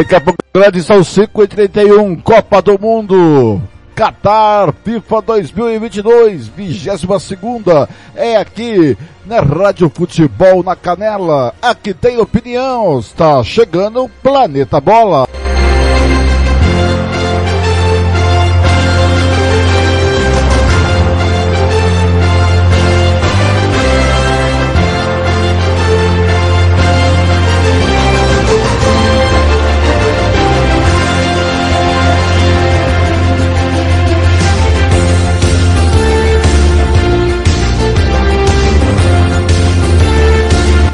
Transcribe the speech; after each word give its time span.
Em 0.00 0.04
Campo 0.04 0.34
Grande 0.54 0.82
são 0.82 1.04
5 1.04 1.44
e 1.44 1.46
31 1.46 2.16
Copa 2.16 2.62
do 2.62 2.80
Mundo. 2.80 3.60
Qatar 3.94 4.72
FIFA 4.82 5.20
2022, 5.20 6.48
22 6.48 7.22
segunda, 7.22 7.86
é 8.16 8.38
aqui 8.38 8.96
na 9.26 9.40
Rádio 9.40 9.92
Futebol 9.94 10.62
na 10.62 10.74
Canela. 10.74 11.54
Aqui 11.60 11.92
tem 11.92 12.18
opinião, 12.18 12.98
está 12.98 13.44
chegando 13.44 14.04
o 14.04 14.08
Planeta 14.08 14.80
Bola. 14.80 15.28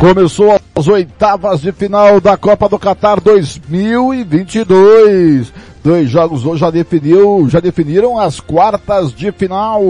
Começou 0.06 0.54
as 0.76 0.86
oitavas 0.86 1.60
de 1.60 1.72
final 1.72 2.20
da 2.20 2.36
Copa 2.36 2.68
do 2.68 2.78
Catar 2.78 3.20
2022. 3.20 5.52
Dois 5.82 6.08
jogos 6.08 6.46
hoje 6.46 6.60
já 6.60 6.70
definiu, 6.70 7.48
já 7.50 7.58
definiram 7.58 8.16
as 8.16 8.38
quartas 8.38 9.12
de 9.12 9.32
final. 9.32 9.82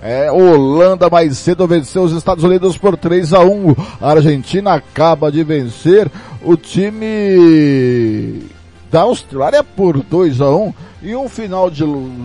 É, 0.00 0.30
Holanda 0.30 1.10
mais 1.10 1.38
cedo 1.38 1.66
venceu 1.66 2.04
os 2.04 2.12
Estados 2.12 2.44
Unidos 2.44 2.78
por 2.78 2.96
3 2.96 3.32
a 3.32 3.40
1. 3.40 3.74
A 4.00 4.12
Argentina 4.12 4.74
acaba 4.74 5.32
de 5.32 5.42
vencer 5.42 6.08
o 6.40 6.56
time 6.56 8.44
da 8.92 9.00
Austrália 9.00 9.64
por 9.64 10.04
2 10.04 10.40
a 10.40 10.50
1 10.50 10.72
e 11.02 11.16
um 11.16 11.28
final 11.28 11.68
de 11.68 11.82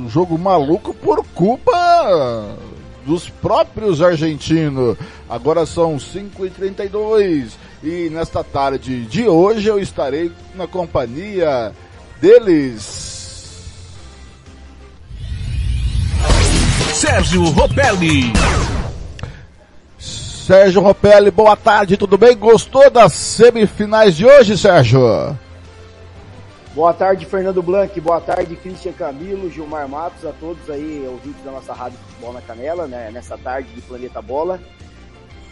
jogo 0.08 0.38
maluco 0.38 0.94
por 0.94 1.26
culpa 1.34 1.72
dos 3.06 3.30
próprios 3.30 4.02
argentinos. 4.02 4.98
Agora 5.30 5.66
são 5.66 5.98
5h32 5.98 7.52
e 7.84 8.10
nesta 8.10 8.44
tarde 8.44 9.06
de 9.06 9.28
hoje 9.28 9.68
eu 9.68 9.80
estarei 9.80 10.32
na 10.56 10.68
companhia 10.68 11.74
deles. 12.22 13.14
Sérgio 16.94 17.44
Ropelli. 17.50 18.32
Sérgio 19.98 20.82
Ropelli, 20.82 21.32
boa 21.32 21.56
tarde, 21.56 21.98
tudo 21.98 22.18
bem? 22.18 22.36
Gostou 22.36 22.90
das 22.90 23.14
semifinais 23.14 24.16
de 24.16 24.26
hoje, 24.26 24.58
Sérgio? 24.58 25.38
Boa 26.74 26.92
tarde, 26.92 27.28
Fernando 27.28 27.62
Blanc. 27.62 28.02
Boa 28.02 28.20
tarde, 28.20 28.56
Cristian 28.56 28.94
Camilo, 28.94 29.48
Gilmar 29.48 29.88
Matos, 29.88 30.26
a 30.26 30.32
todos 30.32 30.68
aí, 30.72 31.06
ouvintes 31.08 31.44
da 31.44 31.52
nossa 31.52 31.72
Rádio 31.72 32.00
Futebol 32.00 32.34
na 32.34 32.42
Canela, 32.42 32.88
né? 32.88 33.12
Nessa 33.14 33.38
tarde 33.38 33.70
de 33.76 33.82
Planeta 33.82 34.20
Bola. 34.24 34.60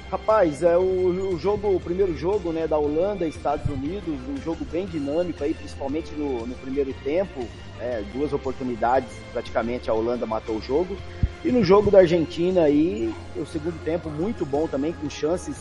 Rapaz, 0.10 0.64
é 0.64 0.76
o, 0.76 1.36
o 1.36 1.38
jogo, 1.38 1.76
o 1.76 1.80
primeiro 1.80 2.18
jogo, 2.18 2.52
né, 2.52 2.66
da 2.66 2.78
Holanda 2.78 3.28
Estados 3.28 3.70
Unidos, 3.70 4.20
um 4.28 4.36
jogo 4.42 4.66
bem 4.72 4.88
dinâmico 4.88 5.44
aí, 5.44 5.54
principalmente 5.54 6.12
no, 6.16 6.48
no 6.48 6.56
primeiro 6.56 6.92
tempo, 7.04 7.48
é, 7.80 8.04
duas 8.12 8.34
oportunidades, 8.34 9.10
praticamente 9.32 9.92
a 9.92 9.94
Holanda 9.94 10.26
matou 10.26 10.56
o 10.56 10.62
jogo. 10.62 10.98
E 11.46 11.52
no 11.52 11.64
jogo 11.64 11.92
da 11.92 12.00
Argentina 12.00 12.64
aí, 12.64 13.14
o 13.36 13.46
segundo 13.46 13.80
tempo 13.86 14.10
muito 14.10 14.44
bom 14.44 14.68
também, 14.68 14.92
com 14.92 15.08
chances 15.08 15.56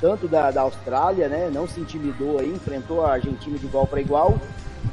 tanto 0.00 0.26
da, 0.26 0.50
da 0.50 0.62
Austrália, 0.62 1.28
né, 1.28 1.50
não 1.54 1.68
se 1.68 1.78
intimidou 1.80 2.40
aí, 2.40 2.50
enfrentou 2.50 3.06
a 3.06 3.12
Argentina 3.12 3.56
de 3.56 3.64
igual 3.64 3.86
para 3.86 4.00
igual 4.00 4.38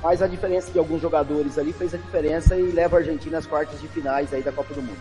mas 0.02 0.22
a 0.22 0.28
diferença 0.28 0.72
de 0.72 0.80
alguns 0.80 1.02
jogadores 1.02 1.58
ali 1.58 1.74
fez 1.74 1.94
a 1.94 1.98
diferença 1.98 2.56
e 2.56 2.72
leva 2.72 2.98
a 2.98 3.00
Argentina 3.00 3.38
às 3.38 3.46
quartas 3.46 3.80
de 3.82 3.88
finais 3.88 4.34
aí 4.34 4.42
da 4.42 4.52
Copa 4.52 4.74
do 4.74 4.82
Mundo. 4.82 5.00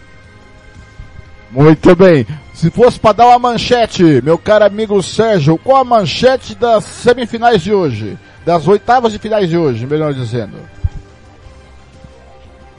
Muito 1.51 1.97
bem. 1.97 2.27
Se 2.55 2.71
fosse 2.71 2.99
para 2.99 3.13
dar 3.13 3.27
uma 3.27 3.39
manchete, 3.39 4.23
meu 4.23 4.39
caro 4.39 4.65
amigo 4.65 5.03
Sérgio, 5.03 5.59
qual 5.59 5.79
a 5.79 5.85
manchete 5.85 6.55
das 6.55 6.85
semifinais 6.85 7.61
de 7.63 7.73
hoje? 7.73 8.17
Das 8.45 8.69
oitavas 8.69 9.13
de 9.13 9.19
finais 9.19 9.49
de 9.49 9.57
hoje, 9.57 9.87
melhor 9.87 10.15
dizendo. 10.15 10.57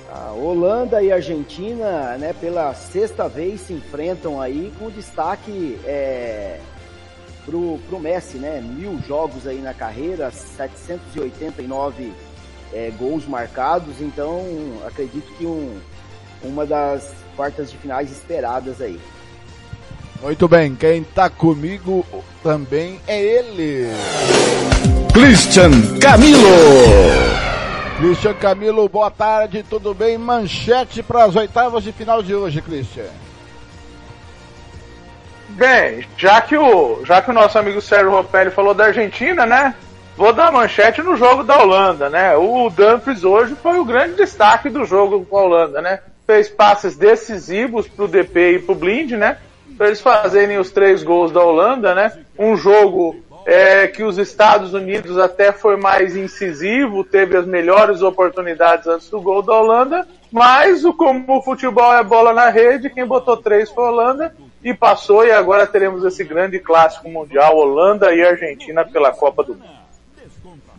A 0.09 0.31
Holanda 0.31 1.01
e 1.01 1.11
a 1.11 1.15
Argentina, 1.15 2.17
né, 2.17 2.33
pela 2.39 2.73
sexta 2.73 3.27
vez 3.27 3.61
se 3.61 3.73
enfrentam 3.73 4.39
aí 4.39 4.71
com 4.79 4.89
destaque 4.89 5.77
é, 5.83 6.59
pro, 7.45 7.79
pro 7.89 7.99
Messi, 7.99 8.37
né? 8.37 8.61
Mil 8.61 8.99
jogos 9.07 9.47
aí 9.47 9.59
na 9.59 9.73
carreira, 9.73 10.31
789 10.31 12.13
é, 12.73 12.91
gols 12.97 13.27
marcados, 13.27 13.99
então 13.99 14.43
acredito 14.85 15.31
que 15.37 15.45
um, 15.45 15.77
uma 16.43 16.65
das 16.65 17.11
quartas 17.35 17.71
de 17.71 17.77
finais 17.77 18.11
esperadas 18.11 18.81
aí. 18.81 18.99
Muito 20.21 20.47
bem, 20.47 20.75
quem 20.75 21.03
tá 21.03 21.29
comigo 21.29 22.05
também 22.43 22.99
é 23.07 23.19
ele. 23.19 23.87
Christian 25.13 25.71
Camilo. 25.99 26.39
Christian 27.97 28.33
Camilo, 28.35 28.87
boa 28.87 29.11
tarde, 29.11 29.65
tudo 29.67 29.93
bem? 29.93 30.17
Manchete 30.17 31.03
para 31.03 31.25
as 31.25 31.35
oitavas 31.35 31.83
de 31.83 31.91
final 31.91 32.21
de 32.21 32.33
hoje, 32.33 32.61
Christian. 32.61 33.05
Bem, 35.51 36.05
já 36.17 36.39
que 36.41 36.57
o, 36.57 37.03
já 37.05 37.21
que 37.21 37.29
o 37.29 37.33
nosso 37.33 37.57
amigo 37.59 37.81
Sérgio 37.81 38.11
Ropelli 38.11 38.51
falou 38.51 38.73
da 38.73 38.85
Argentina, 38.85 39.45
né? 39.45 39.75
Vou 40.15 40.33
dar 40.33 40.51
manchete 40.51 41.01
no 41.01 41.15
jogo 41.15 41.43
da 41.43 41.61
Holanda, 41.61 42.09
né? 42.09 42.35
O 42.35 42.69
Dumfries 42.69 43.23
hoje 43.23 43.55
foi 43.55 43.79
o 43.79 43.85
grande 43.85 44.15
destaque 44.15 44.69
do 44.69 44.85
jogo 44.85 45.25
com 45.25 45.37
a 45.37 45.43
Holanda, 45.43 45.81
né? 45.81 45.99
Fez 46.25 46.47
passes 46.47 46.95
decisivos 46.95 47.87
pro 47.87 48.07
DP 48.07 48.53
e 48.53 48.59
pro 48.59 48.75
Blind, 48.75 49.11
né? 49.11 49.37
Para 49.77 49.87
eles 49.87 50.01
fazerem 50.01 50.57
os 50.57 50.71
três 50.71 51.03
gols 51.03 51.31
da 51.31 51.43
Holanda, 51.43 51.93
né? 51.95 52.11
Um 52.37 52.55
jogo 52.55 53.15
é, 53.45 53.87
que 53.87 54.03
os 54.03 54.17
Estados 54.17 54.73
Unidos 54.73 55.17
até 55.17 55.51
foi 55.51 55.75
mais 55.75 56.15
incisivo, 56.15 57.03
teve 57.03 57.35
as 57.35 57.45
melhores 57.45 58.01
oportunidades 58.01 58.87
antes 58.87 59.09
do 59.09 59.19
gol 59.19 59.41
da 59.41 59.53
Holanda, 59.53 60.07
mas 60.31 60.85
o, 60.85 60.93
como 60.93 61.37
o 61.37 61.41
futebol 61.41 61.93
é 61.93 62.03
bola 62.03 62.33
na 62.33 62.49
rede, 62.49 62.89
quem 62.89 63.05
botou 63.05 63.37
três 63.37 63.69
foi 63.69 63.83
a 63.83 63.89
Holanda 63.89 64.35
e 64.63 64.73
passou, 64.73 65.25
e 65.25 65.31
agora 65.31 65.65
teremos 65.65 66.03
esse 66.03 66.23
grande 66.23 66.59
clássico 66.59 67.09
mundial, 67.09 67.57
Holanda 67.57 68.13
e 68.13 68.23
Argentina 68.23 68.85
pela 68.85 69.11
Copa 69.11 69.43
do 69.43 69.53
Mundo. 69.53 69.81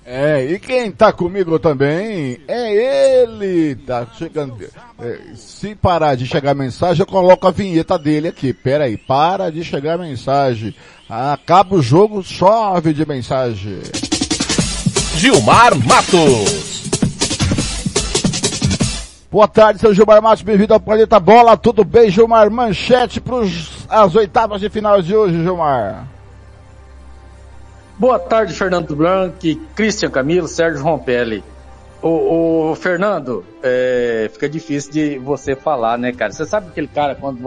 É, 0.05 0.45
e 0.45 0.59
quem 0.59 0.91
tá 0.91 1.13
comigo 1.13 1.61
também 1.61 2.41
é 2.49 3.23
ele, 3.23 3.77
tá 3.77 4.05
chegando, 4.19 4.59
é, 5.01 5.19
se 5.37 5.77
parar 5.77 6.17
de 6.17 6.27
chegar 6.27 6.55
mensagem, 6.55 7.01
eu 7.01 7.07
coloco 7.07 7.47
a 7.47 7.53
vinheta 7.53 7.97
dele 7.97 8.29
aqui, 8.29 8.53
pera 8.53 8.85
aí, 8.85 8.97
para 8.97 9.51
de 9.51 9.63
chegar 9.63 9.97
mensagem, 9.97 10.75
acaba 11.09 11.77
o 11.77 11.83
jogo, 11.83 12.21
chove 12.23 12.93
de 12.93 13.07
mensagem. 13.07 13.79
Gilmar 15.17 15.77
Matos. 15.87 16.91
Boa 19.33 19.49
tarde, 19.49 19.81
seu 19.81 19.95
Gilmar 19.95 20.21
Matos, 20.21 20.43
bem-vindo 20.43 20.75
ao 20.75 20.79
Planeta 20.79 21.19
Bola, 21.19 21.57
tudo 21.57 21.85
bem, 21.85 22.11
Gilmar? 22.11 22.51
Manchete 22.51 23.19
para 23.19 23.37
as 23.89 24.15
oitavas 24.15 24.61
de 24.61 24.69
final 24.69 25.01
de 25.01 25.17
hoje, 25.17 25.43
Gilmar? 25.43 26.07
Boa 27.99 28.19
tarde, 28.19 28.53
Fernando 28.53 28.95
Blanc, 28.95 29.55
Christian 29.75 30.11
Camilo, 30.11 30.47
Sérgio 30.47 30.85
Rompelli. 30.85 31.43
O, 32.03 32.73
o 32.73 32.75
Fernando, 32.75 33.43
é, 33.63 34.29
fica 34.31 34.47
difícil 34.51 34.93
de 34.93 35.19
você 35.19 35.57
falar, 35.57 35.97
né, 35.97 36.13
cara? 36.13 36.31
Você 36.31 36.45
sabe 36.45 36.69
aquele 36.69 36.89
cara 36.89 37.15
quando 37.15 37.41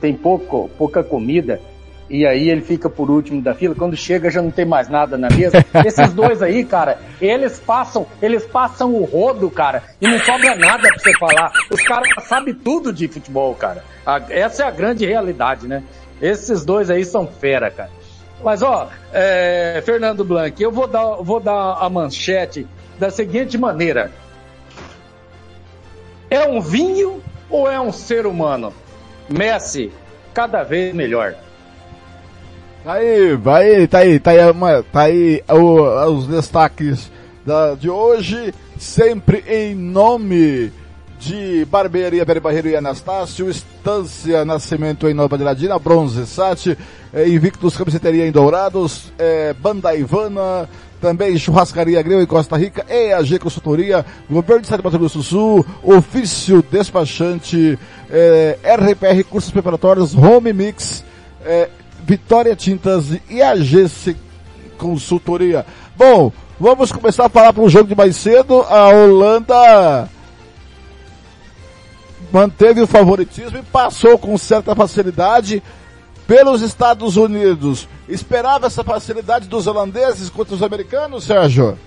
tem 0.00 0.14
pouco, 0.14 0.70
pouca 0.78 1.04
comida 1.04 1.60
e 2.10 2.26
aí 2.26 2.50
ele 2.50 2.60
fica 2.60 2.90
por 2.90 3.08
último 3.08 3.40
da 3.40 3.54
fila, 3.54 3.72
quando 3.72 3.96
chega 3.96 4.28
já 4.28 4.42
não 4.42 4.50
tem 4.50 4.64
mais 4.64 4.88
nada 4.88 5.16
na 5.16 5.28
mesa. 5.30 5.64
Esses 5.86 6.12
dois 6.12 6.42
aí, 6.42 6.64
cara, 6.64 6.98
eles 7.20 7.60
passam, 7.60 8.04
eles 8.20 8.44
passam 8.44 8.92
o 8.92 9.04
rodo, 9.04 9.48
cara, 9.48 9.84
e 10.00 10.08
não 10.08 10.18
sobra 10.18 10.56
nada 10.56 10.88
pra 10.88 10.98
você 10.98 11.12
falar. 11.18 11.52
Os 11.70 11.80
caras 11.84 12.08
sabem 12.24 12.52
tudo 12.52 12.92
de 12.92 13.06
futebol, 13.06 13.54
cara. 13.54 13.84
A, 14.04 14.20
essa 14.28 14.64
é 14.64 14.66
a 14.66 14.72
grande 14.72 15.06
realidade, 15.06 15.68
né? 15.68 15.84
Esses 16.20 16.64
dois 16.64 16.90
aí 16.90 17.04
são 17.04 17.28
fera, 17.28 17.70
cara. 17.70 17.90
Mas 18.42 18.60
ó, 18.60 18.88
é, 19.12 19.80
Fernando 19.86 20.24
Blanc, 20.24 20.60
eu 20.60 20.72
vou 20.72 20.88
dar, 20.88 21.16
vou 21.16 21.38
dar 21.38 21.74
a 21.74 21.88
manchete 21.88 22.66
da 22.98 23.08
seguinte 23.08 23.56
maneira: 23.56 24.10
é 26.28 26.42
um 26.44 26.60
vinho 26.60 27.22
ou 27.48 27.70
é 27.70 27.80
um 27.80 27.92
ser 27.92 28.26
humano? 28.26 28.74
Messi, 29.28 29.92
cada 30.34 30.64
vez 30.64 30.92
melhor. 30.92 31.36
Tá 32.82 32.94
aí, 32.94 33.36
vai, 33.36 33.86
tá 33.86 33.98
aí, 33.98 34.18
tá 34.18 34.30
aí, 34.30 34.38
tá 34.90 35.00
aí 35.02 35.42
o, 35.50 36.14
os 36.14 36.26
destaques 36.26 37.12
da, 37.44 37.74
de 37.74 37.90
hoje, 37.90 38.54
sempre 38.78 39.44
em 39.46 39.74
nome 39.74 40.72
de 41.18 41.66
Barbearia 41.66 42.24
Peri 42.24 42.40
Barreiro 42.40 42.68
e 42.68 42.76
Anastácio, 42.76 43.50
Estância 43.50 44.46
Nascimento 44.46 45.06
em 45.06 45.12
Nova 45.12 45.36
Diradina, 45.36 45.78
Bronze 45.78 46.26
Sat, 46.26 46.74
é, 47.12 47.28
Invictus 47.28 47.76
Camiseteria 47.76 48.26
em 48.26 48.32
Dourados, 48.32 49.12
é, 49.18 49.52
Banda 49.52 49.94
Ivana, 49.94 50.66
também 51.02 51.36
Churrascaria 51.36 52.00
Greu 52.00 52.22
em 52.22 52.26
Costa 52.26 52.56
Rica, 52.56 52.86
EAG 52.88 53.38
Consultoria, 53.40 54.06
Governo 54.30 54.62
de 54.62 54.68
Estado 54.68 54.80
de 54.80 54.84
Mato 54.86 54.98
Grosso 54.98 55.18
do 55.18 55.24
Sul, 55.24 55.66
Ofício 55.82 56.64
Despachante, 56.70 57.78
RPR 58.64 59.22
Cursos 59.28 59.50
Preparatórios, 59.50 60.14
Home 60.14 60.54
Mix, 60.54 61.04
é, 61.44 61.68
Vitória 62.10 62.56
Tintas 62.56 63.06
e 63.28 63.40
AG 63.40 64.16
Consultoria. 64.76 65.64
Bom, 65.96 66.32
vamos 66.58 66.90
começar 66.90 67.26
a 67.26 67.28
falar 67.28 67.52
para 67.52 67.62
o 67.62 67.68
jogo 67.68 67.88
de 67.88 67.94
mais 67.94 68.16
cedo. 68.16 68.62
A 68.62 68.88
Holanda 68.88 70.08
manteve 72.32 72.80
o 72.80 72.86
favoritismo 72.88 73.58
e 73.58 73.62
passou 73.62 74.18
com 74.18 74.36
certa 74.36 74.74
facilidade 74.74 75.62
pelos 76.26 76.62
Estados 76.62 77.16
Unidos. 77.16 77.86
Esperava 78.08 78.66
essa 78.66 78.82
facilidade 78.82 79.46
dos 79.46 79.68
holandeses 79.68 80.28
contra 80.28 80.56
os 80.56 80.64
americanos, 80.64 81.22
Sérgio? 81.22 81.78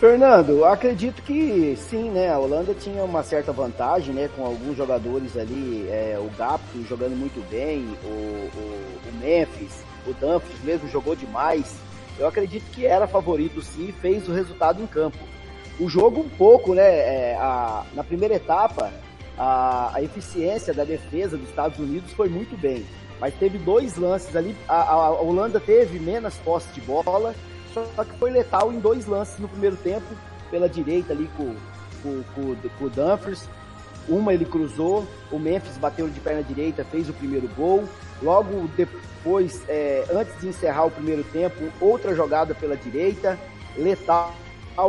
Fernando, 0.00 0.64
acredito 0.64 1.20
que 1.20 1.76
sim, 1.76 2.08
né? 2.08 2.30
A 2.32 2.38
Holanda 2.38 2.72
tinha 2.72 3.04
uma 3.04 3.22
certa 3.22 3.52
vantagem, 3.52 4.14
né? 4.14 4.30
Com 4.34 4.46
alguns 4.46 4.74
jogadores 4.74 5.36
ali, 5.36 5.86
é, 5.90 6.18
o 6.18 6.34
Gapto 6.38 6.82
jogando 6.88 7.14
muito 7.14 7.46
bem, 7.50 7.84
o, 8.02 8.08
o, 8.08 9.10
o 9.10 9.12
Memphis, 9.20 9.84
o 10.06 10.14
Dumfries 10.14 10.64
mesmo 10.64 10.88
jogou 10.88 11.14
demais. 11.14 11.76
Eu 12.18 12.26
acredito 12.26 12.64
que 12.72 12.86
era 12.86 13.06
favorito 13.06 13.60
sim, 13.60 13.92
fez 14.00 14.26
o 14.26 14.32
resultado 14.32 14.82
em 14.82 14.86
campo. 14.86 15.18
O 15.78 15.86
jogo 15.86 16.22
um 16.22 16.30
pouco, 16.30 16.72
né? 16.72 16.82
É, 16.82 17.36
a, 17.38 17.84
na 17.92 18.02
primeira 18.02 18.36
etapa, 18.36 18.90
a, 19.36 19.94
a, 19.96 20.02
eficiência 20.02 20.72
da 20.72 20.82
defesa 20.82 21.36
dos 21.36 21.50
Estados 21.50 21.78
Unidos 21.78 22.10
foi 22.12 22.30
muito 22.30 22.56
bem. 22.56 22.86
Mas 23.20 23.34
teve 23.34 23.58
dois 23.58 23.96
lances 23.96 24.34
ali. 24.34 24.56
A, 24.66 24.80
a 24.80 25.10
Holanda 25.10 25.60
teve 25.60 25.98
menos 25.98 26.36
posse 26.36 26.72
de 26.72 26.80
bola, 26.80 27.34
só 27.72 28.04
que 28.04 28.18
foi 28.18 28.30
letal 28.30 28.72
em 28.72 28.78
dois 28.78 29.06
lances 29.06 29.38
no 29.38 29.48
primeiro 29.48 29.76
tempo, 29.76 30.06
pela 30.50 30.68
direita 30.68 31.12
ali 31.12 31.30
com, 31.36 31.54
com, 32.02 32.22
com, 32.34 32.56
com 32.78 32.84
o 32.84 32.90
Dumfries. 32.90 33.48
Uma 34.08 34.34
ele 34.34 34.44
cruzou, 34.44 35.06
o 35.30 35.38
Memphis 35.38 35.76
bateu 35.76 36.08
de 36.08 36.18
perna 36.20 36.42
direita, 36.42 36.84
fez 36.84 37.08
o 37.08 37.12
primeiro 37.12 37.48
gol. 37.56 37.84
Logo 38.22 38.68
depois, 38.76 39.62
é, 39.68 40.04
antes 40.12 40.38
de 40.40 40.48
encerrar 40.48 40.86
o 40.86 40.90
primeiro 40.90 41.22
tempo, 41.24 41.70
outra 41.80 42.14
jogada 42.14 42.54
pela 42.54 42.76
direita, 42.76 43.38
letal 43.76 44.34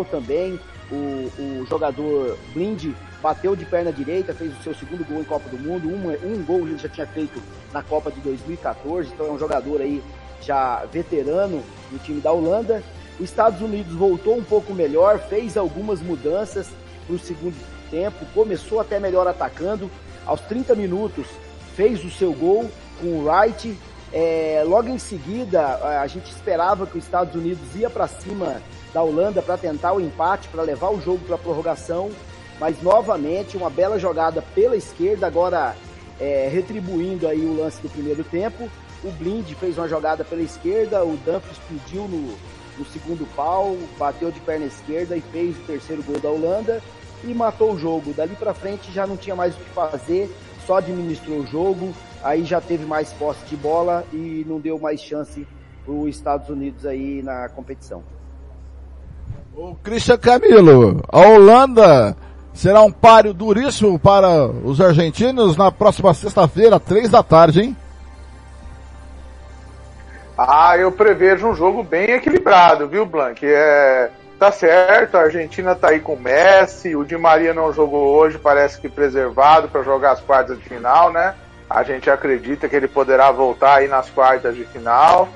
também 0.10 0.60
o, 0.92 1.62
o 1.62 1.66
jogador 1.68 2.38
Blind 2.54 2.94
bateu 3.22 3.56
de 3.56 3.66
perna 3.66 3.92
direita, 3.92 4.34
fez 4.34 4.58
o 4.58 4.64
seu 4.64 4.74
segundo 4.74 5.06
gol 5.06 5.22
em 5.22 5.24
Copa 5.24 5.48
do 5.50 5.58
Mundo, 5.58 5.88
um, 5.88 6.34
um 6.34 6.44
gol 6.44 6.68
ele 6.68 6.78
já 6.78 6.90
tinha 6.90 7.06
feito 7.06 7.42
na 7.72 7.84
Copa 7.84 8.12
de 8.12 8.20
2014, 8.22 9.10
então 9.14 9.28
é 9.28 9.32
um 9.32 9.40
jogador 9.40 9.80
aí 9.80 10.02
já 10.42 10.86
veterano 10.92 11.64
no 11.92 12.00
time 12.00 12.22
da 12.22 12.32
Holanda. 12.32 12.84
Os 13.20 13.26
Estados 13.26 13.62
Unidos 13.62 13.94
voltou 13.94 14.38
um 14.38 14.44
pouco 14.44 14.74
melhor, 14.74 15.20
fez 15.20 15.56
algumas 15.56 16.02
mudanças 16.02 16.70
para 17.06 17.16
o 17.16 17.20
segundo 17.20 17.56
tempo, 17.90 18.26
começou 18.34 18.80
até 18.80 19.00
melhor 19.00 19.28
atacando. 19.28 19.90
Aos 20.26 20.42
30 20.42 20.76
minutos 20.76 21.28
fez 21.76 22.04
o 22.04 22.10
seu 22.10 22.34
gol 22.34 22.70
com 23.00 23.08
o 23.08 23.26
Wright. 23.26 23.78
É, 24.14 24.64
logo 24.66 24.90
em 24.90 24.98
seguida, 24.98 26.02
a 26.02 26.08
gente 26.08 26.30
esperava 26.32 26.86
que 26.86 26.98
os 26.98 27.04
Estados 27.04 27.34
Unidos 27.36 27.76
ia 27.76 27.90
para 27.90 28.08
cima 28.08 28.62
da 28.94 29.02
Holanda 29.02 29.42
para 29.42 29.58
tentar 29.58 29.94
o 29.94 30.02
empate, 30.02 30.48
para 30.50 30.64
levar 30.64 30.90
o 30.90 31.02
jogo 31.02 31.20
para 31.20 31.36
a 31.36 31.40
prorrogação, 31.40 32.12
mas 32.60 32.82
novamente 32.82 33.56
uma 33.56 33.70
bela 33.70 33.98
jogada 33.98 34.44
pela 34.54 34.76
esquerda, 34.76 35.28
agora 35.28 35.76
é, 36.20 36.50
retribuindo 36.52 37.28
aí 37.28 37.44
o 37.46 37.56
lance 37.56 37.82
do 37.82 37.90
primeiro 37.90 38.24
tempo. 38.24 38.70
O 39.04 39.12
Blind 39.12 39.48
fez 39.54 39.78
uma 39.78 39.88
jogada 39.88 40.24
pela 40.24 40.42
esquerda, 40.42 41.04
o 41.04 41.18
Dumfries 41.18 41.58
explodiu 41.58 42.08
no, 42.08 42.36
no 42.78 42.86
segundo 42.86 43.28
pau, 43.36 43.76
bateu 43.98 44.32
de 44.32 44.40
perna 44.40 44.66
esquerda 44.66 45.18
e 45.18 45.22
fez 45.22 45.58
o 45.58 45.62
terceiro 45.62 46.04
gol 46.04 46.20
da 46.20 46.30
Holanda 46.30 46.82
e 47.24 47.34
matou 47.34 47.74
o 47.74 47.80
jogo. 47.80 48.14
Dali 48.14 48.36
para 48.36 48.54
frente 48.54 48.92
já 48.92 49.08
não 49.08 49.18
tinha 49.18 49.36
mais 49.36 49.56
o 49.56 49.58
que 49.58 49.70
fazer, 49.72 50.30
só 50.68 50.78
administrou 50.78 51.40
o 51.40 51.48
jogo, 51.48 51.94
aí 52.24 52.44
já 52.44 52.62
teve 52.62 52.86
mais 52.86 53.12
posse 53.14 53.44
de 53.46 53.56
bola 53.56 54.06
e 54.14 54.46
não 54.48 54.60
deu 54.60 54.78
mais 54.78 55.02
chance 55.02 55.48
para 55.84 55.94
os 55.94 56.10
Estados 56.10 56.50
Unidos 56.50 56.86
aí 56.86 57.24
na 57.24 57.50
competição. 57.50 58.04
O 59.56 59.76
Christian 59.76 60.18
Camilo, 60.18 61.04
a 61.10 61.20
Holanda 61.20 62.16
será 62.54 62.82
um 62.82 62.92
páreo 62.92 63.34
duríssimo 63.34 63.98
para 63.98 64.48
os 64.48 64.80
argentinos 64.80 65.58
na 65.58 65.72
próxima 65.72 66.14
sexta-feira, 66.14 66.80
três 66.80 67.10
da 67.10 67.24
tarde, 67.24 67.62
hein? 67.62 67.78
Ah, 70.48 70.76
eu 70.78 70.92
prevejo 70.92 71.48
um 71.48 71.54
jogo 71.54 71.84
bem 71.84 72.12
equilibrado, 72.12 72.88
viu, 72.88 73.06
Blank? 73.06 73.46
É, 73.46 74.10
tá 74.40 74.52
certo, 74.52 75.16
a 75.16 75.22
Argentina 75.22 75.76
tá 75.76 75.90
aí 75.90 76.00
com 76.00 76.14
o 76.14 76.20
Messi, 76.20 76.96
o 76.96 77.04
Di 77.04 77.16
Maria 77.16 77.54
não 77.54 77.72
jogou 77.72 78.16
hoje, 78.16 78.40
parece 78.40 78.82
que 78.82 78.90
preservado 78.90 79.68
para 79.68 79.84
jogar 79.84 80.14
as 80.14 80.20
quartas 80.20 80.58
de 80.58 80.64
final, 80.68 81.12
né? 81.12 81.36
A 81.70 81.84
gente 81.84 82.10
acredita 82.10 82.68
que 82.68 82.76
ele 82.76 82.88
poderá 82.88 83.32
voltar 83.32 83.76
aí 83.76 83.88
nas 83.88 84.10
quartas 84.10 84.56
de 84.56 84.66
final. 84.66 85.30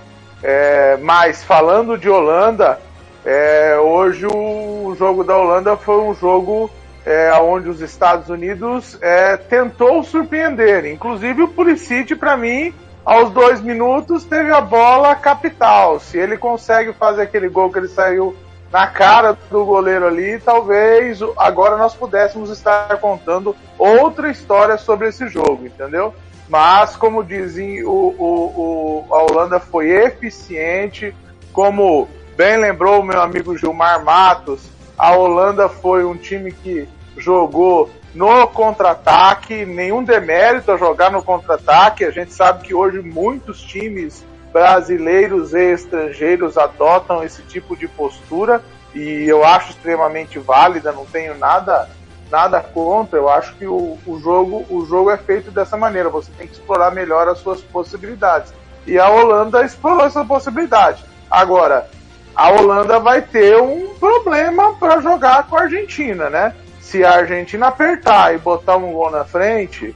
É, 0.43 0.97
mas 1.01 1.43
falando 1.43 1.97
de 1.97 2.09
Holanda, 2.09 2.79
é, 3.23 3.77
hoje 3.77 4.25
o 4.25 4.95
jogo 4.97 5.23
da 5.23 5.37
Holanda 5.37 5.77
foi 5.77 6.01
um 6.01 6.15
jogo 6.15 6.69
é, 7.05 7.31
onde 7.33 7.69
os 7.69 7.79
Estados 7.79 8.29
Unidos 8.29 8.97
é, 9.01 9.37
tentou 9.37 10.03
surpreender. 10.03 10.85
Inclusive 10.85 11.43
o 11.43 11.47
Pulisic, 11.47 12.15
para 12.15 12.35
mim, 12.35 12.73
aos 13.05 13.29
dois 13.31 13.61
minutos, 13.61 14.23
teve 14.25 14.51
a 14.51 14.59
bola 14.59 15.15
capital. 15.15 15.99
Se 15.99 16.17
ele 16.17 16.37
consegue 16.37 16.91
fazer 16.93 17.21
aquele 17.21 17.47
gol 17.47 17.71
que 17.71 17.77
ele 17.77 17.87
saiu 17.87 18.35
na 18.71 18.87
cara 18.87 19.37
do 19.49 19.63
goleiro 19.63 20.07
ali, 20.07 20.39
talvez 20.39 21.19
agora 21.37 21.77
nós 21.77 21.93
pudéssemos 21.93 22.49
estar 22.49 22.97
contando 22.97 23.55
outra 23.77 24.29
história 24.29 24.77
sobre 24.77 25.09
esse 25.09 25.27
jogo, 25.27 25.67
entendeu? 25.67 26.13
Mas, 26.49 26.95
como 26.95 27.23
dizem, 27.23 27.83
o, 27.83 27.89
o, 27.89 29.05
o 29.09 29.13
a 29.13 29.23
Holanda 29.23 29.59
foi 29.59 29.89
eficiente, 29.89 31.15
como 31.53 32.07
Bem 32.35 32.57
lembrou 32.57 32.99
o 32.99 33.03
meu 33.03 33.21
amigo 33.21 33.57
Gilmar 33.57 34.03
Matos, 34.03 34.69
a 34.97 35.15
Holanda 35.15 35.69
foi 35.69 36.03
um 36.03 36.17
time 36.17 36.51
que 36.51 36.85
jogou 37.15 37.89
no 38.15 38.47
contra-ataque, 38.47 39.65
nenhum 39.65 40.03
demérito 40.03 40.71
a 40.71 40.77
jogar 40.77 41.11
no 41.11 41.21
contra-ataque. 41.21 42.05
A 42.05 42.11
gente 42.11 42.33
sabe 42.33 42.63
que 42.65 42.73
hoje 42.73 43.01
muitos 43.01 43.61
times 43.61 44.25
brasileiros 44.53 45.53
e 45.53 45.73
estrangeiros 45.73 46.57
adotam 46.57 47.21
esse 47.21 47.41
tipo 47.43 47.75
de 47.75 47.89
postura 47.89 48.63
e 48.93 49.27
eu 49.27 49.43
acho 49.43 49.71
extremamente 49.71 50.39
válida, 50.39 50.93
não 50.93 51.05
tenho 51.05 51.37
nada 51.37 51.89
nada 52.31 52.61
contra. 52.61 53.19
Eu 53.19 53.29
acho 53.29 53.53
que 53.55 53.67
o, 53.67 53.97
o 54.07 54.19
jogo 54.19 54.65
o 54.69 54.85
jogo 54.85 55.11
é 55.11 55.17
feito 55.17 55.51
dessa 55.51 55.75
maneira. 55.75 56.09
Você 56.09 56.31
tem 56.37 56.47
que 56.47 56.53
explorar 56.53 56.91
melhor 56.91 57.27
as 57.27 57.39
suas 57.39 57.59
possibilidades. 57.59 58.53
E 58.87 58.97
a 58.97 59.09
Holanda 59.09 59.63
explorou 59.65 60.05
essa 60.05 60.23
possibilidade. 60.23 61.03
Agora, 61.29 61.89
a 62.33 62.49
Holanda 62.49 62.97
vai 62.99 63.21
ter 63.21 63.59
um 63.59 63.93
problema 63.95 64.73
para 64.75 65.01
jogar 65.01 65.47
com 65.47 65.57
a 65.57 65.63
Argentina, 65.63 66.29
né? 66.29 66.55
Se 66.95 67.03
a 67.03 67.11
Argentina 67.11 67.67
apertar 67.67 68.33
e 68.33 68.37
botar 68.37 68.77
um 68.77 68.93
gol 68.93 69.11
na 69.11 69.25
frente, 69.25 69.93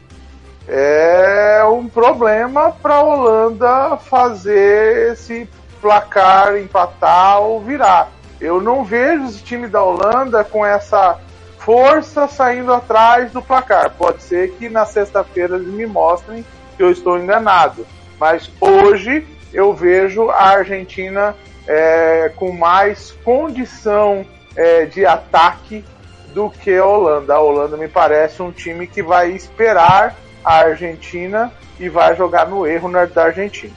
é 0.67 1.63
um 1.63 1.87
problema 1.87 2.73
para 2.73 2.95
a 2.95 3.01
Holanda 3.01 3.95
fazer 3.95 5.13
esse 5.13 5.49
placar 5.79 6.57
empatar 6.57 7.39
ou 7.39 7.61
virar. 7.61 8.11
Eu 8.41 8.61
não 8.61 8.83
vejo 8.83 9.27
esse 9.27 9.41
time 9.41 9.65
da 9.69 9.81
Holanda 9.81 10.43
com 10.43 10.65
essa 10.65 11.17
força 11.59 12.27
saindo 12.27 12.73
atrás 12.73 13.31
do 13.31 13.41
placar. 13.41 13.91
Pode 13.91 14.21
ser 14.21 14.51
que 14.55 14.67
na 14.67 14.85
sexta-feira 14.85 15.55
eles 15.55 15.69
me 15.69 15.85
mostrem 15.85 16.43
que 16.75 16.83
eu 16.83 16.91
estou 16.91 17.17
enganado. 17.17 17.87
Mas 18.19 18.51
hoje 18.59 19.25
eu 19.53 19.73
vejo 19.73 20.29
a 20.29 20.49
Argentina 20.49 21.33
é, 21.65 22.29
com 22.35 22.51
mais 22.51 23.11
condição 23.23 24.25
é, 24.53 24.83
de 24.83 25.05
ataque 25.05 25.85
do 26.33 26.49
que 26.49 26.75
a 26.75 26.85
Holanda. 26.85 27.33
A 27.33 27.39
Holanda 27.39 27.77
me 27.77 27.87
parece 27.87 28.41
um 28.41 28.51
time 28.51 28.87
que 28.87 29.01
vai 29.01 29.31
esperar 29.31 30.15
a 30.43 30.55
Argentina 30.59 31.51
e 31.79 31.89
vai 31.89 32.15
jogar 32.15 32.47
no 32.47 32.65
erro 32.65 32.91
da 33.07 33.25
Argentina. 33.25 33.73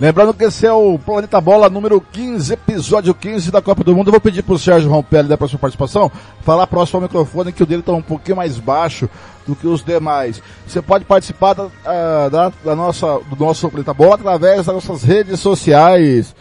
Lembrando 0.00 0.34
que 0.34 0.42
esse 0.42 0.66
é 0.66 0.72
o 0.72 0.98
Planeta 0.98 1.40
Bola 1.40 1.70
número 1.70 2.00
15, 2.00 2.52
episódio 2.52 3.14
15 3.14 3.52
da 3.52 3.62
Copa 3.62 3.84
do 3.84 3.94
Mundo. 3.94 4.08
Eu 4.08 4.12
vou 4.12 4.20
pedir 4.20 4.42
pro 4.42 4.58
Sérgio 4.58 4.90
Rompelli 4.90 5.28
da 5.28 5.38
próxima 5.38 5.60
participação 5.60 6.10
falar 6.42 6.66
próximo 6.66 6.98
ao 6.98 7.02
microfone 7.02 7.52
que 7.52 7.62
o 7.62 7.66
dele 7.66 7.78
está 7.78 7.92
um 7.92 8.02
pouquinho 8.02 8.38
mais 8.38 8.58
baixo 8.58 9.08
do 9.46 9.54
que 9.54 9.68
os 9.68 9.84
demais. 9.84 10.42
Você 10.66 10.82
pode 10.82 11.04
participar 11.04 11.54
da, 11.54 11.68
ah, 11.86 12.28
da, 12.28 12.52
da 12.64 12.74
nossa, 12.74 13.20
do 13.30 13.44
nosso 13.44 13.68
Planeta 13.70 13.94
Bola 13.94 14.16
através 14.16 14.66
das 14.66 14.74
nossas 14.74 15.04
redes 15.04 15.38
sociais. 15.38 16.34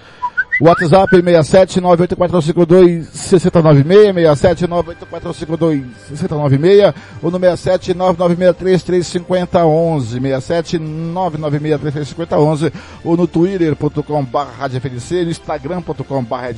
WhatsApp 0.59 1.15
67 1.15 1.79
98452 1.81 3.07
6096, 3.07 4.13
67 4.13 4.67
98452 4.67 5.83
6096, 6.09 6.93
ou 7.21 7.31
no 7.31 7.39
67 7.39 7.93
996335011, 7.95 10.21
67 10.21 10.77
996335011, 10.79 12.71
ou 13.03 13.17
no 13.17 13.27
twitter.com 13.27 14.23
barra 14.25 14.67
no 14.67 15.29
instagram.com 15.29 16.23
barra 16.23 16.53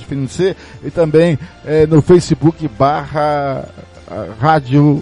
e 0.84 0.92
também 0.92 1.40
eh, 1.66 1.88
no 1.88 2.02
facebook 2.02 2.68
barra 2.68 3.66
ah, 4.10 4.28
rádio 4.40 5.02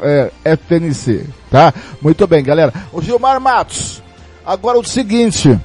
eh, 0.00 0.30
FNC, 0.44 1.26
tá? 1.50 1.74
Muito 2.00 2.26
bem, 2.26 2.42
galera. 2.42 2.72
O 2.90 3.02
Gilmar 3.02 3.38
Matos, 3.38 4.02
agora 4.46 4.78
o 4.78 4.84
seguinte, 4.84 5.60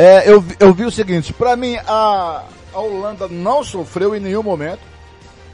é, 0.00 0.30
eu, 0.30 0.44
eu 0.60 0.72
vi 0.72 0.84
o 0.84 0.92
seguinte, 0.92 1.32
para 1.32 1.56
mim 1.56 1.76
a, 1.84 2.44
a 2.72 2.78
Holanda 2.78 3.26
não 3.26 3.64
sofreu 3.64 4.14
em 4.14 4.20
nenhum 4.20 4.44
momento 4.44 4.78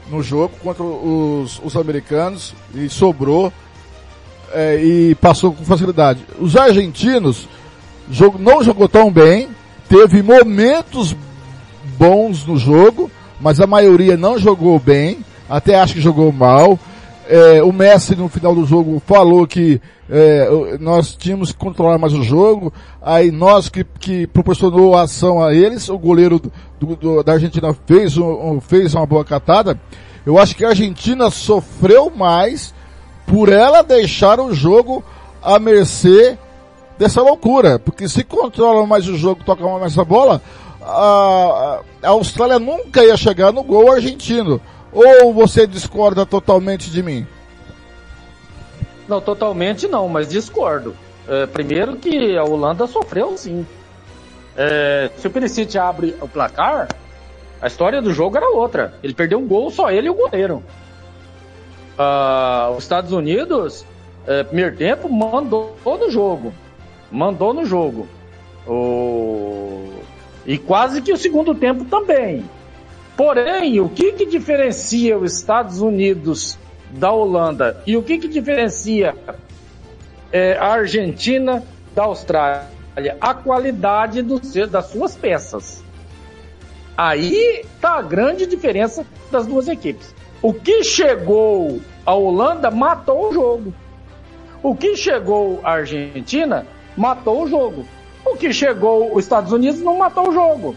no 0.07 0.21
jogo 0.21 0.53
contra 0.61 0.83
os, 0.83 1.59
os 1.63 1.75
americanos 1.75 2.53
e 2.75 2.87
sobrou 2.87 3.51
é, 4.53 4.75
e 4.75 5.15
passou 5.15 5.51
com 5.51 5.65
facilidade. 5.65 6.23
Os 6.39 6.55
argentinos 6.55 7.49
jogo, 8.07 8.37
não 8.37 8.63
jogou 8.63 8.87
tão 8.87 9.11
bem, 9.11 9.49
teve 9.89 10.21
momentos 10.21 11.15
bons 11.97 12.45
no 12.45 12.55
jogo, 12.55 13.09
mas 13.41 13.59
a 13.59 13.65
maioria 13.65 14.15
não 14.15 14.37
jogou 14.37 14.77
bem, 14.77 15.25
até 15.49 15.73
acho 15.73 15.95
que 15.95 16.01
jogou 16.01 16.31
mal. 16.31 16.77
É, 17.27 17.63
o 17.63 17.73
Messi 17.73 18.15
no 18.15 18.29
final 18.29 18.53
do 18.53 18.65
jogo 18.65 19.01
falou 19.05 19.47
que 19.47 19.81
é, 20.09 20.77
nós 20.79 21.15
tínhamos 21.15 21.51
que 21.51 21.57
controlar 21.57 21.97
mais 21.97 22.13
o 22.13 22.23
jogo, 22.23 22.71
aí 23.01 23.31
nós 23.31 23.67
que, 23.67 23.83
que 23.83 24.27
proporcionou 24.27 24.95
a 24.95 25.03
ação 25.03 25.43
a 25.43 25.53
eles, 25.53 25.89
o 25.89 25.97
goleiro 25.97 26.39
do, 26.79 26.95
do, 26.95 27.23
da 27.23 27.33
Argentina 27.33 27.75
fez, 27.85 28.17
um, 28.17 28.61
fez 28.61 28.93
uma 28.93 29.05
boa 29.05 29.25
catada. 29.25 29.79
Eu 30.25 30.37
acho 30.37 30.55
que 30.55 30.65
a 30.65 30.69
Argentina 30.69 31.29
sofreu 31.29 32.11
mais 32.15 32.73
por 33.25 33.49
ela 33.49 33.81
deixar 33.81 34.39
o 34.39 34.53
jogo 34.53 35.03
à 35.41 35.57
mercê 35.57 36.37
dessa 36.97 37.21
loucura, 37.21 37.79
porque 37.79 38.07
se 38.07 38.23
controla 38.23 38.85
mais 38.85 39.07
o 39.07 39.17
jogo, 39.17 39.43
toca 39.43 39.67
mais 39.79 39.97
a 39.97 40.03
bola, 40.03 40.41
a, 40.81 41.79
a 42.03 42.09
Austrália 42.09 42.59
nunca 42.59 43.03
ia 43.03 43.17
chegar 43.17 43.51
no 43.51 43.63
gol 43.63 43.91
argentino. 43.91 44.61
Ou 44.95 45.33
você 45.33 45.67
discorda 45.67 46.25
totalmente 46.25 46.89
de 46.89 47.03
mim? 47.03 47.27
Não, 49.09 49.19
totalmente 49.19 49.89
não, 49.89 50.07
mas 50.07 50.29
discordo. 50.29 50.95
É, 51.27 51.45
primeiro 51.45 51.97
que 51.97 52.37
a 52.37 52.45
Holanda 52.45 52.87
sofreu 52.87 53.37
sim. 53.37 53.67
É, 54.55 55.11
se 55.17 55.27
o 55.27 55.29
Perisic 55.29 55.77
abre 55.77 56.15
o 56.21 56.29
placar, 56.29 56.87
a 57.61 57.67
história 57.67 58.01
do 58.01 58.13
jogo 58.13 58.37
era 58.37 58.49
outra. 58.49 58.93
Ele 59.03 59.13
perdeu 59.13 59.37
um 59.39 59.45
gol, 59.45 59.69
só 59.69 59.91
ele 59.91 60.07
e 60.07 60.09
o 60.09 60.15
goleiro. 60.15 60.63
Ah, 61.97 62.71
os 62.71 62.83
Estados 62.83 63.11
Unidos, 63.11 63.85
é, 64.25 64.43
primeiro 64.43 64.77
tempo, 64.77 65.09
mandou 65.09 65.75
no 65.85 66.09
jogo. 66.09 66.53
Mandou 67.11 67.53
no 67.53 67.65
jogo. 67.65 68.07
O... 68.65 69.89
E 70.45 70.57
quase 70.57 71.01
que 71.01 71.11
o 71.11 71.17
segundo 71.17 71.53
tempo 71.53 71.83
também. 71.83 72.45
Porém, 73.17 73.79
o 73.79 73.87
que, 73.87 74.11
que 74.11 74.25
diferencia 74.25 75.17
os 75.17 75.37
Estados 75.37 75.79
Unidos 75.79 76.57
da 76.91 77.11
Holanda 77.11 77.81
e 77.87 77.95
o 77.95 78.03
que, 78.03 78.17
que 78.17 78.27
diferencia 78.27 79.15
é, 80.31 80.57
a 80.57 80.67
Argentina 80.67 81.63
da 81.93 82.03
Austrália? 82.03 82.67
A 83.21 83.33
qualidade 83.33 84.21
do, 84.21 84.39
das 84.67 84.85
suas 84.87 85.15
peças. 85.15 85.83
Aí 86.97 87.61
está 87.61 87.97
a 87.97 88.01
grande 88.01 88.45
diferença 88.45 89.05
das 89.31 89.45
duas 89.45 89.67
equipes. 89.67 90.13
O 90.41 90.53
que 90.53 90.83
chegou 90.83 91.81
a 92.05 92.13
Holanda 92.13 92.69
matou 92.69 93.29
o 93.29 93.33
jogo. 93.33 93.73
O 94.61 94.75
que 94.75 94.95
chegou 94.95 95.59
a 95.63 95.71
Argentina 95.71 96.65
matou 96.95 97.43
o 97.43 97.47
jogo. 97.47 97.85
O 98.25 98.35
que 98.35 98.51
chegou 98.53 99.15
os 99.15 99.23
Estados 99.23 99.51
Unidos 99.51 99.81
não 99.81 99.97
matou 99.97 100.29
o 100.29 100.33
jogo 100.33 100.75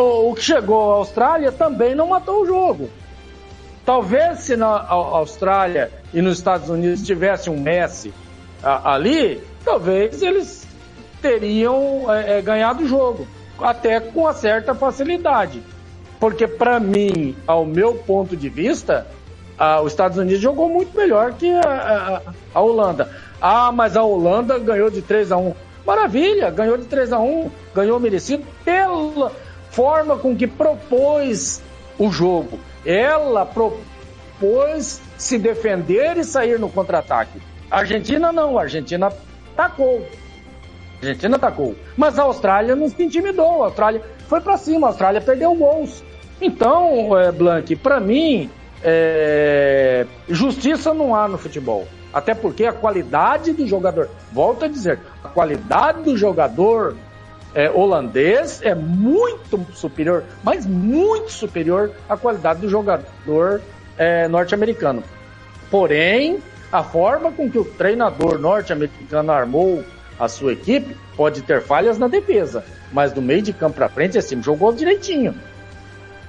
o 0.00 0.34
que 0.34 0.42
chegou 0.42 0.92
à 0.92 0.96
Austrália 0.96 1.52
também 1.52 1.94
não 1.94 2.08
matou 2.08 2.42
o 2.42 2.46
jogo. 2.46 2.90
Talvez 3.84 4.40
se 4.40 4.56
na 4.56 4.88
Austrália 4.88 5.90
e 6.12 6.22
nos 6.22 6.38
Estados 6.38 6.68
Unidos 6.68 7.02
tivesse 7.02 7.50
um 7.50 7.60
Messi 7.60 8.12
ali, 8.62 9.42
talvez 9.64 10.22
eles 10.22 10.66
teriam 11.20 12.06
é, 12.12 12.38
é, 12.38 12.42
ganhado 12.42 12.84
o 12.84 12.86
jogo, 12.88 13.26
até 13.60 14.00
com 14.00 14.20
uma 14.20 14.32
certa 14.32 14.74
facilidade. 14.74 15.62
Porque 16.18 16.46
para 16.46 16.80
mim, 16.80 17.36
ao 17.46 17.66
meu 17.66 17.94
ponto 17.94 18.36
de 18.36 18.48
vista, 18.48 19.06
a, 19.58 19.80
os 19.80 19.92
Estados 19.92 20.16
Unidos 20.16 20.40
jogou 20.40 20.68
muito 20.68 20.96
melhor 20.96 21.34
que 21.34 21.50
a, 21.50 21.60
a, 21.60 22.32
a, 22.54 22.60
Holanda. 22.60 23.10
Ah, 23.40 23.70
mas 23.70 23.96
a 23.96 24.02
Holanda 24.02 24.58
ganhou 24.58 24.90
de 24.90 25.02
3 25.02 25.30
a 25.32 25.36
1 25.36 25.54
Maravilha, 25.86 26.50
ganhou 26.50 26.78
de 26.78 26.84
3 26.86 27.12
a 27.12 27.18
1 27.18 27.50
ganhou 27.74 28.00
merecido 28.00 28.42
pela, 28.64 29.30
forma 29.74 30.16
com 30.16 30.36
que 30.36 30.46
propôs 30.46 31.62
o 31.98 32.10
jogo. 32.10 32.58
Ela 32.86 33.44
propôs 33.44 35.00
se 35.18 35.38
defender 35.38 36.16
e 36.16 36.24
sair 36.24 36.58
no 36.58 36.68
contra-ataque. 36.68 37.40
A 37.70 37.78
Argentina 37.80 38.32
não, 38.32 38.58
a 38.58 38.62
Argentina 38.62 39.12
atacou. 39.52 40.06
A 41.02 41.06
Argentina 41.06 41.36
atacou. 41.36 41.74
Mas 41.96 42.18
a 42.18 42.22
Austrália 42.22 42.76
não 42.76 42.88
se 42.88 43.02
intimidou. 43.02 43.62
A 43.62 43.66
Austrália 43.66 44.02
foi 44.28 44.40
para 44.40 44.56
cima, 44.56 44.86
a 44.86 44.90
Austrália 44.90 45.20
perdeu 45.20 45.54
gols. 45.54 46.02
Então, 46.40 47.18
é, 47.18 47.32
Blank, 47.32 47.74
para 47.76 47.98
mim, 48.00 48.50
é... 48.82 50.06
justiça 50.28 50.92
não 50.94 51.14
há 51.14 51.26
no 51.26 51.38
futebol. 51.38 51.86
Até 52.12 52.32
porque 52.32 52.64
a 52.64 52.72
qualidade 52.72 53.52
do 53.52 53.66
jogador, 53.66 54.08
volto 54.30 54.64
a 54.64 54.68
dizer, 54.68 55.00
a 55.22 55.28
qualidade 55.28 56.02
do 56.02 56.16
jogador 56.16 56.96
é, 57.54 57.70
holandês 57.70 58.60
é 58.62 58.74
muito 58.74 59.64
superior, 59.72 60.24
mas 60.42 60.66
muito 60.66 61.30
superior 61.30 61.92
à 62.08 62.16
qualidade 62.16 62.60
do 62.60 62.68
jogador 62.68 63.62
é, 63.96 64.26
norte-americano. 64.28 65.02
Porém, 65.70 66.42
a 66.72 66.82
forma 66.82 67.30
com 67.30 67.48
que 67.50 67.58
o 67.58 67.64
treinador 67.64 68.38
norte-americano 68.38 69.30
armou 69.30 69.84
a 70.18 70.28
sua 70.28 70.52
equipe 70.52 70.96
pode 71.16 71.42
ter 71.42 71.62
falhas 71.62 71.98
na 71.98 72.08
defesa, 72.08 72.64
mas 72.92 73.12
do 73.12 73.22
meio 73.22 73.42
de 73.42 73.52
campo 73.52 73.76
para 73.76 73.88
frente 73.88 74.18
esse 74.18 74.30
time 74.30 74.42
jogou 74.42 74.72
direitinho. 74.72 75.34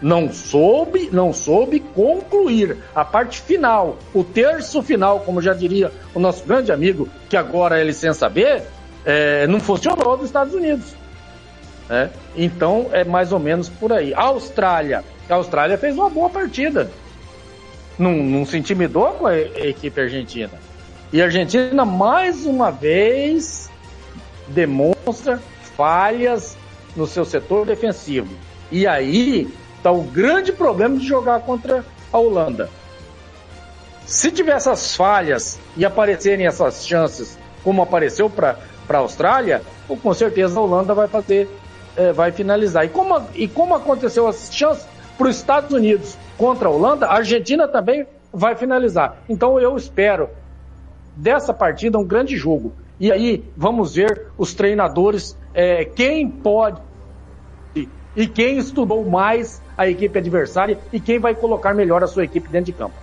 Não 0.01 0.31
soube, 0.31 1.09
não 1.11 1.33
soube 1.33 1.79
concluir 1.79 2.77
a 2.93 3.03
parte 3.03 3.41
final, 3.41 3.97
o 4.13 4.23
terço 4.23 4.83
final, 4.83 5.21
como 5.21 5.41
já 5.41 5.53
diria 5.53 5.91
o 6.13 6.19
nosso 6.19 6.43
grande 6.45 6.71
amigo, 6.71 7.07
que 7.29 7.37
agora 7.37 7.79
é 7.79 7.83
licença 7.83 8.27
B, 8.29 8.61
é, 9.05 9.47
não 9.47 9.59
funcionou 9.59 10.17
dos 10.17 10.27
Estados 10.27 10.53
Unidos. 10.53 10.93
Né? 11.89 12.09
Então 12.35 12.89
é 12.91 13.03
mais 13.03 13.31
ou 13.31 13.39
menos 13.39 13.69
por 13.69 13.93
aí. 13.93 14.13
A 14.13 14.23
Austrália, 14.23 15.03
a 15.29 15.35
Austrália 15.35 15.77
fez 15.77 15.95
uma 15.95 16.09
boa 16.09 16.29
partida. 16.29 16.89
Não, 17.97 18.11
não 18.11 18.45
se 18.45 18.57
intimidou 18.57 19.13
com 19.13 19.27
a 19.27 19.37
equipe 19.37 20.01
argentina. 20.01 20.51
E 21.13 21.21
a 21.21 21.25
Argentina, 21.25 21.85
mais 21.85 22.45
uma 22.45 22.71
vez, 22.71 23.69
demonstra 24.47 25.39
falhas 25.77 26.57
no 26.95 27.07
seu 27.07 27.23
setor 27.23 27.65
defensivo. 27.65 28.33
E 28.71 28.87
aí 28.87 29.47
está 29.77 29.91
o 29.91 30.01
grande 30.01 30.51
problema 30.51 30.97
de 30.97 31.05
jogar 31.05 31.41
contra 31.41 31.85
a 32.11 32.17
Holanda. 32.17 32.69
Se 34.05 34.31
tiver 34.31 34.55
essas 34.55 34.95
falhas 34.95 35.59
e 35.75 35.85
aparecerem 35.85 36.45
essas 36.45 36.85
chances, 36.85 37.37
como 37.63 37.81
apareceu 37.81 38.29
para 38.29 38.57
a 38.89 38.97
Austrália, 38.97 39.61
com 39.87 40.13
certeza 40.13 40.59
a 40.59 40.63
Holanda 40.63 40.93
vai 40.93 41.07
fazer, 41.07 41.49
é, 41.95 42.11
vai 42.11 42.31
finalizar. 42.31 42.85
E 42.85 42.89
como, 42.89 43.21
e 43.33 43.47
como 43.47 43.75
aconteceu 43.75 44.27
as 44.27 44.53
chances 44.53 44.85
para 45.17 45.27
os 45.27 45.35
Estados 45.35 45.71
Unidos 45.71 46.17
contra 46.37 46.67
a 46.67 46.71
Holanda, 46.71 47.07
a 47.07 47.15
Argentina 47.15 47.67
também 47.67 48.05
vai 48.33 48.55
finalizar. 48.55 49.17
Então 49.29 49.59
eu 49.59 49.75
espero 49.77 50.29
dessa 51.15 51.53
partida 51.53 51.97
um 51.97 52.05
grande 52.05 52.35
jogo. 52.35 52.73
E 52.99 53.11
aí 53.11 53.43
vamos 53.55 53.95
ver 53.95 54.27
os 54.37 54.53
treinadores, 54.53 55.37
é, 55.53 55.85
quem 55.85 56.29
pode 56.29 56.81
e 58.15 58.27
quem 58.27 58.57
estudou 58.57 59.03
mais 59.03 59.61
a 59.77 59.87
equipe 59.87 60.17
adversária 60.17 60.79
e 60.93 60.99
quem 60.99 61.19
vai 61.19 61.35
colocar 61.35 61.73
melhor 61.73 62.01
a 62.03 62.07
sua 62.07 62.23
equipe 62.23 62.47
dentro 62.47 62.67
de 62.67 62.73
campo. 62.73 62.95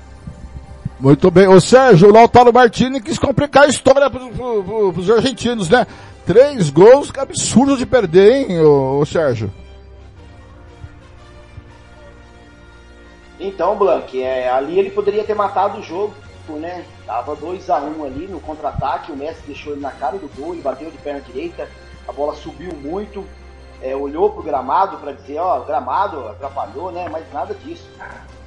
Muito 0.99 1.31
bem. 1.31 1.49
O 1.49 1.61
Sérgio, 1.61 2.09
o 2.09 2.13
Lautaro 2.13 2.53
Martini 2.53 3.01
quis 3.01 3.19
complicar 3.19 3.65
a 3.65 3.67
história 3.67 4.09
para 4.09 4.23
os 4.23 5.11
argentinos, 5.11 5.69
né? 5.69 5.87
Três 6.25 6.71
gols, 6.71 7.11
que 7.11 7.19
absurdo 7.19 7.77
de 7.77 7.85
perder, 7.85 8.33
hein, 8.33 8.61
o, 8.61 9.01
o 9.01 9.07
Sérgio? 9.07 9.53
Então, 13.41 13.77
Blank, 13.77 14.23
é, 14.23 14.49
ali 14.49 14.79
ele 14.79 14.91
poderia 14.91 15.25
ter 15.25 15.35
matado 15.35 15.81
o 15.81 15.83
jogo, 15.83 16.15
né? 16.49 16.85
Tava 17.05 17.35
2 17.35 17.69
a 17.71 17.79
1 17.79 17.99
um 17.99 18.05
ali 18.05 18.29
no 18.29 18.41
contra-ataque, 18.41 19.11
o 19.11 19.17
Messi 19.17 19.43
deixou 19.47 19.73
ele 19.73 19.83
na 19.83 19.91
cara 19.91 20.17
do 20.17 20.29
gol, 20.37 20.53
ele 20.53 20.63
bateu 20.63 20.91
de 20.91 20.99
perna 20.99 21.21
direita, 21.21 21.69
a 22.07 22.13
bola 22.13 22.35
subiu 22.37 22.73
muito, 22.73 23.25
é, 23.83 23.97
olhou 23.97 24.31
pro 24.31 24.45
gramado 24.45 24.99
para 24.99 25.11
dizer, 25.11 25.39
ó, 25.39 25.61
o 25.61 25.65
gramado 25.65 26.29
atrapalhou, 26.29 26.93
né? 26.93 27.09
Mas 27.11 27.25
nada 27.33 27.53
disso. 27.53 27.89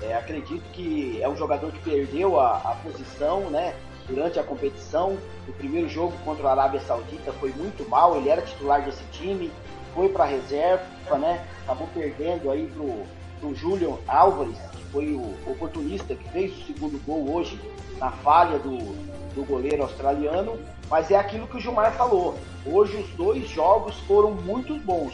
É, 0.02 0.16
acredito 0.16 0.64
que 0.72 1.20
é 1.22 1.28
um 1.28 1.36
jogador 1.36 1.72
que 1.72 1.80
perdeu 1.80 2.40
a, 2.40 2.58
a 2.58 2.76
posição, 2.84 3.50
né? 3.50 3.76
Durante 4.08 4.40
a 4.40 4.44
competição, 4.44 5.18
o 5.48 5.54
primeiro 5.54 5.90
jogo 5.90 6.14
contra 6.24 6.48
a 6.48 6.52
Arábia 6.52 6.80
Saudita 6.82 7.34
foi 7.34 7.52
muito 7.54 7.88
mal. 7.90 8.16
Ele 8.18 8.30
era 8.30 8.42
titular 8.42 8.84
desse 8.84 9.04
time, 9.12 9.52
foi 9.96 10.10
para 10.10 10.26
reserva, 10.26 11.18
né? 11.18 11.44
Acabou 11.64 11.88
perdendo 11.94 12.52
aí 12.52 12.68
pro, 12.68 13.04
pro 13.40 13.56
Julian 13.56 13.96
Álvares, 14.08 14.60
que 14.74 14.84
foi 14.92 15.14
o 15.14 15.34
oportunista 15.50 16.14
que 16.14 16.30
fez 16.30 16.52
o 16.52 16.66
segundo 16.66 17.04
gol 17.04 17.34
hoje 17.34 17.60
na 17.98 18.12
falha 18.12 18.60
do, 18.60 18.78
do 19.34 19.44
goleiro 19.44 19.82
australiano. 19.82 20.60
Mas 20.88 21.10
é 21.10 21.16
aquilo 21.16 21.48
que 21.48 21.58
o 21.58 21.60
Gilmar 21.60 21.92
falou. 21.94 22.38
Hoje 22.64 22.98
os 22.98 23.10
dois 23.12 23.50
jogos 23.50 23.98
foram 24.02 24.32
muito 24.32 24.76
bons. 24.76 25.14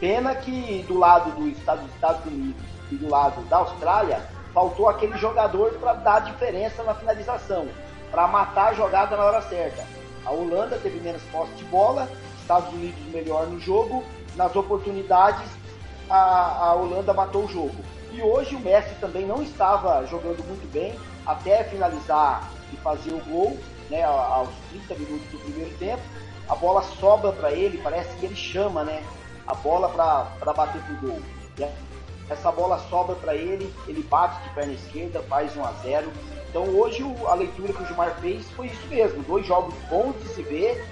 Pena 0.00 0.34
que 0.34 0.84
do 0.88 0.98
lado 0.98 1.30
dos 1.32 1.56
Estados 1.56 2.24
Unidos 2.26 2.62
e 2.90 2.96
do 2.96 3.08
lado 3.08 3.40
da 3.48 3.58
Austrália 3.58 4.22
faltou 4.52 4.88
aquele 4.88 5.16
jogador 5.18 5.72
para 5.74 5.92
dar 5.94 6.20
diferença 6.20 6.82
na 6.82 6.94
finalização, 6.94 7.68
para 8.10 8.26
matar 8.26 8.68
a 8.68 8.74
jogada 8.74 9.16
na 9.16 9.24
hora 9.24 9.42
certa. 9.42 9.86
A 10.24 10.30
Holanda 10.30 10.78
teve 10.82 11.00
menos 11.00 11.22
posse 11.32 11.52
de 11.52 11.64
bola, 11.64 12.08
Estados 12.40 12.72
Unidos 12.72 13.00
melhor 13.12 13.46
no 13.46 13.60
jogo, 13.60 14.04
nas 14.36 14.54
oportunidades 14.54 15.48
a, 16.08 16.68
a 16.68 16.74
Holanda 16.74 17.12
matou 17.12 17.44
o 17.44 17.48
jogo. 17.48 17.76
E 18.12 18.22
hoje 18.22 18.56
o 18.56 18.60
Messi 18.60 18.94
também 19.00 19.26
não 19.26 19.42
estava 19.42 20.04
jogando 20.06 20.42
muito 20.46 20.70
bem 20.72 20.98
até 21.26 21.64
finalizar 21.64 22.50
e 22.72 22.76
fazer 22.76 23.12
o 23.12 23.20
gol, 23.24 23.58
né, 23.90 24.02
aos 24.02 24.48
30 24.70 24.94
minutos 24.94 25.30
do 25.30 25.38
primeiro 25.38 25.76
tempo. 25.78 26.02
A 26.48 26.54
bola 26.54 26.82
sobra 26.82 27.32
para 27.32 27.52
ele, 27.52 27.78
parece 27.78 28.16
que 28.16 28.26
ele 28.26 28.36
chama, 28.36 28.82
né, 28.82 29.02
a 29.46 29.54
bola 29.54 29.88
para 29.90 30.52
bater 30.52 30.80
pro 30.82 31.08
gol. 31.08 31.20
Essa 32.30 32.50
bola 32.50 32.78
sobra 32.90 33.14
para 33.16 33.34
ele, 33.34 33.72
ele 33.86 34.02
bate 34.02 34.42
de 34.42 34.50
perna 34.50 34.72
esquerda, 34.72 35.22
faz 35.28 35.56
1 35.56 35.64
a 35.64 35.72
0. 35.82 36.12
Então 36.48 36.64
hoje 36.64 37.04
a 37.26 37.34
leitura 37.34 37.72
que 37.72 37.82
o 37.82 37.86
Gilmar 37.86 38.16
fez 38.20 38.50
foi 38.52 38.66
isso 38.66 38.86
mesmo, 38.88 39.22
dois 39.22 39.46
jogos 39.46 39.74
bons 39.90 40.14
de 40.22 40.28
se 40.28 40.42
ver, 40.42 40.84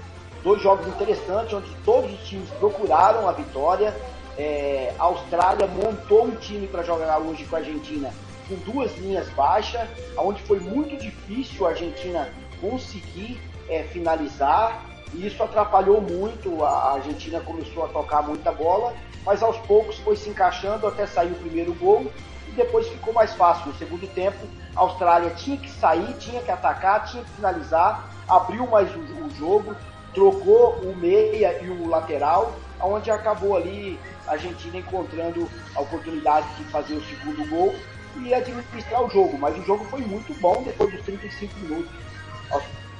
dois 0.43 0.61
jogos 0.61 0.87
interessantes, 0.87 1.53
onde 1.53 1.75
todos 1.83 2.11
os 2.13 2.27
times 2.27 2.49
procuraram 2.51 3.27
a 3.27 3.31
vitória. 3.31 3.95
É, 4.37 4.93
a 4.99 5.03
Austrália 5.05 5.67
montou 5.67 6.25
um 6.25 6.35
time 6.35 6.67
para 6.67 6.83
jogar 6.83 7.17
hoje 7.17 7.43
com 7.45 7.55
a 7.55 7.59
Argentina 7.59 8.13
com 8.47 8.55
duas 8.71 8.95
linhas 8.97 9.29
baixas, 9.29 9.87
onde 10.17 10.41
foi 10.43 10.59
muito 10.59 10.95
difícil 10.97 11.65
a 11.65 11.71
Argentina 11.71 12.29
conseguir 12.61 13.39
é, 13.67 13.83
finalizar 13.83 14.85
e 15.13 15.27
isso 15.27 15.41
atrapalhou 15.41 16.01
muito. 16.01 16.63
A 16.63 16.93
Argentina 16.93 17.39
começou 17.39 17.85
a 17.85 17.87
tocar 17.87 18.23
muita 18.23 18.51
bola, 18.51 18.93
mas 19.25 19.41
aos 19.41 19.57
poucos 19.59 19.97
foi 19.99 20.15
se 20.15 20.29
encaixando 20.29 20.87
até 20.87 21.05
sair 21.05 21.31
o 21.31 21.35
primeiro 21.35 21.73
gol 21.73 22.11
e 22.47 22.51
depois 22.51 22.87
ficou 22.87 23.13
mais 23.13 23.33
fácil. 23.33 23.67
No 23.67 23.75
segundo 23.75 24.07
tempo, 24.07 24.45
a 24.75 24.81
Austrália 24.81 25.29
tinha 25.31 25.57
que 25.57 25.69
sair, 25.69 26.13
tinha 26.17 26.41
que 26.41 26.51
atacar, 26.51 27.05
tinha 27.05 27.23
que 27.23 27.31
finalizar, 27.31 28.09
abriu 28.27 28.67
mais 28.67 28.89
o, 28.95 28.99
o 28.99 29.29
jogo, 29.37 29.75
trocou 30.13 30.79
o 30.81 30.95
meia 30.95 31.61
e 31.61 31.69
o 31.69 31.87
lateral, 31.87 32.53
onde 32.81 33.09
acabou 33.09 33.55
ali 33.55 33.99
a 34.27 34.33
Argentina 34.33 34.77
encontrando 34.77 35.49
a 35.75 35.81
oportunidade 35.81 36.47
de 36.57 36.63
fazer 36.65 36.95
o 36.95 37.03
segundo 37.03 37.47
gol 37.49 37.75
e 38.17 38.33
administrar 38.33 39.03
o 39.03 39.09
jogo. 39.09 39.37
Mas 39.37 39.57
o 39.57 39.63
jogo 39.63 39.85
foi 39.85 40.01
muito 40.01 40.33
bom 40.39 40.63
depois 40.63 40.91
dos 40.91 41.01
35 41.03 41.59
minutos. 41.59 41.91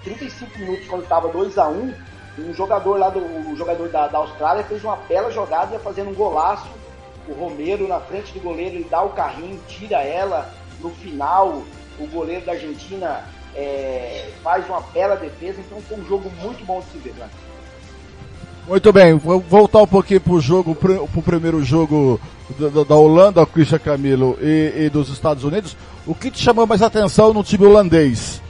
Aos 0.08 0.18
35 0.18 0.60
minutos, 0.60 0.88
quando 0.88 1.04
estava 1.04 1.28
2 1.28 1.58
a 1.58 1.68
1 1.68 1.94
um 2.40 2.54
jogador 2.54 3.00
lá 3.00 3.10
do 3.10 3.20
o 3.20 3.56
jogador 3.56 3.90
da, 3.90 4.08
da 4.08 4.20
Austrália 4.20 4.64
fez 4.64 4.84
uma 4.84 4.96
bela 4.96 5.32
jogada, 5.32 5.74
ia 5.74 5.80
fazendo 5.80 6.12
um 6.12 6.14
golaço. 6.14 6.68
O 7.28 7.34
Romero 7.34 7.88
na 7.88 8.00
frente 8.00 8.32
do 8.34 8.40
goleiro, 8.40 8.76
ele 8.76 8.88
dá 8.90 9.02
o 9.02 9.10
carrinho, 9.10 9.60
tira 9.68 9.98
ela. 10.04 10.50
No 10.80 10.92
final, 10.92 11.64
o 12.00 12.08
goleiro 12.08 12.46
da 12.46 12.52
Argentina 12.52 13.24
é, 13.56 14.30
faz 14.44 14.70
uma 14.70 14.82
bela 14.82 15.16
defesa. 15.16 15.60
Então 15.60 15.82
foi 15.82 15.98
um 15.98 16.06
jogo 16.06 16.32
muito 16.40 16.64
bom 16.64 16.80
de 16.80 16.86
se 16.92 16.98
ver, 17.00 17.16
né? 17.16 17.28
Muito 18.68 18.94
bem, 18.94 19.16
vou 19.16 19.40
voltar 19.40 19.82
um 19.82 19.88
pouquinho 19.88 20.22
pro 20.22 20.40
jogo, 20.40 20.76
pro 20.76 21.22
primeiro 21.24 21.64
jogo 21.64 22.20
da, 22.60 22.84
da 22.84 22.96
Holanda, 22.96 23.46
Christian 23.46 23.80
Camilo, 23.80 24.38
e, 24.42 24.74
e, 24.86 24.90
dos 24.90 25.10
Estados 25.10 25.44
Unidos. 25.44 25.76
O 26.06 26.14
que 26.14 26.30
te 26.30 26.44
chamou 26.44 26.68
mais 26.68 26.82
atenção 26.82 27.34
no 27.34 27.44
time 27.44 27.66
holandês? 27.66 28.42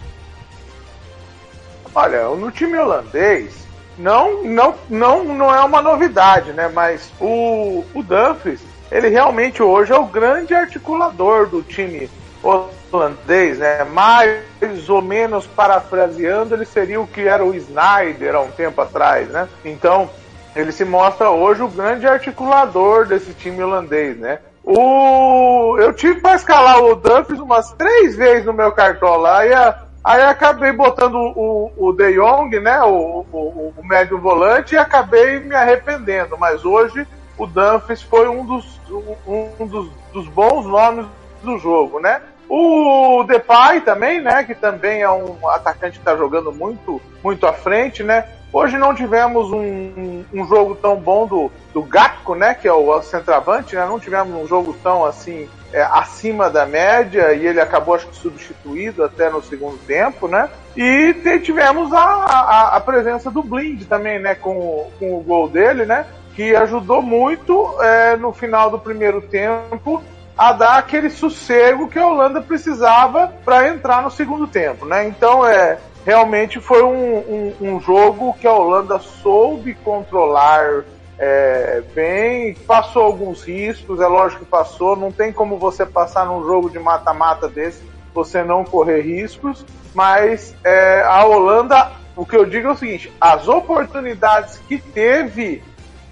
Olha, 2.00 2.28
no 2.28 2.52
time 2.52 2.78
holandês, 2.78 3.66
não, 3.98 4.44
não, 4.44 4.76
não, 4.88 5.24
não 5.24 5.56
é 5.56 5.60
uma 5.62 5.82
novidade, 5.82 6.54
né? 6.54 6.70
Mas 6.72 7.12
o, 7.20 7.84
o 7.92 8.04
Dumfries, 8.04 8.62
ele 8.92 9.08
realmente 9.10 9.64
hoje 9.64 9.92
é 9.92 9.98
o 9.98 10.06
grande 10.06 10.54
articulador 10.54 11.48
do 11.48 11.64
time 11.64 12.08
holandês, 12.44 13.58
né? 13.58 13.84
Mais 13.84 14.88
ou 14.88 15.02
menos 15.02 15.48
parafraseando, 15.48 16.54
ele 16.54 16.66
seria 16.66 17.02
o 17.02 17.08
que 17.08 17.22
era 17.22 17.44
o 17.44 17.56
Snyder 17.56 18.36
há 18.36 18.42
um 18.42 18.52
tempo 18.52 18.80
atrás, 18.80 19.28
né? 19.30 19.50
Então, 19.66 20.08
ele 20.56 20.72
se 20.72 20.86
mostra 20.86 21.32
hoje 21.32 21.64
o 21.64 21.68
grande 21.68 22.06
articulador 22.06 23.08
desse 23.08 23.34
time 23.34 23.64
holandês, 23.64 24.16
né? 24.20 24.38
O... 24.64 25.76
Eu 25.80 25.92
tive 25.94 26.22
para 26.22 26.36
escalar 26.36 26.80
o 26.80 26.94
Dumfries 26.94 27.40
umas 27.40 27.72
três 27.72 28.16
vezes 28.16 28.46
no 28.46 28.54
meu 28.54 28.72
cartola 28.72 29.44
e 29.48 29.52
a 29.52 29.87
Aí 30.08 30.22
acabei 30.22 30.72
botando 30.72 31.15
o, 31.15 31.70
o 31.76 31.91
De 31.91 32.13
Jong, 32.13 32.58
né, 32.62 32.82
o, 32.82 33.26
o, 33.30 33.74
o, 33.78 33.86
médio 33.86 34.17
volante, 34.17 34.74
e 34.74 34.78
acabei 34.78 35.41
me 35.41 35.54
arrependendo. 35.54 36.38
Mas 36.38 36.63
hoje 36.63 37.06
o 37.38 37.46
Dumfries 37.46 38.04
foi 38.04 38.30
um 38.30 38.46
dos, 38.46 38.80
um 39.28 39.67
dos, 39.67 39.91
dos 40.13 40.30
bons 40.30 40.65
nomes 40.65 41.06
do 41.43 41.58
jogo, 41.58 42.00
né? 42.00 42.22
O 42.48 43.22
Depay 43.26 43.82
também, 43.82 44.22
né, 44.22 44.46
que 44.46 44.56
também 44.56 45.02
é 45.02 45.10
um 45.10 45.46
atacante 45.50 46.00
que 46.00 46.08
está 46.08 46.15
jogando 46.15 46.54
muito, 46.54 47.02
muito 47.22 47.46
à 47.46 47.52
frente, 47.52 48.02
né? 48.02 48.30
Hoje 48.58 48.76
não 48.76 48.96
tivemos 48.96 49.52
um, 49.52 50.26
um, 50.34 50.48
jogo 50.48 50.74
tão 50.74 50.96
bom 50.96 51.28
do, 51.28 51.52
do 51.72 51.88
né, 52.36 52.56
que 52.56 52.67
é 52.67 52.74
o 52.74 53.00
centroavante, 53.04 53.76
né? 53.76 53.86
Não 53.86 54.00
tivemos 54.00 54.34
um 54.34 54.48
jogo 54.48 54.76
tão 54.82 55.06
assim 55.06 55.48
é, 55.72 55.84
acima 55.84 56.50
da 56.50 56.65
média 56.65 57.34
e 57.34 57.46
ele 57.46 57.62
acabou 57.62 57.93
acho 57.93 58.08
que 58.08 58.15
substituído 58.15 59.04
até 59.04 59.30
no 59.30 59.43
segundo 59.43 59.78
tempo, 59.86 60.28
né? 60.28 60.50
E 60.76 61.13
tivemos 61.43 61.93
a, 61.93 62.00
a, 62.00 62.78
a 62.78 62.80
presença 62.80 63.30
do 63.30 63.43
Blind 63.43 63.84
também, 63.84 64.17
né, 64.17 64.34
com, 64.34 64.89
com 64.98 65.15
o 65.15 65.22
gol 65.22 65.48
dele, 65.48 65.86
né? 65.86 66.08
Que 66.36 66.56
ajudou 66.56 67.00
muito 67.00 67.80
é, 67.80 68.17
no 68.17 68.34
final 68.34 68.72
do 68.72 68.80
primeiro 68.80 69.22
tempo 69.22 70.02
a 70.36 70.52
dar 70.54 70.78
aquele 70.80 71.12
sossego 71.12 71.88
que 71.88 72.00
a 72.00 72.08
Holanda 72.08 72.41
precisava 72.41 73.32
para 73.46 73.67
entrar 73.67 74.02
no 74.02 74.10
segundo 74.10 74.48
tempo, 74.48 74.84
né? 74.84 75.08
Então 75.08 75.46
é 75.46 75.78
realmente 76.08 76.62
foi 76.62 76.82
um, 76.84 77.17
um, 77.17 77.54
um 77.60 77.80
jogo 77.82 78.34
que 78.39 78.48
a 78.48 78.54
Holanda 78.54 78.98
soube 78.98 79.74
controlar 79.74 80.86
é, 81.20 81.84
bem, 81.93 82.54
passou 82.54 83.04
alguns 83.04 83.43
riscos, 83.43 84.00
é 84.00 84.08
lógico 84.08 84.46
que 84.46 84.50
passou, 84.50 84.96
não 84.96 85.12
tem 85.12 85.34
como 85.34 85.58
você 85.58 85.86
passar 85.86 86.26
num 86.26 86.46
jogo 86.46 86.70
de 86.70 86.80
mata-mata 86.80 87.50
desse, 87.50 87.84
você 88.13 88.41
não 88.41 88.63
correr 88.63 89.02
riscos, 89.02 89.65
mas 89.93 90.56
é, 90.63 91.04
a 91.06 91.26
Holanda, 91.26 91.91
o 92.15 92.26
que 92.26 92.38
eu 92.38 92.46
digo 92.46 92.70
é 92.70 92.72
o 92.72 92.78
seguinte, 92.78 93.12
as 93.20 93.50
oportunidades 93.50 94.60
que 94.60 94.78
teve 94.78 95.62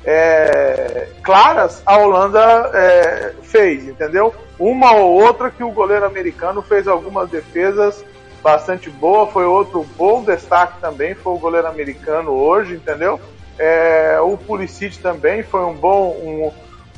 é, 0.03 1.07
claras 1.23 1.81
a 1.85 1.95
Holanda 1.95 2.69
é, 2.73 3.33
fez, 3.43 3.87
entendeu? 3.87 4.35
Uma 4.59 4.93
ou 4.93 5.23
outra 5.23 5.49
que 5.49 5.63
o 5.63 5.71
goleiro 5.71 6.05
americano 6.05 6.61
fez 6.61 6.85
algumas 6.85 7.29
defesas 7.29 8.03
bastante 8.45 8.91
boa, 8.91 9.25
foi 9.25 9.43
outro 9.43 9.83
bom 9.97 10.23
destaque 10.23 10.79
também, 10.79 11.15
foi 11.15 11.33
o 11.33 11.39
goleiro 11.39 11.67
americano 11.67 12.29
hoje, 12.29 12.75
entendeu? 12.75 13.19
É, 13.57 14.19
o 14.21 14.37
Pulisic 14.37 14.99
também 14.99 15.41
foi 15.41 15.61
um 15.61 15.73
bom, 15.73 16.11
um, 16.11 16.51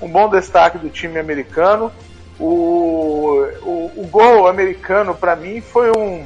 um 0.06 0.10
bom 0.10 0.28
destaque 0.28 0.78
do 0.78 0.90
time 0.90 1.18
americano. 1.18 1.90
O, 2.38 3.48
o, 3.62 3.92
o 3.96 4.08
gol 4.12 4.46
americano, 4.50 5.16
para 5.16 5.38
mim, 5.38 5.62
foi 5.62 5.90
um. 5.98 6.26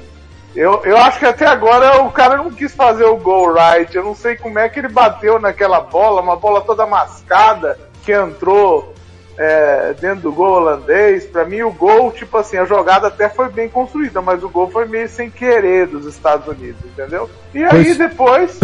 Eu, 0.56 0.82
eu 0.84 0.98
acho 0.98 1.20
que 1.20 1.26
até 1.26 1.46
agora 1.46 2.02
o 2.02 2.12
cara 2.12 2.38
não 2.38 2.50
quis 2.50 2.74
fazer 2.74 3.06
o 3.06 3.16
gol 3.16 3.54
right. 3.54 3.96
Eu 3.96 4.04
não 4.04 4.16
sei 4.16 4.36
como 4.36 4.58
é 4.58 4.68
que 4.70 4.80
ele 4.80 4.90
bateu 4.90 5.40
naquela 5.40 5.82
bola, 5.82 6.20
uma 6.20 6.36
bola 6.36 6.62
toda 6.62 6.88
mascada 6.88 7.78
que 8.04 8.12
entrou 8.12 8.96
é, 9.44 9.96
dentro 10.00 10.22
do 10.22 10.32
gol 10.32 10.58
holandês. 10.58 11.26
Para 11.26 11.46
mim, 11.46 11.64
o 11.64 11.72
gol, 11.72 12.12
tipo 12.12 12.38
assim, 12.38 12.58
a 12.58 12.66
jogada 12.66 13.08
até 13.08 13.28
foi 13.28 13.50
bem 13.50 13.68
construída, 13.68 14.22
mas 14.22 14.44
o 14.44 14.50
gol 14.50 14.70
foi 14.70 14.86
meio 14.86 15.10
sem 15.10 15.32
querer 15.32 15.88
dos 15.88 16.06
Estados 16.06 16.48
Unidos, 16.48 16.80
entendeu? 16.86 17.28
E 17.54 17.64
aí 17.64 17.70
Pois- 17.70 17.98
depois 17.98 18.60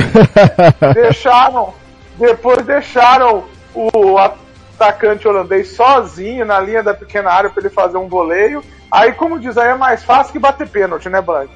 deixaram, 0.94 1.74
depois 2.18 2.63
deixaram 2.63 3.44
o 3.74 4.18
atacante 4.20 5.28
holandês 5.28 5.70
sozinho 5.76 6.46
na 6.46 6.60
linha 6.60 6.84
da 6.84 6.94
pequena 6.94 7.32
área 7.32 7.50
para 7.50 7.62
ele 7.63 7.74
fazer 7.74 7.98
um 7.98 8.08
voleio. 8.08 8.63
Aí, 8.92 9.12
como 9.13 9.40
diz 9.40 9.58
aí, 9.58 9.70
é 9.70 9.76
mais 9.76 10.04
fácil 10.04 10.32
que 10.32 10.40
bater 10.40 10.68
pênalti, 10.68 11.10
né, 11.10 11.22
Blank? 11.22 11.50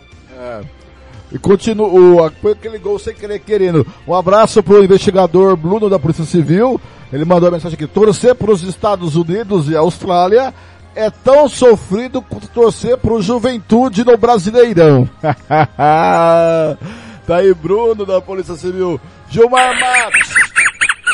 E 1.31 1.37
continua 1.39 2.31
foi 2.41 2.51
aquele 2.53 2.77
gol 2.77 2.97
sem 2.99 3.13
querer 3.13 3.39
querendo. 3.39 3.85
Um 4.07 4.13
abraço 4.15 4.61
pro 4.63 4.83
investigador 4.83 5.55
Bruno 5.55 5.89
da 5.89 5.97
Polícia 5.99 6.25
Civil. 6.25 6.81
Ele 7.11 7.25
mandou 7.25 7.49
a 7.49 7.51
mensagem 7.51 7.75
aqui: 7.75 7.87
torcer 7.87 8.35
para 8.35 8.51
os 8.51 8.63
Estados 8.63 9.15
Unidos 9.15 9.69
e 9.69 9.75
Austrália 9.75 10.53
é 10.95 11.09
tão 11.09 11.47
sofrido 11.47 12.21
quanto 12.21 12.47
torcer 12.47 12.97
pro 12.97 13.21
Juventude 13.21 14.03
no 14.03 14.17
Brasileirão. 14.17 15.09
tá 15.21 16.77
aí 17.27 17.53
Bruno 17.53 18.05
da 18.05 18.21
Polícia 18.21 18.55
Civil. 18.55 18.99
Gilmar 19.29 19.79
Matos. 19.79 20.33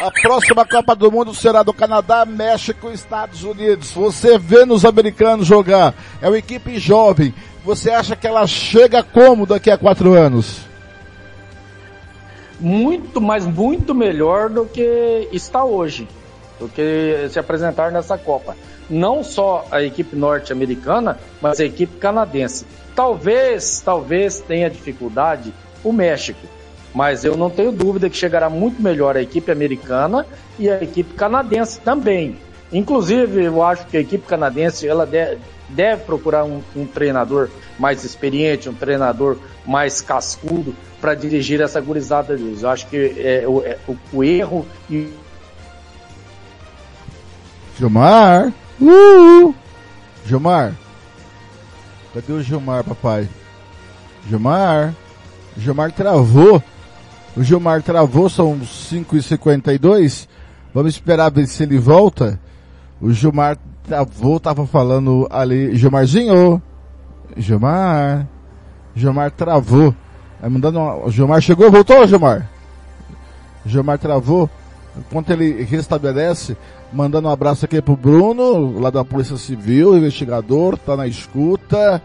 A 0.01 0.11
próxima 0.21 0.63
Copa 0.65 0.95
do 0.95 1.11
Mundo 1.11 1.33
será 1.33 1.63
do 1.63 1.73
Canadá, 1.73 2.23
México 2.23 2.89
e 2.89 2.93
Estados 2.93 3.43
Unidos. 3.43 3.91
Você 3.91 4.37
vê 4.37 4.63
nos 4.63 4.85
americanos 4.85 5.47
jogar. 5.47 5.93
É 6.21 6.27
uma 6.27 6.37
equipe 6.37 6.77
jovem. 6.77 7.33
Você 7.65 7.89
acha 7.89 8.15
que 8.15 8.27
ela 8.27 8.45
chega 8.45 9.01
como 9.01 9.47
daqui 9.47 9.71
a 9.71 9.77
quatro 9.77 10.13
anos? 10.13 10.66
Muito, 12.59 13.21
mas 13.21 13.45
muito 13.45 13.93
melhor 13.93 14.49
do 14.49 14.65
que 14.65 15.27
está 15.31 15.63
hoje, 15.63 16.07
do 16.59 16.67
que 16.67 17.27
se 17.29 17.39
apresentar 17.39 17.91
nessa 17.91 18.17
Copa. 18.17 18.55
Não 18.89 19.23
só 19.23 19.65
a 19.69 19.81
equipe 19.81 20.15
norte-americana, 20.15 21.19
mas 21.41 21.59
a 21.59 21.65
equipe 21.65 21.97
canadense. 21.97 22.65
Talvez, 22.95 23.81
talvez 23.81 24.39
tenha 24.39 24.69
dificuldade 24.69 25.53
o 25.83 25.91
México, 25.91 26.39
mas 26.93 27.23
eu 27.23 27.37
não 27.37 27.49
tenho 27.49 27.71
dúvida 27.71 28.09
que 28.09 28.17
chegará 28.17 28.49
muito 28.49 28.81
melhor 28.81 29.15
a 29.15 29.21
equipe 29.21 29.51
americana 29.51 30.25
e 30.57 30.69
a 30.69 30.81
equipe 30.81 31.13
canadense 31.13 31.79
também. 31.81 32.37
Inclusive, 32.71 33.43
eu 33.43 33.61
acho 33.63 33.85
que 33.87 33.97
a 33.97 33.99
equipe 33.99 34.25
canadense 34.25 34.87
ela 34.87 35.05
deve, 35.69 36.03
procurar 36.03 36.43
um, 36.43 36.61
um 36.75 36.85
treinador 36.85 37.49
mais 37.77 38.03
experiente, 38.03 38.69
um 38.69 38.73
treinador 38.73 39.37
mais 39.65 40.01
cascudo 40.01 40.75
para 40.99 41.13
dirigir 41.13 41.61
essa 41.61 41.79
gurizada 41.81 42.35
deles. 42.35 42.63
Eu 42.63 42.69
acho 42.69 42.87
que 42.87 42.97
é, 43.17 43.47
o, 43.47 43.61
é, 43.61 43.77
o 44.13 44.23
erro 44.23 44.65
e 44.89 45.11
Gilmar? 47.77 48.51
Uh! 48.81 49.53
Gilmar? 50.25 50.73
Cadê 52.11 52.33
o 52.33 52.41
Gilmar, 52.41 52.83
papai? 52.83 53.29
Gilmar? 54.27 54.95
O 55.55 55.61
Gilmar 55.61 55.91
travou. 55.91 56.63
O 57.35 57.43
Gilmar 57.43 57.83
travou, 57.83 58.29
são 58.29 58.59
5h52. 58.59 60.27
Vamos 60.73 60.95
esperar 60.95 61.29
ver 61.29 61.45
se 61.45 61.61
ele 61.61 61.77
volta. 61.77 62.39
O 63.01 63.11
Gilmar 63.11 63.57
travou, 63.83 64.39
tava 64.39 64.65
falando 64.65 65.27
ali. 65.29 65.75
Gilmarzinho! 65.75 66.61
Gilmar! 67.35 68.27
Gilmar 68.95 69.31
travou. 69.31 69.93
Aí 70.41 70.49
mandando 70.49 70.79
uma... 70.79 71.09
Gilmar 71.11 71.41
chegou, 71.41 71.69
voltou, 71.71 72.05
Gilmar? 72.07 72.47
Gilmar 73.65 73.97
travou. 73.99 74.49
Enquanto 74.97 75.29
ele 75.29 75.63
restabelece, 75.63 76.57
mandando 76.91 77.27
um 77.27 77.31
abraço 77.31 77.65
aqui 77.65 77.79
pro 77.81 77.95
Bruno, 77.95 78.79
lá 78.79 78.89
da 78.89 79.05
Polícia 79.05 79.37
Civil, 79.37 79.95
investigador, 79.95 80.77
tá 80.77 80.95
na 80.97 81.05
escuta. 81.05 82.01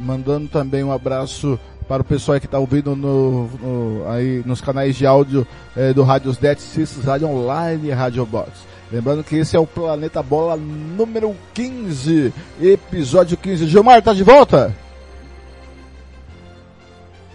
Mandando 0.00 0.48
também 0.48 0.82
um 0.82 0.90
abraço 0.92 1.58
para 1.88 2.02
o 2.02 2.04
pessoal 2.04 2.40
que 2.40 2.48
tá 2.48 2.58
ouvindo 2.58 2.96
no, 2.96 3.44
no- 3.62 4.08
aí 4.10 4.42
nos 4.44 4.60
canais 4.60 4.96
de 4.96 5.06
áudio 5.06 5.46
eh, 5.76 5.92
do 5.92 6.02
Rádios 6.02 6.36
Det, 6.36 6.58
Rádio 7.04 7.28
Online 7.28 7.88
e 7.88 7.92
Rádio 7.92 8.26
Box. 8.26 8.50
Lembrando 8.90 9.24
que 9.24 9.36
esse 9.36 9.56
é 9.56 9.60
o 9.60 9.66
Planeta 9.66 10.22
Bola 10.22 10.56
número 10.56 11.34
15, 11.54 12.32
episódio 12.60 13.36
15. 13.36 13.66
Gilmar, 13.66 14.00
tá 14.00 14.12
de 14.12 14.22
volta? 14.22 14.74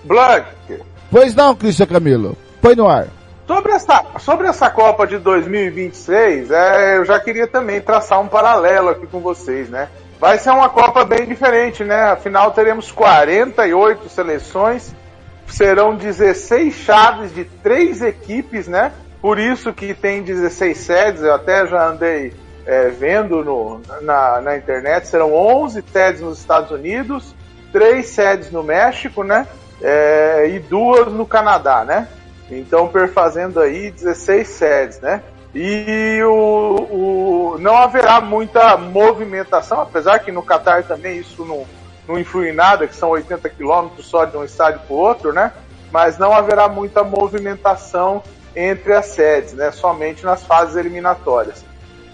Blank, 0.04 0.46
Pois 1.12 1.36
não, 1.36 1.54
Cristian 1.54 1.88
Camilo. 1.88 2.38
Põe 2.62 2.74
no 2.74 2.88
ar. 2.88 3.08
Sobre 3.46 3.74
essa, 3.74 4.06
sobre 4.20 4.48
essa 4.48 4.70
Copa 4.70 5.06
de 5.06 5.18
2026, 5.18 6.52
é, 6.52 6.98
eu 6.98 7.04
já 7.04 7.20
queria 7.20 7.46
também 7.46 7.82
traçar 7.82 8.22
um 8.22 8.30
paralelo 8.30 8.88
aqui 8.88 9.06
com 9.06 9.20
vocês, 9.20 9.70
né? 9.70 9.90
Vai 10.22 10.38
ser 10.38 10.52
uma 10.52 10.70
Copa 10.70 11.04
bem 11.04 11.28
diferente, 11.28 11.84
né? 11.84 12.12
Afinal, 12.12 12.52
teremos 12.52 12.94
48 12.94 14.08
seleções, 14.08 14.96
serão 15.48 15.98
16 15.98 16.74
chaves 16.74 17.36
de 17.36 17.44
três 17.44 18.02
equipes, 18.02 18.70
né? 18.70 18.94
Por 19.22 19.38
isso 19.38 19.72
que 19.74 19.94
tem 19.94 20.24
16 20.24 20.78
sedes, 20.78 21.22
eu 21.22 21.34
até 21.34 21.68
já 21.68 21.88
andei 21.88 22.34
é, 22.66 22.90
vendo 22.90 23.44
no, 23.44 23.82
na, 24.02 24.42
na 24.42 24.58
internet, 24.58 25.08
serão 25.08 25.34
11 25.34 25.84
sedes 25.92 26.22
nos 26.22 26.40
Estados 26.40 26.72
Unidos, 26.72 27.36
três 27.72 28.08
sedes 28.08 28.52
no 28.52 28.64
México, 28.64 29.24
né? 29.24 29.48
É, 29.82 30.50
e 30.52 30.60
duas 30.60 31.12
no 31.12 31.26
Canadá, 31.26 31.84
né? 31.84 32.08
Então, 32.50 32.88
perfazendo 32.88 33.60
aí 33.60 33.92
16 33.92 34.48
sedes, 34.48 35.00
né? 35.00 35.22
E 35.54 36.20
o, 36.24 37.54
o- 37.54 37.58
não 37.60 37.78
haverá 37.78 38.22
muita 38.22 38.76
movimentação, 38.78 39.82
apesar 39.82 40.20
que 40.20 40.32
no 40.32 40.42
Catar 40.42 40.84
também 40.84 41.18
isso 41.20 41.46
não, 41.46 41.66
não 42.08 42.20
influi 42.20 42.50
em 42.50 42.54
nada, 42.54 42.88
que 42.88 42.96
são 42.96 43.10
80 43.10 43.50
quilômetros 43.50 44.06
só 44.08 44.26
de 44.26 44.36
um 44.38 44.44
estádio 44.44 44.82
para 44.88 44.94
o 44.96 44.98
outro, 44.98 45.34
né? 45.34 45.52
Mas 45.92 46.18
não 46.18 46.34
haverá 46.34 46.68
muita 46.70 47.04
movimentação 47.04 48.24
entre 48.56 48.94
as 48.94 49.08
sedes, 49.08 49.54
né? 49.54 49.72
Somente 49.72 50.24
nas 50.24 50.44
fases 50.46 50.76
eliminatórias. 50.76 51.64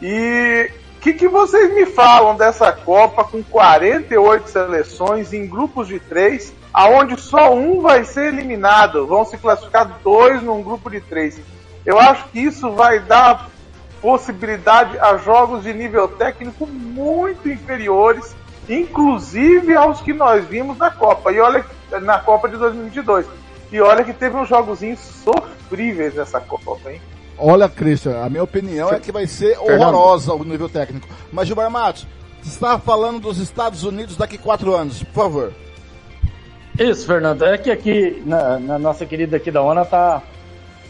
E 0.02 0.70
o 0.98 1.00
que, 1.00 1.14
que 1.14 1.28
vocês 1.28 1.74
me 1.74 1.86
falam 1.86 2.36
dessa 2.36 2.72
Copa 2.72 3.24
com 3.24 3.44
48 3.44 4.50
seleções 4.50 5.34
em 5.34 5.48
grupos 5.48 5.88
de 5.88 6.00
três, 6.00 6.54
aonde 6.74 7.20
só 7.20 7.54
um 7.54 7.82
vai 7.82 8.04
ser 8.04 8.34
eliminado? 8.34 9.08
Vão 9.08 9.26
se 9.26 9.38
classificar 9.38 10.00
dois 10.04 10.42
num 10.42 10.62
grupo 10.62 10.90
de 10.90 11.00
três. 11.00 11.40
Eu 11.86 12.00
acho 12.00 12.28
que 12.30 12.40
isso 12.40 12.72
vai 12.72 13.00
dar 13.00 13.50
possibilidade 14.02 14.98
a 15.00 15.18
jogos 15.18 15.64
de 15.64 15.74
nível 15.74 16.08
técnico 16.08 16.68
muito 16.68 17.50
inferiores, 17.50 18.36
inclusive 18.68 19.76
aos 19.76 20.02
que 20.02 20.14
nós 20.14 20.46
vimos 20.46 20.78
na 20.78 20.92
Copa. 20.92 21.32
E 21.32 21.40
olha 21.40 21.66
na 22.02 22.20
Copa 22.20 22.50
de 22.50 22.58
2022. 22.58 23.26
E 23.72 23.82
olha 23.82 24.04
que 24.04 24.14
teve 24.14 24.36
uns 24.36 24.48
jogozinhos 24.48 25.00
sofríveis 25.68 26.16
nessa 26.16 26.40
Copa, 26.40 26.92
hein? 26.92 27.02
Olha, 27.38 27.70
Christian, 27.70 28.24
a 28.24 28.30
minha 28.30 28.44
opinião 28.44 28.90
é 28.90 29.00
que 29.00 29.12
vai 29.12 29.28
ser 29.28 29.60
horrorosa 29.60 30.34
o 30.34 30.44
nível 30.44 30.68
técnico. 30.68 31.08
Mas, 31.32 31.48
Gilmar 31.48 31.70
Matos, 31.70 32.08
você 32.42 32.50
estava 32.50 32.80
falando 32.80 33.20
dos 33.20 33.38
Estados 33.38 33.84
Unidos 33.84 34.18
daqui 34.18 34.38
quatro 34.38 34.76
anos, 34.76 35.04
por 35.04 35.14
favor. 35.14 35.54
Isso, 36.80 37.06
Fernando. 37.06 37.44
É 37.44 37.58
que 37.58 37.70
aqui, 37.70 38.24
na, 38.26 38.58
na 38.58 38.80
nossa 38.80 39.06
querida 39.06 39.38
aqui 39.38 39.52
da 39.52 39.62
ONA, 39.62 39.86
tá 39.86 40.24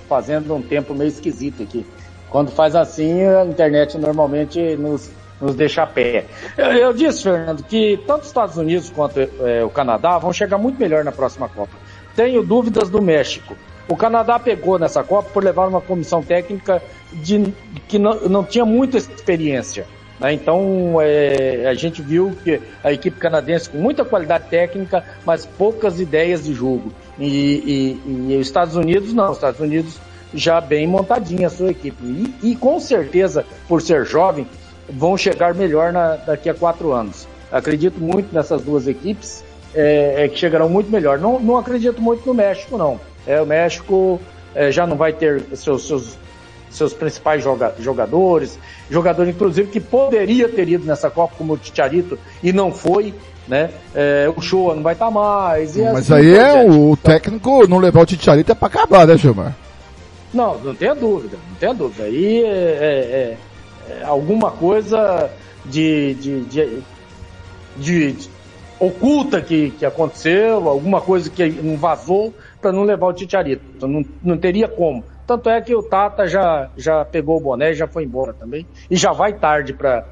fazendo 0.07 0.55
um 0.55 0.61
tempo 0.61 0.93
meio 0.93 1.09
esquisito 1.09 1.63
aqui. 1.63 1.85
Quando 2.29 2.51
faz 2.51 2.75
assim, 2.75 3.23
a 3.25 3.45
internet 3.45 3.97
normalmente 3.97 4.77
nos, 4.77 5.09
nos 5.41 5.53
deixa 5.55 5.83
a 5.83 5.87
pé. 5.87 6.25
Eu, 6.57 6.71
eu 6.71 6.93
disse, 6.93 7.23
Fernando, 7.23 7.63
que 7.63 7.99
tanto 8.07 8.21
os 8.21 8.27
Estados 8.27 8.57
Unidos 8.57 8.89
quanto 8.89 9.19
eh, 9.19 9.63
o 9.65 9.69
Canadá 9.69 10.17
vão 10.17 10.31
chegar 10.31 10.57
muito 10.57 10.79
melhor 10.79 11.03
na 11.03 11.11
próxima 11.11 11.49
Copa. 11.49 11.75
Tenho 12.15 12.41
dúvidas 12.43 12.89
do 12.89 13.01
México. 13.01 13.55
O 13.87 13.95
Canadá 13.95 14.37
pegou 14.37 14.77
nessa 14.77 15.03
Copa 15.03 15.29
por 15.33 15.43
levar 15.43 15.67
uma 15.67 15.79
comissão 15.81 16.21
técnica 16.21 16.81
de, 17.13 17.53
que 17.87 17.97
não, 17.97 18.15
não 18.27 18.43
tinha 18.43 18.65
muita 18.65 18.97
experiência. 18.97 19.85
né? 20.19 20.33
Então 20.33 20.97
é, 21.01 21.65
a 21.67 21.73
gente 21.73 22.01
viu 22.01 22.35
que 22.43 22.59
a 22.83 22.91
equipe 22.91 23.17
canadense 23.17 23.69
com 23.69 23.77
muita 23.77 24.03
qualidade 24.03 24.45
técnica, 24.49 25.03
mas 25.25 25.45
poucas 25.45 25.99
ideias 25.99 26.43
de 26.43 26.53
jogo. 26.53 26.91
E, 27.17 27.97
e- 28.05 28.31
e 28.33 28.37
os 28.37 28.45
Estados 28.47 28.75
Unidos 28.75 29.13
não. 29.13 29.29
Os 29.31 29.37
Estados 29.37 29.59
Unidos 29.61 29.99
já 30.33 30.59
bem 30.59 30.85
montadinha 30.85 31.47
a 31.47 31.49
sua 31.49 31.71
equipe. 31.71 32.03
E, 32.03 32.51
e 32.51 32.55
com 32.57 32.79
certeza, 32.81 33.45
por 33.69 33.81
ser 33.81 34.05
jovem, 34.05 34.45
vão 34.89 35.15
chegar 35.17 35.55
melhor 35.55 35.93
na, 35.93 36.15
daqui 36.17 36.49
a 36.49 36.53
quatro 36.53 36.91
anos. 36.91 37.25
Acredito 37.49 37.97
muito 38.01 38.33
nessas 38.35 38.61
duas 38.61 38.87
equipes, 38.87 39.41
é, 39.73 40.25
é, 40.25 40.27
que 40.27 40.37
chegarão 40.37 40.67
muito 40.67 40.91
melhor. 40.91 41.17
Não, 41.17 41.39
não 41.39 41.57
acredito 41.57 42.01
muito 42.01 42.25
no 42.27 42.33
México, 42.33 42.77
não. 42.77 42.99
É, 43.27 43.41
o 43.41 43.45
México 43.45 44.19
é, 44.55 44.71
já 44.71 44.87
não 44.87 44.95
vai 44.95 45.11
ter 45.13 45.43
seus, 45.53 45.85
seus, 45.85 46.17
seus 46.69 46.93
principais 46.93 47.43
joga, 47.43 47.75
jogadores, 47.79 48.57
jogador 48.89 49.27
inclusive 49.27 49.69
que 49.69 49.79
poderia 49.79 50.47
ter 50.47 50.69
ido 50.69 50.85
nessa 50.85 51.09
Copa, 51.09 51.35
como 51.37 51.53
o 51.53 51.57
Ticharito, 51.57 52.17
e 52.41 52.53
não 52.53 52.71
foi. 52.71 53.13
Né? 53.47 53.69
É, 53.95 54.29
o 54.35 54.41
show 54.41 54.75
não 54.75 54.83
vai 54.83 54.93
estar 54.93 55.05
tá 55.05 55.11
mais. 55.11 55.77
Mas 55.77 56.11
assim, 56.11 56.13
aí 56.13 56.35
é 56.35 56.69
o, 56.69 56.97
técnico 56.97 57.65
não 57.67 57.77
levar 57.77 58.01
o 58.01 58.05
Ticharito 58.05 58.51
é 58.51 58.55
para 58.55 58.67
acabar, 58.67 59.07
né, 59.07 59.17
Gilmar? 59.17 59.55
Não, 60.33 60.57
não 60.59 60.75
tenha 60.75 60.93
dúvida, 60.93 61.37
não 61.49 61.55
tenha 61.55 61.73
dúvida. 61.73 62.03
Aí 62.03 62.43
é, 62.43 62.47
é, 62.47 62.87
é, 63.89 64.01
é 64.01 64.03
alguma 64.03 64.51
coisa 64.51 65.29
de, 65.65 66.13
de, 66.15 66.41
de, 66.41 66.83
de, 67.77 68.29
oculta 68.79 69.41
que, 69.41 69.71
que 69.71 69.85
aconteceu, 69.85 70.67
alguma 70.69 71.01
coisa 71.01 71.29
que 71.29 71.49
não 71.49 71.77
vazou 71.77 72.33
para 72.61 72.71
não 72.71 72.83
levar 72.83 73.07
o 73.07 73.13
Titiarito. 73.13 73.63
Então, 73.75 73.89
não, 73.89 74.05
não 74.23 74.37
teria 74.37 74.67
como. 74.67 75.03
Tanto 75.25 75.49
é 75.49 75.59
que 75.59 75.75
o 75.75 75.83
Tata 75.83 76.27
já, 76.27 76.69
já 76.77 77.03
pegou 77.03 77.37
o 77.37 77.39
boné 77.39 77.71
e 77.71 77.75
já 77.75 77.87
foi 77.87 78.03
embora 78.03 78.33
também. 78.33 78.65
E 78.89 78.95
já 78.95 79.11
vai 79.11 79.33
tarde 79.33 79.73
para 79.73 80.05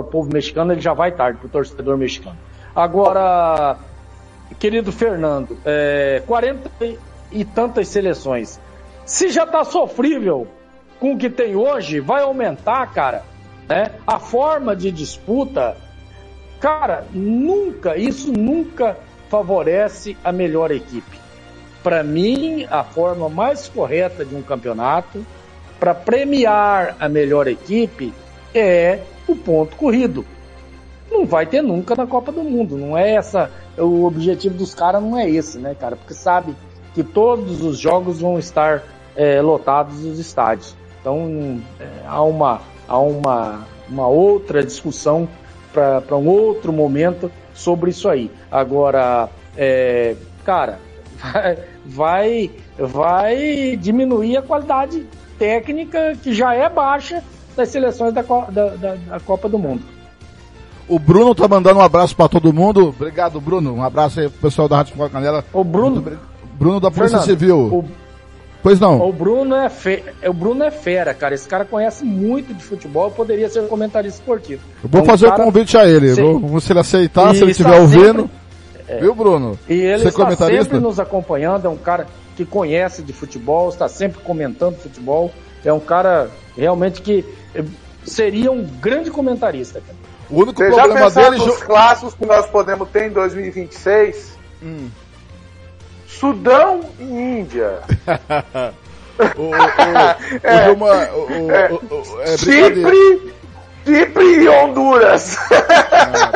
o 0.00 0.04
povo 0.04 0.32
mexicano, 0.32 0.72
ele 0.72 0.80
já 0.80 0.94
vai 0.94 1.12
tarde 1.12 1.38
para 1.38 1.46
o 1.46 1.50
torcedor 1.50 1.96
mexicano. 1.98 2.36
Agora, 2.74 3.76
querido 4.58 4.90
Fernando, 4.92 5.58
é, 5.64 6.22
40 6.26 6.70
e 7.30 7.44
tantas 7.44 7.88
seleções. 7.88 8.60
Se 9.04 9.28
já 9.28 9.44
está 9.44 9.64
sofrível 9.64 10.46
com 10.98 11.12
o 11.12 11.18
que 11.18 11.28
tem 11.28 11.56
hoje, 11.56 12.00
vai 12.00 12.22
aumentar, 12.22 12.86
cara. 12.92 13.22
Né? 13.68 13.90
A 14.06 14.18
forma 14.18 14.74
de 14.74 14.90
disputa 14.90 15.76
Cara, 16.60 17.04
nunca, 17.12 17.96
isso 17.96 18.32
nunca 18.32 18.96
favorece 19.28 20.16
a 20.24 20.32
melhor 20.32 20.70
equipe. 20.70 21.18
Para 21.82 22.02
mim, 22.02 22.66
a 22.68 22.82
forma 22.82 23.28
mais 23.28 23.68
correta 23.68 24.24
de 24.24 24.34
um 24.34 24.42
campeonato 24.42 25.24
para 25.78 25.94
premiar 25.94 26.96
a 26.98 27.08
melhor 27.08 27.46
equipe 27.46 28.12
é 28.54 29.00
o 29.28 29.36
ponto 29.36 29.76
corrido. 29.76 30.24
Não 31.10 31.24
vai 31.24 31.46
ter 31.46 31.62
nunca 31.62 31.94
na 31.94 32.06
Copa 32.06 32.32
do 32.32 32.42
Mundo, 32.42 32.76
não 32.76 32.98
é 32.98 33.14
essa, 33.14 33.50
o 33.78 34.04
objetivo 34.04 34.56
dos 34.56 34.74
caras 34.74 35.02
não 35.02 35.16
é 35.16 35.28
esse, 35.30 35.58
né, 35.58 35.74
cara? 35.74 35.96
Porque 35.96 36.12
sabe 36.12 36.54
que 36.94 37.02
todos 37.02 37.62
os 37.62 37.78
jogos 37.78 38.20
vão 38.20 38.38
estar 38.38 38.82
é, 39.16 39.40
lotados 39.40 40.04
os 40.04 40.18
estádios. 40.18 40.76
Então 41.00 41.60
é, 41.80 41.86
há 42.06 42.22
uma 42.22 42.60
há 42.86 42.98
uma, 42.98 43.66
uma 43.88 44.08
outra 44.08 44.64
discussão 44.64 45.28
para 45.72 46.16
um 46.16 46.28
outro 46.28 46.72
momento 46.72 47.30
sobre 47.54 47.90
isso 47.90 48.08
aí. 48.08 48.30
Agora, 48.50 49.28
é, 49.56 50.16
cara, 50.44 50.78
vai, 51.84 52.50
vai 52.78 53.76
diminuir 53.76 54.36
a 54.36 54.42
qualidade 54.42 55.06
técnica 55.38 56.16
que 56.22 56.32
já 56.32 56.54
é 56.54 56.68
baixa 56.68 57.22
das 57.56 57.68
seleções 57.68 58.12
da, 58.12 58.22
da, 58.22 58.68
da, 58.76 58.94
da 58.94 59.20
Copa 59.20 59.48
do 59.48 59.58
Mundo. 59.58 59.82
O 60.88 60.98
Bruno 60.98 61.34
tá 61.34 61.46
mandando 61.46 61.80
um 61.80 61.82
abraço 61.82 62.16
para 62.16 62.28
todo 62.28 62.52
mundo. 62.52 62.88
Obrigado, 62.88 63.40
Bruno. 63.40 63.74
Um 63.74 63.82
abraço 63.82 64.20
aí 64.20 64.28
pro 64.28 64.40
pessoal 64.40 64.68
da 64.68 64.76
Rádio 64.76 64.92
Futebol 64.92 65.10
Canela. 65.10 65.44
O 65.52 65.62
Bruno. 65.62 66.18
Bruno 66.54 66.80
da 66.80 66.90
Polícia 66.90 67.18
Fernando, 67.18 67.38
Civil. 67.38 67.58
O, 67.58 67.84
Pois 68.62 68.80
não. 68.80 69.00
O 69.08 69.12
Bruno 69.12 69.54
é 69.54 69.68
fe... 69.68 70.02
o 70.26 70.32
Bruno 70.32 70.64
é 70.64 70.70
fera, 70.70 71.14
cara. 71.14 71.34
Esse 71.34 71.46
cara 71.46 71.64
conhece 71.64 72.04
muito 72.04 72.52
de 72.52 72.62
futebol, 72.62 73.10
poderia 73.10 73.48
ser 73.48 73.66
comentarista 73.68 74.20
esportivo. 74.20 74.62
Eu 74.82 74.88
vou 74.88 75.00
é 75.00 75.04
um 75.04 75.06
fazer 75.06 75.26
o 75.26 75.30
cara... 75.30 75.44
convite 75.44 75.76
a 75.76 75.86
ele. 75.86 76.14
Se... 76.14 76.22
Vou, 76.22 76.60
se 76.60 76.72
ele 76.72 76.80
aceitar, 76.80 77.32
e 77.32 77.36
se 77.36 77.42
ele 77.44 77.52
estiver 77.52 77.80
ouvindo. 77.80 78.22
Sempre... 78.22 78.48
É. 78.88 79.00
Viu, 79.00 79.14
Bruno? 79.14 79.58
E 79.68 79.74
ele 79.74 79.98
Ser 79.98 80.08
está 80.08 80.34
sempre 80.34 80.80
nos 80.80 80.98
acompanhando, 80.98 81.66
é 81.66 81.68
um 81.68 81.76
cara 81.76 82.06
que 82.34 82.44
conhece 82.44 83.02
de 83.02 83.12
futebol, 83.12 83.68
está 83.68 83.86
sempre 83.86 84.20
comentando 84.22 84.76
futebol. 84.76 85.30
É 85.64 85.72
um 85.72 85.80
cara 85.80 86.30
realmente 86.56 87.02
que 87.02 87.24
eh, 87.54 87.64
seria 88.04 88.50
um 88.50 88.64
grande 88.64 89.10
comentarista. 89.10 89.80
Cara. 89.80 89.98
O 90.30 90.42
único 90.42 90.62
Você 90.62 90.70
problema 90.70 91.10
já 91.10 91.30
dele... 91.30 91.44
nos 91.44 91.62
clássicos 91.62 92.14
que 92.14 92.24
nós 92.24 92.46
podemos 92.46 92.88
ter 92.88 93.08
em 93.08 93.10
2026? 93.10 94.38
Hum. 94.62 94.88
Sudão 96.18 96.80
e 96.98 97.04
Índia. 97.04 97.80
o, 99.36 99.50
uma, 100.72 100.94
é 102.22 102.36
Chipre, 102.36 103.34
Chipre 103.84 104.24
e 104.24 104.48
Honduras. 104.48 105.36
Ah, 105.50 106.32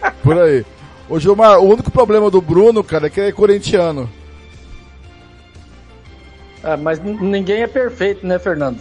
tá. 0.00 0.12
Por 0.22 0.38
aí. 0.38 0.64
Ô 1.08 1.18
Gilmar, 1.20 1.58
o 1.58 1.68
único 1.68 1.90
problema 1.90 2.30
do 2.30 2.40
Bruno, 2.40 2.82
cara, 2.82 3.08
é 3.08 3.10
que 3.10 3.20
ele 3.20 3.28
é 3.28 3.32
corintiano. 3.32 4.08
Ah, 6.62 6.78
mas 6.78 6.98
ninguém 7.02 7.62
é 7.62 7.66
perfeito, 7.66 8.26
né, 8.26 8.38
Fernando? 8.38 8.80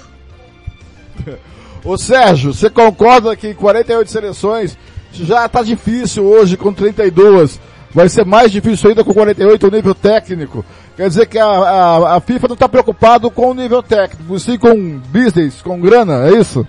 Ô 1.84 1.98
Sérgio, 1.98 2.54
você 2.54 2.69
concorda 2.69 3.36
que 3.36 3.54
48 3.54 4.10
seleções 4.10 4.78
já 5.12 5.50
tá 5.50 5.62
difícil 5.62 6.24
hoje 6.24 6.56
com 6.56 6.74
32? 6.74 7.60
Vai 7.93 8.10
ser 8.10 8.25
mais 8.25 8.51
difícil 8.51 8.89
ainda 8.89 9.03
com 9.03 9.13
48 9.13 9.67
o 9.67 9.71
nível 9.71 9.93
técnico. 9.93 10.65
Quer 10.95 11.08
dizer 11.08 11.27
que 11.27 11.38
a, 11.38 11.45
a, 11.45 12.15
a 12.17 12.19
FIFA 12.19 12.47
não 12.47 12.53
está 12.56 12.67
preocupado 12.67 13.29
com 13.29 13.51
o 13.51 13.53
nível 13.53 13.84
técnico, 13.84 14.39
sim 14.39 14.58
com 14.58 14.97
business, 14.97 15.62
com 15.62 15.79
grana, 15.79 16.27
é 16.27 16.32
isso? 16.32 16.67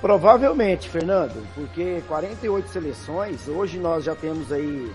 Provavelmente, 0.00 0.88
Fernando, 0.88 1.42
porque 1.54 2.02
48 2.08 2.68
seleções, 2.68 3.48
hoje 3.48 3.78
nós 3.78 4.04
já 4.04 4.14
temos 4.14 4.52
aí 4.52 4.90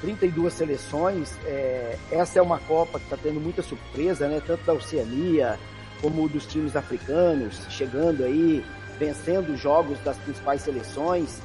32 0.00 0.52
seleções. 0.52 1.32
É, 1.44 1.96
essa 2.10 2.38
é 2.38 2.42
uma 2.42 2.58
Copa 2.58 2.98
que 2.98 3.04
está 3.04 3.16
tendo 3.16 3.40
muita 3.40 3.62
surpresa, 3.62 4.28
né? 4.28 4.40
Tanto 4.46 4.64
da 4.64 4.72
Oceania 4.72 5.58
como 6.00 6.28
dos 6.28 6.46
times 6.46 6.76
africanos, 6.76 7.60
chegando 7.70 8.24
aí, 8.24 8.64
vencendo 8.98 9.56
jogos 9.56 9.98
das 10.00 10.16
principais 10.18 10.60
seleções. 10.60 11.40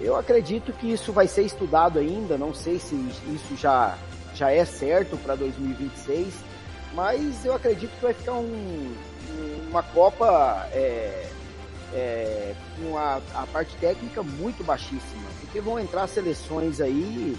Eu 0.00 0.16
acredito 0.16 0.72
que 0.72 0.90
isso 0.90 1.12
vai 1.12 1.28
ser 1.28 1.42
estudado 1.42 1.98
ainda, 1.98 2.38
não 2.38 2.54
sei 2.54 2.78
se 2.78 2.94
isso 2.94 3.54
já, 3.56 3.98
já 4.34 4.50
é 4.50 4.64
certo 4.64 5.16
para 5.18 5.34
2026, 5.34 6.32
mas 6.94 7.44
eu 7.44 7.54
acredito 7.54 7.90
que 7.90 8.02
vai 8.02 8.14
ficar 8.14 8.32
um, 8.32 8.94
uma 9.68 9.82
Copa 9.82 10.68
é, 10.72 11.28
é, 11.92 12.54
com 12.78 12.96
a, 12.96 13.20
a, 13.34 13.46
parte 13.46 13.76
técnica 13.76 14.22
muito 14.22 14.64
baixíssima, 14.64 15.28
porque 15.40 15.60
vão 15.60 15.78
entrar 15.78 16.06
seleções 16.06 16.80
aí 16.80 17.36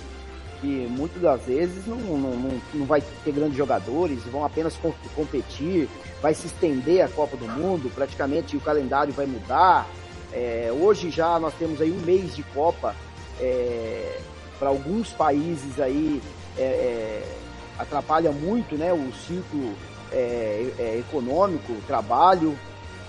que 0.59 0.87
muitas 0.87 1.19
das 1.19 1.41
vezes 1.41 1.87
não, 1.87 1.97
não, 1.97 2.17
não, 2.17 2.61
não 2.75 2.85
vai 2.85 3.01
ter 3.23 3.31
grandes 3.31 3.57
jogadores, 3.57 4.23
vão 4.25 4.45
apenas 4.45 4.77
competir, 5.15 5.89
vai 6.21 6.35
se 6.35 6.45
estender 6.45 7.03
a 7.03 7.09
Copa 7.09 7.35
do 7.35 7.47
Mundo, 7.47 7.91
praticamente 7.93 8.55
o 8.55 8.61
calendário 8.61 9.11
vai 9.11 9.25
mudar, 9.25 9.87
é, 10.33 10.69
hoje 10.71 11.09
já 11.09 11.39
nós 11.39 11.53
temos 11.55 11.81
aí 11.81 11.91
um 11.91 11.99
mês 11.99 12.35
de 12.35 12.43
Copa 12.43 12.95
é, 13.39 14.19
para 14.57 14.69
alguns 14.69 15.11
países 15.11 15.79
aí 15.79 16.21
é, 16.57 16.61
é, 16.61 17.37
atrapalha 17.77 18.31
muito 18.31 18.75
né, 18.75 18.93
o 18.93 19.11
ciclo 19.13 19.73
é, 20.11 20.71
é, 20.77 20.99
econômico, 20.99 21.73
trabalho 21.87 22.57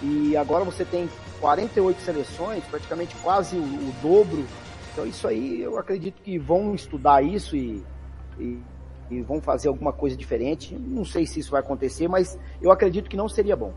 e 0.01 0.37
agora 0.37 0.65
você 0.65 0.85
tem 0.85 1.09
48 1.41 2.01
seleções, 2.01 2.65
praticamente 2.65 3.15
quase 3.17 3.57
o, 3.57 3.63
o, 3.63 3.93
dobro. 4.03 4.45
Então 4.93 5.07
isso 5.07 5.27
aí 5.29 5.61
eu 5.61 5.79
acredito 5.79 6.23
que 6.23 6.39
vão 6.39 6.75
estudar 6.75 7.23
isso 7.23 7.57
e, 7.57 7.83
e, 8.39 8.59
e 9.11 9.23
vão 9.23 9.41
fazer 9.41 9.69
alguma 9.69 9.93
coisa 9.93 10.17
diferente. 10.17 10.75
Não 10.75 11.05
sei 11.05 11.27
se 11.27 11.41
isso 11.41 11.51
vai 11.51 11.61
acontecer, 11.61 12.09
mas 12.09 12.39
eu 12.61 12.71
acredito 12.71 13.09
que 13.09 13.17
não 13.17 13.29
seria 13.29 13.57
bom. 13.57 13.73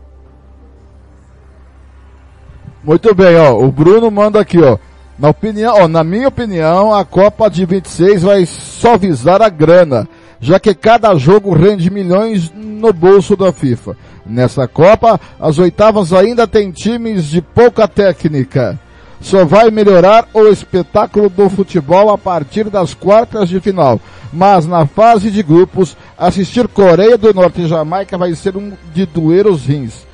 Muito 2.86 3.12
bem, 3.16 3.34
ó. 3.36 3.58
O 3.58 3.72
Bruno 3.72 4.08
manda 4.12 4.38
aqui, 4.38 4.62
ó. 4.62 4.78
Na 5.18 5.30
opinião, 5.30 5.74
ó, 5.76 5.88
na 5.88 6.04
minha 6.04 6.28
opinião, 6.28 6.94
a 6.94 7.04
Copa 7.04 7.50
de 7.50 7.66
26 7.66 8.22
vai 8.22 8.46
só 8.46 8.96
visar 8.96 9.42
a 9.42 9.48
grana, 9.48 10.08
já 10.40 10.60
que 10.60 10.72
cada 10.72 11.12
jogo 11.16 11.52
rende 11.52 11.90
milhões 11.90 12.52
no 12.54 12.92
bolso 12.92 13.34
da 13.34 13.52
FIFA. 13.52 13.96
Nessa 14.24 14.68
Copa, 14.68 15.20
as 15.40 15.58
oitavas 15.58 16.12
ainda 16.12 16.46
tem 16.46 16.70
times 16.70 17.24
de 17.24 17.42
pouca 17.42 17.88
técnica. 17.88 18.78
Só 19.20 19.44
vai 19.44 19.68
melhorar 19.68 20.28
o 20.32 20.46
espetáculo 20.46 21.28
do 21.28 21.50
futebol 21.50 22.10
a 22.10 22.18
partir 22.18 22.70
das 22.70 22.94
quartas 22.94 23.48
de 23.48 23.58
final. 23.58 23.98
Mas 24.32 24.64
na 24.64 24.86
fase 24.86 25.32
de 25.32 25.42
grupos, 25.42 25.96
assistir 26.16 26.68
Coreia 26.68 27.18
do 27.18 27.34
Norte 27.34 27.62
e 27.62 27.66
Jamaica 27.66 28.16
vai 28.16 28.32
ser 28.36 28.56
um 28.56 28.74
de 28.94 29.06
doer 29.06 29.48
os 29.48 29.66
rins 29.66 30.05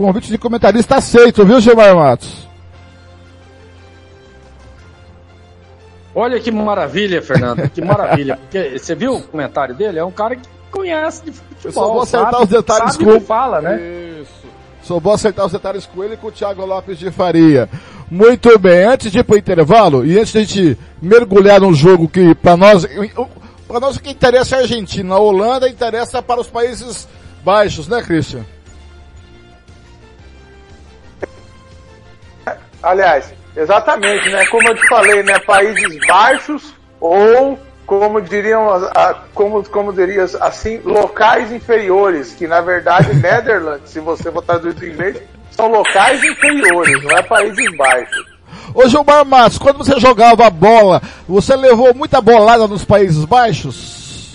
convite 0.00 0.30
de 0.30 0.38
comentarista 0.38 0.96
aceito, 0.96 1.44
viu, 1.44 1.60
Gilmar 1.60 1.94
Matos? 1.94 2.48
Olha 6.14 6.40
que 6.40 6.50
maravilha, 6.50 7.22
Fernando, 7.22 7.68
que 7.70 7.80
maravilha. 7.80 8.36
Porque 8.36 8.78
você 8.78 8.94
viu 8.94 9.14
o 9.14 9.22
comentário 9.22 9.74
dele? 9.74 9.98
É 9.98 10.04
um 10.04 10.10
cara 10.10 10.36
que 10.36 10.48
conhece 10.70 11.24
de 11.24 11.32
futebol. 11.32 11.62
Eu 11.64 11.72
só 11.72 11.86
vou 11.92 12.02
acertar 12.02 12.32
sabe, 12.32 12.44
os 12.44 12.50
detalhes 12.50 12.92
sabe 12.92 13.04
com... 13.04 13.10
o 13.10 13.20
que 13.20 13.26
fala, 13.26 13.60
né? 13.60 13.80
Isso. 14.20 14.48
Só 14.82 14.98
vou 14.98 15.12
acertar 15.12 15.46
os 15.46 15.52
detalhes 15.52 15.86
com 15.86 16.02
ele 16.02 16.14
e 16.14 16.16
com 16.16 16.28
o 16.28 16.32
Thiago 16.32 16.64
Lopes 16.64 16.98
de 16.98 17.10
Faria. 17.10 17.68
Muito 18.10 18.58
bem, 18.58 18.84
antes 18.84 19.12
de 19.12 19.18
ir 19.18 19.24
pro 19.24 19.36
intervalo 19.36 20.04
e 20.04 20.18
antes 20.18 20.32
de 20.32 20.38
a 20.38 20.40
gente 20.40 20.78
mergulhar 21.00 21.60
num 21.60 21.74
jogo 21.74 22.08
que 22.08 22.34
para 22.34 22.56
nós, 22.56 22.86
para 23.66 23.80
nós 23.80 23.96
o 23.96 24.00
que 24.00 24.10
interessa 24.10 24.56
é 24.56 24.58
a 24.60 24.62
Argentina, 24.62 25.14
a 25.14 25.18
Holanda 25.18 25.68
interessa 25.68 26.22
para 26.22 26.40
os 26.40 26.48
Países 26.48 27.06
Baixos, 27.44 27.86
né, 27.86 28.02
Christian? 28.02 28.44
Aliás, 32.82 33.32
exatamente, 33.56 34.30
né? 34.30 34.46
Como 34.46 34.68
eu 34.68 34.74
te 34.74 34.86
falei, 34.88 35.22
né? 35.22 35.38
Países 35.40 36.06
Baixos 36.06 36.74
ou 37.00 37.58
como 37.86 38.20
diriam, 38.20 38.68
como, 39.32 39.64
como 39.70 39.92
dirias 39.94 40.34
assim, 40.34 40.78
locais 40.84 41.50
inferiores, 41.50 42.32
que 42.32 42.46
na 42.46 42.60
verdade 42.60 43.14
Netherlands, 43.16 43.90
se 43.90 43.98
você 43.98 44.30
for 44.30 44.42
traduzir 44.42 44.90
em 44.90 44.92
inglês, 44.92 45.22
são 45.50 45.68
locais 45.68 46.22
inferiores, 46.22 47.02
não 47.02 47.16
é 47.16 47.22
Países 47.22 47.76
Baixos. 47.76 48.38
Ô 48.74 48.86
Gilmar 48.86 49.24
Matos, 49.24 49.58
quando 49.58 49.78
você 49.78 49.98
jogava 49.98 50.46
a 50.46 50.50
bola, 50.50 51.00
você 51.26 51.56
levou 51.56 51.94
muita 51.94 52.20
bolada 52.20 52.68
nos 52.68 52.84
Países 52.84 53.24
Baixos? 53.24 54.32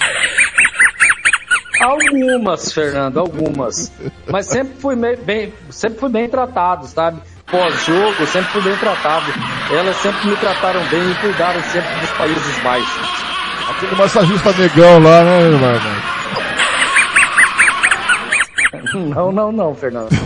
Algumas, 1.80 2.74
Fernando, 2.74 3.20
algumas. 3.20 3.92
Mas 4.28 4.48
sempre 4.48 4.74
fui 4.80 4.96
bem, 4.96 5.54
sempre 5.70 6.00
fui 6.00 6.10
bem 6.10 6.28
tratado, 6.28 6.88
sabe? 6.88 7.22
Pós-jogo, 7.54 8.26
sempre 8.26 8.52
fui 8.52 8.62
bem 8.64 8.76
tratado. 8.78 9.32
Elas 9.72 9.96
sempre 9.98 10.28
me 10.28 10.36
trataram 10.38 10.84
bem 10.86 11.12
e 11.12 11.16
cuidaram 11.22 11.62
sempre 11.62 12.00
dos 12.00 12.10
Países 12.18 12.58
Baixos. 12.64 13.24
Aquele 13.70 13.96
massagista 13.96 14.52
negão 14.54 14.98
lá, 14.98 15.24
né, 15.24 15.52
Matos? 15.52 16.14
Não, 19.16 19.32
não, 19.32 19.52
não, 19.52 19.76
Fernando. 19.76 20.10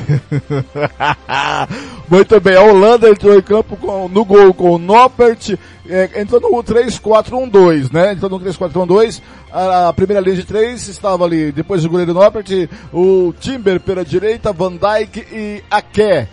Muito 2.08 2.40
bem, 2.40 2.56
a 2.56 2.62
Holanda 2.62 3.10
entrou 3.10 3.38
em 3.38 3.42
campo 3.42 3.76
com, 3.76 4.08
no 4.08 4.24
gol 4.24 4.54
com 4.54 4.72
o 4.72 4.78
Noppert, 4.78 5.58
é, 5.90 6.22
entrou 6.22 6.40
no 6.40 6.64
3-4-1-2, 6.64 7.92
né? 7.92 8.14
Entrou 8.14 8.32
no 8.32 8.40
3-4-1-2, 8.40 9.22
a, 9.52 9.90
a, 9.90 9.94
primeira 9.94 10.22
linha 10.22 10.38
de 10.38 10.46
três 10.46 10.88
estava 10.88 11.26
ali, 11.26 11.52
depois 11.52 11.84
do 11.84 11.90
goleiro 11.90 12.14
Noppert, 12.14 12.70
o 12.94 13.34
Timber 13.38 13.82
pela 13.82 14.06
direita, 14.06 14.54
Van 14.54 14.78
Dijk 14.78 15.28
e 15.30 15.62
Aké. 15.70 16.30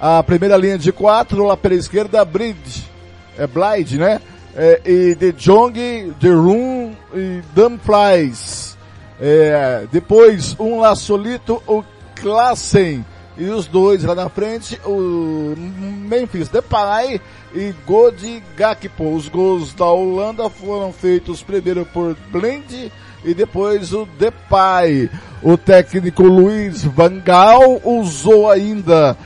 A 0.00 0.22
primeira 0.22 0.56
linha 0.56 0.78
de 0.78 0.92
quatro, 0.92 1.44
lá 1.44 1.56
pela 1.56 1.74
esquerda, 1.74 2.24
Bridge, 2.24 2.88
é 3.36 3.46
Blyde, 3.46 3.98
né? 3.98 4.20
É, 4.54 4.80
e 4.84 5.14
De 5.14 5.32
Jong, 5.32 6.14
De 6.18 6.30
Roon 6.30 6.92
e 7.12 7.42
Dumfries. 7.54 8.76
É, 9.20 9.86
depois, 9.90 10.54
um 10.58 10.80
lá 10.80 10.94
solito, 10.94 11.62
o 11.66 11.82
Klassen. 12.14 13.04
E 13.36 13.44
os 13.44 13.66
dois 13.66 14.02
lá 14.02 14.16
na 14.16 14.28
frente, 14.28 14.80
o 14.84 15.54
Memphis 15.56 16.48
Depay 16.48 17.20
e 17.54 17.72
Godi 17.86 18.42
Gakpo. 18.56 19.14
Os 19.14 19.28
gols 19.28 19.72
da 19.72 19.86
Holanda 19.86 20.50
foram 20.50 20.92
feitos 20.92 21.40
primeiro 21.40 21.86
por 21.86 22.16
Blend 22.32 22.92
e 23.24 23.34
depois 23.34 23.92
o 23.92 24.06
Depay. 24.18 25.08
O 25.40 25.56
técnico 25.56 26.24
Luiz 26.24 26.82
Van 26.82 27.20
Gaal 27.20 27.80
usou 27.84 28.50
ainda 28.50 29.16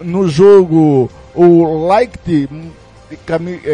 no 0.00 0.28
jogo 0.28 1.10
o 1.34 1.86
Leicht 1.86 2.48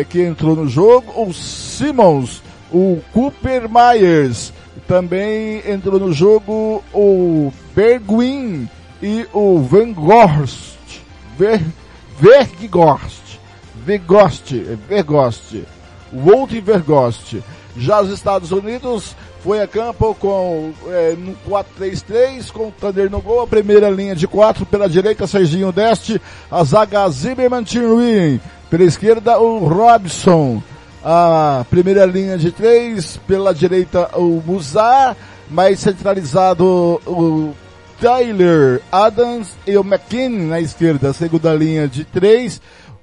que 0.09 0.23
entrou 0.23 0.55
no 0.55 0.69
jogo, 0.69 1.25
o 1.27 1.33
Simmons, 1.33 2.43
o 2.71 3.01
Cooper 3.13 3.69
Myers, 3.69 4.53
também 4.87 5.63
entrou 5.67 5.99
no 5.99 6.13
jogo 6.13 6.83
o 6.93 7.53
Bergwin 7.75 8.69
e 9.03 9.27
o 9.33 9.59
Van 9.61 9.93
Gorst, 9.93 10.77
Ver, 11.39 11.63
Vergorst, 12.19 13.39
Vergost, 13.85 14.53
Vergost, 14.89 15.65
Walt 16.13 16.53
Vergost. 16.63 17.37
Já 17.77 18.03
os 18.03 18.11
Estados 18.11 18.53
Unidos 18.53 19.17
foi 19.43 19.61
a 19.61 19.67
campo 19.67 20.15
com 20.15 20.73
é, 20.87 21.17
no 21.19 21.37
4-3-3, 21.49 22.51
com 22.53 22.69
o 22.69 22.73
Thunder 22.73 23.11
no 23.11 23.21
gol, 23.21 23.41
a 23.41 23.47
primeira 23.47 23.91
linha 23.91 24.15
de 24.15 24.29
quatro 24.29 24.65
pela 24.65 24.89
direita, 24.89 25.27
Serginho 25.27 25.73
Deste, 25.73 26.21
a 26.51 26.63
zaga 26.63 27.09
Zimmerman 27.09 27.65
Tinwin, 27.65 28.41
pela 28.71 28.85
esquerda 28.85 29.39
o 29.41 29.67
Robson, 29.67 30.63
a 31.05 31.67
primeira 31.69 32.07
linha 32.07 32.39
de 32.39 32.53
três, 32.53 33.19
pela 33.27 33.53
direita 33.53 34.17
o 34.17 34.41
Muzar, 34.47 35.17
mais 35.51 35.81
centralizado 35.81 36.65
o 37.05 37.53
Tyler 38.01 38.81
Adams 38.91 39.57
e 39.67 39.77
o 39.77 39.83
McKinney 39.83 40.47
na 40.47 40.61
esquerda, 40.61 41.13
segunda 41.13 41.53
linha 41.53 41.89
de 41.89 42.05
três, 42.05 42.61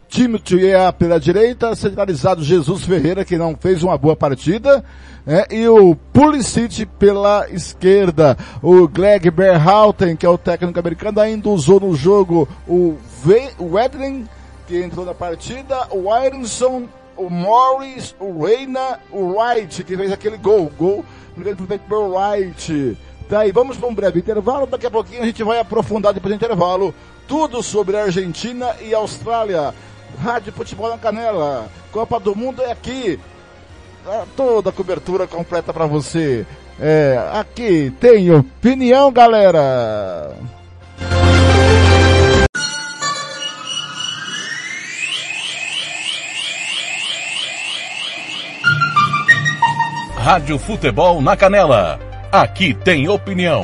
Timothy 0.10 0.72
pela 0.98 1.20
direita, 1.20 1.76
centralizado 1.76 2.44
Jesus 2.44 2.84
Ferreira, 2.84 3.24
que 3.24 3.38
não 3.38 3.56
fez 3.56 3.84
uma 3.84 3.98
boa 3.98 4.16
partida, 4.16 4.84
né? 5.26 5.46
e 5.52 5.68
o 5.68 5.96
Pulisic 5.96 6.86
pela 6.98 7.48
esquerda. 7.50 8.36
O 8.62 8.88
Greg 8.88 9.30
Berhalten, 9.30 10.16
que 10.16 10.26
é 10.26 10.30
o 10.30 10.38
técnico 10.38 10.80
americano, 10.80 11.22
ainda 11.22 11.50
usou 11.50 11.80
no 11.80 11.96
jogo 11.96 12.48
o 12.68 12.98
Wedlin, 13.60 14.28
que 14.68 14.82
entrou 14.84 15.06
na 15.06 15.14
partida, 15.14 15.88
o 15.92 16.06
Ironson 16.26 16.88
o 17.20 17.30
Morris, 17.30 18.16
o 18.18 18.46
Reina, 18.46 18.98
o 19.12 19.34
Wright, 19.34 19.84
que 19.84 19.98
fez 19.98 20.12
aquele 20.12 20.38
gol. 20.38 20.72
Gol 20.78 21.04
feito 21.36 21.84
pelo 21.88 22.16
Wright. 22.16 22.98
Daí 23.30 23.52
vamos 23.52 23.78
para 23.78 23.90
um 23.90 23.94
breve 23.94 24.20
intervalo. 24.20 24.66
Daqui 24.66 24.88
a 24.88 24.92
pouquinho 24.92 25.22
a 25.22 25.26
gente 25.26 25.44
vai 25.44 25.60
aprofundar 25.60 26.14
depois 26.14 26.34
do 26.34 26.36
intervalo 26.36 26.96
tudo 27.28 27.62
sobre 27.62 27.96
a 27.96 28.04
Argentina 28.04 28.76
e 28.82 28.94
Austrália. 28.94 29.74
Rádio 30.18 30.54
Futebol 30.54 30.90
na 30.90 30.98
Canela. 30.98 31.68
Copa 31.92 32.20
do 32.20 32.36
Mundo 32.36 32.62
é 32.62 32.72
aqui. 32.72 33.20
Tá 34.06 34.26
toda 34.36 34.70
a 34.70 34.74
cobertura 34.74 35.28
completa 35.28 35.74
para 35.74 35.86
você. 35.86 36.46
É, 36.80 37.30
aqui 37.34 37.92
tem 38.00 38.34
opinião, 38.34 39.12
galera. 39.12 40.34
Rádio 50.16 50.60
Futebol 50.60 51.22
na 51.22 51.36
Canela. 51.36 52.00
Aqui 52.32 52.74
tem 52.74 53.10
opinião. 53.10 53.64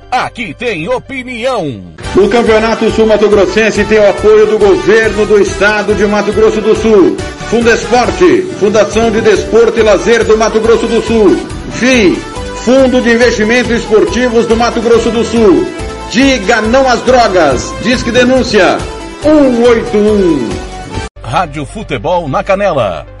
Aqui 0.11 0.53
tem 0.53 0.89
opinião. 0.89 1.81
O 2.17 2.27
Campeonato 2.27 2.91
Sul 2.91 3.07
Mato 3.07 3.29
Grossense 3.29 3.85
tem 3.85 3.97
o 3.97 4.09
apoio 4.09 4.45
do 4.45 4.59
governo 4.59 5.25
do 5.25 5.39
estado 5.39 5.95
de 5.95 6.05
Mato 6.05 6.33
Grosso 6.33 6.59
do 6.59 6.75
Sul. 6.75 7.15
Fundesporte, 7.49 8.41
Fundação 8.59 9.09
de 9.09 9.21
Desporto 9.21 9.79
e 9.79 9.81
Lazer 9.81 10.25
do 10.25 10.37
Mato 10.37 10.59
Grosso 10.59 10.85
do 10.85 11.01
Sul. 11.01 11.37
FII, 11.71 12.15
Fundo 12.65 13.01
de 13.01 13.13
Investimentos 13.13 13.71
Esportivos 13.71 14.45
do 14.45 14.57
Mato 14.57 14.81
Grosso 14.81 15.09
do 15.11 15.23
Sul. 15.23 15.65
Diga 16.11 16.59
não 16.59 16.89
às 16.89 17.01
drogas. 17.03 17.73
Disque 17.81 18.11
denúncia 18.11 18.77
181. 19.21 20.49
Rádio 21.23 21.65
Futebol 21.65 22.27
na 22.27 22.43
Canela. 22.43 23.20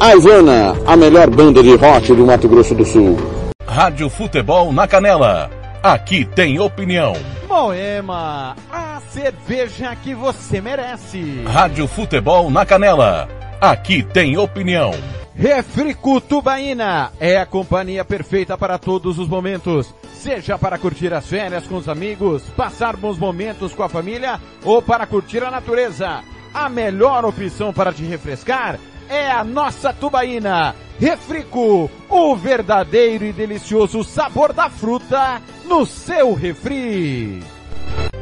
A 0.00 0.14
Ivana, 0.14 0.76
a 0.86 0.96
melhor 0.96 1.28
banda 1.28 1.60
de 1.60 1.74
rock 1.74 2.14
do 2.14 2.24
Mato 2.24 2.48
Grosso 2.48 2.72
do 2.72 2.84
Sul. 2.84 3.16
Rádio 3.66 4.08
Futebol 4.08 4.72
na 4.72 4.86
Canela. 4.86 5.50
Aqui 5.82 6.24
tem 6.24 6.56
opinião. 6.60 7.14
Moema, 7.48 8.54
a 8.70 9.00
cerveja 9.10 9.96
que 9.96 10.14
você 10.14 10.60
merece. 10.60 11.42
Rádio 11.44 11.88
Futebol 11.88 12.48
na 12.48 12.64
Canela. 12.64 13.28
Aqui 13.60 14.04
tem 14.04 14.38
opinião. 14.38 14.92
Refrico 15.34 16.20
Tubaína 16.20 17.10
é 17.18 17.36
a 17.36 17.44
companhia 17.44 18.04
perfeita 18.04 18.56
para 18.56 18.78
todos 18.78 19.18
os 19.18 19.26
momentos. 19.26 19.92
Seja 20.14 20.56
para 20.56 20.78
curtir 20.78 21.12
as 21.12 21.26
férias 21.26 21.66
com 21.66 21.74
os 21.74 21.88
amigos, 21.88 22.44
passar 22.56 22.96
bons 22.96 23.18
momentos 23.18 23.74
com 23.74 23.82
a 23.82 23.88
família 23.88 24.40
ou 24.64 24.80
para 24.80 25.06
curtir 25.08 25.42
a 25.42 25.50
natureza. 25.50 26.20
A 26.54 26.68
melhor 26.68 27.24
opção 27.24 27.72
para 27.72 27.92
te 27.92 28.04
refrescar 28.04 28.78
é 29.08 29.30
a 29.30 29.42
nossa 29.44 29.92
Tubaína. 29.92 30.74
Refrico, 30.98 31.90
o 32.08 32.36
verdadeiro 32.36 33.24
e 33.24 33.32
delicioso 33.32 34.02
sabor 34.02 34.52
da 34.52 34.68
fruta 34.68 35.40
no 35.64 35.86
seu 35.86 36.34
refri. 36.34 37.42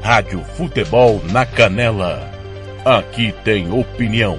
Rádio 0.02 0.44
Futebol 0.56 1.20
na 1.32 1.46
Canela. 1.46 2.30
Aqui 2.84 3.34
tem 3.44 3.72
opinião. 3.72 4.38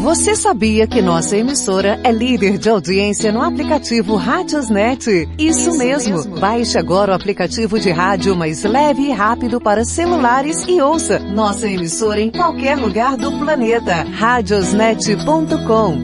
Você 0.00 0.34
sabia 0.34 0.86
que 0.86 1.02
nossa 1.02 1.36
emissora 1.36 2.00
é 2.02 2.10
líder 2.10 2.56
de 2.56 2.70
audiência 2.70 3.30
no 3.30 3.42
aplicativo 3.42 4.16
Rádiosnet? 4.16 5.28
Isso, 5.36 5.68
Isso 5.68 5.76
mesmo. 5.76 6.16
mesmo. 6.16 6.40
Baixe 6.40 6.78
agora 6.78 7.12
o 7.12 7.14
aplicativo 7.14 7.78
de 7.78 7.90
rádio 7.90 8.34
mais 8.34 8.64
leve 8.64 9.02
e 9.02 9.12
rápido 9.12 9.60
para 9.60 9.84
celulares 9.84 10.64
e 10.66 10.80
ouça 10.80 11.18
nossa 11.18 11.68
emissora 11.68 12.18
em 12.18 12.30
qualquer 12.30 12.78
lugar 12.78 13.18
do 13.18 13.30
planeta. 13.38 14.06
Radiosnet.com 14.10 15.98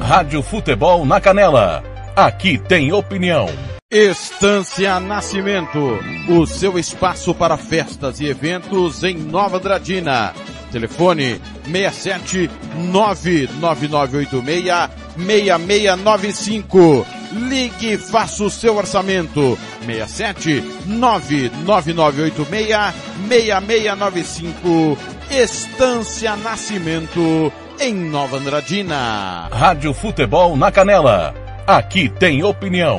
Rádio 0.00 0.42
Futebol 0.42 1.06
na 1.06 1.20
Canela. 1.20 1.84
Aqui 2.16 2.58
tem 2.58 2.92
opinião. 2.92 3.46
Estância 3.88 4.98
Nascimento, 4.98 6.00
o 6.28 6.44
seu 6.46 6.76
espaço 6.76 7.32
para 7.32 7.56
festas 7.56 8.18
e 8.18 8.26
eventos 8.26 9.04
em 9.04 9.16
Nova 9.16 9.58
Andradina. 9.58 10.34
Telefone 10.70 11.40
67 11.64 12.50
99986 12.76 14.90
6695. 15.16 17.06
Ligue 17.32 17.92
e 17.92 17.98
faça 17.98 18.44
o 18.44 18.50
seu 18.50 18.76
orçamento. 18.76 19.58
67 19.84 20.62
99986 20.86 22.94
6695. 23.28 24.98
Estância 25.30 26.36
Nascimento 26.36 27.52
em 27.78 27.94
Nova 27.94 28.36
Andradina. 28.36 29.48
Rádio 29.50 29.94
Futebol 29.94 30.56
na 30.56 30.70
Canela. 30.70 31.34
Aqui 31.66 32.08
tem 32.08 32.42
opinião. 32.42 32.98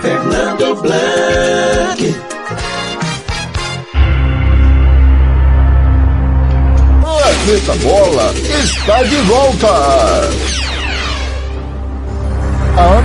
Fernando 0.00 0.82
Blanc. 0.82 2.29
Planeta 7.44 7.72
Bola 7.76 8.34
está 8.62 9.02
de 9.02 9.16
volta. 9.22 9.68
A 12.76 13.02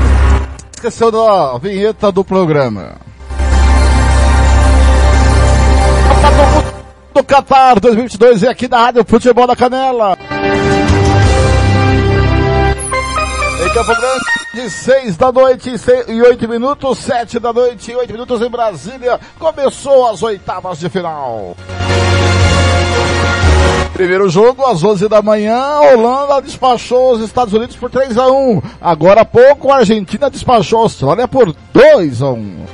esqueceu 0.76 1.10
da 1.10 1.58
vinheta 1.58 2.12
do 2.12 2.24
programa. 2.24 2.98
Do 7.14 7.24
Qatar 7.24 7.80
2022 7.80 8.44
e 8.44 8.48
aqui 8.48 8.68
da 8.68 8.80
Rádio 8.80 9.06
Futebol 9.08 9.48
da 9.48 9.56
Canela. 9.56 10.18
Em 13.64 13.70
Campo 13.74 13.96
Grande, 13.96 14.70
6 14.70 15.16
da 15.16 15.32
noite 15.32 15.76
e 16.10 16.22
8 16.22 16.50
minutos, 16.50 16.98
7 17.00 17.40
da 17.40 17.54
noite 17.54 17.92
e 17.92 17.96
8 17.96 18.12
minutos 18.12 18.42
em 18.42 18.50
Brasília. 18.50 19.18
Começou 19.40 20.10
as 20.10 20.22
oitavas 20.22 20.78
de 20.78 20.90
final. 20.90 21.56
Primeiro 23.96 24.28
jogo, 24.28 24.66
às 24.66 24.84
11 24.84 25.08
da 25.08 25.22
manhã, 25.22 25.56
a 25.56 25.94
Holanda 25.94 26.42
despachou 26.42 27.14
os 27.14 27.22
Estados 27.22 27.54
Unidos 27.54 27.78
por 27.78 27.90
3 27.90 28.18
a 28.18 28.30
1 28.30 28.62
Agora 28.82 29.22
há 29.22 29.26
pouco, 29.26 29.72
a 29.72 29.78
Argentina 29.78 30.30
despachou 30.30 30.80
a 30.80 30.82
Austrália 30.84 31.30
por 31.30 31.56
2 31.72 32.22
a 32.22 32.30
1 32.32 32.66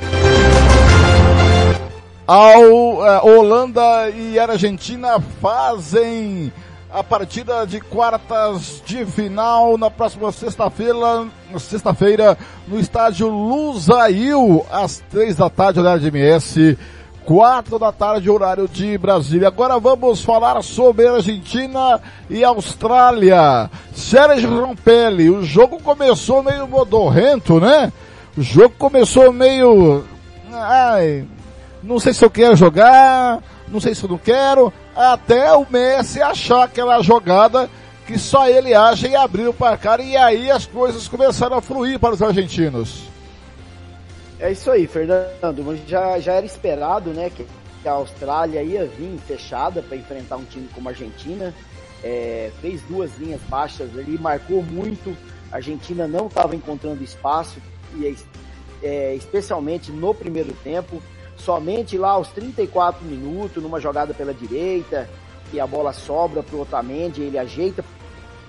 Ao, 2.26 3.02
a 3.02 3.06
eh, 3.06 3.20
Holanda 3.22 4.10
e 4.10 4.36
a 4.36 4.50
Argentina 4.50 5.20
fazem 5.40 6.52
a 6.92 7.04
partida 7.04 7.64
de 7.68 7.80
quartas 7.80 8.82
de 8.84 9.06
final 9.06 9.78
na 9.78 9.92
próxima 9.92 10.32
sexta-feira, 10.32 11.28
sexta-feira 11.56 12.36
no 12.66 12.80
estádio 12.80 13.28
Lusail, 13.28 14.66
às 14.72 15.00
três 15.08 15.36
da 15.36 15.48
tarde, 15.48 15.78
horário 15.78 16.00
de 16.00 16.08
MS 16.08 16.76
quatro 17.24 17.78
da 17.78 17.92
tarde, 17.92 18.30
horário 18.30 18.68
de 18.68 18.96
Brasília. 18.98 19.48
Agora 19.48 19.78
vamos 19.78 20.22
falar 20.22 20.62
sobre 20.62 21.06
Argentina 21.06 22.00
e 22.28 22.44
Austrália. 22.44 23.70
Sérgio 23.94 24.64
Rompelli, 24.64 25.30
o 25.30 25.42
jogo 25.42 25.80
começou 25.82 26.42
meio 26.42 26.66
modorrento, 26.66 27.60
né? 27.60 27.92
O 28.36 28.42
jogo 28.42 28.74
começou 28.78 29.32
meio... 29.32 30.04
Ai, 30.52 31.24
não 31.82 31.98
sei 31.98 32.12
se 32.12 32.24
eu 32.24 32.30
quero 32.30 32.56
jogar, 32.56 33.42
não 33.68 33.80
sei 33.80 33.94
se 33.94 34.04
eu 34.04 34.10
não 34.10 34.18
quero, 34.18 34.72
até 34.94 35.52
o 35.54 35.66
Messi 35.68 36.20
achar 36.20 36.64
aquela 36.64 37.00
jogada 37.02 37.68
que 38.06 38.18
só 38.18 38.48
ele 38.48 38.74
acha 38.74 39.08
e 39.08 39.16
abrir 39.16 39.48
o 39.48 39.54
placar 39.54 40.00
e 40.00 40.16
aí 40.16 40.50
as 40.50 40.66
coisas 40.66 41.08
começaram 41.08 41.56
a 41.56 41.62
fluir 41.62 41.98
para 41.98 42.14
os 42.14 42.22
argentinos. 42.22 43.11
É 44.42 44.50
isso 44.50 44.72
aí, 44.72 44.88
Fernando. 44.88 45.86
Já, 45.86 46.18
já 46.18 46.32
era 46.32 46.44
esperado, 46.44 47.10
né, 47.10 47.30
que 47.30 47.46
a 47.86 47.92
Austrália 47.92 48.60
ia 48.60 48.84
vir 48.84 49.16
fechada 49.20 49.80
para 49.80 49.96
enfrentar 49.96 50.36
um 50.36 50.44
time 50.44 50.68
como 50.74 50.88
a 50.88 50.90
Argentina. 50.90 51.54
É, 52.02 52.50
fez 52.60 52.82
duas 52.82 53.16
linhas 53.18 53.40
baixas 53.42 53.96
ali, 53.96 54.18
marcou 54.18 54.60
muito. 54.60 55.16
A 55.52 55.56
Argentina 55.56 56.08
não 56.08 56.26
estava 56.26 56.56
encontrando 56.56 57.04
espaço, 57.04 57.62
e 57.94 58.16
é, 58.82 59.14
especialmente 59.14 59.92
no 59.92 60.12
primeiro 60.12 60.52
tempo. 60.64 61.00
Somente 61.36 61.96
lá 61.96 62.10
aos 62.10 62.26
34 62.30 63.04
minutos, 63.04 63.62
numa 63.62 63.78
jogada 63.78 64.12
pela 64.12 64.34
direita, 64.34 65.08
e 65.52 65.60
a 65.60 65.66
bola 65.68 65.92
sobra 65.92 66.42
para 66.42 66.56
o 66.56 66.62
Otamendi, 66.62 67.22
ele 67.22 67.38
ajeita 67.38 67.84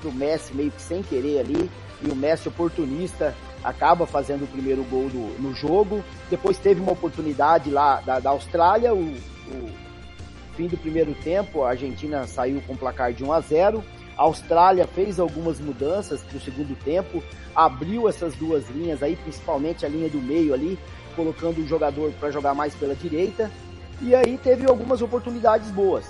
pro 0.01 0.11
Messi 0.11 0.55
meio 0.55 0.71
que 0.71 0.81
sem 0.81 1.03
querer 1.03 1.41
ali, 1.41 1.69
e 2.01 2.09
o 2.09 2.15
Messi 2.15 2.47
oportunista 2.47 3.35
acaba 3.64 4.05
fazendo 4.05 4.43
o 4.43 4.47
primeiro 4.47 4.84
gol 4.84 5.09
do, 5.09 5.41
no 5.41 5.53
jogo. 5.53 6.03
Depois 6.30 6.57
teve 6.57 6.82
uma 6.82 6.91
oportunidade 6.91 7.70
lá 7.70 8.01
da, 8.01 8.20
da 8.20 8.30
Austrália, 8.32 8.93
o, 8.93 8.99
o 9.03 9.70
fim 10.55 10.68
do 10.68 10.78
primeiro 10.78 11.14
tempo, 11.16 11.64
a 11.64 11.70
Argentina 11.70 12.28
saiu 12.28 12.61
com 12.68 12.76
placar 12.76 13.14
de 13.14 13.24
1 13.24 13.34
a 13.34 13.39
0. 13.39 13.84
A 14.18 14.24
Austrália 14.24 14.86
fez 14.86 15.20
algumas 15.20 15.59
mudanças 15.59 16.22
para 16.22 16.38
o 16.38 16.41
segundo 16.41 16.76
tempo, 16.84 17.24
abriu 17.55 18.07
essas 18.07 18.36
duas 18.36 18.70
linhas 18.70 19.01
aí, 19.01 19.16
principalmente 19.16 19.86
a 19.86 19.89
linha 19.89 20.07
do 20.07 20.22
meio 20.22 20.53
ali, 20.53 20.78
colocando 21.16 21.59
o 21.59 21.68
jogador 21.68 22.11
para 22.20 22.30
jogar 22.30 22.53
mais 22.53 22.76
pela 22.76 22.93
direita. 22.93 23.49
E 24.01 24.14
aí 24.14 24.38
teve 24.38 24.68
algumas 24.68 25.01
oportunidades 25.01 25.72
boas. 25.72 26.05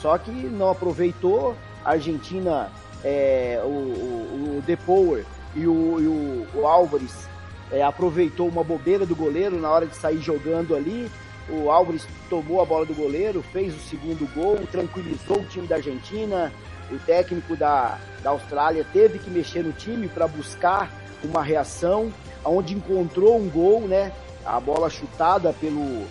Só 0.00 0.18
que 0.18 0.30
não 0.30 0.70
aproveitou. 0.70 1.54
A 1.84 1.92
Argentina, 1.92 2.72
é, 3.04 3.60
o, 3.62 3.68
o, 3.68 4.58
o 4.58 4.62
De 4.62 4.76
Power 4.76 5.24
e 5.54 5.66
o, 5.66 6.00
e 6.00 6.06
o, 6.06 6.60
o 6.60 6.66
Álvares 6.66 7.28
é, 7.70 7.82
aproveitou 7.82 8.48
uma 8.48 8.64
bobeira 8.64 9.06
do 9.06 9.16
goleiro 9.16 9.58
na 9.60 9.70
hora 9.70 9.86
de 9.86 9.96
sair 9.96 10.20
jogando 10.20 10.74
ali. 10.74 11.10
O 11.48 11.70
Álvares 11.70 12.06
tomou 12.30 12.62
a 12.62 12.64
bola 12.64 12.86
do 12.86 12.94
goleiro, 12.94 13.42
fez 13.52 13.74
o 13.74 13.80
segundo 13.80 14.26
gol, 14.34 14.58
tranquilizou 14.70 15.38
o 15.38 15.46
time 15.46 15.66
da 15.66 15.76
Argentina. 15.76 16.52
O 16.90 16.98
técnico 16.98 17.56
da, 17.56 17.98
da 18.22 18.30
Austrália 18.30 18.86
teve 18.92 19.18
que 19.18 19.30
mexer 19.30 19.62
no 19.62 19.72
time 19.72 20.08
para 20.08 20.26
buscar 20.26 20.90
uma 21.22 21.42
reação, 21.42 22.12
onde 22.44 22.74
encontrou 22.74 23.38
um 23.38 23.48
gol, 23.48 23.82
né? 23.82 24.12
A 24.44 24.60
bola 24.60 24.90
chutada 24.90 25.52
pelo, 25.54 26.06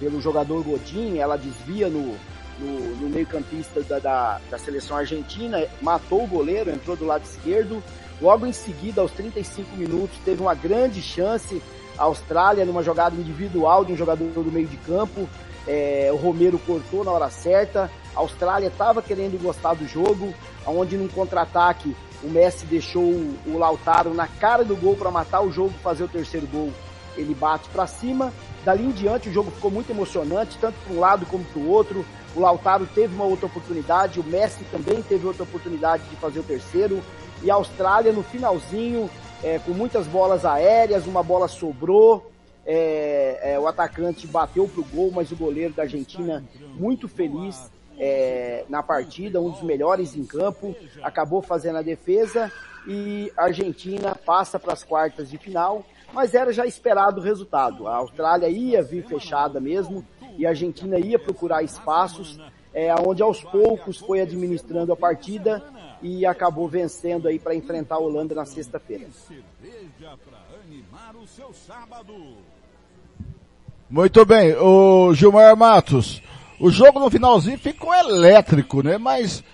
pelo 0.00 0.20
jogador 0.20 0.62
Godin, 0.64 1.18
ela 1.18 1.36
desvia 1.36 1.88
no, 1.88 2.16
no, 2.58 2.96
no 2.96 3.08
meio-campista 3.08 3.82
da, 3.82 3.98
da, 3.98 4.40
da 4.50 4.58
seleção 4.58 4.96
argentina, 4.96 5.64
matou 5.80 6.24
o 6.24 6.26
goleiro, 6.26 6.70
entrou 6.70 6.96
do 6.96 7.04
lado 7.04 7.24
esquerdo. 7.24 7.82
Logo 8.20 8.46
em 8.46 8.52
seguida, 8.52 9.00
aos 9.00 9.12
35 9.12 9.76
minutos, 9.76 10.16
teve 10.24 10.40
uma 10.40 10.54
grande 10.54 11.02
chance 11.02 11.62
a 11.98 12.04
Austrália 12.04 12.64
numa 12.64 12.82
jogada 12.82 13.16
individual 13.16 13.84
de 13.84 13.92
um 13.92 13.96
jogador 13.96 14.26
do 14.26 14.52
meio 14.52 14.66
de 14.66 14.76
campo. 14.78 15.28
É, 15.66 16.10
o 16.12 16.16
Romero 16.16 16.58
cortou 16.58 17.04
na 17.04 17.10
hora 17.10 17.30
certa. 17.30 17.90
A 18.14 18.20
Austrália 18.20 18.68
estava 18.68 19.02
querendo 19.02 19.40
gostar 19.42 19.74
do 19.74 19.86
jogo, 19.86 20.32
onde 20.66 20.96
num 20.96 21.08
contra-ataque 21.08 21.96
o 22.22 22.28
Messi 22.28 22.66
deixou 22.66 23.02
o 23.02 23.58
Lautaro 23.58 24.14
na 24.14 24.26
cara 24.26 24.64
do 24.64 24.76
gol 24.76 24.96
para 24.96 25.10
matar 25.10 25.40
o 25.42 25.50
jogo, 25.50 25.72
fazer 25.82 26.04
o 26.04 26.08
terceiro 26.08 26.46
gol. 26.46 26.72
Ele 27.16 27.34
bate 27.34 27.68
para 27.70 27.86
cima. 27.86 28.32
Dali 28.64 28.84
em 28.84 28.90
diante 28.90 29.28
o 29.28 29.32
jogo 29.32 29.50
ficou 29.50 29.70
muito 29.70 29.90
emocionante, 29.90 30.58
tanto 30.58 30.76
para 30.84 30.94
um 30.94 31.00
lado 31.00 31.24
como 31.26 31.44
para 31.44 31.60
o 31.60 31.68
outro. 31.68 32.04
O 32.34 32.40
Lautaro 32.40 32.86
teve 32.94 33.14
uma 33.14 33.24
outra 33.24 33.46
oportunidade, 33.46 34.20
o 34.20 34.24
Messi 34.24 34.64
também 34.70 35.00
teve 35.02 35.26
outra 35.26 35.44
oportunidade 35.44 36.02
de 36.10 36.16
fazer 36.16 36.40
o 36.40 36.42
terceiro. 36.42 37.02
E 37.42 37.50
a 37.50 37.54
Austrália 37.54 38.12
no 38.12 38.22
finalzinho, 38.22 39.10
é, 39.42 39.58
com 39.58 39.72
muitas 39.72 40.06
bolas 40.06 40.44
aéreas, 40.44 41.06
uma 41.06 41.22
bola 41.22 41.48
sobrou. 41.48 42.30
É, 42.68 43.52
é, 43.52 43.58
o 43.60 43.68
atacante 43.68 44.26
bateu 44.26 44.66
pro 44.66 44.82
gol, 44.82 45.12
mas 45.14 45.30
o 45.30 45.36
goleiro 45.36 45.72
da 45.72 45.84
Argentina 45.84 46.42
muito 46.74 47.06
feliz 47.06 47.70
é, 47.98 48.64
na 48.68 48.82
partida, 48.82 49.40
um 49.40 49.50
dos 49.50 49.62
melhores 49.62 50.16
em 50.16 50.24
campo, 50.24 50.74
acabou 51.02 51.40
fazendo 51.40 51.76
a 51.76 51.82
defesa 51.82 52.50
e 52.86 53.32
a 53.36 53.44
Argentina 53.44 54.14
passa 54.14 54.58
para 54.58 54.72
as 54.72 54.82
quartas 54.82 55.30
de 55.30 55.38
final, 55.38 55.84
mas 56.12 56.34
era 56.34 56.52
já 56.52 56.66
esperado 56.66 57.20
o 57.20 57.24
resultado. 57.24 57.86
A 57.88 57.96
Austrália 57.96 58.48
ia 58.48 58.82
vir 58.82 59.04
fechada 59.04 59.60
mesmo 59.60 60.04
e 60.38 60.46
a 60.46 60.50
Argentina 60.50 60.98
ia 60.98 61.18
procurar 61.18 61.62
espaços, 61.62 62.38
é, 62.72 62.94
onde 62.94 63.22
aos 63.22 63.42
poucos 63.42 63.98
foi 63.98 64.20
administrando 64.20 64.92
a 64.92 64.96
partida 64.96 65.62
e 66.02 66.26
acabou 66.26 66.68
vencendo 66.68 67.28
aí 67.28 67.38
para 67.38 67.54
enfrentar 67.54 67.96
a 67.96 68.00
Holanda 68.00 68.34
na 68.34 68.44
sexta-feira. 68.44 69.06
Muito 73.88 74.24
bem, 74.24 74.54
o 74.56 75.14
Gilmar 75.14 75.56
Matos. 75.56 76.20
O 76.58 76.70
jogo 76.70 76.98
no 76.98 77.10
finalzinho 77.10 77.58
ficou 77.58 77.94
elétrico, 77.94 78.82
né? 78.82 78.98
Mas, 78.98 79.44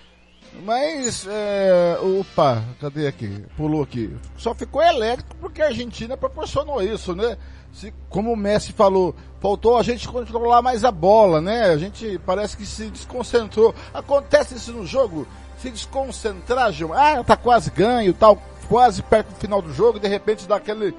mas, 0.63 1.27
é, 1.29 1.97
opa, 2.19 2.63
cadê 2.79 3.07
aqui? 3.07 3.43
Pulou 3.57 3.83
aqui. 3.83 4.15
Só 4.37 4.55
ficou 4.55 4.81
elétrico 4.81 5.35
porque 5.39 5.61
a 5.61 5.67
Argentina 5.67 6.17
proporcionou 6.17 6.81
isso, 6.81 7.13
né? 7.13 7.37
Se, 7.73 7.93
como 8.07 8.31
o 8.31 8.37
Messi 8.37 8.71
falou, 8.71 9.15
faltou 9.39 9.77
a 9.77 9.83
gente 9.83 10.07
controlar 10.07 10.61
mais 10.61 10.85
a 10.85 10.91
bola, 10.91 11.41
né? 11.41 11.65
A 11.65 11.77
gente 11.77 12.19
parece 12.25 12.55
que 12.55 12.65
se 12.65 12.89
desconcentrou. 12.89 13.75
Acontece 13.93 14.55
isso 14.55 14.71
no 14.71 14.85
jogo? 14.85 15.27
Se 15.63 15.69
desconcentrar, 15.69 16.73
Gilmar. 16.73 17.19
Ah, 17.19 17.23
tá 17.23 17.37
quase 17.37 17.71
ganho, 17.71 18.13
tal, 18.13 18.37
quase 18.67 19.01
perto 19.01 19.29
do 19.29 19.35
final 19.35 19.61
do 19.61 19.73
jogo, 19.73 19.97
de 19.97 20.09
repente 20.09 20.45
dá 20.45 20.57
aquele, 20.57 20.93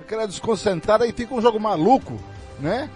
aquela 0.00 0.26
desconcentrada 0.26 1.06
e 1.06 1.12
fica 1.12 1.34
um 1.34 1.42
jogo 1.42 1.60
maluco, 1.60 2.18
né? 2.58 2.88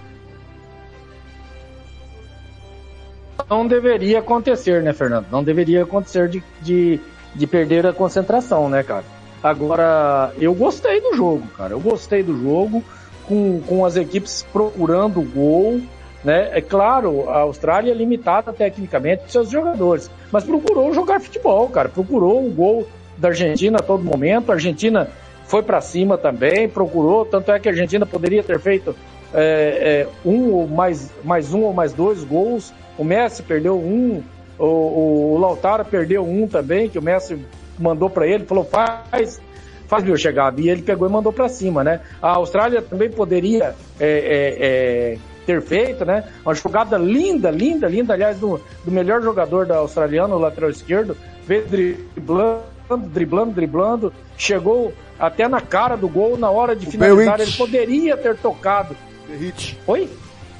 não 3.51 3.67
deveria 3.67 4.21
acontecer, 4.21 4.83
né, 4.83 4.95
Fernando? 4.95 5.27
Não 5.31 5.45
deveria 5.45 5.83
acontecer 5.83 6.27
de, 6.27 6.43
de, 6.63 6.99
de 7.35 7.47
perder 7.47 7.87
a 7.87 7.93
concentração, 7.93 8.71
né, 8.71 8.83
cara? 8.83 9.05
Agora, 9.43 10.33
eu 10.39 10.55
gostei 10.55 11.03
do 11.03 11.15
jogo, 11.15 11.47
cara. 11.49 11.75
Eu 11.75 11.81
gostei 11.81 12.23
do 12.23 12.41
jogo, 12.41 12.83
com, 13.29 13.61
com 13.61 13.85
as 13.85 13.97
equipes 13.97 14.47
procurando 14.51 15.21
o 15.21 15.25
gol, 15.25 15.83
né? 16.25 16.51
É 16.53 16.61
claro, 16.61 17.29
a 17.29 17.41
Austrália 17.41 17.93
é 17.93 17.95
limitada 17.95 18.53
tecnicamente 18.53 19.23
por 19.23 19.31
seus 19.31 19.51
jogadores, 19.51 20.11
mas 20.31 20.45
procurou 20.45 20.93
jogar 20.93 21.21
futebol, 21.21 21.69
cara. 21.69 21.89
Procurou 21.89 22.47
o 22.47 22.51
gol 22.51 22.87
da 23.17 23.29
Argentina 23.29 23.79
a 23.79 23.83
todo 23.83 24.05
momento. 24.05 24.51
A 24.51 24.55
Argentina 24.55 25.09
foi 25.45 25.63
para 25.63 25.81
cima 25.81 26.17
também, 26.19 26.69
procurou. 26.69 27.25
Tanto 27.25 27.51
é 27.53 27.59
que 27.59 27.69
a 27.69 27.73
Argentina 27.73 28.05
poderia 28.07 28.43
ter 28.43 28.59
feito 28.61 28.95
é, 29.33 30.07
é, 30.07 30.29
um 30.29 30.53
ou 30.53 30.67
mais, 30.67 31.11
mais 31.25 31.53
um 31.55 31.63
ou 31.63 31.73
mais 31.73 31.93
dois 31.93 32.25
gols 32.25 32.73
o 33.01 33.05
Messi 33.05 33.43
perdeu 33.43 33.79
um, 33.79 34.23
o, 34.59 35.35
o 35.35 35.39
Lautaro 35.39 35.87
perdeu 35.87 36.23
um 36.23 36.47
também, 36.47 36.87
que 36.87 36.99
o 36.99 37.03
Messi 37.03 37.43
mandou 37.79 38.11
para 38.11 38.27
ele, 38.27 38.45
falou, 38.45 38.63
faz, 38.63 39.41
faz 39.89 40.05
meu 40.05 40.19
chegada. 40.19 40.61
E 40.61 40.69
ele 40.69 40.83
pegou 40.83 41.09
e 41.09 41.11
mandou 41.11 41.33
para 41.33 41.49
cima, 41.49 41.83
né? 41.83 42.01
A 42.21 42.33
Austrália 42.33 42.83
também 42.83 43.11
poderia 43.11 43.75
é, 43.99 44.07
é, 44.07 44.57
é, 44.61 45.19
ter 45.47 45.63
feito, 45.63 46.05
né? 46.05 46.25
Uma 46.45 46.55
jogada 46.55 46.97
linda, 46.97 47.51
linda, 47.51 47.89
linda, 47.89 48.15
aliás, 48.15 48.39
do, 48.39 48.61
do 48.85 48.91
melhor 48.91 49.23
jogador 49.23 49.67
da 49.67 49.77
australiana, 49.77 50.35
o 50.35 50.39
lateral 50.39 50.71
esquerdo, 50.71 51.17
veio 51.47 51.67
driblando, 51.67 52.63
driblando, 53.09 53.53
driblando, 53.53 54.13
chegou 54.37 54.93
até 55.19 55.49
na 55.49 55.61
cara 55.61 55.97
do 55.97 56.09
gol 56.09 56.39
na 56.39 56.51
hora 56.51 56.75
de 56.75 56.87
finalizar. 56.87 57.41
Ele 57.41 57.53
poderia 57.53 58.17
ter 58.17 58.37
tocado. 58.37 58.97
Berrit. 59.29 59.79
Oi? 59.87 60.09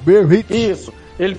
Berrit. 0.01 0.51
Isso. 0.51 0.93
Ele, 1.19 1.37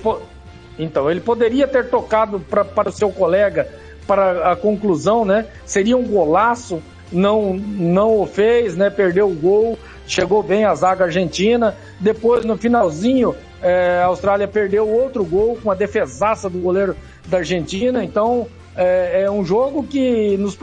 então, 0.78 1.10
ele 1.10 1.20
poderia 1.20 1.66
ter 1.66 1.88
tocado 1.88 2.40
pra, 2.40 2.64
para 2.64 2.88
o 2.88 2.92
seu 2.92 3.10
colega 3.10 3.68
para 4.06 4.52
a 4.52 4.56
conclusão, 4.56 5.24
né? 5.24 5.46
Seria 5.64 5.96
um 5.96 6.04
golaço, 6.04 6.82
não, 7.12 7.54
não 7.54 8.20
o 8.20 8.26
fez, 8.26 8.76
né? 8.76 8.90
Perdeu 8.90 9.28
o 9.28 9.34
gol, 9.34 9.78
chegou 10.06 10.42
bem 10.42 10.64
a 10.64 10.74
zaga 10.74 11.04
argentina. 11.04 11.76
Depois, 12.00 12.44
no 12.44 12.56
finalzinho, 12.56 13.34
é, 13.62 14.00
a 14.02 14.06
Austrália 14.06 14.48
perdeu 14.48 14.88
outro 14.88 15.24
gol 15.24 15.58
com 15.62 15.70
a 15.70 15.74
defesaça 15.74 16.48
do 16.48 16.58
goleiro 16.58 16.96
da 17.26 17.38
Argentina. 17.38 18.04
Então, 18.04 18.46
é, 18.76 19.22
é 19.22 19.30
um 19.30 19.44
jogo 19.44 19.84
que 19.84 20.36
nos 20.36 20.58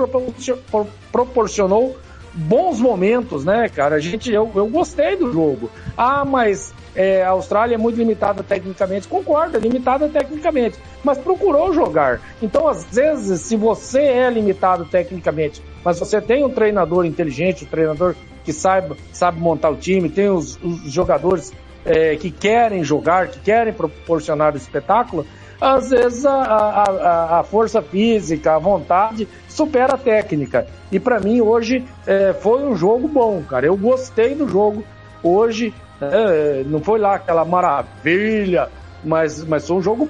proporcionou 1.12 1.98
bons 2.34 2.80
momentos, 2.80 3.44
né, 3.44 3.70
cara? 3.70 3.96
A 3.96 4.00
gente, 4.00 4.32
eu, 4.32 4.50
eu 4.56 4.68
gostei 4.68 5.16
do 5.16 5.32
jogo. 5.32 5.70
Ah, 5.98 6.24
mas 6.24 6.74
é, 6.96 7.24
a 7.24 7.30
Austrália 7.30 7.76
é 7.76 7.78
muito 7.78 7.98
limitada 7.98 8.44
tecnicamente. 8.44 9.08
Concordo, 9.08 9.58
é 9.58 9.60
limitada 9.60 10.08
tecnicamente, 10.08 10.78
mas 11.04 11.18
procurou 11.18 11.74
jogar. 11.74 12.22
Então, 12.42 12.68
às 12.68 12.86
vezes, 12.86 13.42
se 13.42 13.56
você 13.56 14.02
é 14.02 14.30
limitado 14.30 14.86
tecnicamente, 14.86 15.62
mas 15.84 16.00
você 16.00 16.22
tem 16.22 16.44
um 16.44 16.50
treinador 16.50 17.06
inteligente, 17.06 17.66
um 17.66 17.68
treinador 17.68 18.16
que 18.50 18.54
sabe, 18.54 18.96
sabe 19.14 19.40
montar 19.40 19.70
o 19.70 19.76
time, 19.76 20.10
tem 20.10 20.28
os, 20.28 20.58
os 20.64 20.92
jogadores 20.92 21.54
é, 21.86 22.16
que 22.16 22.32
querem 22.32 22.84
jogar, 22.84 23.28
que 23.28 23.40
querem 23.40 23.72
proporcionar 23.72 24.56
o 24.56 24.58
espetáculo, 24.58 25.24
às 25.62 25.92
vezes 25.92 26.26
a, 26.26 26.34
a, 26.34 27.40
a, 27.40 27.44
força 27.44 27.80
física, 27.80 28.56
a 28.56 28.58
vontade 28.58 29.28
supera 29.48 29.94
a 29.94 29.98
técnica. 30.00 30.66
E 30.92 31.00
para 31.00 31.20
mim 31.20 31.42
hoje 31.42 31.86
é, 32.08 32.34
foi 32.34 32.64
um 32.64 32.76
jogo 32.76 33.08
bom, 33.08 33.44
cara. 33.48 33.68
Eu 33.68 33.78
gostei 33.78 34.34
do 34.34 34.48
jogo 34.48 34.84
hoje. 35.22 35.72
É, 36.02 36.64
não 36.66 36.80
foi 36.80 36.98
lá 36.98 37.16
aquela 37.16 37.46
maravilha, 37.46 38.68
mas, 39.04 39.44
mas 39.44 39.68
foi 39.68 39.78
um 39.78 39.82
jogo 39.82 40.10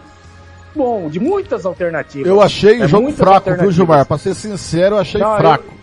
bom, 0.74 1.10
de 1.10 1.20
muitas 1.20 1.66
alternativas. 1.66 2.28
Eu 2.28 2.40
achei 2.40 2.80
o 2.80 2.84
é, 2.86 2.88
jogo 2.88 3.12
fraco, 3.12 3.54
viu, 3.56 3.72
Gilmar? 3.72 4.06
Pra 4.06 4.18
ser 4.18 4.34
sincero, 4.34 4.96
eu 4.96 5.00
achei 5.00 5.20
não, 5.20 5.36
fraco. 5.36 5.66
Eu, 5.68 5.79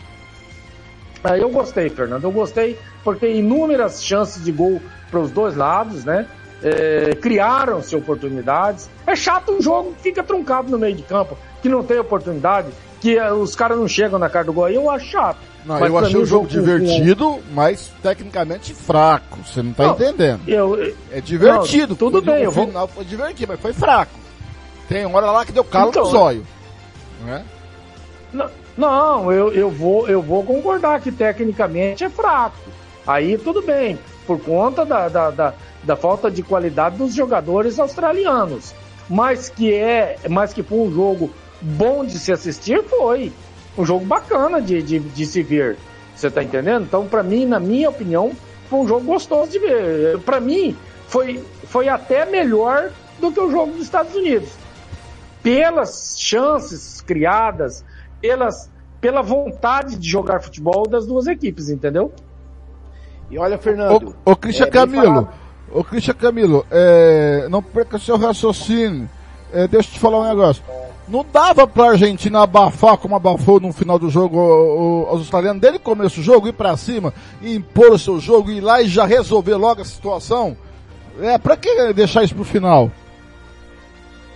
eu 1.35 1.51
gostei, 1.51 1.89
Fernando. 1.89 2.25
Eu 2.25 2.33
gostei 2.33 2.79
porque 3.03 3.29
inúmeras 3.29 4.05
chances 4.05 4.45
de 4.45 4.53
gol 4.53 4.81
para 5.11 5.21
os 5.21 5.31
dois 5.31 5.57
lados, 5.57 6.05
né? 6.05 6.27
é, 6.63 7.15
criaram-se 7.15 7.95
oportunidades. 7.95 8.89
É 9.07 9.15
chato 9.15 9.53
um 9.53 9.61
jogo 9.61 9.95
que 9.95 10.03
fica 10.03 10.23
truncado 10.23 10.71
no 10.71 10.79
meio 10.79 10.95
de 10.95 11.03
campo, 11.03 11.37
que 11.63 11.69
não 11.69 11.83
tem 11.83 11.99
oportunidade, 11.99 12.69
que 13.01 13.17
é, 13.17 13.33
os 13.33 13.55
caras 13.55 13.79
não 13.79 13.89
chegam 13.89 14.19
na 14.19 14.29
cara 14.29 14.45
do 14.45 14.53
gol. 14.53 14.69
Eu 14.69 14.91
acho 14.91 15.07
chato. 15.07 15.39
Não, 15.65 15.85
eu 15.85 15.99
achei 15.99 16.17
o 16.17 16.25
jogo 16.25 16.47
divertido, 16.47 17.41
mas 17.53 17.91
tecnicamente 18.01 18.73
fraco. 18.73 19.39
Você 19.45 19.63
não 19.63 19.73
tá 19.73 19.85
não, 19.85 19.95
entendendo. 19.95 20.41
Eu, 20.47 20.95
é 21.11 21.21
divertido. 21.21 21.89
Não, 21.89 21.97
tudo 21.97 22.23
bem, 22.23 22.47
o 22.47 22.53
final 22.53 22.87
foi 22.87 23.05
divertido, 23.05 23.53
mas 23.53 23.61
foi 23.61 23.73
fraco. 23.73 24.13
Tem 24.89 25.05
hora 25.05 25.27
lá 25.27 25.45
que 25.45 25.51
deu 25.51 25.65
calo 25.65 25.91
então, 25.91 26.05
no 26.05 26.11
zóio. 26.11 26.47
Né? 27.25 27.45
Não, 28.33 28.49
não 28.77 29.33
eu, 29.33 29.53
eu, 29.53 29.71
vou, 29.71 30.09
eu 30.09 30.21
vou 30.21 30.45
concordar 30.45 31.01
que 31.01 31.11
tecnicamente 31.11 32.05
é 32.05 32.11
fraco. 32.11 32.57
Aí 33.07 33.39
tudo 33.39 33.63
bem, 33.63 33.99
por 34.27 34.41
conta 34.41 34.85
da, 34.85 35.09
da, 35.09 35.31
da, 35.31 35.55
da 35.83 35.97
falta 35.97 36.31
de 36.31 36.43
qualidade 36.43 36.97
dos 36.97 37.15
jogadores 37.15 37.79
australianos. 37.79 38.75
Mas 39.09 39.49
que 39.49 39.73
é, 39.73 40.19
mas 40.29 40.53
que 40.53 40.63
foi 40.63 40.79
um 40.79 40.93
jogo 40.93 41.31
bom 41.61 42.05
de 42.05 42.19
se 42.19 42.33
assistir, 42.33 42.83
foi. 42.85 43.33
Um 43.79 43.85
jogo 43.85 44.05
bacana 44.05 44.61
de, 44.61 44.83
de, 44.83 44.99
de 44.99 45.27
se 45.27 45.43
ver. 45.43 45.77
Você 46.15 46.31
tá 46.31 46.43
entendendo? 46.43 46.85
Então, 46.85 47.07
para 47.07 47.23
mim, 47.23 47.45
na 47.45 47.61
minha 47.61 47.91
opinião, 47.91 48.33
foi 48.69 48.81
um 48.81 48.89
jogo 48.89 49.05
gostoso 49.05 49.51
de 49.51 49.59
ver. 49.59 50.19
Para 50.21 50.41
mim, 50.41 50.77
foi, 51.07 51.45
foi 51.65 51.89
até 51.89 52.25
melhor 52.25 52.91
do 53.21 53.31
que 53.31 53.39
o 53.41 53.51
jogo 53.51 53.73
dos 53.73 53.83
Estados 53.83 54.15
Unidos. 54.15 54.51
Pelas 55.43 56.17
chances 56.19 57.01
criadas, 57.01 57.85
pelas, 58.27 58.69
pela 59.01 59.23
vontade 59.23 59.97
de 59.97 60.11
jogar 60.11 60.43
futebol 60.43 60.89
das 60.89 61.07
duas 61.07 61.29
equipes, 61.29 61.69
entendeu? 61.69 62.13
E 63.31 63.39
olha, 63.39 63.57
Fernando. 63.57 64.17
Ô, 64.25 64.33
ô 64.33 64.37
Cristian 64.37 64.67
é, 64.67 64.71
Camilo, 64.71 65.29
ô 65.73 65.85
Cristian 65.85 66.15
Camilo, 66.15 66.67
é, 66.71 67.47
não 67.49 67.63
perca 67.63 67.99
seu 67.99 68.17
raciocínio. 68.17 69.09
É, 69.53 69.69
deixa 69.69 69.91
eu 69.91 69.95
te 69.95 70.01
falar 70.01 70.21
um 70.21 70.29
negócio. 70.29 70.63
Não 71.07 71.25
dava 71.33 71.69
pra 71.69 71.91
Argentina 71.91 72.43
abafar 72.43 72.97
como 72.97 73.15
abafou 73.15 73.61
no 73.61 73.73
final 73.73 73.97
do 73.97 74.11
jogo 74.11 74.39
o, 74.39 75.05
o, 75.05 75.15
os 75.15 75.21
australianos 75.21 75.63
dele 75.63 75.79
começo 75.79 76.17
do 76.17 76.23
jogo, 76.23 76.49
ir 76.49 76.53
pra 76.53 76.77
cima, 76.77 77.15
impor 77.41 77.93
o 77.93 77.99
seu 77.99 78.19
jogo, 78.19 78.51
ir 78.51 78.61
lá 78.61 78.83
e 78.83 78.89
já 78.89 79.07
resolver 79.07 79.55
logo 79.55 79.83
a 79.83 79.85
situação? 79.85 80.57
É, 81.21 81.39
pra 81.39 81.57
que 81.57 81.93
deixar 81.93 82.25
isso 82.25 82.35
pro 82.35 82.45
final? 82.45 82.91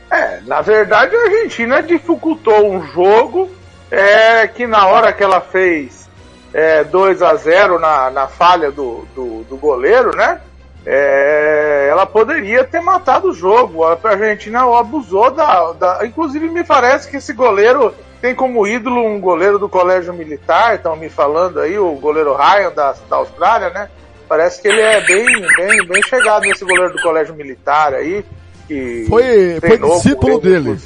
É, 0.09 0.41
na 0.43 0.61
verdade 0.61 1.15
a 1.15 1.23
Argentina 1.23 1.83
dificultou 1.83 2.73
um 2.73 2.83
jogo 2.87 3.51
é, 3.91 4.47
que 4.47 4.67
na 4.67 4.87
hora 4.87 5.13
que 5.13 5.23
ela 5.23 5.41
fez 5.41 6.09
é, 6.53 6.85
2 6.85 7.23
a 7.23 7.35
0 7.35 7.79
na, 7.79 8.11
na 8.11 8.29
falha 8.29 8.71
do, 8.71 9.07
do, 9.15 9.45
do 9.45 9.57
goleiro, 9.57 10.17
né? 10.17 10.41
É, 10.85 11.89
ela 11.91 12.07
poderia 12.07 12.65
ter 12.65 12.81
matado 12.81 13.31
o 13.31 13.35
jogo. 13.35 13.85
A 13.85 13.99
Argentina 14.03 14.63
abusou 14.79 15.31
da, 15.31 15.73
da. 15.73 16.07
Inclusive, 16.07 16.49
me 16.49 16.65
parece 16.65 17.09
que 17.11 17.19
esse 17.19 17.33
goleiro 17.33 17.95
tem 18.21 18.35
como 18.35 18.67
ídolo 18.67 19.05
um 19.05 19.21
goleiro 19.21 19.59
do 19.59 19.69
colégio 19.69 20.13
militar, 20.13 20.75
estão 20.75 20.97
me 20.97 21.09
falando 21.09 21.61
aí, 21.61 21.79
o 21.79 21.93
goleiro 21.95 22.35
Ryan 22.35 22.71
da, 22.73 22.95
da 23.09 23.17
Austrália, 23.17 23.71
né? 23.71 23.89
Parece 24.29 24.63
que 24.63 24.69
ele 24.69 24.81
é 24.81 25.01
bem, 25.01 25.27
bem, 25.57 25.87
bem 25.87 26.03
chegado 26.05 26.43
nesse 26.43 26.65
goleiro 26.65 26.93
do 26.93 27.03
colégio 27.03 27.35
militar 27.35 27.93
aí. 27.95 28.25
Que 28.69 29.05
foi, 29.09 29.59
foi 29.61 29.79
discípulo 29.79 30.39
dele. 30.39 30.79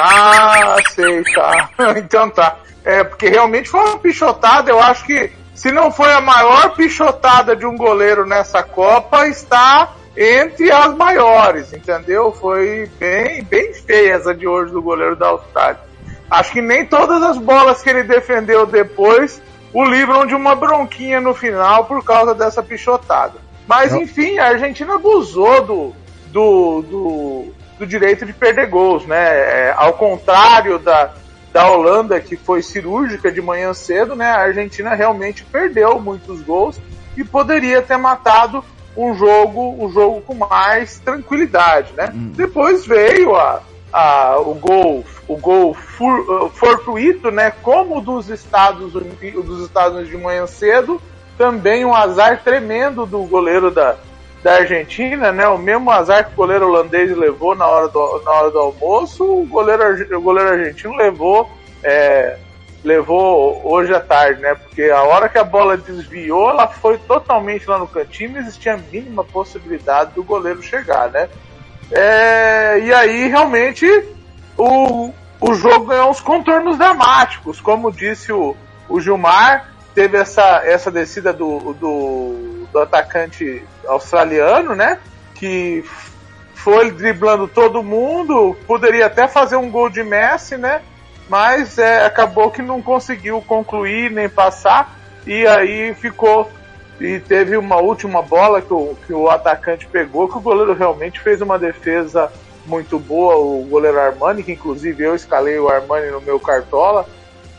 Ah, 0.00 0.76
sei, 0.94 1.22
tá. 1.34 1.70
então 1.96 2.30
tá. 2.30 2.56
É, 2.84 3.02
porque 3.02 3.28
realmente 3.28 3.68
foi 3.68 3.80
uma 3.80 3.98
pichotada, 3.98 4.70
eu 4.70 4.80
acho 4.80 5.04
que 5.04 5.32
se 5.54 5.70
não 5.70 5.90
foi 5.90 6.12
a 6.12 6.20
maior 6.20 6.74
pichotada 6.74 7.56
de 7.56 7.64
um 7.64 7.76
goleiro 7.76 8.26
nessa 8.26 8.62
Copa, 8.62 9.26
está 9.26 9.94
entre 10.16 10.70
as 10.70 10.94
maiores, 10.94 11.72
entendeu? 11.72 12.32
Foi 12.32 12.90
bem, 12.98 13.42
bem 13.44 13.72
feia 13.72 14.14
essa 14.14 14.34
de 14.34 14.46
hoje 14.46 14.72
do 14.72 14.82
goleiro 14.82 15.16
da 15.16 15.28
Austrália. 15.28 15.80
Acho 16.30 16.52
que 16.52 16.60
nem 16.60 16.84
todas 16.84 17.22
as 17.22 17.38
bolas 17.38 17.82
que 17.82 17.90
ele 17.90 18.02
defendeu 18.02 18.66
depois 18.66 19.40
o 19.72 19.84
livram 19.84 20.26
de 20.26 20.34
uma 20.34 20.54
bronquinha 20.54 21.20
no 21.20 21.34
final 21.34 21.84
por 21.84 22.04
causa 22.04 22.34
dessa 22.34 22.62
pichotada. 22.62 23.34
Mas 23.66 23.92
enfim, 23.92 24.38
a 24.38 24.48
Argentina 24.48 24.94
abusou 24.94 25.62
do, 25.62 25.92
do, 26.26 26.82
do, 26.82 27.54
do 27.78 27.86
direito 27.86 28.24
de 28.24 28.32
perder 28.32 28.68
gols, 28.68 29.06
né? 29.06 29.68
É, 29.68 29.74
ao 29.76 29.94
contrário 29.94 30.78
da, 30.78 31.12
da 31.52 31.70
Holanda, 31.70 32.20
que 32.20 32.36
foi 32.36 32.62
cirúrgica 32.62 33.30
de 33.30 33.40
manhã 33.40 33.72
cedo, 33.74 34.14
né? 34.14 34.26
A 34.26 34.40
Argentina 34.40 34.94
realmente 34.94 35.44
perdeu 35.44 36.00
muitos 36.00 36.40
gols 36.42 36.80
e 37.16 37.24
poderia 37.24 37.82
ter 37.82 37.96
matado 37.96 38.64
um 38.96 39.14
jogo, 39.14 39.76
um 39.84 39.90
jogo 39.90 40.20
com 40.20 40.34
mais 40.34 40.98
tranquilidade, 41.00 41.92
né? 41.94 42.10
Hum. 42.14 42.32
Depois 42.34 42.86
veio 42.86 43.34
a, 43.34 43.60
a, 43.92 44.38
o 44.38 44.54
gol, 44.54 45.04
o 45.26 45.36
gol 45.36 45.74
for, 45.74 46.20
uh, 46.20 46.50
fortuito, 46.50 47.30
né? 47.30 47.52
Como 47.62 48.00
dos 48.00 48.28
Estados 48.28 48.94
Unidos, 48.94 49.44
dos 49.44 49.64
Estados 49.64 49.94
Unidos 49.94 50.10
de 50.10 50.22
manhã 50.22 50.46
cedo, 50.46 51.00
também 51.36 51.84
um 51.84 51.94
azar 51.94 52.42
tremendo 52.44 53.04
do 53.04 53.24
goleiro 53.24 53.70
da, 53.70 53.96
da 54.44 54.56
Argentina, 54.56 55.32
né? 55.32 55.48
O 55.48 55.56
mesmo 55.56 55.90
azar 55.90 56.26
que 56.26 56.32
o 56.34 56.36
goleiro 56.36 56.68
holandês 56.68 57.16
levou 57.16 57.54
na 57.54 57.66
hora 57.66 57.88
do, 57.88 58.22
na 58.22 58.30
hora 58.30 58.50
do 58.50 58.58
almoço, 58.58 59.24
o 59.24 59.46
goleiro, 59.46 59.82
o 60.18 60.20
goleiro 60.20 60.50
argentino 60.50 60.94
levou, 60.94 61.50
é, 61.82 62.36
levou 62.84 63.62
hoje 63.64 63.94
à 63.94 64.00
tarde, 64.00 64.42
né? 64.42 64.54
Porque 64.54 64.82
a 64.82 65.02
hora 65.02 65.30
que 65.30 65.38
a 65.38 65.44
bola 65.44 65.78
desviou, 65.78 66.50
ela 66.50 66.68
foi 66.68 66.98
totalmente 66.98 67.66
lá 67.66 67.78
no 67.78 67.88
cantinho, 67.88 68.36
existia 68.36 68.74
a 68.74 68.76
mínima 68.76 69.24
possibilidade 69.24 70.12
do 70.14 70.22
goleiro 70.22 70.62
chegar, 70.62 71.08
né? 71.08 71.26
É, 71.90 72.80
e 72.80 72.92
aí 72.92 73.28
realmente 73.28 73.86
o, 74.58 75.10
o 75.40 75.54
jogo 75.54 75.86
ganhou 75.86 76.10
uns 76.10 76.20
contornos 76.20 76.76
dramáticos, 76.76 77.62
como 77.62 77.90
disse 77.90 78.30
o, 78.30 78.54
o 78.90 79.00
Gilmar, 79.00 79.70
teve 79.94 80.18
essa, 80.18 80.60
essa 80.66 80.90
descida 80.90 81.32
do, 81.32 81.72
do 81.72 82.63
do 82.74 82.80
atacante 82.80 83.62
australiano, 83.86 84.74
né? 84.74 84.98
Que 85.36 85.84
foi 86.54 86.90
driblando 86.90 87.46
todo 87.46 87.84
mundo, 87.84 88.56
poderia 88.66 89.06
até 89.06 89.28
fazer 89.28 89.54
um 89.54 89.70
gol 89.70 89.88
de 89.88 90.02
Messi, 90.02 90.56
né? 90.56 90.82
Mas 91.28 91.78
é, 91.78 92.04
acabou 92.04 92.50
que 92.50 92.60
não 92.60 92.82
conseguiu 92.82 93.40
concluir 93.40 94.10
nem 94.10 94.28
passar 94.28 94.98
e 95.26 95.46
aí 95.46 95.94
ficou 95.94 96.50
e 97.00 97.18
teve 97.18 97.56
uma 97.56 97.76
última 97.76 98.22
bola 98.22 98.60
que 98.60 98.72
o, 98.72 98.96
que 99.06 99.12
o 99.12 99.28
atacante 99.28 99.86
pegou, 99.86 100.28
que 100.28 100.36
o 100.36 100.40
goleiro 100.40 100.74
realmente 100.74 101.20
fez 101.20 101.40
uma 101.40 101.58
defesa 101.58 102.30
muito 102.66 102.98
boa, 102.98 103.36
o 103.36 103.64
goleiro 103.68 104.00
Armani, 104.00 104.42
que 104.42 104.52
inclusive 104.52 105.02
eu 105.02 105.14
escalei 105.14 105.58
o 105.58 105.68
Armani 105.68 106.10
no 106.10 106.20
meu 106.20 106.38
cartola, 106.38 107.06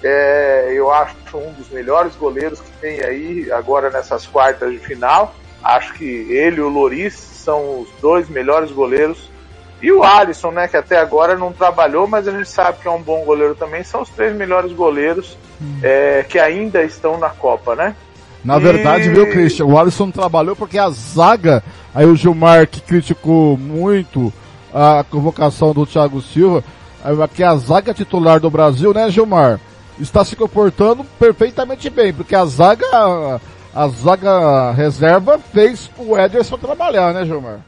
é, 0.07 0.71
eu 0.71 0.91
acho 0.91 1.15
um 1.33 1.51
dos 1.53 1.69
melhores 1.69 2.15
goleiros 2.15 2.61
que 2.61 2.71
tem 2.79 3.01
aí 3.03 3.51
agora 3.51 3.89
nessas 3.89 4.27
quartas 4.27 4.71
de 4.71 4.77
final. 4.77 5.33
Acho 5.63 5.93
que 5.95 6.05
ele 6.05 6.57
e 6.57 6.61
o 6.61 6.69
Loris 6.69 7.15
são 7.15 7.81
os 7.81 7.89
dois 7.99 8.29
melhores 8.29 8.71
goleiros. 8.71 9.31
E 9.81 9.91
o 9.91 10.03
Alisson, 10.03 10.51
né, 10.51 10.67
que 10.67 10.77
até 10.77 10.97
agora 10.97 11.35
não 11.35 11.51
trabalhou, 11.51 12.07
mas 12.07 12.27
a 12.27 12.31
gente 12.31 12.47
sabe 12.47 12.79
que 12.81 12.87
é 12.87 12.91
um 12.91 13.01
bom 13.01 13.25
goleiro 13.25 13.55
também. 13.55 13.83
São 13.83 14.03
os 14.03 14.09
três 14.09 14.35
melhores 14.35 14.71
goleiros 14.73 15.35
hum. 15.59 15.79
é, 15.81 16.23
que 16.29 16.37
ainda 16.37 16.83
estão 16.83 17.17
na 17.17 17.29
Copa, 17.29 17.75
né? 17.75 17.95
Na 18.43 18.59
verdade, 18.59 19.09
e... 19.09 19.09
viu, 19.09 19.27
Christian? 19.31 19.65
O 19.65 19.77
Alisson 19.77 20.11
trabalhou 20.11 20.55
porque 20.55 20.77
a 20.77 20.89
zaga, 20.91 21.63
aí 21.95 22.05
o 22.05 22.15
Gilmar 22.15 22.67
que 22.67 22.79
criticou 22.79 23.57
muito 23.57 24.31
a 24.71 25.03
convocação 25.09 25.73
do 25.73 25.83
Thiago 25.83 26.21
Silva, 26.21 26.63
que 27.33 27.43
a 27.43 27.55
zaga 27.55 27.91
titular 27.91 28.39
do 28.39 28.51
Brasil, 28.51 28.93
né, 28.93 29.09
Gilmar? 29.09 29.59
Está 29.99 30.23
se 30.23 30.35
comportando 30.35 31.03
perfeitamente 31.19 31.89
bem, 31.89 32.13
porque 32.13 32.35
a 32.35 32.45
zaga, 32.45 33.41
a 33.73 33.87
zaga 33.87 34.71
reserva 34.71 35.39
fez 35.39 35.89
o 35.97 36.17
Ederson 36.17 36.57
trabalhar, 36.57 37.13
né, 37.13 37.25
Gilmar? 37.25 37.59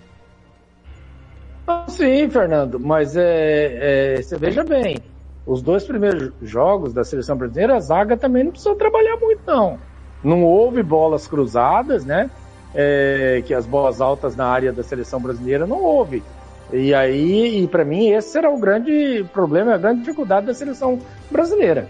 Sim, 1.88 2.30
Fernando, 2.30 2.80
mas 2.80 3.15
é, 3.17 4.15
é, 4.15 4.21
você 4.21 4.38
veja 4.38 4.63
bem, 4.63 4.97
os 5.45 5.61
dois 5.61 5.84
primeiros 5.84 6.32
jogos 6.41 6.93
da 6.93 7.03
seleção 7.03 7.36
brasileira, 7.36 7.75
a 7.75 7.80
zaga 7.80 8.15
também 8.15 8.43
não 8.43 8.51
precisou 8.51 8.75
trabalhar 8.75 9.17
muito, 9.17 9.41
não. 9.45 9.78
Não 10.23 10.43
houve 10.43 10.82
bolas 10.82 11.28
cruzadas, 11.28 12.05
né? 12.05 12.30
É, 12.75 13.41
que 13.45 13.53
as 13.53 13.65
bolas 13.65 14.01
altas 14.01 14.36
na 14.36 14.45
área 14.45 14.71
da 14.71 14.84
seleção 14.84 15.21
brasileira 15.21 15.65
não 15.65 15.82
houve. 15.84 16.21
E 16.71 16.93
aí, 16.93 17.63
e 17.63 17.67
para 17.67 17.86
mim, 17.86 18.09
esse 18.09 18.30
será 18.30 18.49
o 18.49 18.59
grande 18.59 19.25
problema, 19.32 19.73
a 19.73 19.78
grande 19.78 20.01
dificuldade 20.01 20.47
da 20.47 20.53
seleção 20.53 20.99
brasileira. 21.32 21.88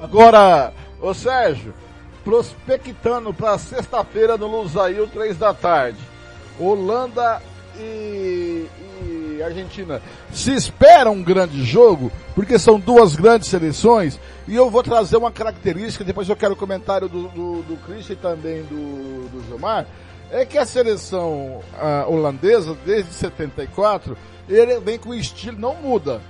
Agora, 0.00 0.72
ô 1.00 1.12
Sérgio, 1.12 1.74
prospectando 2.22 3.34
para 3.34 3.58
sexta-feira 3.58 4.36
no 4.36 4.46
Lusail, 4.46 5.08
três 5.08 5.36
da 5.36 5.52
tarde. 5.52 5.98
Holanda 6.58 7.42
e, 7.76 8.66
e, 9.02 9.42
Argentina. 9.42 10.00
Se 10.32 10.54
espera 10.54 11.10
um 11.10 11.22
grande 11.22 11.64
jogo, 11.64 12.12
porque 12.34 12.58
são 12.58 12.78
duas 12.78 13.16
grandes 13.16 13.48
seleções, 13.48 14.20
e 14.46 14.54
eu 14.54 14.70
vou 14.70 14.82
trazer 14.82 15.16
uma 15.16 15.32
característica, 15.32 16.04
depois 16.04 16.28
eu 16.28 16.36
quero 16.36 16.54
o 16.54 16.56
comentário 16.56 17.08
do, 17.08 17.28
do, 17.28 17.62
do 17.62 17.76
Christian 17.84 18.14
e 18.14 18.16
também 18.16 18.62
do, 18.64 19.28
do 19.28 19.44
Gilmar. 19.46 19.86
é 20.30 20.44
que 20.44 20.58
a 20.58 20.66
seleção 20.66 21.60
a 21.78 22.06
holandesa, 22.08 22.76
desde 22.84 23.12
74, 23.12 24.16
ele 24.48 24.78
vem 24.80 24.98
com 24.98 25.10
o 25.10 25.14
estilo, 25.14 25.58
não 25.58 25.74
muda. 25.74 26.20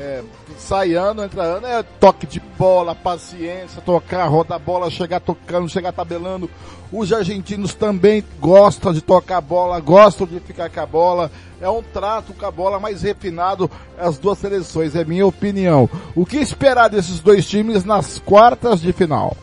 É, 0.00 0.22
sai 0.56 0.94
ano, 0.94 1.24
entra 1.24 1.42
ano, 1.42 1.66
é 1.66 1.82
toque 1.82 2.24
de 2.24 2.38
bola, 2.38 2.94
paciência, 2.94 3.82
tocar, 3.82 4.28
rodar 4.28 4.54
a 4.54 4.58
bola, 4.60 4.88
chegar 4.88 5.18
tocando, 5.18 5.68
chegar 5.68 5.90
tabelando. 5.90 6.48
Os 6.92 7.12
argentinos 7.12 7.74
também 7.74 8.22
gostam 8.38 8.92
de 8.92 9.00
tocar 9.00 9.38
a 9.38 9.40
bola, 9.40 9.80
gostam 9.80 10.24
de 10.24 10.38
ficar 10.38 10.70
com 10.70 10.80
a 10.80 10.86
bola. 10.86 11.32
É 11.60 11.68
um 11.68 11.82
trato 11.82 12.32
com 12.32 12.46
a 12.46 12.50
bola 12.50 12.78
mais 12.78 13.02
refinado 13.02 13.68
as 13.98 14.18
duas 14.18 14.38
seleções, 14.38 14.94
é 14.94 15.04
minha 15.04 15.26
opinião. 15.26 15.90
O 16.14 16.24
que 16.24 16.36
esperar 16.36 16.88
desses 16.88 17.18
dois 17.18 17.48
times 17.48 17.84
nas 17.84 18.20
quartas 18.20 18.80
de 18.80 18.92
final? 18.92 19.36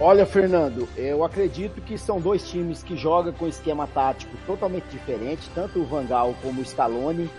Olha, 0.00 0.26
Fernando, 0.26 0.88
eu 0.96 1.22
acredito 1.22 1.80
que 1.80 1.96
são 1.96 2.20
dois 2.20 2.42
times 2.50 2.82
que 2.82 2.96
jogam 2.96 3.32
com 3.32 3.46
esquema 3.46 3.86
tático 3.86 4.36
totalmente 4.44 4.86
diferente, 4.90 5.48
tanto 5.54 5.78
o 5.78 5.84
Vangal 5.84 6.34
como 6.42 6.60
o 6.60 6.64
Scaloni. 6.64 7.30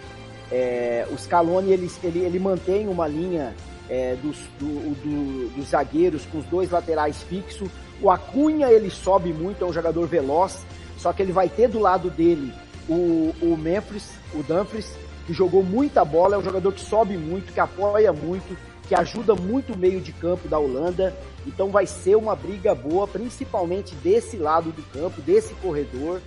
É, 0.56 1.08
o 1.12 1.18
Scaloni 1.18 1.72
ele, 1.72 1.90
ele, 2.04 2.20
ele 2.20 2.38
mantém 2.38 2.88
uma 2.88 3.08
linha 3.08 3.56
é, 3.90 4.16
dos, 4.22 4.38
do, 4.60 4.94
do, 5.02 5.50
dos 5.56 5.70
zagueiros 5.70 6.28
com 6.28 6.38
os 6.38 6.46
dois 6.46 6.70
laterais 6.70 7.24
fixos. 7.24 7.72
O 8.00 8.12
Acunha 8.12 8.68
ele 8.72 8.92
sobe 8.92 9.34
muito, 9.34 9.66
é 9.66 9.68
um 9.68 9.74
jogador 9.74 10.08
veloz, 10.08 10.64
só 10.96 11.12
que 11.12 11.24
ele 11.24 11.32
vai 11.32 11.50
ter 11.50 11.68
do 11.70 11.80
lado 11.80 12.12
dele 12.12 12.54
o, 12.88 13.34
o 13.42 13.58
Memphis, 13.58 14.12
o 14.36 14.44
Dumfries, 14.44 14.96
que 15.26 15.34
jogou 15.34 15.64
muita 15.64 16.06
bola, 16.06 16.36
é 16.36 16.38
um 16.38 16.44
jogador 16.44 16.72
que 16.72 16.82
sobe 16.82 17.18
muito, 17.18 17.52
que 17.52 17.60
apoia 17.60 18.14
muito, 18.14 18.56
que 18.88 18.94
ajuda 18.94 19.34
muito 19.34 19.74
o 19.74 19.78
meio 19.78 20.00
de 20.02 20.12
campo 20.12 20.48
da 20.48 20.60
Holanda. 20.60 21.16
Então 21.48 21.70
vai 21.70 21.88
ser 21.88 22.16
uma 22.16 22.36
briga 22.36 22.76
boa, 22.76 23.08
principalmente 23.08 23.96
desse 23.96 24.38
lado 24.38 24.72
do 24.72 24.84
campo, 24.92 25.20
desse 25.20 25.56
corredor. 25.56 26.22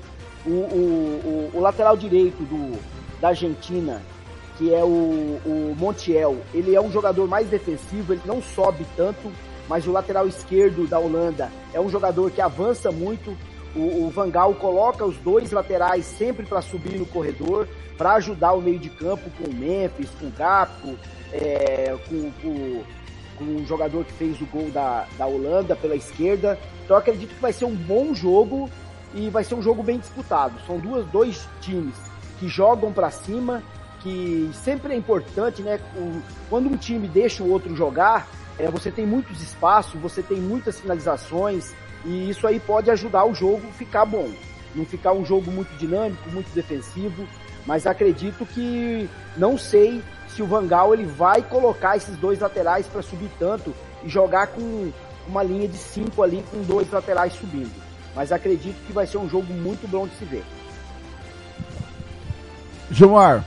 O, 0.45 0.51
o, 0.51 1.51
o, 1.53 1.59
o 1.59 1.61
lateral 1.61 1.97
direito 1.97 2.43
do, 2.45 2.77
da 3.21 3.29
Argentina, 3.29 4.01
que 4.57 4.73
é 4.73 4.83
o, 4.83 5.39
o 5.45 5.77
Montiel, 5.79 6.39
ele 6.55 6.75
é 6.75 6.81
um 6.81 6.91
jogador 6.91 7.29
mais 7.29 7.49
defensivo, 7.49 8.13
ele 8.13 8.23
não 8.25 8.41
sobe 8.41 8.87
tanto, 8.97 9.31
mas 9.69 9.87
o 9.87 9.93
lateral 9.93 10.27
esquerdo 10.27 10.87
da 10.87 10.99
Holanda 10.99 11.51
é 11.73 11.81
um 11.81 11.89
jogador 11.89 12.31
que 12.31 12.41
avança 12.41 12.91
muito. 12.91 13.37
O, 13.75 14.07
o 14.07 14.11
Vangal 14.11 14.55
coloca 14.55 15.05
os 15.05 15.17
dois 15.19 15.53
laterais 15.53 16.07
sempre 16.07 16.47
para 16.47 16.63
subir 16.63 16.99
no 16.99 17.05
corredor, 17.05 17.69
para 17.99 18.15
ajudar 18.15 18.53
o 18.53 18.63
meio 18.63 18.79
de 18.79 18.89
campo 18.89 19.29
com 19.37 19.51
o 19.51 19.55
Memphis, 19.55 20.09
com 20.19 20.27
o 20.27 20.31
Gapco, 20.31 20.97
é, 21.33 21.95
com, 22.09 22.31
com, 22.41 22.83
com 23.37 23.45
um 23.45 23.67
jogador 23.67 24.05
que 24.05 24.13
fez 24.13 24.41
o 24.41 24.47
gol 24.47 24.71
da, 24.71 25.07
da 25.19 25.27
Holanda 25.27 25.77
pela 25.77 25.97
esquerda. 25.97 26.59
Então 26.85 26.97
acredito 26.97 27.35
que 27.35 27.41
vai 27.41 27.53
ser 27.53 27.67
um 27.67 27.75
bom 27.75 28.15
jogo 28.15 28.71
e 29.15 29.29
vai 29.29 29.45
ser 29.45 29.55
um 29.55 29.63
jogo 29.63 29.83
bem 29.83 29.99
disputado. 29.99 30.55
São 30.67 30.79
duas, 30.79 31.05
dois 31.07 31.47
times 31.61 31.95
que 32.39 32.49
jogam 32.49 32.93
para 32.93 33.11
cima, 33.11 33.63
que 34.07 34.51
sempre 34.63 34.95
é 34.95 34.97
importante, 34.97 35.63
né? 35.63 35.81
Quando 36.49 36.69
um 36.69 36.77
time 36.77 37.09
deixa 37.09 37.43
o 37.43 37.51
outro 37.51 37.75
jogar, 37.75 38.29
é, 38.57 38.71
você 38.71 38.89
tem 38.89 39.05
muitos 39.05 39.43
espaços, 39.43 40.01
você 40.01 40.23
tem 40.23 40.37
muitas 40.37 40.79
finalizações 40.79 41.73
e 42.05 42.31
isso 42.31 42.47
aí 42.47 42.61
pode 42.61 42.89
ajudar 42.89 43.25
o 43.25 43.35
jogo 43.35 43.67
ficar 43.73 44.05
bom. 44.05 44.31
Não 44.77 44.87
ficar 44.87 45.13
um 45.13 45.25
jogo 45.25 45.51
muito 45.51 45.77
dinâmico, 45.77 46.31
muito 46.31 46.49
defensivo, 46.55 47.27
mas 47.67 47.85
acredito 47.85 48.47
que 48.47 49.11
não 49.37 49.59
sei 49.59 50.01
se 50.29 50.41
o 50.41 50.47
Vangal 50.47 50.95
ele 50.95 51.05
vai 51.05 51.43
colocar 51.43 51.97
esses 51.97 52.17
dois 52.17 52.39
laterais 52.39 52.87
para 52.87 53.03
subir 53.03 53.31
tanto 53.41 53.75
e 54.05 54.09
jogar 54.09 54.47
com 54.47 54.93
uma 55.27 55.43
linha 55.43 55.67
de 55.67 55.79
cinco 55.79 56.23
ali 56.23 56.45
com 56.53 56.63
dois 56.63 56.89
laterais 56.93 57.33
subindo. 57.33 57.75
Mas 58.15 58.31
acredito 58.31 58.77
que 58.87 58.93
vai 58.93 59.05
ser 59.05 59.19
um 59.19 59.29
jogo 59.29 59.53
muito 59.53 59.89
bom 59.91 60.07
de 60.07 60.15
se 60.15 60.25
ver. 60.25 60.45
Gilmar. 62.89 63.45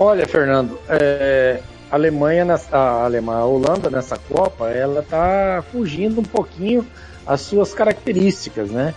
Olha, 0.00 0.28
Fernando, 0.28 0.78
é, 0.88 1.60
a 1.90 1.96
Alemanha, 1.96 2.44
nessa, 2.44 2.76
a 2.76 3.04
Alemanha, 3.04 3.40
a 3.40 3.44
Holanda 3.46 3.90
nessa 3.90 4.16
Copa, 4.16 4.68
ela 4.68 5.02
tá 5.02 5.64
fugindo 5.72 6.20
um 6.20 6.24
pouquinho 6.24 6.86
as 7.26 7.40
suas 7.40 7.74
características, 7.74 8.70
né? 8.70 8.94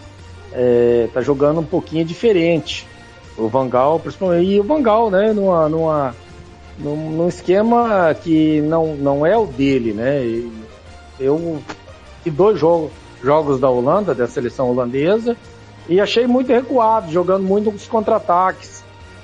É, 0.54 1.10
tá 1.12 1.22
jogando 1.22 1.60
um 1.60 1.66
pouquinho 1.66 2.06
diferente. 2.06 2.88
O 3.36 3.48
Vangal, 3.48 4.00
principalmente, 4.00 4.46
e 4.46 4.60
o 4.60 4.64
Vangal, 4.64 5.10
né, 5.10 5.34
numa, 5.34 5.68
numa, 5.68 6.16
num, 6.78 7.10
num 7.12 7.28
esquema 7.28 8.16
que 8.22 8.62
não, 8.62 8.96
não 8.96 9.26
é 9.26 9.36
o 9.36 9.48
dele, 9.48 9.94
né? 9.94 10.22
Eu 11.20 11.64
vi 12.24 12.30
dois 12.30 12.60
jogos, 12.60 12.92
jogos 13.24 13.60
da 13.60 13.70
Holanda, 13.70 14.14
da 14.14 14.28
seleção 14.28 14.70
holandesa, 14.70 15.36
e 15.90 16.00
achei 16.00 16.28
muito 16.28 16.52
recuado, 16.52 17.12
jogando 17.12 17.44
muito 17.44 17.72
os 17.72 17.88
contra-ataques. 17.88 18.81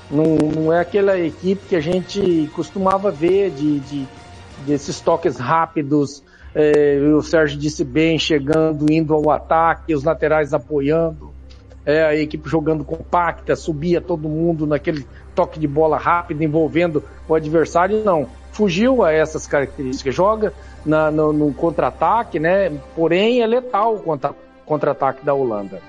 Não, 0.10 0.38
não 0.38 0.74
é 0.74 0.80
aquela 0.80 1.20
equipe 1.20 1.68
que 1.68 1.76
a 1.76 1.82
gente 1.82 2.50
costumava 2.56 3.12
ver 3.12 3.52
de, 3.52 3.80
de 3.80 4.08
desses 4.66 5.00
toques 5.00 5.38
rápidos. 5.38 6.24
É, 6.56 6.98
o 7.16 7.22
Sérgio 7.22 7.58
disse 7.58 7.84
bem, 7.84 8.18
chegando, 8.18 8.92
indo 8.92 9.14
ao 9.14 9.30
ataque, 9.30 9.94
os 9.94 10.04
laterais 10.04 10.54
apoiando. 10.54 11.36
É, 11.86 12.04
a 12.04 12.16
equipe 12.16 12.50
jogando 12.50 12.84
compacta, 12.84 13.56
subia 13.56 14.02
todo 14.02 14.28
mundo 14.28 14.68
naquele 14.68 15.06
toque 15.34 15.60
de 15.60 15.68
bola 15.68 15.98
rápido, 15.98 16.44
envolvendo 16.44 17.04
o 17.28 17.36
adversário. 17.36 18.04
Não, 18.04 18.28
fugiu 18.52 19.04
a 19.04 19.12
essas 19.12 19.46
características. 19.46 20.14
Joga 20.14 20.52
na, 20.86 21.12
no, 21.12 21.32
no 21.32 21.54
contra-ataque, 21.54 22.40
né? 22.40 22.72
Porém, 22.96 23.42
é 23.42 23.48
letal 23.48 23.96
o 23.96 24.20
contra-ataque 24.66 25.24
da 25.24 25.34
Holanda. 25.34 25.80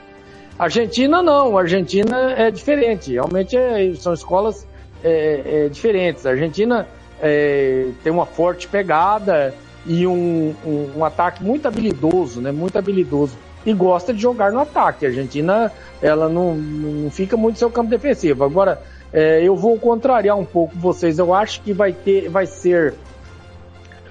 Argentina 0.59 1.23
não, 1.23 1.57
Argentina 1.57 2.33
é 2.33 2.51
diferente, 2.51 3.13
realmente 3.13 3.57
é, 3.57 3.95
são 3.95 4.13
escolas 4.13 4.67
é, 5.05 5.43
é, 5.45 5.69
diferentes. 5.69 6.27
A 6.27 6.31
Argentina 6.31 6.87
é, 7.21 7.89
tem 8.03 8.13
uma 8.13 8.27
forte 8.27 8.67
pegada 8.67 9.55
e 9.87 10.07
um, 10.07 10.55
um, 10.67 10.91
um, 10.99 11.05
ataque 11.05 11.43
muito 11.43 11.67
habilidoso, 11.67 12.41
né? 12.41 12.51
Muito 12.51 12.77
habilidoso. 12.77 13.37
E 13.65 13.73
gosta 13.73 14.13
de 14.13 14.21
jogar 14.21 14.53
no 14.53 14.61
ataque. 14.61 15.07
A 15.07 15.09
Argentina, 15.09 15.73
ela 16.03 16.29
não, 16.29 16.55
não 16.55 17.11
fica 17.11 17.37
muito 17.37 17.55
no 17.55 17.59
seu 17.59 17.71
campo 17.71 17.91
defensivo. 17.91 18.45
Agora, 18.45 18.83
é, 19.13 19.43
eu 19.43 19.57
vou 19.57 19.79
contrariar 19.79 20.37
um 20.37 20.45
pouco 20.45 20.77
vocês. 20.77 21.19
Eu 21.19 21.33
acho 21.33 21.63
que 21.63 21.73
vai 21.73 21.93
ter, 21.93 22.29
vai 22.29 22.47
ser 22.47 22.95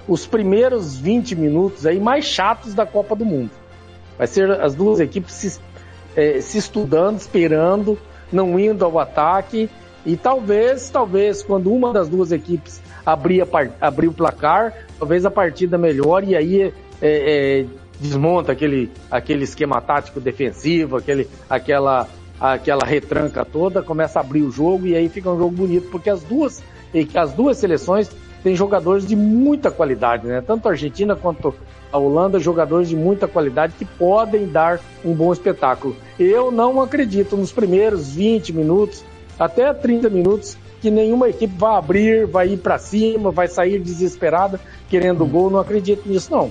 os 0.06 0.26
primeiros 0.26 0.96
20 0.96 1.36
minutos 1.36 1.86
aí 1.86 2.00
mais 2.00 2.24
chatos 2.24 2.74
da 2.74 2.86
Copa 2.86 3.14
do 3.14 3.24
Mundo. 3.24 3.50
Vai 4.16 4.26
ser 4.26 4.50
as 4.50 4.74
duas 4.74 4.98
equipes 4.98 5.32
se 5.34 5.60
é, 6.18 6.40
se 6.40 6.58
estudando, 6.58 7.16
esperando, 7.16 7.96
não 8.32 8.58
indo 8.58 8.84
ao 8.84 8.98
ataque. 8.98 9.70
E 10.04 10.16
talvez, 10.16 10.90
talvez, 10.90 11.44
quando 11.44 11.72
uma 11.72 11.92
das 11.92 12.08
duas 12.08 12.32
equipes 12.32 12.82
abrir, 13.06 13.46
abrir 13.80 14.08
o 14.08 14.12
placar, 14.12 14.74
talvez 14.98 15.24
a 15.24 15.30
partida 15.30 15.78
melhore 15.78 16.30
e 16.30 16.36
aí 16.36 16.62
é, 16.62 16.72
é, 17.00 17.66
desmonta 18.00 18.50
aquele, 18.50 18.90
aquele 19.08 19.44
esquema 19.44 19.80
tático 19.80 20.18
defensivo, 20.18 20.96
aquele, 20.96 21.28
aquela, 21.48 22.08
aquela 22.40 22.84
retranca 22.84 23.44
toda, 23.44 23.80
começa 23.80 24.18
a 24.18 24.22
abrir 24.22 24.42
o 24.42 24.50
jogo 24.50 24.88
e 24.88 24.96
aí 24.96 25.08
fica 25.08 25.30
um 25.30 25.38
jogo 25.38 25.54
bonito, 25.54 25.88
porque 25.88 26.10
as 26.10 26.24
duas, 26.24 26.60
as 27.14 27.32
duas 27.32 27.58
seleções 27.58 28.10
têm 28.42 28.56
jogadores 28.56 29.06
de 29.06 29.14
muita 29.14 29.70
qualidade, 29.70 30.26
né? 30.26 30.42
Tanto 30.44 30.66
a 30.66 30.72
Argentina 30.72 31.14
quanto 31.14 31.54
a 31.92 31.98
Holanda, 31.98 32.38
jogadores 32.38 32.88
de 32.88 32.96
muita 32.96 33.26
qualidade 33.26 33.74
que 33.78 33.84
podem 33.84 34.46
dar 34.46 34.80
um 35.04 35.14
bom 35.14 35.32
espetáculo. 35.32 35.96
Eu 36.18 36.50
não 36.50 36.80
acredito 36.80 37.36
nos 37.36 37.52
primeiros 37.52 38.12
20 38.12 38.52
minutos, 38.52 39.04
até 39.38 39.72
30 39.72 40.10
minutos, 40.10 40.56
que 40.80 40.90
nenhuma 40.90 41.28
equipe 41.28 41.54
vai 41.56 41.76
abrir, 41.76 42.26
vai 42.26 42.48
ir 42.48 42.58
para 42.58 42.78
cima, 42.78 43.30
vai 43.30 43.48
sair 43.48 43.80
desesperada 43.80 44.60
querendo 44.88 45.24
hum. 45.24 45.28
gol. 45.28 45.50
Não 45.50 45.58
acredito 45.58 46.08
nisso, 46.08 46.30
não. 46.30 46.50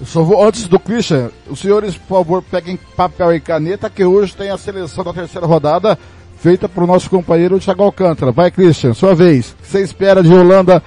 Eu 0.00 0.06
só 0.06 0.22
vou, 0.22 0.42
antes 0.44 0.68
do 0.68 0.78
Christian, 0.78 1.30
os 1.48 1.58
senhores, 1.58 1.96
por 1.96 2.18
favor, 2.18 2.42
peguem 2.42 2.78
papel 2.96 3.34
e 3.34 3.40
caneta, 3.40 3.90
que 3.90 4.04
hoje 4.04 4.36
tem 4.36 4.50
a 4.50 4.56
seleção 4.56 5.02
da 5.02 5.12
terceira 5.12 5.46
rodada 5.46 5.98
feita 6.38 6.68
para 6.68 6.84
o 6.84 6.86
nosso 6.86 7.10
companheiro 7.10 7.58
Thiago 7.58 7.82
Alcântara. 7.82 8.30
Vai, 8.30 8.50
Christian, 8.50 8.94
sua 8.94 9.14
vez. 9.14 9.50
O 9.50 9.56
que 9.56 9.68
você 9.68 9.82
espera 9.82 10.22
de 10.22 10.32
Holanda 10.32 10.82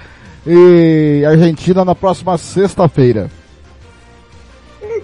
e 0.46 1.22
Argentina 1.26 1.84
na 1.84 1.94
próxima 1.94 2.38
sexta-feira? 2.38 3.30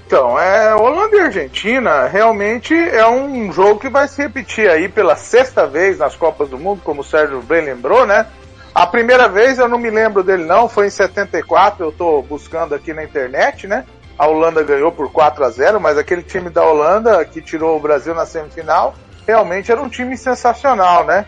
Então, 0.09 0.41
é, 0.41 0.75
Holanda 0.75 1.17
e 1.17 1.21
Argentina 1.21 2.07
realmente 2.07 2.75
é 2.75 3.07
um 3.07 3.53
jogo 3.53 3.79
que 3.79 3.91
vai 3.91 4.09
se 4.09 4.23
repetir 4.23 4.67
aí 4.67 4.89
pela 4.89 5.15
sexta 5.15 5.67
vez 5.67 5.99
nas 5.99 6.17
Copas 6.17 6.49
do 6.49 6.59
Mundo, 6.59 6.81
como 6.83 7.03
o 7.03 7.05
Sérgio 7.05 7.43
bem 7.43 7.61
lembrou, 7.61 8.07
né? 8.07 8.27
A 8.75 8.87
primeira 8.87 9.29
vez 9.29 9.59
eu 9.59 9.69
não 9.69 9.77
me 9.77 9.91
lembro 9.91 10.23
dele 10.23 10.47
não, 10.47 10.67
foi 10.67 10.87
em 10.87 10.91
74, 10.91 11.85
eu 11.85 11.93
tô 11.93 12.23
buscando 12.23 12.75
aqui 12.75 12.95
na 12.95 13.05
internet, 13.05 13.67
né? 13.67 13.85
A 14.19 14.27
Holanda 14.27 14.63
ganhou 14.63 14.91
por 14.91 15.13
4 15.13 15.45
a 15.45 15.51
0, 15.51 15.79
mas 15.79 15.99
aquele 15.99 16.23
time 16.23 16.49
da 16.49 16.65
Holanda 16.65 17.23
que 17.27 17.43
tirou 17.43 17.77
o 17.77 17.81
Brasil 17.81 18.15
na 18.15 18.25
semifinal, 18.25 18.95
realmente 19.27 19.71
era 19.71 19.83
um 19.83 19.91
time 19.91 20.17
sensacional, 20.17 21.05
né? 21.05 21.27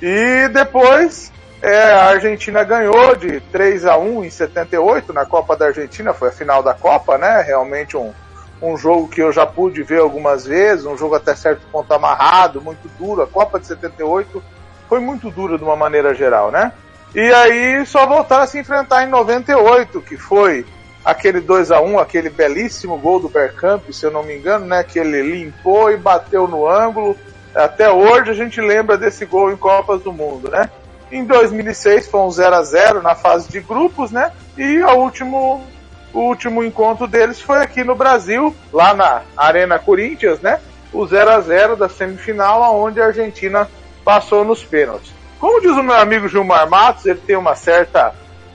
E 0.00 0.48
depois 0.48 1.30
é, 1.64 1.92
a 1.94 2.08
Argentina 2.08 2.62
ganhou 2.62 3.16
de 3.16 3.40
3 3.40 3.86
a 3.86 3.96
1 3.96 4.24
em 4.24 4.30
78 4.30 5.14
na 5.14 5.24
Copa 5.24 5.56
da 5.56 5.66
Argentina, 5.66 6.12
foi 6.12 6.28
a 6.28 6.32
final 6.32 6.62
da 6.62 6.74
Copa, 6.74 7.16
né? 7.16 7.40
Realmente 7.40 7.96
um, 7.96 8.12
um 8.60 8.76
jogo 8.76 9.08
que 9.08 9.22
eu 9.22 9.32
já 9.32 9.46
pude 9.46 9.82
ver 9.82 10.00
algumas 10.00 10.44
vezes, 10.44 10.84
um 10.84 10.98
jogo 10.98 11.14
até 11.14 11.34
certo 11.34 11.62
ponto 11.72 11.90
amarrado, 11.94 12.60
muito 12.60 12.86
duro. 12.98 13.22
A 13.22 13.26
Copa 13.26 13.58
de 13.58 13.66
78 13.66 14.44
foi 14.90 15.00
muito 15.00 15.30
dura 15.30 15.56
de 15.56 15.64
uma 15.64 15.74
maneira 15.74 16.14
geral, 16.14 16.50
né? 16.50 16.70
E 17.14 17.32
aí 17.32 17.86
só 17.86 18.06
voltaram 18.06 18.42
a 18.42 18.46
se 18.46 18.58
enfrentar 18.58 19.04
em 19.04 19.08
98, 19.08 20.02
que 20.02 20.18
foi 20.18 20.66
aquele 21.02 21.40
2 21.40 21.70
a 21.70 21.80
1 21.80 21.98
aquele 21.98 22.28
belíssimo 22.28 22.98
gol 22.98 23.20
do 23.20 23.30
Bergkamp, 23.30 23.90
se 23.90 24.04
eu 24.04 24.10
não 24.10 24.22
me 24.22 24.36
engano, 24.36 24.66
né? 24.66 24.84
Que 24.84 24.98
ele 24.98 25.22
limpou 25.22 25.90
e 25.90 25.96
bateu 25.96 26.46
no 26.46 26.68
ângulo. 26.68 27.16
Até 27.54 27.90
hoje 27.90 28.30
a 28.30 28.34
gente 28.34 28.60
lembra 28.60 28.98
desse 28.98 29.24
gol 29.24 29.50
em 29.50 29.56
Copas 29.56 30.02
do 30.02 30.12
Mundo, 30.12 30.50
né? 30.50 30.68
Em 31.10 31.24
2006 31.24 32.08
foi 32.08 32.20
um 32.20 32.30
0 32.30 32.54
a 32.54 32.62
0 32.62 33.02
na 33.02 33.14
fase 33.14 33.48
de 33.48 33.60
grupos, 33.60 34.10
né? 34.10 34.32
E 34.56 34.80
o 34.82 34.94
último, 34.96 35.64
o 36.12 36.20
último 36.20 36.64
encontro 36.64 37.06
deles 37.06 37.40
foi 37.40 37.58
aqui 37.58 37.84
no 37.84 37.94
Brasil, 37.94 38.54
lá 38.72 38.94
na 38.94 39.22
Arena 39.36 39.78
Corinthians, 39.78 40.40
né? 40.40 40.60
O 40.92 41.06
0 41.06 41.30
a 41.30 41.40
0 41.40 41.76
da 41.76 41.88
semifinal, 41.88 42.76
onde 42.80 43.00
a 43.00 43.06
Argentina 43.06 43.68
passou 44.04 44.44
nos 44.44 44.62
pênaltis. 44.62 45.12
Como 45.38 45.60
diz 45.60 45.72
o 45.72 45.82
meu 45.82 45.96
amigo 45.96 46.28
Gilmar 46.28 46.68
Matos, 46.68 47.04
ele 47.06 47.20
tem 47.20 47.36
uma 47.36 47.54
certa 47.54 48.14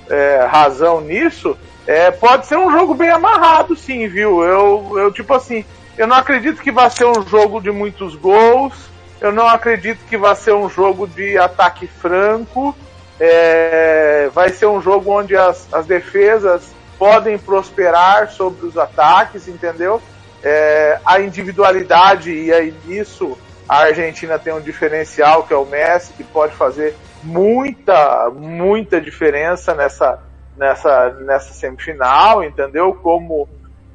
é, 0.09 0.47
razão 0.49 1.01
nisso. 1.01 1.57
É, 1.85 2.11
pode 2.11 2.45
ser 2.45 2.57
um 2.57 2.71
jogo 2.71 2.93
bem 2.93 3.09
amarrado, 3.09 3.75
sim, 3.75 4.07
viu? 4.07 4.43
Eu, 4.43 4.93
eu, 4.95 5.11
tipo 5.11 5.33
assim, 5.33 5.65
eu 5.97 6.07
não 6.07 6.15
acredito 6.15 6.61
que 6.61 6.71
vai 6.71 6.89
ser 6.89 7.05
um 7.05 7.27
jogo 7.27 7.59
de 7.59 7.71
muitos 7.71 8.15
gols. 8.15 8.88
Eu 9.21 9.31
não 9.31 9.47
acredito 9.47 10.05
que 10.05 10.17
vai 10.17 10.35
ser 10.35 10.53
um 10.53 10.69
jogo 10.69 11.07
de 11.07 11.37
ataque 11.37 11.87
franco. 11.87 12.75
É, 13.19 14.29
vai 14.33 14.49
ser 14.49 14.65
um 14.65 14.81
jogo 14.81 15.11
onde 15.11 15.35
as, 15.35 15.67
as 15.73 15.85
defesas 15.85 16.73
podem 16.97 17.37
prosperar 17.37 18.29
sobre 18.29 18.65
os 18.65 18.77
ataques, 18.77 19.47
entendeu? 19.47 20.01
É, 20.41 20.99
a 21.05 21.19
individualidade, 21.19 22.31
e 22.31 22.53
aí 22.53 22.73
nisso 22.85 23.37
a 23.67 23.83
Argentina 23.83 24.39
tem 24.39 24.53
um 24.53 24.61
diferencial 24.61 25.43
que 25.43 25.53
é 25.53 25.57
o 25.57 25.65
Messi, 25.65 26.13
que 26.13 26.23
pode 26.23 26.55
fazer 26.55 26.95
muita, 27.21 28.29
muita 28.29 29.01
diferença 29.01 29.75
nessa, 29.75 30.19
nessa, 30.57 31.09
nessa 31.21 31.53
semifinal, 31.53 32.41
entendeu? 32.41 32.93
Como, 32.93 33.47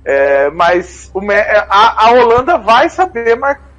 é, 0.05 0.51
mas 0.51 1.11
o, 1.15 1.21
a, 1.69 2.07
a 2.07 2.11
Holanda 2.13 2.59
vai 2.59 2.91
saber 2.91 3.37
marcar 3.37 3.74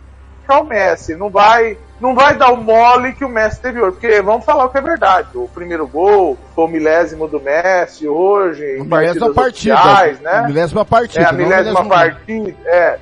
o 0.54 0.64
Messi, 0.64 1.16
não 1.16 1.30
vai, 1.30 1.78
não 2.00 2.14
vai 2.14 2.36
dar 2.36 2.52
o 2.52 2.58
mole 2.58 3.14
que 3.14 3.26
o 3.26 3.30
Messi 3.30 3.62
teve 3.62 3.82
hoje, 3.82 3.94
porque 3.94 4.22
vamos 4.22 4.46
falar 4.46 4.66
o 4.66 4.70
que 4.70 4.78
é 4.78 4.82
verdade. 4.82 5.30
O 5.36 5.48
primeiro 5.48 5.88
gol 5.88 6.38
foi 6.54 6.66
o 6.66 6.68
milésimo 6.68 7.28
do 7.28 7.40
Messi 7.40 8.08
hoje. 8.08 8.78
Milésima 8.80 9.34
partida, 9.34 9.78
sociais, 9.78 10.20
né? 10.20 10.44
Milésima 10.48 10.86
partida. 10.86 11.24
É 11.24 11.28
a 11.28 11.32
milésima 11.32 11.86
partida, 11.86 12.56
é, 12.66 13.00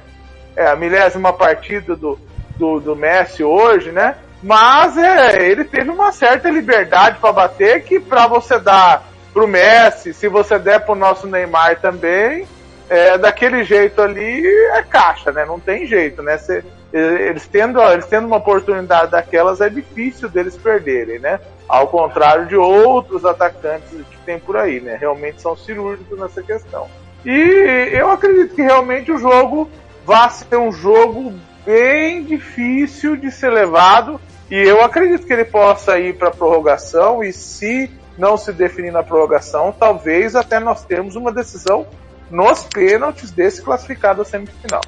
é 0.56 0.68
a 0.68 0.76
milésima 0.76 1.34
partida 1.34 1.96
do, 1.96 2.20
do, 2.56 2.80
do 2.80 2.96
Messi 2.96 3.44
hoje, 3.44 3.92
né? 3.92 4.16
Mas 4.42 4.98
é, 4.98 5.46
ele 5.50 5.64
teve 5.64 5.90
uma 5.90 6.12
certa 6.12 6.50
liberdade 6.50 7.18
para 7.20 7.32
bater 7.32 7.84
que 7.84 8.00
para 8.00 8.28
você 8.28 8.60
dar 8.60 9.04
pro 9.34 9.48
Messi, 9.48 10.14
se 10.14 10.28
você 10.28 10.60
der 10.60 10.82
pro 10.82 10.94
nosso 10.94 11.26
Neymar 11.26 11.80
também, 11.80 12.46
é, 12.90 13.18
daquele 13.18 13.64
jeito 13.64 14.02
ali 14.02 14.46
é 14.74 14.84
caixa, 14.84 15.32
né? 15.32 15.46
Não 15.46 15.60
tem 15.60 15.88
jeito, 15.88 16.22
né? 16.22 16.38
Cê, 16.38 16.64
eles, 16.94 17.48
tendo, 17.48 17.82
eles 17.82 18.06
tendo 18.06 18.28
uma 18.28 18.38
oportunidade 18.38 19.12
daquelas 19.12 19.60
é 19.62 19.70
difícil 19.70 20.30
deles 20.30 20.56
perderem, 20.56 21.18
né? 21.18 21.40
Ao 21.68 21.88
contrário 21.88 22.46
de 22.46 22.56
outros 22.56 23.26
atacantes 23.26 23.90
que 23.90 24.18
tem 24.26 24.40
por 24.40 24.56
aí, 24.56 24.80
né? 24.80 24.96
Realmente 25.00 25.42
são 25.42 25.58
cirúrgicos 25.58 26.20
nessa 26.20 26.44
questão. 26.44 26.88
E 27.26 27.90
eu 27.92 28.12
acredito 28.12 28.54
que 28.54 28.62
realmente 28.62 29.12
o 29.12 29.18
jogo 29.18 29.70
vai 30.06 30.30
ser 30.30 30.58
um 30.58 30.72
jogo 30.72 31.34
bem 31.66 32.24
difícil 32.24 33.16
de 33.16 33.32
ser 33.32 33.50
levado 33.50 34.20
e 34.52 34.56
eu 34.56 34.84
acredito 34.84 35.26
que 35.26 35.34
ele 35.34 35.46
possa 35.46 35.98
ir 35.98 36.16
para 36.18 36.30
prorrogação 36.30 37.24
e 37.24 37.34
se 37.34 37.90
não 38.18 38.38
se 38.38 38.52
definir 38.52 38.92
na 38.92 39.02
prorrogação, 39.02 39.72
talvez 39.72 40.36
até 40.36 40.60
nós 40.60 40.86
temos 40.86 41.16
uma 41.16 41.32
decisão 41.32 41.88
nos 42.30 42.66
pênaltis 42.66 43.32
desse 43.32 43.62
classificado 43.62 44.22
à 44.22 44.26
semifinal. 44.26 44.82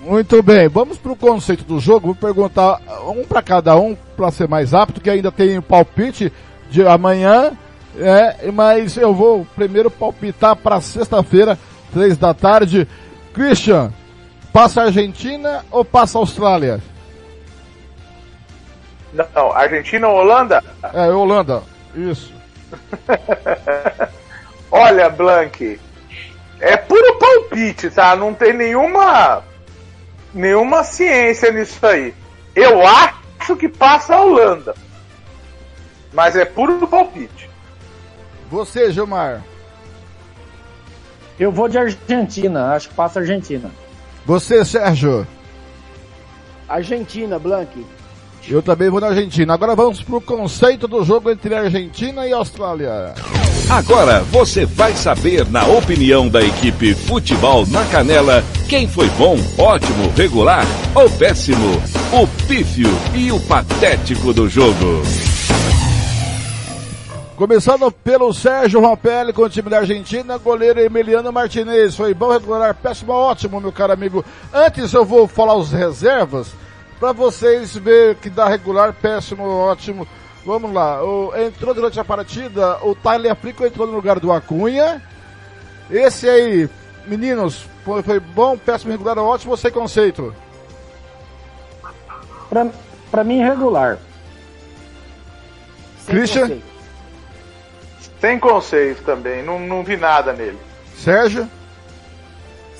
Muito 0.00 0.42
bem, 0.42 0.68
vamos 0.68 0.98
para 0.98 1.12
o 1.12 1.16
conceito 1.16 1.64
do 1.64 1.78
jogo. 1.78 2.08
Vou 2.08 2.14
perguntar 2.14 2.80
um 3.06 3.24
para 3.24 3.42
cada 3.42 3.76
um, 3.76 3.94
para 4.16 4.30
ser 4.30 4.48
mais 4.48 4.72
rápido, 4.72 5.00
que 5.00 5.10
ainda 5.10 5.30
tem 5.30 5.60
palpite 5.60 6.32
de 6.70 6.86
amanhã, 6.86 7.52
é, 7.98 8.50
mas 8.50 8.96
eu 8.96 9.14
vou 9.14 9.46
primeiro 9.54 9.90
palpitar 9.90 10.56
para 10.56 10.80
sexta-feira, 10.80 11.58
três 11.92 12.16
da 12.16 12.32
tarde. 12.32 12.88
Christian, 13.34 13.92
Passa 14.52 14.82
a 14.82 14.84
Argentina 14.86 15.64
ou 15.70 15.84
passa 15.84 16.18
a 16.18 16.20
Austrália? 16.20 16.80
Não, 19.12 19.52
Argentina 19.52 20.08
ou 20.08 20.18
Holanda? 20.18 20.62
É, 20.92 21.06
Holanda, 21.08 21.62
isso. 21.94 22.32
Olha, 24.70 25.08
Blank, 25.08 25.80
é 26.60 26.76
puro 26.76 27.18
palpite, 27.18 27.90
tá? 27.90 28.14
Não 28.16 28.34
tem 28.34 28.52
nenhuma 28.52 29.42
nenhuma 30.34 30.84
ciência 30.84 31.52
nisso 31.52 31.84
aí. 31.84 32.14
Eu 32.54 32.86
acho 32.86 33.56
que 33.56 33.68
passa 33.68 34.14
a 34.14 34.22
Holanda. 34.22 34.74
Mas 36.12 36.36
é 36.36 36.44
puro 36.44 36.86
palpite. 36.86 37.48
Você, 38.50 38.92
Gilmar? 38.92 39.44
Eu 41.38 41.52
vou 41.52 41.68
de 41.68 41.78
Argentina, 41.78 42.74
acho 42.74 42.88
que 42.88 42.94
passa 42.94 43.18
a 43.18 43.22
Argentina. 43.22 43.70
Você, 44.26 44.64
Sérgio? 44.64 45.26
Argentina, 46.68 47.38
Blank. 47.38 47.84
Eu 48.48 48.62
também 48.62 48.90
vou 48.90 49.00
na 49.00 49.08
Argentina. 49.08 49.54
Agora 49.54 49.74
vamos 49.74 50.02
pro 50.02 50.20
conceito 50.20 50.86
do 50.86 51.04
jogo 51.04 51.30
entre 51.30 51.54
Argentina 51.54 52.26
e 52.26 52.32
Austrália. 52.32 53.14
Agora 53.70 54.24
você 54.24 54.66
vai 54.66 54.96
saber, 54.96 55.48
na 55.48 55.64
opinião 55.64 56.28
da 56.28 56.42
equipe 56.42 56.92
Futebol 56.92 57.64
na 57.68 57.84
Canela, 57.84 58.42
quem 58.68 58.88
foi 58.88 59.08
bom, 59.10 59.36
ótimo, 59.56 60.10
regular 60.16 60.64
ou 60.92 61.08
péssimo, 61.08 61.80
o 62.12 62.26
pífio 62.48 62.88
e 63.14 63.30
o 63.30 63.38
patético 63.38 64.34
do 64.34 64.48
jogo. 64.48 65.02
Começando 67.36 67.92
pelo 67.92 68.34
Sérgio 68.34 68.80
Rompelli 68.80 69.32
com 69.32 69.42
o 69.42 69.48
time 69.48 69.70
da 69.70 69.78
Argentina, 69.78 70.36
goleiro 70.36 70.80
Emiliano 70.80 71.32
Martinez. 71.32 71.94
Foi 71.94 72.12
bom, 72.12 72.32
regular, 72.32 72.74
péssimo, 72.74 73.12
ótimo, 73.12 73.60
meu 73.60 73.70
caro 73.70 73.92
amigo. 73.92 74.24
Antes 74.52 74.92
eu 74.92 75.04
vou 75.04 75.28
falar 75.28 75.54
os 75.54 75.70
reservas, 75.70 76.48
para 76.98 77.12
vocês 77.12 77.76
ver 77.76 78.16
que 78.16 78.28
dá 78.28 78.48
regular, 78.48 78.92
péssimo, 78.92 79.44
ótimo. 79.44 80.08
Vamos 80.44 80.72
lá, 80.72 81.04
o, 81.04 81.36
entrou 81.36 81.74
durante 81.74 82.00
a 82.00 82.04
partida, 82.04 82.78
o 82.82 82.94
Tyler 82.94 83.32
Africo 83.32 83.64
entrou 83.64 83.86
no 83.86 83.92
lugar 83.92 84.18
do 84.18 84.32
Acunha. 84.32 85.02
Esse 85.90 86.28
aí, 86.28 86.68
meninos, 87.06 87.66
foi, 87.84 88.02
foi 88.02 88.18
bom, 88.18 88.56
péssimo, 88.56 88.92
regular, 88.92 89.18
ótimo, 89.18 89.56
você 89.56 89.70
conceito? 89.70 90.34
Pra, 92.48 92.66
pra 93.10 93.22
mim, 93.22 93.42
regular. 93.42 93.98
Christian? 96.06 96.42
Conceito. 96.42 96.70
Sem 98.20 98.38
conceito 98.38 99.02
também, 99.02 99.42
não, 99.42 99.58
não 99.60 99.84
vi 99.84 99.96
nada 99.96 100.32
nele. 100.32 100.58
Sérgio? 100.96 101.48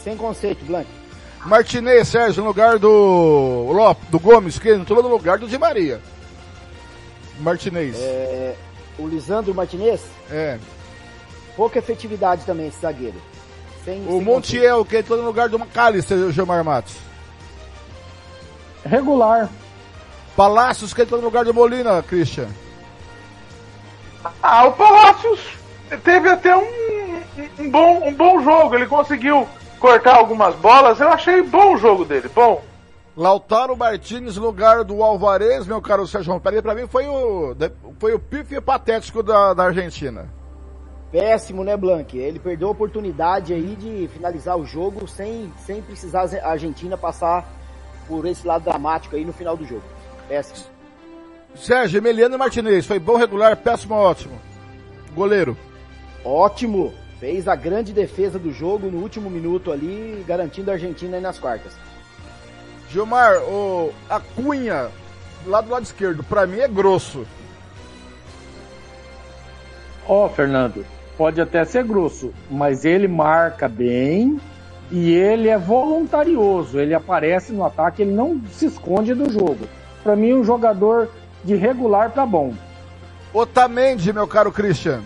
Sem 0.02 0.16
conceito, 0.16 0.64
Blanco. 0.64 0.88
Martinez, 1.44 2.08
Sérgio, 2.08 2.42
no 2.42 2.48
lugar 2.48 2.78
do 2.78 3.70
Lopes, 3.72 4.08
do 4.10 4.18
Gomes, 4.18 4.58
que 4.58 4.70
entrou 4.70 5.02
no 5.02 5.08
lugar 5.08 5.38
do 5.38 5.48
Di 5.48 5.58
Maria. 5.58 6.00
Martinez. 7.40 7.96
É, 7.98 8.54
o 8.98 9.06
Lisandro 9.06 9.54
Martinez? 9.54 10.00
É. 10.30 10.58
Pouca 11.56 11.78
efetividade 11.78 12.44
também 12.44 12.68
esse 12.68 12.80
zagueiro. 12.80 13.20
Sem, 13.84 14.02
o 14.06 14.12
sem 14.12 14.20
Montiel, 14.20 14.78
conceito. 14.78 14.90
que 14.90 14.96
entrou 14.98 15.18
no 15.18 15.24
lugar 15.24 15.48
do 15.48 15.58
Macalister, 15.58 16.18
o 16.18 16.30
Gilmar 16.32 16.62
Matos. 16.62 16.94
Regular. 18.84 19.48
Palácios, 20.36 20.94
que 20.94 21.02
entrou 21.02 21.20
no 21.20 21.26
lugar 21.26 21.44
do 21.44 21.52
Molina, 21.52 22.02
Christian. 22.02 22.48
Ah, 24.42 24.64
o 24.66 24.72
Palácios 24.72 25.40
teve 26.04 26.28
até 26.28 26.56
um, 26.56 27.20
um, 27.58 27.70
bom, 27.70 28.08
um 28.08 28.14
bom 28.14 28.42
jogo. 28.42 28.74
Ele 28.74 28.86
conseguiu 28.86 29.48
cortar 29.78 30.16
algumas 30.16 30.54
bolas. 30.56 31.00
Eu 31.00 31.08
achei 31.08 31.42
bom 31.42 31.74
o 31.74 31.78
jogo 31.78 32.04
dele, 32.04 32.30
bom. 32.34 32.62
Lautaro 33.20 33.76
Martins, 33.76 34.38
lugar 34.38 34.82
do 34.82 35.02
Alvarez, 35.02 35.66
meu 35.66 35.78
caro 35.82 36.06
Sérgio 36.06 36.32
Rompelli, 36.32 36.62
pra 36.62 36.74
mim 36.74 36.86
foi 36.86 37.06
o, 37.06 37.54
foi 37.98 38.14
o 38.14 38.18
pife 38.18 38.58
patético 38.62 39.22
da, 39.22 39.52
da 39.52 39.64
Argentina. 39.64 40.26
Péssimo, 41.12 41.62
né, 41.62 41.76
Blank? 41.76 42.16
Ele 42.16 42.38
perdeu 42.38 42.68
a 42.68 42.70
oportunidade 42.70 43.52
aí 43.52 43.76
de 43.76 44.08
finalizar 44.08 44.56
o 44.56 44.64
jogo 44.64 45.06
sem, 45.06 45.52
sem 45.66 45.82
precisar 45.82 46.30
a 46.42 46.48
Argentina 46.48 46.96
passar 46.96 47.46
por 48.08 48.24
esse 48.24 48.46
lado 48.46 48.64
dramático 48.64 49.14
aí 49.14 49.22
no 49.26 49.34
final 49.34 49.54
do 49.54 49.66
jogo. 49.66 49.84
Péssimo. 50.26 50.70
Sérgio, 51.54 51.98
Emiliano 51.98 52.38
Martinez, 52.38 52.86
foi 52.86 52.98
bom, 52.98 53.18
regular, 53.18 53.54
péssimo, 53.58 53.96
ótimo. 53.96 54.40
Goleiro. 55.14 55.54
Ótimo. 56.24 56.94
Fez 57.18 57.46
a 57.48 57.54
grande 57.54 57.92
defesa 57.92 58.38
do 58.38 58.50
jogo 58.50 58.90
no 58.90 58.96
último 58.96 59.28
minuto 59.28 59.70
ali, 59.70 60.24
garantindo 60.26 60.70
a 60.70 60.74
Argentina 60.74 61.18
aí 61.18 61.22
nas 61.22 61.38
quartas. 61.38 61.89
Gilmar, 62.90 63.36
o, 63.42 63.92
a 64.08 64.20
Cunha, 64.20 64.88
lá 65.46 65.60
do 65.60 65.70
lado 65.70 65.84
esquerdo, 65.84 66.24
pra 66.24 66.46
mim 66.46 66.58
é 66.58 66.68
grosso. 66.68 67.26
Ó, 70.08 70.28
Fernando, 70.28 70.84
pode 71.16 71.40
até 71.40 71.64
ser 71.64 71.84
grosso, 71.84 72.32
mas 72.50 72.84
ele 72.84 73.06
marca 73.06 73.68
bem 73.68 74.40
e 74.90 75.12
ele 75.14 75.48
é 75.48 75.56
voluntarioso. 75.56 76.80
Ele 76.80 76.92
aparece 76.94 77.52
no 77.52 77.64
ataque, 77.64 78.02
ele 78.02 78.10
não 78.12 78.40
se 78.50 78.66
esconde 78.66 79.14
do 79.14 79.30
jogo. 79.30 79.68
Pra 80.02 80.16
mim, 80.16 80.32
um 80.32 80.42
jogador 80.42 81.08
de 81.44 81.54
regular 81.54 82.10
tá 82.10 82.26
bom. 82.26 82.54
Otamendi, 83.32 84.12
meu 84.12 84.26
caro 84.26 84.50
Christian. 84.50 85.00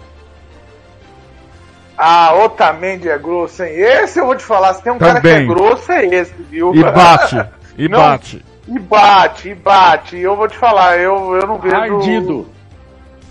Ah, 1.99 2.35
Otamendi 2.35 3.09
é 3.09 3.19
grosso, 3.19 3.63
hein? 3.63 3.73
Esse 3.77 4.19
eu 4.19 4.27
vou 4.27 4.35
te 4.35 4.43
falar, 4.45 4.75
se 4.75 4.83
tem 4.83 4.93
um 4.93 4.99
cara 4.99 5.21
que 5.21 5.29
Também. 5.29 5.45
é 5.45 5.47
grosso, 5.47 5.93
é 5.93 6.07
esse, 6.07 6.35
viu? 6.43 6.75
E 6.75 6.83
bate, 6.83 7.37
e 7.77 7.89
Não, 7.89 7.99
bate. 7.99 8.45
E 8.67 8.79
bate, 8.79 9.49
e 9.51 9.55
bate. 9.55 10.17
Eu 10.19 10.37
vou 10.37 10.49
te 10.49 10.57
falar, 10.57 10.97
eu, 10.99 11.35
eu 11.37 11.47
não 11.47 11.59
vejo... 11.59 11.75
Ardido. 11.77 12.49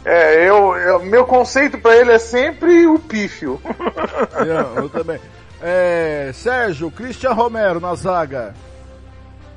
É, 0.06 0.48
eu, 0.50 0.76
eu- 0.76 1.04
meu 1.06 1.26
conceito 1.26 1.78
pra 1.78 1.96
ele 1.96 2.12
é 2.12 2.20
sempre 2.20 2.86
o 2.88 3.00
pífio. 3.00 3.60
Eu, 4.46 4.84
eu 4.84 4.90
também. 4.90 5.18
É, 5.62 6.32
Sérgio, 6.34 6.92
Christian 6.92 7.32
Romero 7.32 7.80
na 7.80 7.96
zaga. 7.96 8.54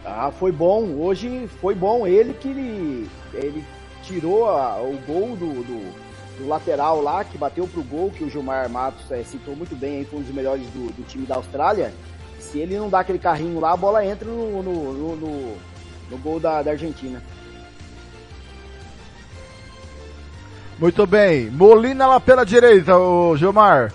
Ah, 0.04 0.30
foi 0.38 0.52
bom. 0.52 0.84
Hoje 1.00 1.48
foi 1.60 1.74
bom. 1.74 2.06
Ele 2.06 2.32
que 2.32 2.48
ele, 2.48 3.10
ele 3.34 3.64
tirou 4.04 4.48
a- 4.48 4.76
o 4.80 4.96
gol 5.04 5.30
do, 5.36 5.64
do, 5.64 5.92
do 6.38 6.48
lateral 6.48 7.02
lá, 7.02 7.24
que 7.24 7.36
bateu 7.36 7.66
pro 7.66 7.82
gol, 7.82 8.10
que 8.12 8.22
o 8.22 8.30
Gilmar 8.30 8.68
Matos 8.70 9.10
eh, 9.10 9.24
citou 9.24 9.56
muito 9.56 9.74
bem, 9.74 9.98
aí, 9.98 10.04
foi 10.04 10.20
um 10.20 10.22
dos 10.22 10.32
melhores 10.34 10.62
do, 10.68 10.92
do 10.92 11.02
time 11.08 11.26
da 11.26 11.34
Austrália. 11.34 11.92
Se 12.38 12.58
ele 12.58 12.78
não 12.78 12.88
dá 12.88 13.00
aquele 13.00 13.18
carrinho 13.18 13.58
lá, 13.60 13.72
a 13.72 13.76
bola 13.76 14.04
entra 14.04 14.28
no, 14.28 14.62
no, 14.62 14.92
no, 14.92 15.16
no- 15.16 15.56
no 16.10 16.18
gol 16.18 16.38
da, 16.38 16.62
da 16.62 16.70
Argentina. 16.72 17.20
Muito 20.78 21.06
bem. 21.06 21.50
Molina 21.50 22.06
lá 22.06 22.20
pela 22.20 22.44
direita, 22.44 22.96
o 22.96 23.36
Gilmar. 23.36 23.92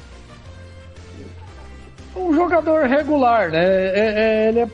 Um 2.16 2.34
jogador 2.34 2.88
regular, 2.88 3.50
né? 3.52 3.64
É- 3.64 3.94
é- 3.96 4.50
ele 4.50 4.60
é 4.62 4.68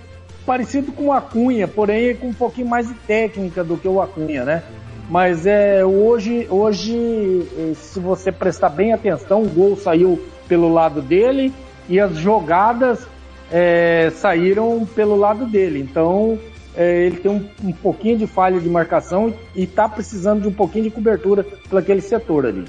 parecido 0.46 0.92
com 0.92 1.08
o 1.08 1.14
Acunha, 1.14 1.68
porém 1.68 2.16
com 2.16 2.28
um 2.30 2.34
pouquinho 2.34 2.68
mais 2.68 2.88
de 2.88 2.94
técnica 2.94 3.64
do 3.64 3.78
que 3.78 3.88
o 3.88 4.02
Acunha, 4.02 4.44
né? 4.46 4.64
Mas 5.10 5.46
é 5.46 5.86
hoje, 5.86 6.48
hoje, 6.50 7.48
eh, 7.58 7.74
se 7.76 8.00
você 8.00 8.32
prestar 8.32 8.70
bem 8.70 8.92
atenção, 8.94 9.44
o 9.44 9.48
gol 9.50 9.78
saiu 9.78 10.22
pelo 10.48 10.74
lado 10.74 11.02
dele 11.02 11.54
e 11.88 12.00
as 12.00 12.16
jogadas 12.18 13.06
eh, 13.52 14.12
saíram 14.16 14.88
pelo 14.96 15.16
lado 15.16 15.46
dele. 15.46 15.80
Então 15.80 16.40
eh, 16.76 17.06
ele 17.06 17.18
tem 17.18 17.32
um, 17.32 17.50
um 17.64 17.74
pouquinho 17.74 18.18
de 18.18 18.28
falha 18.28 18.60
de 18.60 18.70
marcação 18.70 19.34
e 19.56 19.64
está 19.64 19.88
precisando 19.88 20.42
de 20.42 20.48
um 20.48 20.54
pouquinho 20.54 20.86
de 20.86 20.92
cobertura 20.92 21.46
para 21.70 21.80
aquele 21.80 22.02
setor 22.02 22.46
ali. 22.46 22.66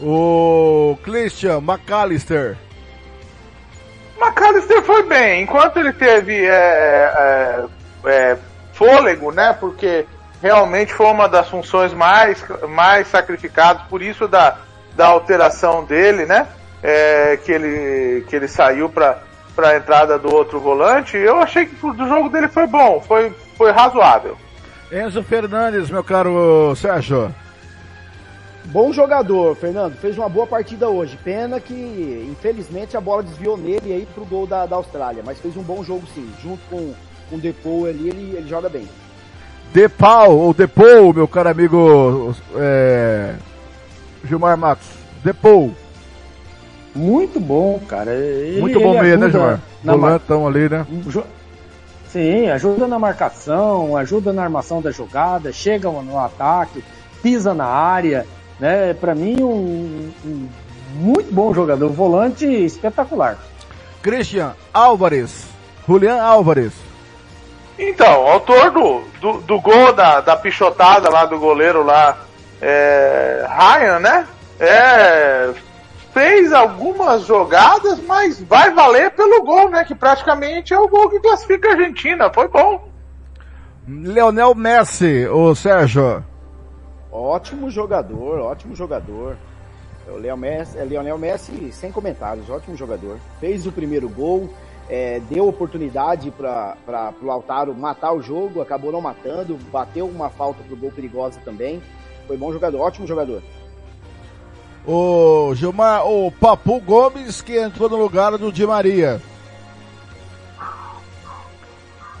O 0.00 0.96
Christian 1.02 1.58
McAllister. 1.58 2.56
McAllister 4.20 4.82
foi 4.82 5.02
bem, 5.04 5.42
enquanto 5.42 5.78
ele 5.78 5.92
teve 5.92 6.34
é, 6.44 6.50
é, 6.50 7.64
é, 8.06 8.36
fôlego, 8.72 9.32
né? 9.32 9.56
Porque 9.58 10.06
realmente 10.42 10.92
foi 10.92 11.06
uma 11.06 11.28
das 11.28 11.48
funções 11.48 11.92
mais, 11.94 12.44
mais 12.68 13.08
sacrificadas, 13.08 13.82
por 13.88 14.02
isso 14.02 14.28
da, 14.28 14.58
da 14.94 15.06
alteração 15.06 15.84
dele, 15.84 16.26
né? 16.26 16.46
É, 16.82 17.38
que, 17.42 17.50
ele, 17.50 18.24
que 18.28 18.36
ele 18.36 18.46
saiu 18.46 18.88
para 18.88 19.18
a 19.64 19.76
entrada 19.76 20.18
do 20.18 20.32
outro 20.34 20.60
volante. 20.60 21.16
Eu 21.16 21.40
achei 21.40 21.66
que 21.66 21.74
do 21.74 22.08
jogo 22.08 22.28
dele 22.28 22.48
foi 22.48 22.66
bom, 22.66 23.00
foi, 23.00 23.32
foi 23.56 23.70
razoável. 23.70 24.36
Enzo 24.92 25.22
Fernandes, 25.22 25.90
meu 25.90 26.04
caro 26.04 26.74
Sérgio. 26.76 27.34
Bom 28.66 28.92
jogador, 28.92 29.54
Fernando. 29.54 29.96
Fez 29.96 30.18
uma 30.18 30.28
boa 30.28 30.46
partida 30.46 30.88
hoje. 30.88 31.16
Pena 31.22 31.60
que, 31.60 32.28
infelizmente, 32.30 32.96
a 32.96 33.00
bola 33.00 33.22
desviou 33.22 33.56
nele 33.56 33.92
aí 33.92 34.08
pro 34.12 34.24
gol 34.24 34.46
da, 34.46 34.66
da 34.66 34.76
Austrália. 34.76 35.22
Mas 35.24 35.38
fez 35.38 35.56
um 35.56 35.62
bom 35.62 35.84
jogo 35.84 36.02
sim. 36.14 36.28
Junto 36.42 36.60
com, 36.68 36.92
com 37.30 37.36
o 37.36 37.40
Depou 37.40 37.86
ali, 37.86 38.08
ele, 38.08 38.36
ele 38.36 38.48
joga 38.48 38.68
bem. 38.68 38.88
Depau, 39.72 40.36
ou 40.36 40.54
Depou, 40.54 41.12
meu 41.12 41.28
caro 41.28 41.48
amigo 41.48 42.34
é, 42.56 43.34
Gilmar 44.24 44.56
Matos. 44.56 44.88
Depou. 45.22 45.72
Muito 46.96 47.38
bom, 47.38 47.78
cara. 47.88 48.12
Ele- 48.12 48.60
Muito 48.60 48.80
bom 48.80 49.00
meio, 49.00 49.18
né, 49.18 49.30
Gilmar? 49.30 49.60
mar- 49.84 49.96
Volantão 49.96 50.46
ali, 50.46 50.68
né? 50.68 50.86
Sim, 52.08 52.48
ajuda 52.48 52.86
na 52.86 52.98
marcação, 52.98 53.96
ajuda 53.96 54.32
na 54.32 54.42
armação 54.44 54.80
da 54.80 54.90
jogada, 54.90 55.52
chega 55.52 55.90
no 55.90 56.18
ataque, 56.18 56.82
pisa 57.22 57.52
na 57.52 57.66
área, 57.66 58.26
né? 58.58 58.94
Para 58.94 59.14
mim 59.14 59.42
um, 59.42 60.10
um 60.24 60.48
muito 60.94 61.30
bom 61.32 61.52
jogador, 61.52 61.90
volante 61.90 62.46
espetacular. 62.46 63.36
Christian 64.02 64.52
Álvares. 64.72 65.46
Julian 65.86 66.22
Álvares. 66.22 66.72
Então, 67.78 68.26
autor 68.26 68.70
do, 68.70 69.02
do, 69.20 69.32
do 69.42 69.60
gol 69.60 69.92
da, 69.92 70.20
da 70.22 70.34
pichotada 70.36 71.10
lá 71.10 71.26
do 71.26 71.38
goleiro 71.38 71.84
lá, 71.84 72.16
é, 72.62 73.44
Ryan, 73.46 73.98
né? 73.98 74.26
É, 74.58 75.50
fez 76.16 76.50
algumas 76.50 77.26
jogadas, 77.26 78.00
mas 78.00 78.40
vai 78.40 78.72
valer 78.72 79.10
pelo 79.10 79.44
gol, 79.44 79.68
né? 79.68 79.84
Que 79.84 79.94
praticamente 79.94 80.72
é 80.72 80.78
o 80.78 80.88
gol 80.88 81.10
que 81.10 81.20
classifica 81.20 81.68
a 81.68 81.72
Argentina. 81.72 82.32
Foi 82.32 82.48
bom. 82.48 82.88
Leonel 83.86 84.54
Messi, 84.54 85.26
o 85.26 85.54
Sérgio. 85.54 86.24
Ótimo 87.12 87.70
jogador, 87.70 88.38
ótimo 88.38 88.74
jogador. 88.74 89.36
O 90.08 90.16
Leo 90.16 90.38
Messi, 90.38 90.78
é, 90.78 90.86
Lionel 90.86 91.18
Messi, 91.18 91.70
sem 91.70 91.92
comentários, 91.92 92.48
ótimo 92.48 92.74
jogador. 92.78 93.18
Fez 93.38 93.66
o 93.66 93.72
primeiro 93.72 94.08
gol, 94.08 94.48
é, 94.88 95.20
deu 95.28 95.46
oportunidade 95.46 96.30
para 96.30 97.12
o 97.20 97.26
Lautaro 97.26 97.74
matar 97.74 98.12
o 98.12 98.22
jogo, 98.22 98.62
acabou 98.62 98.90
não 98.90 99.02
matando, 99.02 99.58
bateu 99.70 100.06
uma 100.06 100.30
falta 100.30 100.62
pro 100.62 100.76
gol 100.76 100.90
perigosa 100.90 101.38
também. 101.44 101.82
Foi 102.26 102.38
bom 102.38 102.50
jogador, 102.54 102.80
ótimo 102.80 103.06
jogador. 103.06 103.42
O 104.86 105.52
Gilmar, 105.54 106.06
o 106.06 106.30
Papu 106.30 106.80
Gomes 106.80 107.42
que 107.42 107.58
entrou 107.58 107.88
no 107.88 107.96
lugar 107.96 108.38
do 108.38 108.52
Di 108.52 108.64
Maria. 108.64 109.20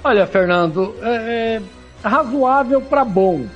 Olha, 0.02 0.26
Fernando, 0.26 0.94
é, 1.00 1.60
é 2.04 2.08
razoável 2.08 2.80
para 2.80 3.04
bom. 3.04 3.46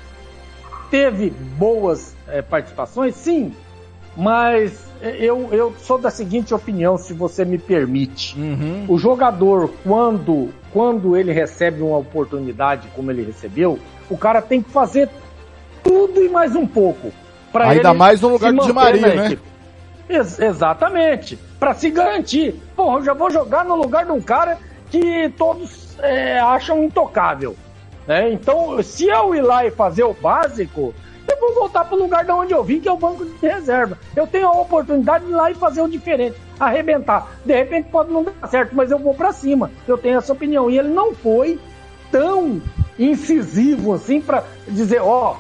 Teve 0.91 1.31
boas 1.31 2.15
é, 2.29 2.41
participações, 2.41 3.15
sim, 3.17 3.53
mas 4.17 4.91
é, 5.01 5.17
eu, 5.17 5.49
eu 5.53 5.75
sou 5.79 5.99
da 5.99 6.11
seguinte 6.11 6.53
opinião, 6.53 6.99
se 6.99 7.13
você 7.13 7.45
me 7.45 7.59
permite. 7.59 8.37
O 8.89 8.99
jogador, 8.99 9.71
quando, 9.83 10.51
quando 10.73 11.17
ele 11.17 11.33
recebe 11.33 11.83
uma 11.83 11.99
oportunidade 11.99 12.89
como 12.95 13.11
ele 13.11 13.25
recebeu, 13.25 13.79
o 14.09 14.17
cara 14.17 14.43
tem 14.43 14.63
que 14.63 14.71
fazer 14.71 15.09
tudo 15.83 16.23
e 16.23 16.29
mais 16.29 16.55
um 16.55 16.67
pouco. 16.67 17.13
Pra 17.53 17.69
Ainda 17.71 17.95
mais 17.95 18.21
no 18.21 18.29
lugar 18.29 18.53
do 18.53 18.63
Di 18.63 18.73
Maria, 18.73 19.15
né? 19.15 19.39
Ex- 20.09 20.41
exatamente. 20.41 21.39
Para 21.59 21.75
se 21.75 21.91
garantir. 21.91 22.55
Porra, 22.75 22.99
eu 22.99 23.05
já 23.05 23.15
vou 23.15 23.31
jogar 23.31 23.65
no 23.65 23.77
lugar 23.77 24.05
de 24.05 24.13
um 24.13 24.21
cara 24.21 24.59
que 24.91 25.29
todos 25.39 25.97
é, 26.01 26.41
acham 26.41 26.83
intocável. 26.83 27.57
Né? 28.07 28.33
Então, 28.33 28.83
se 28.83 29.07
eu 29.07 29.35
ir 29.35 29.43
lá 29.43 29.65
e 29.65 29.71
fazer 29.71 30.03
o 30.03 30.13
básico, 30.13 30.93
eu 31.29 31.39
vou 31.39 31.55
voltar 31.55 31.85
para 31.85 31.97
o 31.97 32.01
lugar 32.01 32.25
de 32.25 32.33
onde 32.33 32.53
eu 32.53 32.65
vim, 32.65 32.81
que 32.81 32.89
é 32.89 32.93
o 32.93 32.97
banco 32.97 33.25
de 33.25 33.47
reserva. 33.47 33.97
Eu 34.17 34.27
tenho 34.27 34.49
a 34.49 34.53
oportunidade 34.61 35.25
de 35.27 35.31
ir 35.31 35.35
lá 35.35 35.51
e 35.51 35.55
fazer 35.55 35.81
o 35.81 35.89
diferente, 35.89 36.37
arrebentar. 36.59 37.29
De 37.45 37.55
repente 37.55 37.89
pode 37.89 38.11
não 38.11 38.25
dar 38.25 38.49
certo, 38.49 38.75
mas 38.75 38.91
eu 38.91 38.99
vou 38.99 39.15
para 39.15 39.33
cima. 39.33 39.71
Eu 39.87 39.97
tenho 39.97 40.19
essa 40.19 40.33
opinião. 40.33 40.69
E 40.69 40.77
ele 40.79 40.89
não 40.89 41.15
foi 41.15 41.61
tão 42.11 42.61
incisivo 42.99 43.95
assim 43.95 44.21
para 44.21 44.43
dizer, 44.67 45.01
ó, 45.01 45.37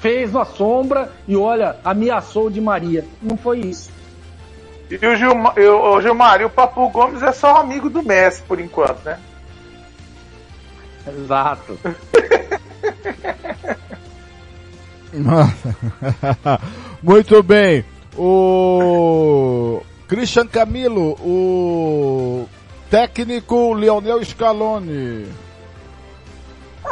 fez 0.00 0.30
uma 0.34 0.44
sombra 0.44 1.12
e 1.28 1.36
olha, 1.36 1.76
ameaçou 1.84 2.50
de 2.50 2.60
Maria. 2.60 3.04
Não 3.22 3.36
foi 3.36 3.60
isso. 3.60 3.90
E 4.90 5.06
o 5.06 5.14
Gilmar, 5.14 5.52
eu- 5.56 5.80
o 5.80 6.00
Gilmar, 6.00 6.40
e 6.40 6.44
o 6.44 6.50
Papu 6.50 6.88
Gomes 6.88 7.22
é 7.22 7.30
só 7.32 7.56
amigo 7.58 7.88
do 7.88 8.02
Messi 8.02 8.42
por 8.42 8.58
enquanto, 8.58 9.04
né? 9.04 9.18
Exato. 11.06 11.78
Muito 17.02 17.42
bem. 17.42 17.84
O 18.16 19.80
Christian 20.08 20.46
Camilo, 20.46 21.12
o 21.20 22.46
técnico 22.90 23.74
Lionel 23.74 24.24
Scaloni. 24.24 25.26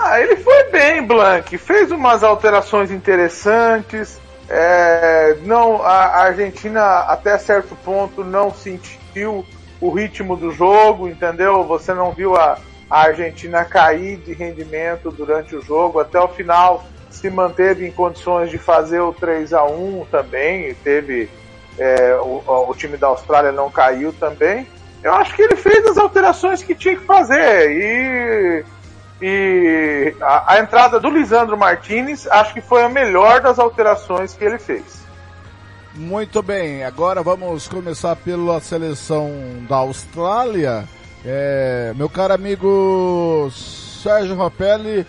Ah, 0.00 0.20
ele 0.20 0.36
foi 0.36 0.64
bem, 0.70 1.02
Blank. 1.02 1.58
Fez 1.58 1.90
umas 1.90 2.22
alterações 2.22 2.90
interessantes. 2.90 4.18
É, 4.48 5.36
não, 5.42 5.82
a 5.82 6.22
Argentina 6.22 7.00
até 7.00 7.36
certo 7.36 7.76
ponto 7.84 8.24
não 8.24 8.52
sentiu 8.52 9.44
o 9.80 9.90
ritmo 9.90 10.36
do 10.36 10.50
jogo, 10.50 11.08
entendeu? 11.08 11.64
Você 11.64 11.92
não 11.92 12.12
viu 12.12 12.36
a, 12.36 12.58
a 12.88 13.02
Argentina 13.02 13.64
cair 13.64 14.16
de 14.18 14.32
rendimento 14.32 15.10
durante 15.10 15.54
o 15.54 15.60
jogo, 15.60 16.00
até 16.00 16.18
o 16.18 16.28
final 16.28 16.84
se 17.10 17.28
manteve 17.30 17.86
em 17.86 17.92
condições 17.92 18.50
de 18.50 18.58
fazer 18.58 19.00
o 19.00 19.12
3 19.12 19.52
a 19.52 19.64
1 19.64 20.06
também, 20.10 20.74
teve 20.82 21.28
é, 21.78 22.14
o, 22.16 22.42
o, 22.68 22.74
time 22.74 22.96
da 22.96 23.08
Austrália 23.08 23.52
não 23.52 23.70
caiu 23.70 24.12
também. 24.12 24.66
Eu 25.02 25.12
acho 25.14 25.34
que 25.34 25.42
ele 25.42 25.56
fez 25.56 25.84
as 25.86 25.96
alterações 25.96 26.62
que 26.62 26.74
tinha 26.74 26.96
que 26.96 27.04
fazer 27.04 27.70
e, 27.70 28.64
e 29.20 30.14
a, 30.20 30.54
a 30.54 30.60
entrada 30.60 31.00
do 31.00 31.10
Lisandro 31.10 31.56
Martinez 31.56 32.26
acho 32.28 32.54
que 32.54 32.60
foi 32.60 32.82
a 32.82 32.88
melhor 32.88 33.40
das 33.40 33.58
alterações 33.58 34.34
que 34.34 34.44
ele 34.44 34.58
fez. 34.58 35.06
Muito 35.94 36.42
bem, 36.42 36.84
agora 36.84 37.22
vamos 37.22 37.66
começar 37.66 38.14
pela 38.14 38.60
seleção 38.60 39.30
da 39.68 39.76
Austrália. 39.76 40.84
É, 41.24 41.92
meu 41.96 42.08
caro 42.08 42.34
amigo 42.34 43.50
Sérgio 43.50 44.36
Rapelli, 44.36 45.04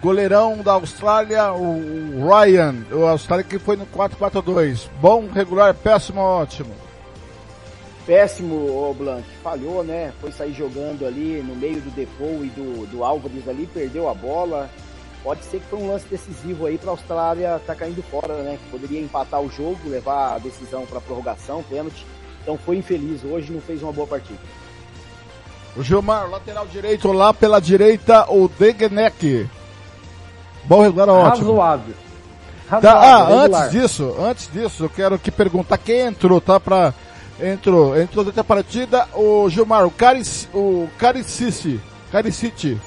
goleirão 0.00 0.56
da 0.58 0.72
Austrália, 0.72 1.52
o 1.52 2.26
Ryan, 2.26 2.76
o 2.90 3.06
Austrália 3.06 3.44
que 3.44 3.58
foi 3.58 3.76
no 3.76 3.86
4-4-2. 3.86 4.88
Bom, 5.00 5.28
regular, 5.30 5.74
péssimo, 5.74 6.20
ótimo. 6.20 6.74
Péssimo, 8.06 8.54
o 8.54 8.94
Blanc. 8.94 9.24
Falhou, 9.42 9.84
né? 9.84 10.12
Foi 10.20 10.32
sair 10.32 10.52
jogando 10.52 11.06
ali 11.06 11.42
no 11.42 11.54
meio 11.54 11.80
do 11.80 11.90
Defoe 11.90 12.46
e 12.46 12.50
do, 12.50 12.86
do 12.86 13.04
Álvares 13.04 13.46
ali, 13.48 13.66
perdeu 13.66 14.08
a 14.08 14.14
bola. 14.14 14.68
Pode 15.22 15.44
ser 15.44 15.60
que 15.60 15.66
foi 15.66 15.78
um 15.78 15.88
lance 15.88 16.06
decisivo 16.08 16.66
aí 16.66 16.78
para 16.78 16.90
a 16.90 16.92
Austrália 16.92 17.60
tá 17.66 17.74
caindo 17.74 18.02
fora, 18.02 18.42
né? 18.42 18.58
Que 18.62 18.70
poderia 18.70 19.00
empatar 19.00 19.40
o 19.40 19.50
jogo, 19.50 19.78
levar 19.86 20.34
a 20.34 20.38
decisão 20.38 20.86
para 20.86 21.00
prorrogação, 21.00 21.62
pênalti. 21.62 22.06
Então 22.42 22.56
foi 22.56 22.76
infeliz 22.76 23.22
hoje, 23.22 23.52
não 23.52 23.60
fez 23.60 23.82
uma 23.82 23.92
boa 23.92 24.06
partida. 24.06 24.40
O 25.76 25.82
Gilmar, 25.82 26.28
lateral 26.28 26.66
direito 26.66 27.12
lá 27.12 27.34
pela 27.34 27.60
direita, 27.60 28.26
o 28.30 28.48
Degenek. 28.48 29.48
Bom 30.64 30.82
regular, 30.82 31.08
ótimo. 31.08 31.52
Razoável. 31.52 31.94
Tá, 32.68 32.92
ah, 32.92 33.18
regular. 33.26 33.62
antes 33.64 33.70
disso, 33.70 34.16
antes 34.18 34.52
disso, 34.52 34.84
eu 34.84 34.88
quero 34.88 35.18
que 35.18 35.30
perguntar 35.30 35.76
quem 35.76 36.00
entrou, 36.00 36.40
tá? 36.40 36.58
Pra, 36.58 36.94
entrou, 37.42 37.98
entrou 37.98 38.24
dentro 38.24 38.36
da 38.36 38.44
partida 38.44 39.08
o 39.14 39.48
Gilmar, 39.48 39.86
o 39.86 39.90
Caric, 39.90 40.48
o 40.54 40.88
Caricici, 40.98 41.80
Cariciti. 42.10 42.80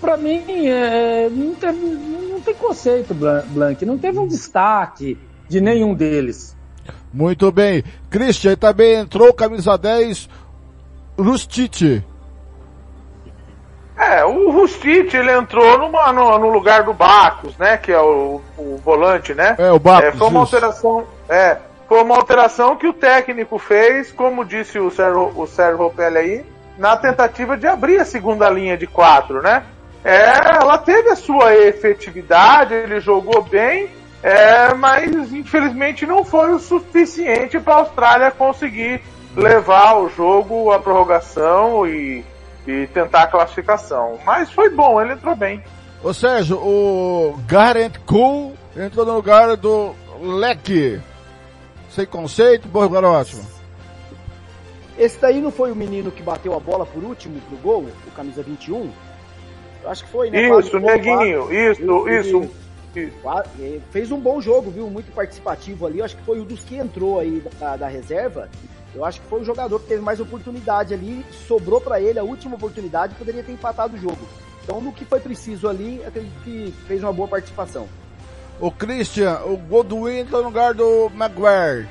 Pra 0.00 0.16
mim, 0.16 0.42
é, 0.66 1.30
não, 1.30 1.54
tem, 1.54 1.72
não 1.72 2.40
tem 2.40 2.54
conceito, 2.54 3.14
Blank. 3.14 3.86
Não 3.86 3.96
teve 3.96 4.18
um 4.18 4.26
destaque 4.26 5.16
de 5.48 5.60
nenhum 5.60 5.94
deles. 5.94 6.56
Muito 7.12 7.52
bem. 7.52 7.84
Christian 8.10 8.56
também 8.56 8.94
entrou, 8.94 9.32
camisa 9.32 9.76
10, 9.76 10.28
Rustite. 11.16 12.04
É, 14.02 14.24
o 14.24 14.50
Rustite, 14.50 15.16
ele 15.16 15.30
entrou 15.30 15.78
numa, 15.78 16.12
no, 16.12 16.36
no, 16.36 16.48
lugar 16.48 16.82
do 16.82 16.92
Bacos, 16.92 17.56
né? 17.56 17.76
Que 17.76 17.92
é 17.92 18.00
o, 18.00 18.40
o 18.58 18.76
volante, 18.84 19.32
né? 19.32 19.54
É, 19.56 19.70
o 19.70 19.78
Bacos. 19.78 20.08
É, 20.08 20.12
foi 20.12 20.28
uma 20.28 20.40
alteração. 20.40 21.06
É, 21.28 21.56
foi 21.88 22.02
uma 22.02 22.16
alteração 22.16 22.74
que 22.74 22.88
o 22.88 22.92
técnico 22.92 23.58
fez, 23.58 24.10
como 24.10 24.44
disse 24.44 24.78
o 24.78 24.90
Sérgio, 24.90 25.32
o 25.36 25.46
Sérgio 25.46 25.78
Ropelli 25.78 26.18
aí, 26.18 26.46
na 26.76 26.96
tentativa 26.96 27.56
de 27.56 27.66
abrir 27.66 28.00
a 28.00 28.04
segunda 28.04 28.50
linha 28.50 28.76
de 28.76 28.88
quatro, 28.88 29.40
né? 29.40 29.62
É, 30.04 30.56
ela 30.60 30.78
teve 30.78 31.10
a 31.10 31.16
sua 31.16 31.54
efetividade, 31.54 32.74
ele 32.74 32.98
jogou 32.98 33.40
bem, 33.40 33.88
é, 34.20 34.74
mas 34.74 35.32
infelizmente 35.32 36.04
não 36.04 36.24
foi 36.24 36.52
o 36.52 36.58
suficiente 36.58 37.60
para 37.60 37.74
a 37.74 37.78
Austrália 37.78 38.30
conseguir 38.32 39.00
levar 39.36 39.94
o 39.94 40.08
jogo 40.08 40.72
à 40.72 40.80
prorrogação 40.80 41.86
e 41.86 42.24
e 42.66 42.86
tentar 42.88 43.22
a 43.22 43.26
classificação. 43.26 44.18
Mas 44.24 44.50
foi 44.50 44.70
bom, 44.70 45.00
ele 45.00 45.12
entrou 45.12 45.34
bem. 45.34 45.62
Ô 46.02 46.12
Sérgio, 46.12 46.56
o 46.56 47.38
Garant 47.46 47.96
Cool 48.06 48.54
entrou 48.76 49.06
no 49.06 49.14
lugar 49.14 49.56
do 49.56 49.94
Leque. 50.20 51.00
Sem 51.90 52.06
conceito, 52.06 52.68
bom 52.68 52.82
lugar 52.82 53.04
ótimo. 53.04 53.44
Esse 54.98 55.18
daí 55.20 55.40
não 55.40 55.50
foi 55.50 55.72
o 55.72 55.76
menino 55.76 56.10
que 56.10 56.22
bateu 56.22 56.54
a 56.54 56.60
bola 56.60 56.86
por 56.86 57.02
último 57.02 57.40
pro 57.42 57.56
gol, 57.58 57.86
o 58.06 58.10
camisa 58.12 58.42
21? 58.42 58.90
Eu 59.82 59.90
acho 59.90 60.04
que 60.04 60.10
foi, 60.10 60.30
né? 60.30 60.48
Isso, 60.48 60.78
Neguinho, 60.78 61.52
isso, 61.52 62.08
isso. 62.08 62.50
isso. 62.94 63.82
Fez 63.90 64.12
um 64.12 64.20
bom 64.20 64.40
jogo, 64.40 64.70
viu? 64.70 64.88
Muito 64.88 65.10
participativo 65.12 65.86
ali. 65.86 65.98
Eu 65.98 66.04
acho 66.04 66.16
que 66.16 66.22
foi 66.24 66.40
um 66.40 66.44
dos 66.44 66.62
que 66.62 66.76
entrou 66.76 67.18
aí 67.18 67.42
da, 67.58 67.76
da 67.76 67.88
reserva. 67.88 68.48
Eu 68.94 69.04
acho 69.04 69.20
que 69.20 69.26
foi 69.26 69.40
o 69.40 69.44
jogador 69.44 69.80
que 69.80 69.86
teve 69.86 70.02
mais 70.02 70.20
oportunidade 70.20 70.92
ali, 70.92 71.24
sobrou 71.48 71.80
para 71.80 72.00
ele 72.00 72.18
a 72.18 72.22
última 72.22 72.56
oportunidade, 72.56 73.14
poderia 73.14 73.42
ter 73.42 73.52
empatado 73.52 73.96
o 73.96 73.98
jogo. 73.98 74.28
Então, 74.62 74.80
no 74.80 74.92
que 74.92 75.04
foi 75.04 75.18
preciso 75.18 75.68
ali, 75.68 76.02
acredito 76.06 76.40
que 76.44 76.74
fez 76.86 77.02
uma 77.02 77.12
boa 77.12 77.26
participação. 77.26 77.88
O 78.60 78.70
Christian, 78.70 79.40
o 79.46 79.56
Godwin 79.56 80.24
tá 80.24 80.38
no 80.38 80.44
lugar 80.44 80.74
do 80.74 81.10
Maguire. 81.14 81.88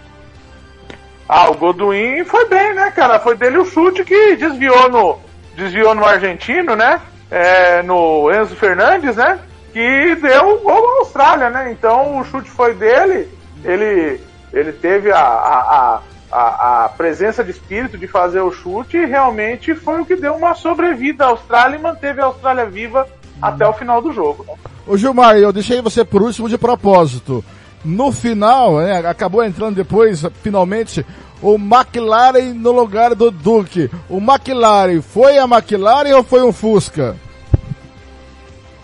Ah, 1.28 1.50
o 1.50 1.56
Godwin 1.56 2.24
foi 2.24 2.48
bem, 2.48 2.74
né, 2.74 2.92
cara? 2.92 3.20
Foi 3.20 3.36
dele 3.36 3.58
o 3.58 3.66
chute 3.66 4.04
que 4.04 4.36
desviou 4.36 4.90
no, 4.90 5.20
desviou 5.56 5.96
no 5.96 6.06
argentino, 6.06 6.76
né? 6.76 7.02
É, 7.30 7.82
no 7.84 8.32
Enzo 8.32 8.56
Fernandes, 8.56 9.16
né? 9.16 9.40
Que 9.74 10.16
deu 10.16 10.56
o 10.56 10.60
gol 10.60 10.86
à 10.86 11.00
Austrália, 11.00 11.50
né? 11.50 11.72
Então 11.72 12.20
o 12.20 12.26
chute 12.26 12.50
foi 12.50 12.74
dele. 12.74 13.30
Ele, 13.64 14.20
ele 14.54 14.74
teve 14.74 15.12
a, 15.12 15.20
a, 15.20 15.60
a 15.60 16.02
a, 16.32 16.86
a, 16.86 16.90
presença 16.90 17.44
de 17.44 17.52
espírito 17.52 17.98
de 17.98 18.08
fazer 18.08 18.40
o 18.42 18.52
chute 18.52 19.06
realmente 19.06 19.76
foi 19.76 20.02
o 20.02 20.06
que 20.06 20.16
deu 20.16 20.34
uma 20.36 20.56
sobrevida 20.56 21.26
à 21.26 21.28
Austrália 21.28 21.76
e 21.76 21.82
manteve 21.82 22.22
a 22.22 22.26
Austrália 22.26 22.66
viva 22.66 23.08
até 23.42 23.68
o 23.68 23.74
final 23.74 24.02
do 24.02 24.14
jogo. 24.14 24.46
Ô 24.88 24.96
Gilmar, 24.96 25.38
eu 25.38 25.52
deixei 25.52 25.82
você 25.82 26.06
por 26.06 26.22
último 26.22 26.48
de 26.48 26.58
propósito. 26.58 27.44
No 27.84 28.12
final, 28.12 28.78
né, 28.78 29.06
acabou 29.06 29.44
entrando 29.44 29.76
depois, 29.76 30.24
finalmente, 30.42 31.06
o 31.42 31.56
McLaren 31.56 32.54
no 32.54 32.72
lugar 32.72 33.16
do 33.16 33.32
Duque. 33.32 33.90
O 34.08 34.18
McLaren 34.20 35.02
foi 35.02 35.38
a 35.38 35.46
McLaren 35.46 36.16
ou 36.16 36.24
foi 36.24 36.44
um 36.44 36.54
Fusca? 36.54 37.16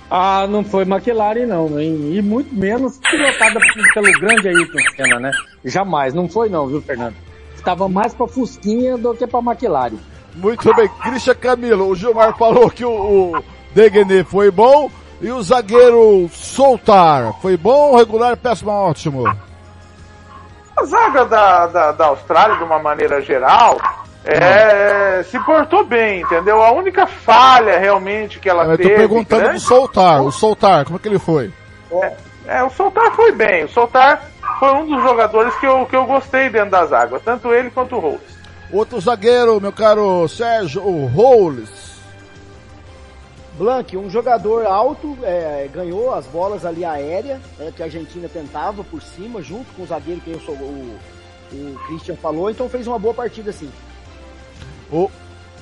Ah, 0.10 0.48
não 0.50 0.64
foi 0.64 0.84
McLaren 0.84 1.46
não, 1.46 1.80
hein? 1.80 2.14
e 2.14 2.22
muito 2.22 2.54
menos 2.56 2.98
pilotada 2.98 3.60
pelo 3.94 4.12
grande 4.20 4.48
Ayrton 4.48 4.80
Senna, 4.96 5.20
né? 5.20 5.32
Jamais, 5.66 6.14
não 6.14 6.30
foi 6.30 6.50
não, 6.50 6.66
viu, 6.66 6.82
Fernando? 6.82 7.27
Tava 7.68 7.90
mais 7.90 8.14
pra 8.14 8.26
Fusquinha 8.26 8.98
do 8.98 9.14
que 9.14 9.28
pra 9.28 9.40
McLaren. 9.40 9.98
Muito 10.34 10.74
bem, 10.74 10.88
Christian 11.04 11.36
Camilo, 11.36 11.90
o 11.90 11.96
Gilmar 11.98 12.34
falou 12.38 12.70
que 12.70 12.86
o, 12.86 12.90
o 13.36 13.44
Deguené 13.76 14.24
foi 14.24 14.50
bom 14.50 14.90
e 15.20 15.30
o 15.30 15.44
zagueiro 15.44 16.30
Soltar 16.32 17.34
foi 17.42 17.58
bom, 17.58 17.98
regular, 17.98 18.38
péssimo, 18.38 18.72
ótimo. 18.72 19.28
A 20.78 20.86
zaga 20.86 21.26
da, 21.26 21.68
da, 21.68 21.92
da 21.92 22.06
Austrália, 22.06 22.56
de 22.56 22.64
uma 22.64 22.80
maneira 22.80 23.20
geral, 23.22 23.78
é, 24.24 25.22
se 25.24 25.38
portou 25.40 25.84
bem, 25.84 26.22
entendeu? 26.22 26.64
A 26.64 26.72
única 26.72 27.06
falha 27.06 27.78
realmente 27.78 28.40
que 28.40 28.48
ela 28.48 28.64
Eu 28.64 28.78
teve. 28.78 28.92
Eu 28.92 28.94
tô 28.94 29.00
perguntando 29.00 29.42
grande, 29.42 29.56
do 29.56 29.60
Soltar, 29.60 30.22
o 30.22 30.32
Soltar, 30.32 30.86
como 30.86 30.96
é 30.96 31.00
que 31.02 31.08
ele 31.10 31.20
foi? 31.20 31.52
É, 31.92 32.14
é, 32.48 32.64
o 32.64 32.70
Soltar 32.70 33.12
foi 33.12 33.34
bem. 33.34 33.66
O 33.66 33.70
Soltar 33.70 34.22
foi 34.60 34.74
um 34.74 34.88
dos 34.88 35.02
jogadores 35.02 35.56
que 35.56 35.66
eu, 35.66 35.86
que 35.86 35.96
eu 35.96 36.06
gostei 36.06 36.50
dentro 36.50 36.72
das 36.72 36.92
águas, 36.92 37.22
tanto 37.24 37.54
ele 37.54 37.70
quanto 37.70 37.96
o 37.96 38.00
Rolls. 38.00 38.38
Outro 38.72 39.00
zagueiro, 39.00 39.62
meu 39.62 39.72
caro 39.72 40.28
Sérgio, 40.28 40.84
o 40.86 41.06
Rolls. 41.06 41.88
Blank, 43.58 43.98
um 43.98 44.10
jogador 44.10 44.66
alto, 44.66 45.18
é, 45.24 45.68
ganhou 45.74 46.14
as 46.14 46.28
bolas 46.28 46.64
ali 46.64 46.86
aérea, 46.86 47.42
é, 47.60 47.72
que 47.72 47.82
a 47.82 47.86
Argentina 47.86 48.30
tentava 48.30 48.84
por 48.84 49.02
cima, 49.02 49.42
junto 49.42 49.74
com 49.74 49.84
o 49.84 49.88
zagueiro 49.88 50.22
que 50.22 50.32
eu 50.32 50.40
sou, 50.42 50.54
o, 50.56 51.00
o 51.52 51.80
Christian 51.88 52.16
falou, 52.16 52.52
então 52.52 52.70
fez 52.70 52.86
uma 52.86 53.00
boa 53.00 53.14
partida 53.14 53.52
sim. 53.52 53.72
O, 54.92 55.10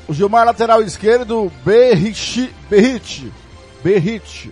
o 0.07 0.13
Gilmar 0.13 0.45
lateral 0.45 0.81
esquerdo, 0.81 1.51
Berrich, 1.63 2.53
Berrich, 2.69 3.31
Berrich. 3.81 4.51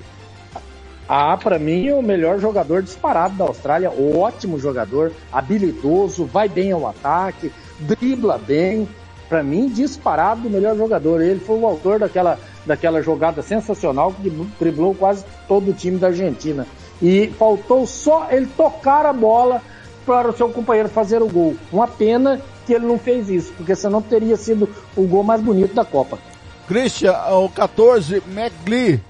Ah, 1.08 1.38
para 1.38 1.60
mim 1.60 1.88
é 1.88 1.94
o 1.94 2.02
melhor 2.02 2.40
jogador 2.40 2.82
disparado 2.82 3.36
da 3.36 3.44
Austrália, 3.44 3.92
ótimo 3.92 4.58
jogador, 4.58 5.12
habilidoso, 5.32 6.26
vai 6.26 6.48
bem 6.48 6.72
ao 6.72 6.88
ataque, 6.88 7.52
dribla 7.80 8.38
bem. 8.38 8.88
Para 9.28 9.42
mim, 9.42 9.68
disparado 9.68 10.48
o 10.48 10.52
melhor 10.52 10.78
jogador. 10.78 11.22
Ele 11.22 11.40
foi 11.40 11.58
o 11.58 11.66
autor 11.66 12.00
daquela, 12.00 12.38
daquela 12.66 13.02
jogada 13.02 13.42
sensacional 13.42 14.14
que 14.14 14.30
driblou 14.60 14.94
quase 14.94 15.26
todo 15.48 15.72
o 15.72 15.74
time 15.74 15.98
da 15.98 16.08
Argentina. 16.08 16.68
E 17.02 17.28
faltou 17.40 17.88
só 17.88 18.28
ele 18.30 18.46
tocar 18.46 19.06
a 19.06 19.14
bola 19.14 19.62
para 20.06 20.30
o 20.30 20.38
seu 20.38 20.50
companheiro 20.50 20.88
fazer 20.88 21.22
o 21.22 21.28
gol. 21.28 21.56
Uma 21.72 21.88
pena 21.88 22.40
que 22.66 22.74
ele 22.74 22.86
não 22.86 23.00
fez 23.00 23.30
isso, 23.30 23.52
porque 23.54 23.76
senão 23.76 24.02
teria 24.02 24.38
sido 24.38 24.70
o 24.96 25.04
gol 25.08 25.24
mais 25.24 25.42
bonito 25.42 25.74
da 25.74 25.84
Copa. 25.84 26.20
Christian, 26.68 27.14
o 27.32 27.50
14, 27.50 28.22
McGlee 28.28 29.02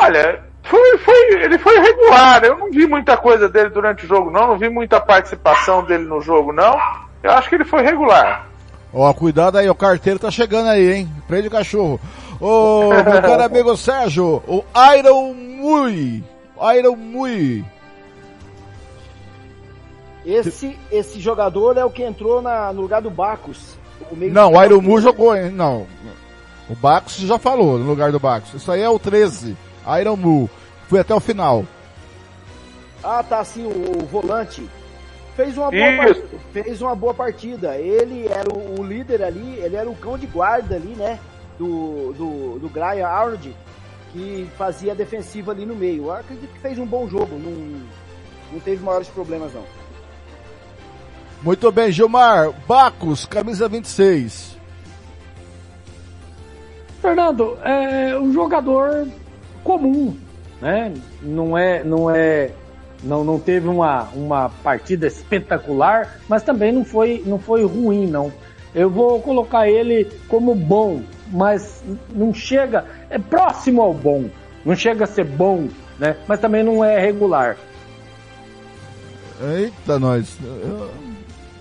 Olha, 0.00 0.42
foi, 0.62 0.98
foi, 0.98 1.42
ele 1.42 1.58
foi 1.58 1.78
regular. 1.78 2.42
Eu 2.44 2.58
não 2.58 2.70
vi 2.70 2.86
muita 2.86 3.16
coisa 3.16 3.48
dele 3.48 3.70
durante 3.70 4.04
o 4.04 4.08
jogo, 4.08 4.30
não. 4.30 4.46
Não 4.46 4.58
vi 4.58 4.68
muita 4.68 5.00
participação 5.00 5.84
dele 5.84 6.04
no 6.04 6.20
jogo, 6.20 6.52
não. 6.52 6.78
Eu 7.22 7.32
acho 7.32 7.48
que 7.48 7.54
ele 7.54 7.64
foi 7.64 7.82
regular. 7.82 8.46
Ó, 8.92 9.12
cuidado 9.12 9.58
aí, 9.58 9.68
o 9.68 9.74
carteiro 9.74 10.18
tá 10.18 10.30
chegando 10.30 10.68
aí, 10.68 10.92
hein? 10.92 11.12
Prende 11.28 11.48
o 11.48 11.50
cachorro. 11.50 12.00
Ô, 12.40 12.88
meu 12.88 13.04
caro 13.22 13.42
amigo 13.42 13.76
Sérgio, 13.76 14.42
o 14.46 14.64
Iron 14.96 15.34
Mui. 15.34 16.24
Iron 16.76 16.96
Mui. 16.96 17.64
Esse, 20.24 20.78
esse 20.90 21.20
jogador 21.20 21.76
é 21.76 21.84
o 21.84 21.90
que 21.90 22.02
entrou 22.02 22.42
na, 22.42 22.72
no 22.72 22.82
lugar 22.82 23.00
do 23.00 23.10
Bacos. 23.10 23.76
O 24.10 24.16
meio 24.16 24.32
Não, 24.32 24.52
o 24.52 24.64
Iron 24.64 24.80
Mu 24.80 25.00
jogou, 25.00 25.36
hein? 25.36 25.50
Não. 25.50 25.86
O 26.68 26.74
Bacos 26.74 27.16
já 27.16 27.38
falou 27.38 27.78
no 27.78 27.86
lugar 27.86 28.12
do 28.12 28.20
Bacos. 28.20 28.54
Isso 28.54 28.70
aí 28.70 28.80
é 28.80 28.88
o 28.88 28.98
13. 28.98 29.56
Iron 30.00 30.16
Mu. 30.16 30.50
Foi 30.88 31.00
até 31.00 31.14
o 31.14 31.20
final. 31.20 31.64
Ah, 33.02 33.22
tá, 33.22 33.42
sim, 33.44 33.64
o, 33.64 34.02
o 34.02 34.06
volante. 34.06 34.68
Fez 35.36 35.56
uma, 35.56 35.70
boa 35.70 35.96
partida, 35.96 36.38
fez 36.52 36.82
uma 36.82 36.94
boa 36.94 37.14
partida. 37.14 37.76
Ele 37.76 38.26
era 38.28 38.52
o, 38.52 38.80
o 38.80 38.84
líder 38.84 39.22
ali, 39.22 39.54
ele 39.58 39.76
era 39.76 39.88
o 39.88 39.94
cão 39.94 40.18
de 40.18 40.26
guarda 40.26 40.74
ali, 40.74 40.94
né? 40.94 41.18
Do, 41.58 42.12
do, 42.12 42.58
do 42.58 42.68
Brian 42.68 43.06
Arnold, 43.06 43.54
que 44.12 44.48
fazia 44.58 44.92
a 44.92 44.94
defensiva 44.94 45.52
ali 45.52 45.64
no 45.64 45.74
meio. 45.74 46.06
Eu 46.06 46.12
acredito 46.12 46.52
que 46.52 46.58
fez 46.58 46.78
um 46.78 46.86
bom 46.86 47.08
jogo, 47.08 47.38
não, 47.38 47.80
não 48.52 48.60
teve 48.60 48.82
maiores 48.82 49.08
problemas 49.08 49.52
não. 49.54 49.64
Muito 51.42 51.72
bem, 51.72 51.90
Gilmar. 51.90 52.50
Bacos, 52.66 53.24
camisa 53.24 53.66
26. 53.66 54.58
Fernando, 57.00 57.56
é 57.64 58.18
um 58.18 58.30
jogador 58.30 59.08
comum, 59.62 60.16
né? 60.60 60.92
Não 61.22 61.56
é, 61.56 61.82
não 61.84 62.10
é, 62.10 62.50
não, 63.02 63.24
não 63.24 63.38
teve 63.38 63.68
uma, 63.68 64.04
uma 64.14 64.48
partida 64.62 65.06
espetacular, 65.06 66.20
mas 66.28 66.42
também 66.42 66.72
não 66.72 66.84
foi, 66.84 67.22
não 67.26 67.38
foi 67.38 67.64
ruim, 67.64 68.06
não. 68.06 68.32
Eu 68.74 68.88
vou 68.88 69.20
colocar 69.20 69.68
ele 69.68 70.06
como 70.28 70.54
bom, 70.54 71.02
mas 71.32 71.82
não 72.14 72.32
chega, 72.32 72.84
é 73.08 73.18
próximo 73.18 73.82
ao 73.82 73.92
bom. 73.92 74.28
Não 74.64 74.76
chega 74.76 75.04
a 75.04 75.06
ser 75.06 75.24
bom, 75.24 75.68
né? 75.98 76.16
Mas 76.28 76.38
também 76.38 76.62
não 76.62 76.84
é 76.84 77.00
regular. 77.00 77.56
Eita, 79.40 79.98
nós. 79.98 80.36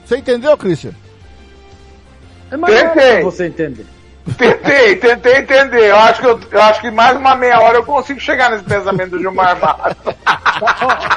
Você 0.05 0.17
entendeu, 0.17 0.57
Christian? 0.57 0.91
É 2.51 2.57
mais 2.57 2.75
pra 2.91 3.21
você 3.21 3.45
entender. 3.47 3.85
Tentei, 4.37 4.95
tentei 4.97 5.37
entender. 5.37 5.89
Eu 5.89 5.95
acho, 5.97 6.21
que 6.21 6.27
eu, 6.27 6.39
eu 6.51 6.61
acho 6.61 6.81
que 6.81 6.91
mais 6.91 7.17
uma 7.17 7.35
meia 7.35 7.59
hora 7.61 7.77
eu 7.77 7.83
consigo 7.85 8.19
chegar 8.19 8.51
nesse 8.51 8.63
pensamento 8.63 9.09
do 9.11 9.19
Gilmar. 9.19 9.57
Ó, 9.61 9.75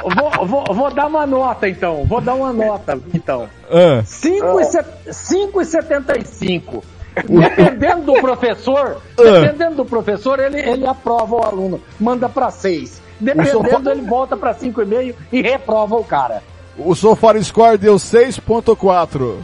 vou, 0.09 0.31
vou, 0.47 0.63
vou 0.73 0.91
dar 0.93 1.05
uma 1.07 1.25
nota 1.27 1.67
então. 1.69 2.03
Vou 2.05 2.19
dar 2.21 2.33
uma 2.33 2.51
nota 2.51 2.99
então. 3.13 3.47
Ah. 3.69 4.01
5,75. 4.03 6.83
Dependendo 7.15 8.11
do 8.13 8.19
professor, 8.19 8.97
Ah. 9.19 9.23
dependendo 9.23 9.75
do 9.75 9.85
professor, 9.85 10.39
ele, 10.39 10.59
ele 10.59 10.87
aprova 10.87 11.35
o 11.35 11.43
aluno, 11.43 11.79
manda 11.99 12.27
pra 12.27 12.49
6. 12.49 12.99
Dependendo, 13.19 13.69
sofá- 13.69 13.91
ele 13.91 14.01
volta 14.01 14.35
pra 14.35 14.55
5,5 14.55 15.13
e 15.31 15.39
reprova 15.41 15.95
o 15.95 16.03
cara. 16.03 16.41
O 16.77 16.95
Sofar 16.95 17.39
Score 17.43 17.77
deu 17.77 17.99
6.4. 17.99 19.37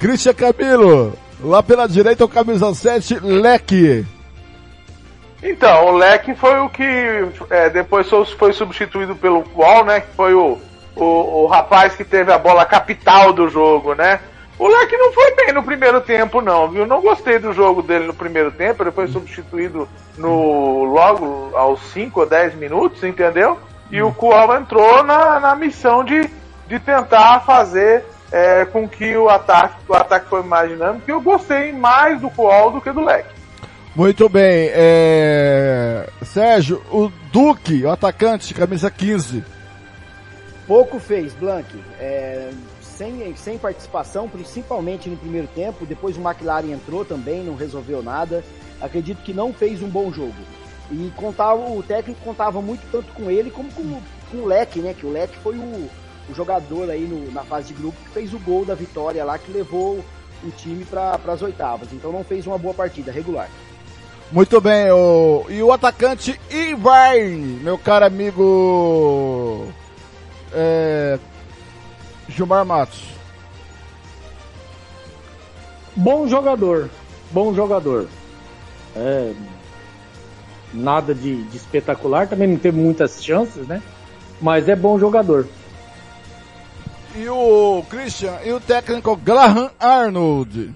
Christian 0.00 0.34
Camilo. 0.34 1.12
Lá 1.40 1.62
pela 1.62 1.86
direita 1.86 2.24
o 2.24 2.28
camisa 2.28 2.74
7, 2.74 3.18
Leque. 3.20 4.06
Então, 5.42 5.86
o 5.86 5.96
Leque 5.96 6.34
foi 6.34 6.58
o 6.60 6.68
que 6.68 6.82
é, 7.50 7.68
depois 7.68 8.08
foi- 8.38 8.52
substituído 8.52 9.14
pelo 9.14 9.44
Wall, 9.54 9.84
né? 9.84 10.00
Que 10.00 10.14
foi 10.16 10.34
o, 10.34 10.58
o, 10.96 11.04
o 11.04 11.46
rapaz 11.46 11.94
que 11.94 12.04
teve 12.04 12.32
a 12.32 12.38
bola 12.38 12.64
capital 12.64 13.32
do 13.32 13.48
jogo, 13.48 13.94
né? 13.94 14.18
O 14.58 14.66
Leque 14.66 14.96
não 14.96 15.12
foi 15.12 15.34
bem 15.34 15.52
no 15.52 15.62
primeiro 15.62 16.00
tempo, 16.00 16.40
não, 16.40 16.70
viu? 16.70 16.86
Não 16.86 17.02
gostei 17.02 17.38
do 17.38 17.52
jogo 17.52 17.82
dele 17.82 18.06
no 18.06 18.14
primeiro 18.14 18.50
tempo. 18.50 18.82
Ele 18.82 18.90
foi 18.90 19.06
substituído 19.06 19.86
no 20.16 20.84
logo 20.84 21.50
aos 21.54 21.80
5 21.92 22.20
ou 22.20 22.26
10 22.26 22.54
minutos, 22.54 23.04
entendeu? 23.04 23.58
E 23.90 24.02
o 24.02 24.10
Kual 24.12 24.56
entrou 24.56 25.02
na, 25.04 25.38
na 25.38 25.54
missão 25.54 26.02
de, 26.02 26.30
de 26.66 26.80
tentar 26.80 27.40
fazer 27.40 28.02
é, 28.36 28.66
com 28.66 28.86
que 28.86 29.16
o 29.16 29.30
ataque, 29.30 29.76
o 29.88 29.94
ataque 29.94 30.28
foi 30.28 30.42
mais 30.42 30.68
dinâmico. 30.68 31.08
E 31.08 31.10
eu 31.10 31.22
gostei 31.22 31.72
mais 31.72 32.20
do 32.20 32.28
Kual 32.28 32.70
do 32.70 32.82
que 32.82 32.92
do 32.92 33.02
Leque. 33.02 33.34
Muito 33.94 34.28
bem, 34.28 34.70
é... 34.74 36.06
Sérgio, 36.22 36.82
o 36.92 37.10
Duque, 37.32 37.82
o 37.82 37.90
atacante, 37.90 38.52
camisa 38.52 38.90
15. 38.90 39.42
Pouco 40.66 40.98
fez, 40.98 41.32
Blank. 41.32 41.82
É, 41.98 42.50
sem, 42.82 43.34
sem 43.36 43.56
participação, 43.56 44.28
principalmente 44.28 45.08
no 45.08 45.16
primeiro 45.16 45.48
tempo. 45.54 45.86
Depois 45.86 46.18
o 46.18 46.20
McLaren 46.20 46.72
entrou 46.72 47.06
também, 47.06 47.42
não 47.42 47.56
resolveu 47.56 48.02
nada. 48.02 48.44
Acredito 48.82 49.22
que 49.22 49.32
não 49.32 49.50
fez 49.50 49.82
um 49.82 49.88
bom 49.88 50.12
jogo. 50.12 50.34
E 50.90 51.10
contava, 51.16 51.70
o 51.70 51.82
técnico 51.82 52.20
contava 52.22 52.60
muito 52.60 52.82
tanto 52.92 53.10
com 53.14 53.30
ele 53.30 53.50
como 53.50 53.72
com, 53.72 53.98
com 54.30 54.36
o 54.36 54.46
Leque, 54.46 54.80
né? 54.80 54.92
Que 54.92 55.06
o 55.06 55.10
Leque 55.10 55.38
foi 55.38 55.56
o, 55.56 55.88
o 56.28 56.34
jogador 56.34 56.90
aí 56.90 57.02
no- 57.06 57.30
na 57.32 57.42
fase 57.44 57.68
de 57.68 57.74
grupo 57.74 57.96
que 58.04 58.10
fez 58.10 58.34
o 58.34 58.38
gol 58.38 58.64
da 58.64 58.74
vitória 58.74 59.24
lá, 59.24 59.38
que 59.38 59.50
levou 59.52 60.04
o 60.44 60.50
time 60.50 60.84
para 60.84 61.18
as 61.28 61.42
oitavas. 61.42 61.88
Então 61.92 62.12
não 62.12 62.24
fez 62.24 62.46
uma 62.46 62.58
boa 62.58 62.74
partida, 62.74 63.10
regular. 63.12 63.48
Muito 64.32 64.60
bem, 64.60 64.90
o... 64.90 65.46
e 65.48 65.62
o 65.62 65.70
atacante 65.72 66.38
Ivarne, 66.50 67.60
meu 67.62 67.78
caro 67.78 68.04
amigo 68.06 69.68
é... 70.52 71.18
Gilmar 72.28 72.64
Matos. 72.66 73.04
Bom 75.94 76.26
jogador, 76.28 76.90
bom 77.30 77.54
jogador. 77.54 78.08
É, 78.94 79.32
nada 80.74 81.14
de, 81.14 81.42
de 81.44 81.56
espetacular, 81.56 82.26
também 82.28 82.48
não 82.48 82.58
teve 82.58 82.78
muitas 82.78 83.24
chances, 83.24 83.66
né? 83.66 83.80
Mas 84.40 84.68
é 84.68 84.76
bom 84.76 84.98
jogador. 84.98 85.46
E 87.16 87.28
o 87.30 87.82
Christian, 87.88 88.34
e 88.44 88.52
o 88.52 88.60
técnico 88.60 89.16
Graham 89.16 89.70
Arnold. 89.80 90.74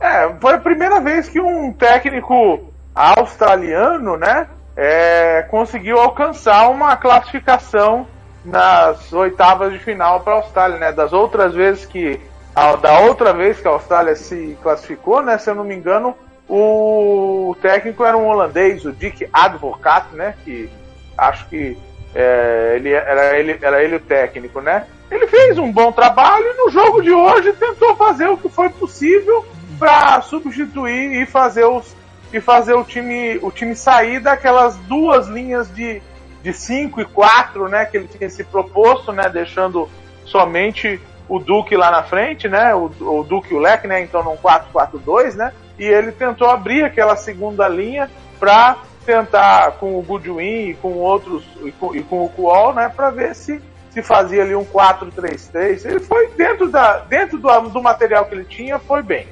É, 0.00 0.34
foi 0.40 0.54
a 0.54 0.58
primeira 0.58 0.98
vez 1.00 1.28
que 1.28 1.38
um 1.40 1.72
técnico 1.72 2.72
australiano, 2.94 4.16
né, 4.16 4.48
é, 4.74 5.42
conseguiu 5.50 5.98
alcançar 5.98 6.70
uma 6.70 6.96
classificação 6.96 8.06
nas 8.44 9.12
oitavas 9.12 9.72
de 9.72 9.78
final 9.78 10.20
para 10.20 10.34
a 10.34 10.36
Austrália, 10.36 10.78
né? 10.78 10.92
Das 10.92 11.12
outras 11.12 11.54
vezes 11.54 11.84
que 11.84 12.20
a- 12.54 12.76
da 12.76 13.00
outra 13.00 13.32
vez 13.32 13.60
que 13.60 13.68
a 13.68 13.72
Austrália 13.72 14.16
se 14.16 14.56
classificou, 14.62 15.22
né, 15.22 15.36
se 15.38 15.50
eu 15.50 15.54
não 15.54 15.64
me 15.64 15.74
engano, 15.74 16.14
o 16.48 17.56
técnico 17.60 18.04
era 18.04 18.16
um 18.16 18.26
holandês, 18.26 18.84
o 18.84 18.92
Dick 18.92 19.28
Advocat, 19.32 20.14
né, 20.14 20.34
que 20.44 20.70
acho 21.16 21.46
que 21.48 21.76
é, 22.14 22.74
ele 22.76 22.92
era 22.92 23.38
ele 23.38 23.58
era 23.60 23.82
ele 23.82 23.96
o 23.96 24.00
técnico, 24.00 24.60
né? 24.60 24.86
Ele 25.10 25.26
fez 25.26 25.58
um 25.58 25.70
bom 25.70 25.92
trabalho 25.92 26.44
e 26.46 26.64
no 26.64 26.70
jogo 26.70 27.02
de 27.02 27.10
hoje 27.10 27.52
tentou 27.54 27.96
fazer 27.96 28.28
o 28.28 28.36
que 28.36 28.48
foi 28.48 28.68
possível 28.68 29.44
para 29.78 30.20
substituir 30.22 31.22
e 31.22 31.26
fazer 31.26 31.64
os 31.64 31.94
e 32.32 32.40
fazer 32.40 32.74
o 32.74 32.84
time 32.84 33.38
o 33.42 33.50
time 33.50 33.74
sair 33.74 34.20
daquelas 34.20 34.76
duas 34.76 35.28
linhas 35.28 35.72
de 35.74 36.00
de 36.44 36.52
5 36.52 37.00
e 37.00 37.04
4, 37.06 37.68
né, 37.70 37.86
que 37.86 37.96
ele 37.96 38.06
tinha 38.06 38.28
se 38.28 38.44
proposto, 38.44 39.10
né, 39.12 39.30
deixando 39.30 39.88
somente 40.26 41.00
o 41.26 41.38
Duque 41.38 41.74
lá 41.74 41.90
na 41.90 42.02
frente, 42.02 42.50
né, 42.50 42.74
o, 42.74 42.90
o 43.00 43.24
Duque 43.24 43.54
e 43.54 43.56
o 43.56 43.58
Leque, 43.58 43.88
né, 43.88 44.02
então 44.02 44.22
num 44.22 44.36
4-4-2, 44.36 45.36
né, 45.36 45.54
e 45.78 45.84
ele 45.84 46.12
tentou 46.12 46.50
abrir 46.50 46.84
aquela 46.84 47.16
segunda 47.16 47.66
linha 47.66 48.10
para 48.38 48.76
tentar 49.04 49.72
com 49.72 49.98
o 49.98 50.02
Goodwin 50.02 50.70
e 50.70 50.74
com 50.74 50.92
outros 50.94 51.44
e 51.64 51.70
com, 51.72 51.94
e 51.94 52.02
com 52.02 52.24
o 52.24 52.28
Kuol, 52.28 52.74
né, 52.74 52.88
para 52.88 53.10
ver 53.10 53.34
se 53.34 53.60
se 53.90 54.02
fazia 54.02 54.42
ali 54.42 54.56
um 54.56 54.64
4-3-3. 54.64 55.84
Ele 55.88 56.00
foi 56.00 56.28
dentro 56.30 56.68
da 56.68 56.98
dentro 56.98 57.38
do, 57.38 57.48
do 57.68 57.80
material 57.82 58.24
que 58.24 58.34
ele 58.34 58.44
tinha, 58.44 58.78
foi 58.78 59.02
bem. 59.02 59.28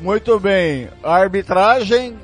Muito 0.00 0.38
bem, 0.38 0.88
a 1.02 1.14
arbitragem. 1.16 2.16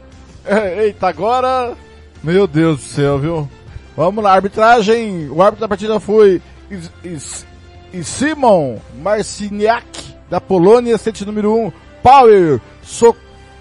Eita, 0.78 1.09
agora. 1.09 1.74
Meu 2.23 2.47
Deus 2.47 2.77
do 2.78 2.82
céu, 2.85 3.19
viu? 3.19 3.48
Vamos 3.97 4.23
lá, 4.23 4.32
arbitragem. 4.35 5.28
O 5.31 5.40
árbitro 5.43 5.62
da 5.62 5.69
partida 5.69 5.98
foi 5.98 6.40
Is- 7.02 7.47
Simon 8.02 8.78
Marciniak, 9.02 10.14
da 10.31 10.40
Polônia, 10.40 10.94
assistente 10.94 11.24
número 11.24 11.55
1, 11.55 11.73
Power 12.02 12.60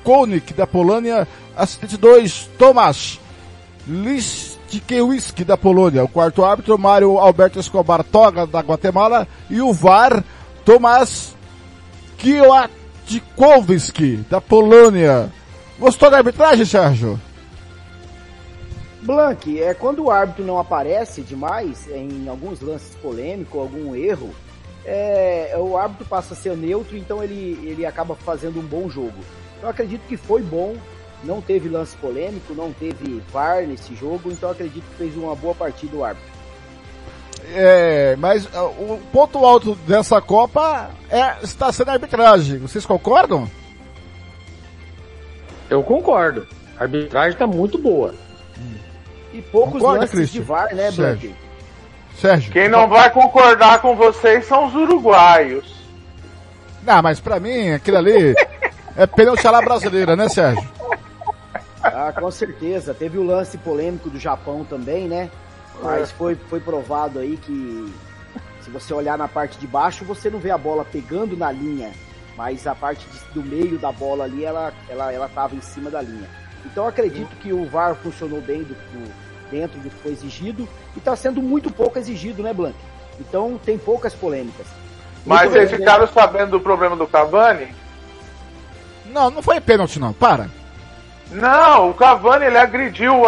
Sokolnik, 0.01 0.53
da 0.53 0.67
Polônia, 0.67 1.27
assistente 1.55 1.95
2, 1.95 2.49
Tomasz 2.57 3.19
Liszkiewicz, 3.87 5.31
da 5.45 5.55
Polônia. 5.55 6.03
O 6.03 6.07
quarto 6.07 6.43
árbitro, 6.43 6.77
Mário 6.77 7.17
Alberto 7.17 7.59
Escobar 7.59 8.03
Toga, 8.03 8.45
da 8.47 8.59
Guatemala, 8.59 9.27
e 9.49 9.61
o 9.61 9.71
VAR, 9.71 10.23
Tomás 10.65 11.35
Kwiatkowski, 12.19 14.17
da 14.29 14.41
Polônia. 14.41 15.31
Gostou 15.79 16.09
da 16.09 16.17
arbitragem, 16.17 16.65
Sérgio? 16.65 17.19
Blank, 19.01 19.61
é 19.61 19.73
quando 19.73 20.03
o 20.03 20.11
árbitro 20.11 20.45
não 20.45 20.59
aparece 20.59 21.21
demais 21.21 21.87
em 21.87 22.27
alguns 22.27 22.61
lances 22.61 22.93
polêmicos, 22.95 23.59
algum 23.59 23.95
erro, 23.95 24.29
é, 24.85 25.55
o 25.57 25.75
árbitro 25.75 26.05
passa 26.05 26.35
a 26.35 26.37
ser 26.37 26.55
neutro, 26.55 26.95
então 26.95 27.23
ele, 27.23 27.59
ele 27.63 27.83
acaba 27.85 28.15
fazendo 28.15 28.59
um 28.59 28.63
bom 28.63 28.87
jogo. 28.89 29.17
Eu 29.61 29.69
acredito 29.69 30.01
que 30.07 30.17
foi 30.17 30.41
bom, 30.41 30.75
não 31.23 31.41
teve 31.41 31.69
lance 31.69 31.95
polêmico, 31.97 32.53
não 32.53 32.73
teve 32.73 33.21
VAR 33.31 33.67
nesse 33.67 33.95
jogo, 33.95 34.31
então 34.31 34.49
acredito 34.49 34.83
que 34.83 34.95
fez 34.95 35.15
uma 35.15 35.35
boa 35.35 35.53
partida 35.53 35.95
o 35.95 36.03
árbitro. 36.03 36.31
É, 37.53 38.15
mas 38.17 38.45
uh, 38.45 38.69
o 38.79 39.01
ponto 39.11 39.45
alto 39.45 39.75
dessa 39.87 40.21
Copa 40.21 40.89
é, 41.09 41.35
está 41.43 41.71
sendo 41.71 41.89
a 41.89 41.93
arbitragem. 41.93 42.59
Vocês 42.59 42.85
concordam? 42.85 43.49
Eu 45.69 45.83
concordo. 45.83 46.47
A 46.77 46.83
arbitragem 46.83 47.33
está 47.33 47.47
muito 47.47 47.77
boa. 47.77 48.13
E 49.33 49.41
poucos 49.41 49.73
Concorda, 49.73 49.99
lances 49.99 50.15
Christian? 50.15 50.41
de 50.41 50.47
VAR, 50.47 50.75
né, 50.75 50.91
Blank? 50.91 51.35
Sérgio. 52.17 52.51
Quem 52.51 52.67
não 52.67 52.87
vai 52.87 53.09
concordar 53.09 53.81
com 53.81 53.95
vocês 53.95 54.45
são 54.45 54.67
os 54.67 54.75
uruguaios. 54.75 55.73
Não, 56.83 57.01
mas 57.01 57.19
pra 57.19 57.39
mim, 57.39 57.71
aquilo 57.71 57.97
ali 57.97 58.35
é 58.95 59.05
pneuti 59.05 59.47
lá 59.47 59.61
brasileira, 59.61 60.15
né, 60.15 60.29
Sérgio? 60.29 60.67
Ah, 61.83 62.13
com 62.13 62.29
certeza. 62.29 62.93
Teve 62.93 63.17
o 63.17 63.23
lance 63.23 63.57
polêmico 63.57 64.09
do 64.09 64.19
Japão 64.19 64.63
também, 64.63 65.07
né? 65.07 65.29
Mas 65.81 66.09
é. 66.09 66.13
foi, 66.13 66.35
foi 66.35 66.59
provado 66.59 67.19
aí 67.19 67.37
que 67.37 67.93
se 68.61 68.69
você 68.69 68.93
olhar 68.93 69.17
na 69.17 69.27
parte 69.27 69.57
de 69.57 69.65
baixo, 69.65 70.05
você 70.05 70.29
não 70.29 70.39
vê 70.39 70.51
a 70.51 70.57
bola 70.57 70.85
pegando 70.85 71.35
na 71.35 71.51
linha, 71.51 71.91
mas 72.37 72.67
a 72.67 72.75
parte 72.75 73.05
de, 73.07 73.19
do 73.33 73.43
meio 73.43 73.79
da 73.79 73.91
bola 73.91 74.25
ali, 74.25 74.45
ela, 74.45 74.71
ela, 74.87 75.11
ela 75.11 75.29
tava 75.29 75.55
em 75.55 75.61
cima 75.61 75.89
da 75.89 76.01
linha. 76.01 76.27
Então 76.65 76.87
acredito 76.87 77.35
que 77.37 77.51
o 77.51 77.65
VAR 77.65 77.95
funcionou 77.95 78.39
bem 78.39 78.63
do, 78.63 78.75
do, 78.75 79.11
dentro 79.49 79.79
do 79.79 79.89
que 79.89 79.95
foi 79.95 80.11
exigido 80.11 80.67
e 80.95 80.99
está 80.99 81.15
sendo 81.15 81.41
muito 81.41 81.71
pouco 81.71 81.97
exigido, 81.97 82.43
né, 82.43 82.53
Blanc? 82.53 82.75
Então 83.19 83.59
tem 83.63 83.77
poucas 83.77 84.13
polêmicas. 84.13 84.67
Mas 85.25 85.51
vocês 85.51 85.71
ficaram 85.71 86.07
sabendo 86.07 86.51
do 86.51 86.59
problema 86.59 86.95
do 86.95 87.07
Cavani? 87.07 87.73
Não, 89.11 89.29
não 89.29 89.41
foi 89.41 89.59
pênalti 89.59 89.99
não, 89.99 90.13
para. 90.13 90.47
Não, 91.31 91.89
o 91.89 91.93
Cavani 91.93 92.45
ele 92.45 92.57
agrediu, 92.57 93.23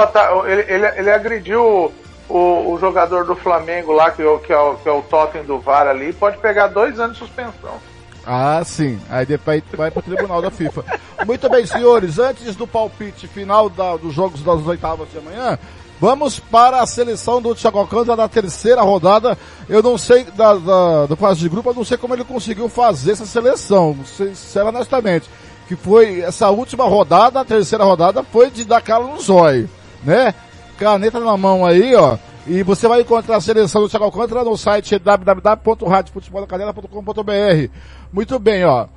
ele, 0.46 0.62
ele, 0.68 0.86
ele 1.00 1.12
agrediu 1.12 1.94
o, 2.30 2.74
o, 2.74 2.78
jogador 2.80 3.26
do 3.26 3.36
Flamengo 3.36 3.94
lá, 3.94 4.12
que, 4.12 4.22
é, 4.22 4.38
que, 4.40 4.52
é 4.52 4.58
o, 4.58 4.76
que 4.76 4.90
é 4.90 4.92
o 4.92 5.02
totem 5.02 5.44
do 5.44 5.60
VAR 5.60 5.88
ali, 5.88 6.12
pode 6.12 6.38
pegar 6.38 6.68
dois 6.68 7.00
anos 7.00 7.14
de 7.14 7.20
suspensão. 7.20 7.80
Ah, 8.26 8.62
sim. 8.66 9.00
Aí 9.10 9.26
depois 9.26 9.62
vai 9.74 9.92
para 9.92 10.00
o 10.00 10.04
tribunal 10.04 10.42
da 10.42 10.50
FIFA. 10.50 10.84
Muito 11.26 11.50
bem, 11.50 11.66
senhores. 11.66 12.20
Antes 12.20 12.56
do 12.56 12.66
palpite 12.66 13.28
final 13.28 13.70
da, 13.70 13.98
dos 13.98 14.14
jogos 14.14 14.42
das 14.42 14.66
oitavas 14.66 15.10
de 15.12 15.18
amanhã, 15.18 15.60
vamos 16.00 16.40
para 16.40 16.82
a 16.82 16.88
seleção 16.88 17.42
do 17.42 17.54
Thiago 17.54 17.80
Alcântara 17.80 18.16
da 18.16 18.30
terceira 18.30 18.82
rodada. 18.82 19.38
Eu 19.68 19.84
não 19.84 19.98
sei, 19.98 20.24
da, 20.24 20.54
da, 20.56 21.06
do 21.06 21.18
fase 21.18 21.42
de 21.42 21.50
grupo, 21.50 21.70
eu 21.70 21.74
não 21.74 21.84
sei 21.84 21.98
como 21.98 22.14
ele 22.14 22.24
conseguiu 22.24 22.70
fazer 22.70 23.12
essa 23.12 23.26
seleção, 23.26 23.98
sincero 24.06 24.70
honestamente. 24.70 25.30
Que 25.68 25.76
foi 25.76 26.22
essa 26.22 26.50
última 26.50 26.86
rodada, 26.86 27.40
a 27.40 27.46
terceira 27.46 27.84
rodada, 27.84 28.24
foi 28.24 28.50
de 28.52 28.66
dar 28.66 28.82
calo 28.82 29.14
no 29.14 29.22
zóio, 29.22 29.70
né? 30.04 30.34
Caneta 30.78 31.20
na 31.20 31.38
mão 31.38 31.66
aí, 31.66 31.96
ó. 31.96 32.18
E 32.46 32.62
você 32.62 32.88
vai 32.88 33.02
encontrar 33.02 33.38
a 33.38 33.42
seleção 33.42 33.82
do 33.82 33.90
Thiago 33.90 34.06
Alcântara 34.06 34.44
no 34.44 34.56
site 34.58 35.00
www.radiofuteboldacanela.com.br. 35.00 37.72
Muito 38.12 38.38
bem, 38.38 38.66
ó. 38.66 38.88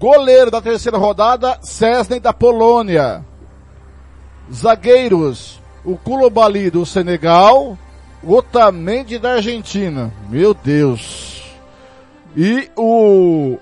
Goleiro 0.00 0.50
da 0.50 0.60
terceira 0.60 0.98
rodada, 0.98 1.58
Cesney 1.62 2.18
da 2.18 2.32
Polônia. 2.32 3.24
Zagueiros, 4.52 5.60
o 5.84 5.96
Kulobali 5.96 6.70
do 6.70 6.84
Senegal, 6.84 7.78
o 8.20 8.34
Otamendi 8.34 9.16
da 9.18 9.34
Argentina. 9.34 10.12
Meu 10.28 10.52
Deus. 10.52 11.44
E 12.36 12.68
o 12.76 13.58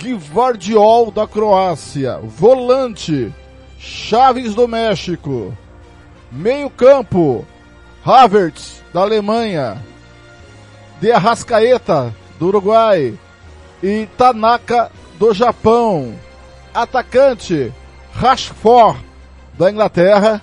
Guivardiol 0.00 1.10
da 1.10 1.26
Croácia. 1.26 2.18
Volante, 2.22 3.30
Chaves 3.78 4.54
do 4.54 4.66
México. 4.66 5.54
Meio 6.32 6.70
campo, 6.70 7.46
Havertz 8.02 8.82
da 8.94 9.02
Alemanha. 9.02 9.84
De 11.02 11.12
Arrascaeta 11.12 12.14
do 12.38 12.46
Uruguai 12.46 13.18
e 13.82 14.08
Tanaka 14.16 14.90
do 15.18 15.34
Japão. 15.34 16.14
Atacante 16.72 17.70
Rashford 18.14 19.04
da 19.58 19.70
Inglaterra, 19.70 20.40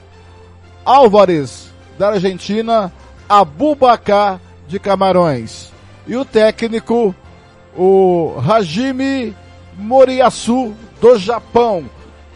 Álvares 0.85 1.73
da 1.97 2.09
Argentina, 2.09 2.93
Abubakar 3.27 4.39
de 4.67 4.77
Camarões. 4.77 5.71
E 6.05 6.15
o 6.15 6.23
técnico, 6.23 7.15
o 7.75 8.35
Hajime 8.47 9.35
Moriyasu 9.77 10.75
do 10.99 11.17
Japão. 11.17 11.85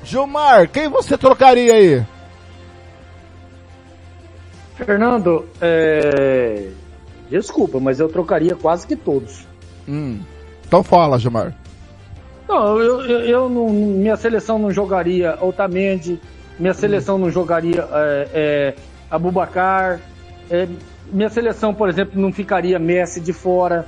Gilmar, 0.04 0.70
quem 0.70 0.88
você 0.88 1.18
trocaria 1.18 1.74
aí? 1.74 2.06
Fernando, 4.76 5.48
é... 5.62 6.70
desculpa, 7.30 7.80
mas 7.80 8.00
eu 8.00 8.10
trocaria 8.10 8.56
quase 8.56 8.88
que 8.88 8.96
todos. 8.96 9.46
Hum. 9.88 10.20
Então 10.66 10.84
fala, 10.84 11.20
Gilmar. 11.20 11.56
Não, 12.48 12.80
eu, 12.80 13.02
eu, 13.02 13.20
eu 13.22 13.50
não, 13.50 13.70
minha 13.70 14.18
seleção 14.18 14.58
não 14.58 14.72
jogaria 14.72 15.38
Otamendi, 15.42 16.20
minha 16.60 16.74
seleção 16.74 17.18
não 17.18 17.30
jogaria 17.30 17.88
é, 17.92 18.28
é, 18.34 18.76
Abubacar, 19.10 20.00
é, 20.50 20.68
minha 21.12 21.30
seleção, 21.30 21.74
por 21.74 21.90
exemplo, 21.90 22.20
não 22.20 22.32
ficaria 22.32 22.80
Messi 22.80 23.20
de 23.20 23.34
fora. 23.34 23.86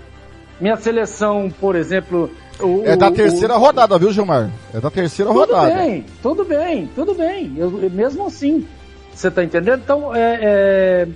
Minha 0.60 0.76
seleção, 0.76 1.52
por 1.60 1.76
exemplo. 1.76 2.30
O, 2.60 2.84
é 2.86 2.96
da 2.96 3.12
terceira 3.12 3.56
o, 3.56 3.60
rodada, 3.60 3.98
viu, 3.98 4.12
Gilmar? 4.12 4.50
É 4.74 4.80
da 4.80 4.92
terceira 4.92 5.32
tudo 5.32 5.40
rodada. 5.40 5.72
Tudo 5.72 5.76
bem, 5.76 6.06
tudo 6.22 6.46
bem, 6.46 6.90
tudo 6.96 7.14
bem. 7.16 7.54
Eu, 7.58 7.72
mesmo 7.90 8.28
assim, 8.28 8.68
você 9.14 9.32
tá 9.32 9.44
entendendo? 9.44 9.82
Então, 9.84 10.16
é, 10.16 10.40
é, 10.42 11.08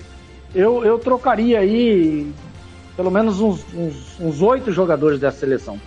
eu, 0.53 0.83
eu 0.83 0.97
trocaria 0.99 1.59
aí 1.59 2.33
pelo 2.97 3.11
menos 3.11 3.39
uns 3.39 4.41
oito 4.41 4.71
jogadores 4.71 5.19
dessa 5.19 5.39
seleção. 5.39 5.79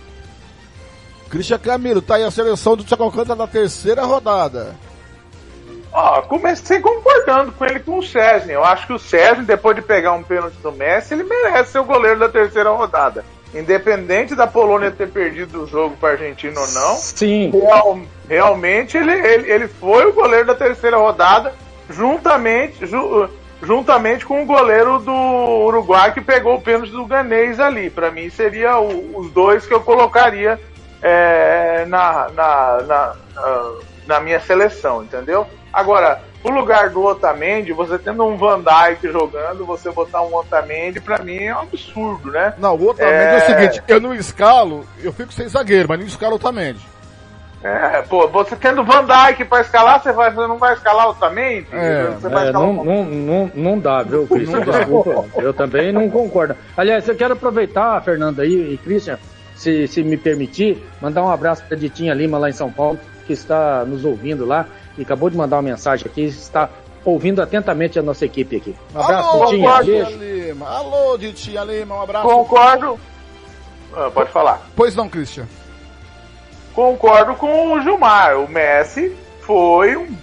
Christian 1.29 1.59
Camilo, 1.59 2.01
tá 2.01 2.15
aí 2.15 2.23
a 2.23 2.31
seleção 2.31 2.75
do 2.75 2.83
Thiago 2.83 3.03
Alcântara 3.03 3.35
na 3.35 3.47
terceira 3.47 4.03
rodada. 4.03 4.75
Ó, 5.93 6.21
comecei 6.21 6.79
concordando 6.79 7.51
com 7.51 7.65
ele 7.65 7.81
com 7.81 7.99
o 7.99 8.03
César. 8.03 8.49
Eu 8.49 8.63
acho 8.63 8.87
que 8.87 8.93
o 8.93 8.99
César, 8.99 9.41
depois 9.43 9.75
de 9.75 9.81
pegar 9.81 10.13
um 10.13 10.23
pênalti 10.23 10.55
do 10.63 10.71
Messi, 10.71 11.13
ele 11.13 11.23
merece 11.23 11.73
ser 11.73 11.79
o 11.79 11.85
goleiro 11.85 12.19
da 12.19 12.29
terceira 12.29 12.69
rodada. 12.69 13.25
Independente 13.53 14.33
da 14.33 14.47
Polônia 14.47 14.91
ter 14.91 15.09
perdido 15.09 15.63
o 15.63 15.67
jogo 15.67 15.97
para 15.97 16.09
a 16.09 16.11
Argentina 16.13 16.59
ou 16.59 16.71
não, 16.71 16.95
Sim. 16.95 17.51
Real, 17.51 17.99
realmente 18.29 18.97
ele, 18.97 19.11
ele, 19.11 19.51
ele 19.51 19.67
foi 19.67 20.05
o 20.05 20.13
goleiro 20.13 20.47
da 20.47 20.55
terceira 20.55 20.97
rodada, 20.97 21.53
juntamente, 21.89 22.85
ju, 22.85 23.29
juntamente 23.61 24.25
com 24.25 24.41
o 24.41 24.45
goleiro 24.45 24.99
do 24.99 25.13
Uruguai 25.65 26.13
que 26.13 26.21
pegou 26.21 26.55
o 26.55 26.61
pênalti 26.61 26.91
do 26.91 27.05
Ganês 27.05 27.59
ali. 27.59 27.89
Para 27.89 28.09
mim, 28.09 28.29
seria 28.29 28.79
o, 28.79 29.19
os 29.19 29.31
dois 29.31 29.65
que 29.65 29.73
eu 29.73 29.81
colocaria 29.81 30.59
é, 31.01 31.85
na, 31.87 32.29
na, 32.29 32.81
na, 32.83 33.15
na, 34.07 34.19
minha 34.19 34.39
seleção, 34.39 35.03
entendeu? 35.03 35.47
Agora, 35.73 36.21
o 36.43 36.49
lugar 36.49 36.89
do 36.89 37.03
Otamendi, 37.03 37.71
você 37.71 37.97
tendo 37.99 38.25
um 38.25 38.37
Van 38.37 38.61
Dijk 38.61 39.11
jogando, 39.11 39.65
você 39.65 39.91
botar 39.91 40.21
um 40.21 40.35
Otamendi, 40.35 40.99
para 40.99 41.23
mim 41.23 41.43
é 41.43 41.55
um 41.55 41.61
absurdo, 41.61 42.31
né? 42.31 42.53
Não, 42.57 42.75
o 42.75 42.89
Otamendi 42.89 43.15
é... 43.15 43.33
é 43.33 43.37
o 43.37 43.45
seguinte, 43.45 43.83
eu 43.87 44.01
não 44.01 44.13
escalo, 44.15 44.85
eu 45.03 45.13
fico 45.13 45.31
sem 45.31 45.47
zagueiro, 45.47 45.87
mas 45.89 45.99
não 45.99 46.05
escalo 46.05 46.33
o 46.33 46.35
Otamendi. 46.35 46.91
É, 47.63 48.01
pô, 48.01 48.27
você 48.27 48.55
tendo 48.55 48.83
Van 48.83 49.05
Dyke 49.05 49.45
pra 49.45 49.61
escalar, 49.61 50.01
você, 50.01 50.11
vai, 50.11 50.31
você 50.31 50.47
não 50.47 50.57
vai 50.57 50.73
escalar 50.73 51.09
o 51.09 51.13
também? 51.13 51.65
É, 51.71 52.05
você 52.05 52.27
vai 52.27 52.45
é, 52.45 52.47
escalar 52.47 52.53
não, 52.53 52.83
não, 52.83 53.05
não, 53.05 53.51
não 53.53 53.79
dá, 53.79 54.01
viu, 54.01 54.25
Christian? 54.25 54.61
Desculpa, 54.65 55.25
eu 55.39 55.53
também 55.53 55.91
não 55.91 56.09
concordo. 56.09 56.55
Aliás, 56.75 57.07
eu 57.07 57.15
quero 57.15 57.33
aproveitar, 57.33 58.01
Fernando 58.01 58.39
aí 58.39 58.73
e 58.73 58.77
Christian, 58.77 59.19
se, 59.55 59.87
se 59.87 60.03
me 60.03 60.17
permitir, 60.17 60.83
mandar 60.99 61.21
um 61.21 61.29
abraço 61.29 61.63
pra 61.67 61.77
Ditinha 61.77 62.15
Lima 62.15 62.39
lá 62.39 62.49
em 62.49 62.53
São 62.53 62.71
Paulo, 62.71 62.99
que 63.27 63.33
está 63.33 63.85
nos 63.85 64.03
ouvindo 64.03 64.43
lá 64.43 64.65
e 65.01 65.03
acabou 65.03 65.29
de 65.29 65.35
mandar 65.35 65.57
uma 65.57 65.63
mensagem 65.63 66.05
aqui, 66.05 66.25
está 66.25 66.69
ouvindo 67.03 67.41
atentamente 67.41 67.97
a 67.97 68.03
nossa 68.03 68.23
equipe 68.23 68.55
aqui. 68.55 68.75
Um 68.93 69.01
abraço, 69.01 69.29
Alô, 69.29 69.45
Ditinha. 69.45 69.83
Beijo. 69.83 70.17
Lima. 70.17 70.69
Alô, 70.69 71.17
Ditinha 71.17 71.63
Lima, 71.63 71.95
um 71.95 72.01
abraço. 72.01 72.27
Concordo. 72.27 72.99
Ah, 73.93 74.11
pode 74.13 74.31
falar. 74.31 74.61
Pois 74.75 74.95
não, 74.95 75.09
Christian. 75.09 75.47
Concordo 76.73 77.35
com 77.35 77.73
o 77.73 77.81
Gilmar. 77.81 78.37
O 78.39 78.47
Messi 78.47 79.15
foi 79.41 79.97
um, 79.97 80.15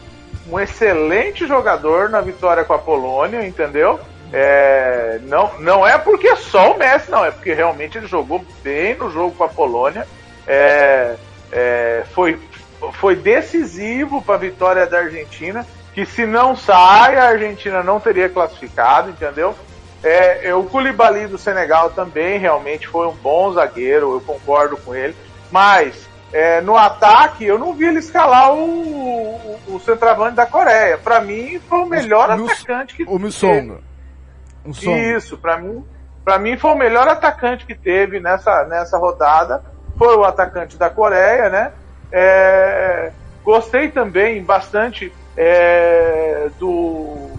um 0.51 0.61
excelente 0.61 1.47
jogador 1.47 2.09
na 2.09 2.21
vitória 2.21 2.65
com 2.65 2.73
a 2.73 2.79
Polônia, 2.79 3.45
entendeu? 3.45 3.99
É, 4.33 5.19
não, 5.25 5.59
não 5.59 5.87
é 5.87 5.99
porque 5.99 6.37
só 6.37 6.73
o 6.73 6.79
Messi, 6.79 7.11
não, 7.11 7.25
é 7.25 7.31
porque 7.31 7.53
realmente 7.53 7.99
ele 7.99 8.07
jogou 8.07 8.45
bem 8.63 8.95
no 8.95 9.11
jogo 9.11 9.35
com 9.35 9.45
a 9.45 9.49
Polônia. 9.49 10.07
É, 10.47 11.17
é, 11.51 12.05
foi, 12.15 12.39
foi 12.95 13.17
decisivo 13.17 14.23
para 14.23 14.37
a 14.37 14.39
vitória 14.39 14.87
da 14.87 14.99
Argentina, 14.99 15.67
que 15.93 16.07
se 16.07 16.27
não 16.27 16.55
sai, 16.55 17.17
a 17.17 17.29
Argentina 17.29 17.83
não 17.83 17.99
teria 17.99 18.29
classificado, 18.29 19.11
entendeu? 19.11 19.55
É, 20.03 20.55
o 20.55 20.63
Koulibaly 20.65 21.27
do 21.27 21.37
Senegal 21.37 21.91
também 21.91 22.39
realmente 22.39 22.87
foi 22.87 23.09
um 23.09 23.15
bom 23.15 23.53
zagueiro, 23.53 24.13
eu 24.13 24.21
concordo 24.21 24.77
com 24.77 24.95
ele, 24.95 25.17
mas 25.51 26.09
é, 26.33 26.61
no 26.61 26.77
ataque 26.77 27.45
eu 27.45 27.59
não 27.59 27.75
vi 27.75 27.87
ele 27.87 27.99
escalar 27.99 28.53
o, 28.53 28.59
o, 28.59 29.59
o 29.75 29.81
centroavante 29.81 30.37
da 30.37 30.47
Coreia. 30.47 30.99
Para 30.99 31.21
mim 31.21 31.61
foi 31.69 31.79
o 31.79 31.87
melhor 31.87 32.31
o, 32.31 32.45
atacante 32.45 32.95
que 32.95 33.05
o 33.05 33.19
Missong. 33.19 33.79
Isso, 35.17 35.39
para 35.39 35.57
mim, 35.57 35.85
para 36.25 36.39
mim 36.39 36.57
foi 36.57 36.71
o 36.71 36.77
melhor 36.77 37.09
atacante 37.09 37.67
que 37.67 37.75
teve 37.75 38.21
nessa 38.21 38.65
nessa 38.65 38.99
rodada. 38.99 39.65
Foi 39.97 40.15
o 40.17 40.25
atacante 40.25 40.77
da 40.77 40.89
Coreia, 40.89 41.49
né? 41.49 41.73
É, 42.11 43.13
gostei 43.45 43.91
também 43.91 44.43
bastante 44.43 45.13
é, 45.37 46.49
do, 46.59 47.31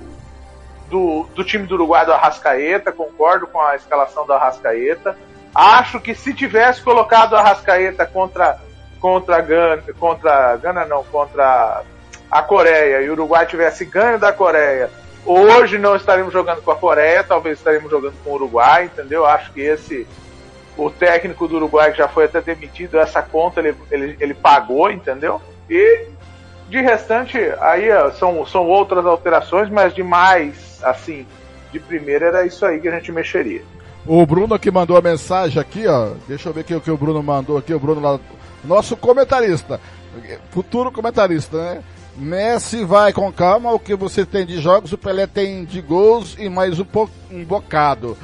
do, 0.89 1.27
do, 1.35 1.43
time 1.43 1.65
do 1.65 1.75
Uruguai 1.75 2.05
do 2.05 2.13
Arrascaeta, 2.13 2.91
concordo 2.91 3.47
com 3.47 3.59
a 3.61 3.75
escalação 3.75 4.25
do 4.25 4.33
Arrascaeta. 4.33 5.17
Acho 5.53 5.99
que 5.99 6.13
se 6.13 6.33
tivesse 6.33 6.81
colocado 6.81 7.33
o 7.33 7.35
Arrascaeta 7.35 8.05
contra 8.05 8.59
contra 8.99 9.39
Gana, 9.39 9.83
contra 9.97 10.57
Gana 10.57 10.85
não, 10.85 11.03
contra 11.05 11.83
a 12.29 12.43
Coreia 12.43 13.01
e 13.01 13.09
o 13.09 13.13
Uruguai 13.13 13.45
tivesse 13.45 13.85
ganho 13.85 14.19
da 14.19 14.31
Coreia, 14.31 14.89
hoje 15.25 15.77
não 15.77 15.95
estaremos 15.95 16.31
jogando 16.31 16.61
com 16.61 16.71
a 16.71 16.75
Coreia, 16.75 17.23
talvez 17.23 17.57
estaremos 17.57 17.89
jogando 17.89 18.15
com 18.23 18.31
o 18.31 18.33
Uruguai, 18.33 18.85
entendeu? 18.85 19.25
Acho 19.25 19.51
que 19.51 19.61
esse 19.61 20.05
o 20.85 20.89
técnico 20.89 21.47
do 21.47 21.57
Uruguai 21.57 21.91
que 21.91 21.97
já 21.97 22.07
foi 22.07 22.26
até 22.26 22.41
demitido, 22.41 22.97
essa 22.97 23.22
conta 23.22 23.60
ele, 23.60 23.76
ele, 23.91 24.18
ele 24.19 24.34
pagou, 24.34 24.89
entendeu? 24.89 25.41
E 25.69 26.07
de 26.69 26.80
restante, 26.81 27.38
aí 27.60 27.88
são, 28.18 28.45
são 28.45 28.68
outras 28.68 29.06
alterações, 29.06 29.69
mas 29.69 29.93
de 29.93 30.03
mais, 30.03 30.80
assim, 30.84 31.26
de 31.72 31.80
primeira 31.80 32.27
era 32.27 32.45
isso 32.45 32.65
aí 32.65 32.80
que 32.80 32.88
a 32.88 32.91
gente 32.91 33.11
mexeria. 33.11 33.61
O 34.06 34.26
Bruno 34.26 34.57
que 34.57 34.72
mandou 34.72 34.95
a 34.95 35.01
mensagem 35.01 35.60
aqui, 35.60 35.85
ó. 35.85 36.11
Deixa 36.27 36.49
eu 36.49 36.53
ver 36.53 36.61
aqui 36.61 36.73
o 36.73 36.81
que 36.81 36.89
o 36.91 36.97
Bruno 36.97 37.22
mandou 37.22 37.57
aqui. 37.57 37.73
O 37.73 37.80
Bruno 37.80 38.01
lá, 38.01 38.19
nosso 38.64 38.95
comentarista, 38.95 39.80
futuro 40.51 40.91
comentarista, 40.91 41.57
né? 41.57 41.84
Messi 42.15 42.84
vai 42.84 43.14
com 43.14 43.31
calma, 43.31 43.72
o 43.72 43.80
que 43.80 43.95
você 43.95 44.26
tem 44.26 44.45
de 44.45 44.60
jogos, 44.60 44.91
o 44.91 44.97
Pelé 44.97 45.26
tem 45.26 45.64
de 45.64 45.81
gols 45.81 46.35
e 46.38 46.49
mais 46.49 46.80
um, 46.80 46.85
po 46.85 47.10
um 47.31 47.43
bocado. 47.43 48.18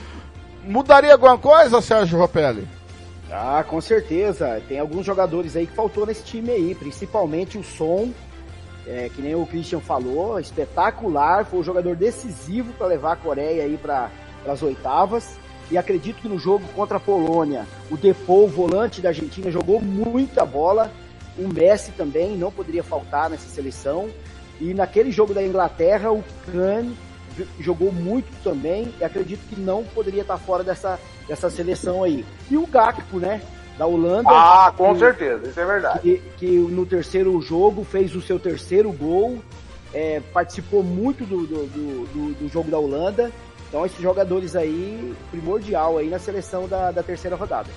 Mudaria 0.66 1.14
alguma 1.14 1.38
coisa, 1.38 1.80
Sérgio 1.80 2.18
Ropelli? 2.18 2.68
Ah, 3.32 3.64
com 3.68 3.80
certeza. 3.80 4.60
Tem 4.68 4.80
alguns 4.80 5.06
jogadores 5.06 5.56
aí 5.56 5.68
que 5.68 5.76
faltou 5.76 6.08
nesse 6.08 6.24
time 6.24 6.50
aí, 6.50 6.74
principalmente 6.74 7.56
o 7.58 7.64
Som, 7.64 8.12
é, 8.88 9.10
que 9.14 9.22
nem 9.22 9.36
o 9.36 9.46
Christian 9.46 9.80
falou, 9.80 10.40
espetacular, 10.40 11.46
foi 11.46 11.60
um 11.60 11.64
jogador 11.64 11.96
decisivo 11.96 12.74
para 12.74 12.88
levar 12.88 13.14
a 13.14 13.16
Coreia 13.16 13.64
aí 13.64 13.78
para 13.78 14.10
as 14.48 14.64
oitavas. 14.64 15.38
E 15.70 15.78
acredito 15.78 16.22
que 16.22 16.28
no 16.28 16.40
jogo 16.40 16.64
contra 16.76 16.98
a 16.98 17.00
Polônia, 17.00 17.68
o 17.92 17.98
Depou, 17.98 18.48
volante 18.48 19.02
da 19.02 19.10
Argentina, 19.10 19.52
jogou 19.52 19.80
muita 19.80 20.46
bola. 20.46 20.92
O 21.38 21.48
Messi 21.48 21.92
também 21.92 22.38
não 22.38 22.52
poderia 22.52 22.84
faltar 22.84 23.30
nessa 23.30 23.48
seleção. 23.48 24.10
E 24.60 24.74
naquele 24.74 25.12
jogo 25.12 25.34
da 25.34 25.44
Inglaterra, 25.44 26.12
o 26.12 26.24
Kane 26.52 26.96
jogou 27.60 27.92
muito 27.92 28.28
também. 28.44 28.94
E 29.00 29.04
acredito 29.04 29.48
que 29.48 29.60
não 29.60 29.84
poderia 29.84 30.22
estar 30.22 30.38
fora 30.38 30.64
dessa, 30.64 31.00
dessa 31.28 31.50
seleção 31.50 32.04
aí. 32.04 32.26
E 32.50 32.58
o 32.58 32.66
Gakpo, 32.68 33.20
né? 33.20 33.42
da 33.78 33.86
Holanda. 33.86 34.30
Ah, 34.30 34.74
com 34.76 34.94
que, 34.94 35.00
certeza, 35.00 35.48
isso 35.50 35.60
é 35.60 35.66
verdade. 35.66 36.00
Que, 36.00 36.18
que, 36.38 36.58
no 36.58 36.86
terceiro 36.86 37.40
jogo 37.42 37.84
fez 37.84 38.16
o 38.16 38.22
seu 38.22 38.40
terceiro 38.40 38.92
gol, 38.92 39.40
é, 39.94 40.22
participou 40.34 40.84
muito 40.84 41.26
do, 41.26 41.46
do, 41.46 41.66
do, 41.68 42.34
do, 42.36 42.50
jogo 42.50 42.70
da 42.70 42.80
Holanda. 42.80 43.32
Então 43.68 43.86
esses 43.86 44.00
jogadores 44.00 44.56
aí, 44.56 45.14
primordial 45.32 45.98
aí 45.98 46.10
na 46.10 46.20
seleção 46.20 46.68
da, 46.68 46.92
da 46.92 47.04
terceira 47.04 47.36
rodada. 47.36 47.70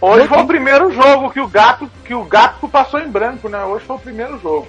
Hoje 0.00 0.28
foi 0.28 0.38
o 0.38 0.46
primeiro 0.46 0.90
jogo 0.92 1.30
que 1.30 1.40
o 1.40 1.48
Gato 1.48 1.90
que 2.04 2.14
o 2.14 2.24
Gato 2.24 2.68
passou 2.68 3.00
em 3.00 3.10
branco, 3.10 3.48
né? 3.48 3.62
Hoje 3.64 3.84
foi 3.84 3.96
o 3.96 4.00
primeiro 4.00 4.38
jogo. 4.38 4.66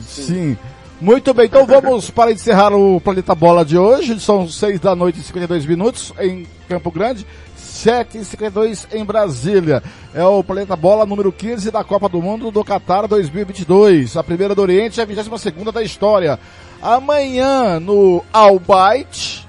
Sim. 0.00 0.22
Sim. 0.22 0.58
Muito 1.00 1.34
bem, 1.34 1.46
então 1.46 1.66
vamos 1.66 2.08
para 2.08 2.32
encerrar 2.32 2.72
o 2.72 3.00
Planeta 3.00 3.34
Bola 3.34 3.64
de 3.64 3.76
hoje. 3.76 4.18
São 4.20 4.48
6 4.48 4.80
da 4.80 4.94
noite 4.94 5.18
e 5.18 5.22
52 5.22 5.66
minutos 5.66 6.12
em 6.18 6.46
Campo 6.68 6.90
Grande. 6.90 7.26
7h52 7.58 8.86
em 8.92 9.04
Brasília. 9.04 9.82
É 10.14 10.24
o 10.24 10.42
Planeta 10.44 10.76
Bola 10.76 11.04
número 11.04 11.32
15 11.32 11.70
da 11.70 11.82
Copa 11.82 12.08
do 12.08 12.22
Mundo 12.22 12.50
do 12.50 12.64
Qatar 12.64 13.08
2022. 13.08 14.16
A 14.16 14.22
primeira 14.22 14.54
do 14.54 14.62
Oriente 14.62 14.98
e 14.98 15.02
a 15.02 15.04
22 15.04 15.40
segunda 15.40 15.72
da 15.72 15.82
história. 15.82 16.38
Amanhã 16.80 17.80
no 17.80 18.24
Albight 18.32 19.46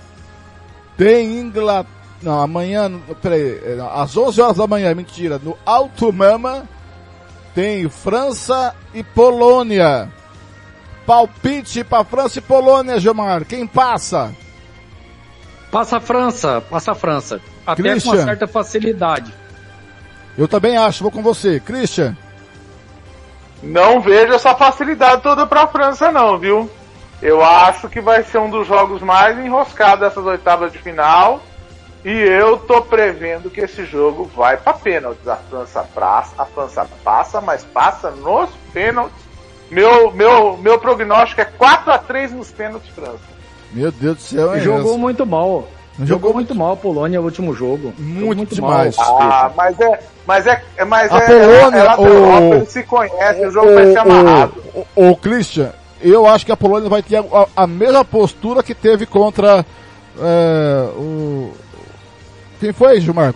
tem 0.98 1.40
Inglaterra. 1.40 1.94
Não, 2.22 2.42
amanhã, 2.42 2.92
peraí, 3.22 3.62
é, 3.64 3.78
às 3.94 4.18
11 4.18 4.42
horas 4.42 4.58
da 4.58 4.66
manhã, 4.66 4.96
mentira, 4.96 5.40
no 5.44 5.56
Alto 5.64 6.12
Mama 6.12 6.68
tem 7.54 7.88
França 7.88 8.74
e 8.96 9.04
Polônia. 9.04 10.10
Palpite 11.06 11.84
para 11.84 12.04
França 12.04 12.40
e 12.40 12.42
Polônia, 12.42 13.00
Gilmar. 13.00 13.46
Quem 13.46 13.68
passa? 13.68 14.34
Passa 15.72 15.98
a 15.98 16.00
França, 16.00 16.62
passa 16.62 16.92
a 16.94 16.96
França. 16.96 17.42
Até 17.66 17.84
Christian. 17.84 18.12
com 18.12 18.18
uma 18.18 18.26
certa 18.26 18.48
facilidade. 18.48 19.34
Eu 20.38 20.48
também 20.48 20.78
acho, 20.78 21.04
vou 21.04 21.12
com 21.12 21.22
você. 21.22 21.60
Christian. 21.60 22.16
Não 23.62 24.02
vejo 24.02 24.34
essa 24.34 24.54
facilidade 24.56 25.22
toda 25.22 25.46
para 25.48 25.64
a 25.64 25.68
França 25.68 26.12
não, 26.12 26.38
viu? 26.38 26.70
Eu 27.22 27.44
acho 27.44 27.90
que 27.90 28.02
vai 28.02 28.24
ser 28.24 28.38
um 28.38 28.50
dos 28.50 28.68
jogos 28.68 29.02
mais 29.02 29.38
enroscados 29.38 30.02
dessas 30.02 30.26
oitavas 30.26 30.72
de 30.72 30.78
final. 30.80 31.42
E 32.04 32.12
eu 32.12 32.58
tô 32.58 32.84
prevendo 32.84 33.50
que 33.50 33.62
esse 33.62 33.84
jogo 33.84 34.30
vai 34.36 34.58
para 34.58 34.74
pênaltis. 34.74 35.28
A 35.28 35.38
França 35.38 35.84
passa, 35.96 36.34
a 36.38 36.46
França 36.46 36.88
passa, 37.04 37.42
mas 37.42 37.64
passa 37.64 38.12
nos 38.12 38.50
pênaltis. 38.72 39.25
Meu, 39.70 40.12
meu, 40.12 40.58
meu 40.58 40.80
prognóstico 40.80 41.42
é 41.42 41.46
4 41.46 41.92
a 41.92 41.98
3 41.98 42.34
nos 42.34 42.52
pênaltis 42.52 42.90
França. 42.90 43.36
Meu 43.72 43.92
Deus 43.92 44.18
do 44.18 44.22
céu, 44.22 44.54
é 44.54 44.60
Jogou 44.60 44.92
essa. 44.92 44.98
muito 44.98 45.26
mal. 45.26 45.68
Jogou, 45.98 46.08
jogou 46.08 46.34
muito 46.34 46.56
mal 46.56 46.74
a 46.74 46.78
Polônia 46.78 47.20
no 47.20 47.26
último 47.26 47.54
jogo. 47.54 47.94
Muito, 47.98 48.38
muito 48.38 48.56
demais. 48.56 48.98
Mal. 48.98 49.22
Ah, 49.22 49.52
mas 49.56 49.80
é, 49.80 50.00
mas 50.28 50.48
é, 50.48 50.62
mas 50.86 51.12
a 51.12 51.18
é, 51.18 51.26
Polônia, 51.26 51.80
é, 51.80 51.96
o, 51.98 52.06
Europa, 52.06 52.56
eles 52.58 52.70
se 52.70 52.84
conhecem, 52.84 53.46
o, 53.46 53.48
o 53.48 53.52
jogo 53.52 53.74
vai 53.74 53.92
ser 53.92 54.00
amarrado. 54.00 54.64
O, 54.96 55.10
o, 55.10 55.16
Christian, 55.16 55.72
eu 56.02 56.28
acho 56.28 56.46
que 56.46 56.52
a 56.52 56.58
Polônia 56.58 56.90
vai 56.90 57.02
ter 57.02 57.18
a, 57.18 57.48
a 57.56 57.68
mesma 57.68 58.04
postura 58.04 58.62
que 58.62 58.76
teve 58.76 59.06
contra 59.06 59.66
é, 60.20 60.90
o 60.98 61.54
quem 62.60 62.72
foi, 62.72 63.00
Gilmar? 63.00 63.34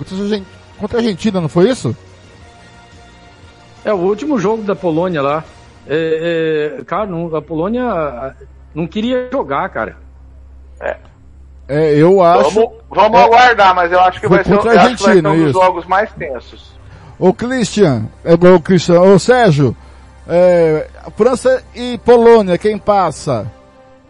Contra 0.78 0.98
a 0.98 1.02
Argentina, 1.02 1.42
não 1.42 1.50
foi 1.50 1.70
isso? 1.70 1.96
É 3.84 3.94
o 3.94 3.98
último 3.98 4.40
jogo 4.40 4.64
da 4.64 4.76
Polônia 4.76 5.22
lá. 5.22 5.44
É, 5.88 6.78
é, 6.80 6.84
cara, 6.84 7.06
não, 7.06 7.36
a 7.36 7.42
Polônia 7.42 8.36
não 8.74 8.88
queria 8.88 9.30
jogar, 9.32 9.70
cara. 9.70 9.98
É. 10.80 10.98
É, 11.68 11.94
eu 11.96 12.22
acho. 12.22 12.52
Vamos, 12.52 12.72
vamos 12.90 13.20
é, 13.20 13.24
aguardar, 13.24 13.76
mas 13.76 13.92
eu 13.92 14.00
acho 14.00 14.20
que 14.20 14.28
vai 14.28 14.44
ser, 14.44 14.54
acho 14.54 14.98
que 14.98 15.04
vai 15.04 15.16
ser 15.16 15.28
um 15.28 15.44
dos 15.46 15.54
jogos 15.54 15.86
mais 15.86 16.12
tensos. 16.14 16.78
O 17.20 17.34
Christian, 17.34 18.08
é 18.24 18.34
o 18.34 18.60
Christian, 18.60 19.02
o 19.02 19.20
Sérgio, 19.20 19.76
é, 20.28 20.88
França 21.16 21.64
e 21.76 21.98
Polônia, 22.00 22.58
quem 22.58 22.78
passa? 22.78 23.52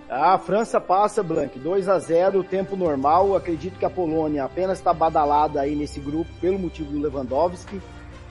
A 0.09 0.37
França 0.39 0.81
passa, 0.81 1.21
Blank, 1.21 1.59
2 1.59 1.87
a 1.87 1.99
0 1.99 2.43
tempo 2.43 2.75
normal. 2.75 3.35
Acredito 3.35 3.77
que 3.77 3.85
a 3.85 3.89
Polônia 3.89 4.43
apenas 4.43 4.79
está 4.79 4.91
badalada 4.91 5.61
aí 5.61 5.75
nesse 5.75 5.99
grupo 5.99 6.29
pelo 6.41 6.57
motivo 6.57 6.91
do 6.91 6.99
Lewandowski, 6.99 7.79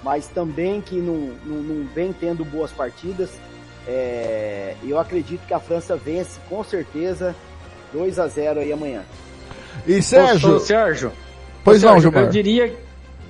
mas 0.02 0.26
também 0.28 0.80
que 0.80 0.96
não, 0.96 1.32
não, 1.44 1.62
não 1.62 1.86
vem 1.94 2.12
tendo 2.12 2.44
boas 2.44 2.70
partidas. 2.72 3.30
É, 3.86 4.74
eu 4.84 4.98
acredito 4.98 5.46
que 5.46 5.54
a 5.54 5.60
França 5.60 5.96
vence 5.96 6.38
com 6.48 6.62
certeza 6.62 7.34
2 7.92 8.18
a 8.18 8.26
0 8.26 8.60
aí 8.60 8.72
amanhã. 8.72 9.02
E 9.86 10.02
Sérgio? 10.02 10.56
Ô, 10.56 10.60
Sérgio. 10.60 11.12
Pois 11.64 11.80
Sérgio, 11.80 11.94
não, 11.94 12.00
Gilmar. 12.00 12.24
Eu 12.24 12.30
diria, 12.30 12.76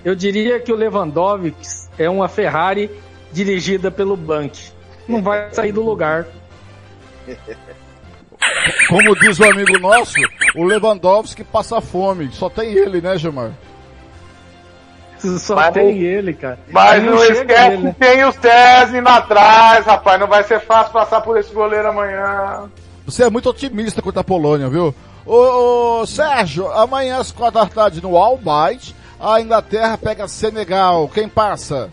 eu 0.04 0.14
diria 0.14 0.60
que 0.60 0.72
o 0.72 0.76
Lewandowski 0.76 1.52
é 1.98 2.08
uma 2.08 2.28
Ferrari 2.28 2.90
dirigida 3.32 3.90
pelo 3.90 4.16
Bank. 4.16 4.70
Não 5.06 5.22
vai 5.22 5.52
sair 5.52 5.72
do 5.72 5.82
lugar. 5.82 6.26
Como 8.88 9.14
diz 9.16 9.38
o 9.38 9.44
um 9.44 9.50
amigo 9.50 9.78
nosso, 9.78 10.14
o 10.56 10.64
Lewandowski 10.64 11.44
passa 11.44 11.80
fome. 11.80 12.30
Só 12.32 12.48
tem 12.48 12.72
ele, 12.72 13.00
né, 13.00 13.16
Gilmar? 13.16 13.52
Só 15.38 15.54
mas 15.54 15.74
tem 15.74 15.98
ele, 15.98 16.34
cara. 16.34 16.58
Mas 16.70 17.02
não, 17.02 17.14
não 17.14 17.24
esquece 17.24 17.72
ele, 17.72 17.82
né? 17.82 17.92
que 17.92 17.98
tem 17.98 18.24
o 18.24 18.32
César 18.32 19.02
atrás, 19.06 19.86
rapaz. 19.86 20.20
Não 20.20 20.26
vai 20.26 20.44
ser 20.44 20.60
fácil 20.60 20.92
passar 20.92 21.20
por 21.20 21.36
esse 21.38 21.52
goleiro 21.52 21.88
amanhã. 21.88 22.70
Você 23.04 23.24
é 23.24 23.30
muito 23.30 23.48
otimista 23.48 24.02
contra 24.02 24.20
a 24.20 24.24
Polônia, 24.24 24.68
viu? 24.68 24.94
Ô, 25.24 26.00
ô 26.00 26.06
Sérgio, 26.06 26.70
amanhã 26.72 27.18
às 27.18 27.32
quatro 27.32 27.60
da 27.60 27.66
tarde 27.66 28.02
no 28.02 28.16
Albight, 28.16 28.94
a 29.18 29.40
Inglaterra 29.40 29.98
pega 29.98 30.28
Senegal. 30.28 31.08
Quem 31.08 31.28
passa? 31.28 31.90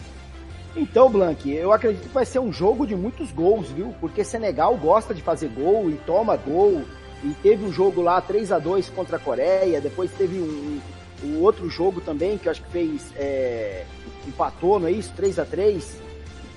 Então, 0.75 1.09
Blank, 1.09 1.49
eu 1.49 1.71
acredito 1.71 2.07
que 2.07 2.13
vai 2.13 2.25
ser 2.25 2.39
um 2.39 2.51
jogo 2.51 2.85
de 2.85 2.95
muitos 2.95 3.31
gols, 3.31 3.69
viu? 3.69 3.95
Porque 4.01 4.23
Senegal 4.23 4.75
gosta 4.75 5.13
de 5.13 5.21
fazer 5.21 5.47
gol 5.47 5.89
e 5.89 5.93
toma 6.05 6.35
gol. 6.35 6.83
E 7.23 7.29
teve 7.41 7.65
um 7.65 7.71
jogo 7.71 8.01
lá 8.01 8.19
3 8.19 8.51
a 8.51 8.59
2 8.59 8.89
contra 8.89 9.15
a 9.15 9.19
Coreia, 9.19 9.81
depois 9.81 10.11
teve 10.11 10.37
um, 10.37 10.79
um 11.25 11.41
outro 11.41 11.69
jogo 11.69 12.01
também 12.01 12.37
que 12.37 12.47
eu 12.47 12.51
acho 12.51 12.61
que 12.63 12.71
fez. 12.71 13.11
É, 13.15 13.85
empatou, 14.27 14.79
não 14.79 14.87
é 14.87 14.91
isso? 14.91 15.13
3 15.15 15.39
a 15.39 15.45
3 15.45 16.01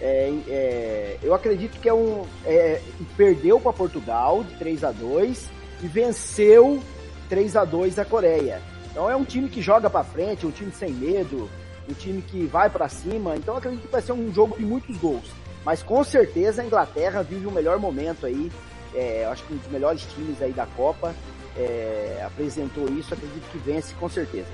é, 0.01 0.33
é, 0.49 1.19
Eu 1.23 1.35
acredito 1.35 1.79
que 1.81 1.89
é 1.89 1.95
um. 1.95 2.25
É, 2.45 2.81
perdeu 3.17 3.61
para 3.61 3.73
Portugal 3.73 4.45
de 4.45 4.55
3 4.57 4.85
a 4.85 4.93
2 4.93 5.51
e 5.83 5.87
venceu 5.87 6.81
3 7.29 7.57
a 7.57 7.65
2 7.65 7.99
a 7.99 8.05
Coreia. 8.05 8.63
Então 8.91 9.11
é 9.11 9.17
um 9.17 9.25
time 9.25 9.49
que 9.49 9.61
joga 9.61 9.91
para 9.91 10.05
frente, 10.05 10.47
um 10.47 10.51
time 10.51 10.73
sem 10.73 10.93
medo, 10.93 11.49
um 11.89 11.95
time 11.95 12.23
que 12.23 12.47
vai 12.47 12.71
para 12.71 12.89
cima. 12.89 13.37
Então 13.37 13.57
acredito 13.57 13.83
que 13.83 13.93
vai 13.93 14.03
ser 14.03 14.13
um 14.13 14.33
jogo 14.33 14.57
de 14.57 14.65
muitos 14.65 14.97
gols. 14.97 15.31
Mas 15.65 15.83
com 15.83 16.03
certeza 16.03 16.63
a 16.63 16.65
Inglaterra 16.65 17.23
vive 17.23 17.47
o 17.47 17.53
melhor 17.53 17.79
momento 17.79 18.27
aí. 18.27 18.51
É, 18.95 19.27
acho 19.27 19.45
que 19.45 19.53
um 19.53 19.57
dos 19.57 19.71
melhores 19.71 20.03
times 20.15 20.41
aí 20.41 20.53
da 20.53 20.65
Copa 20.65 21.15
é, 21.59 22.23
apresentou 22.25 22.89
isso. 22.89 23.13
Acredito 23.13 23.45
que 23.51 23.59
vence 23.59 23.95
com 23.95 24.09
certeza. 24.09 24.49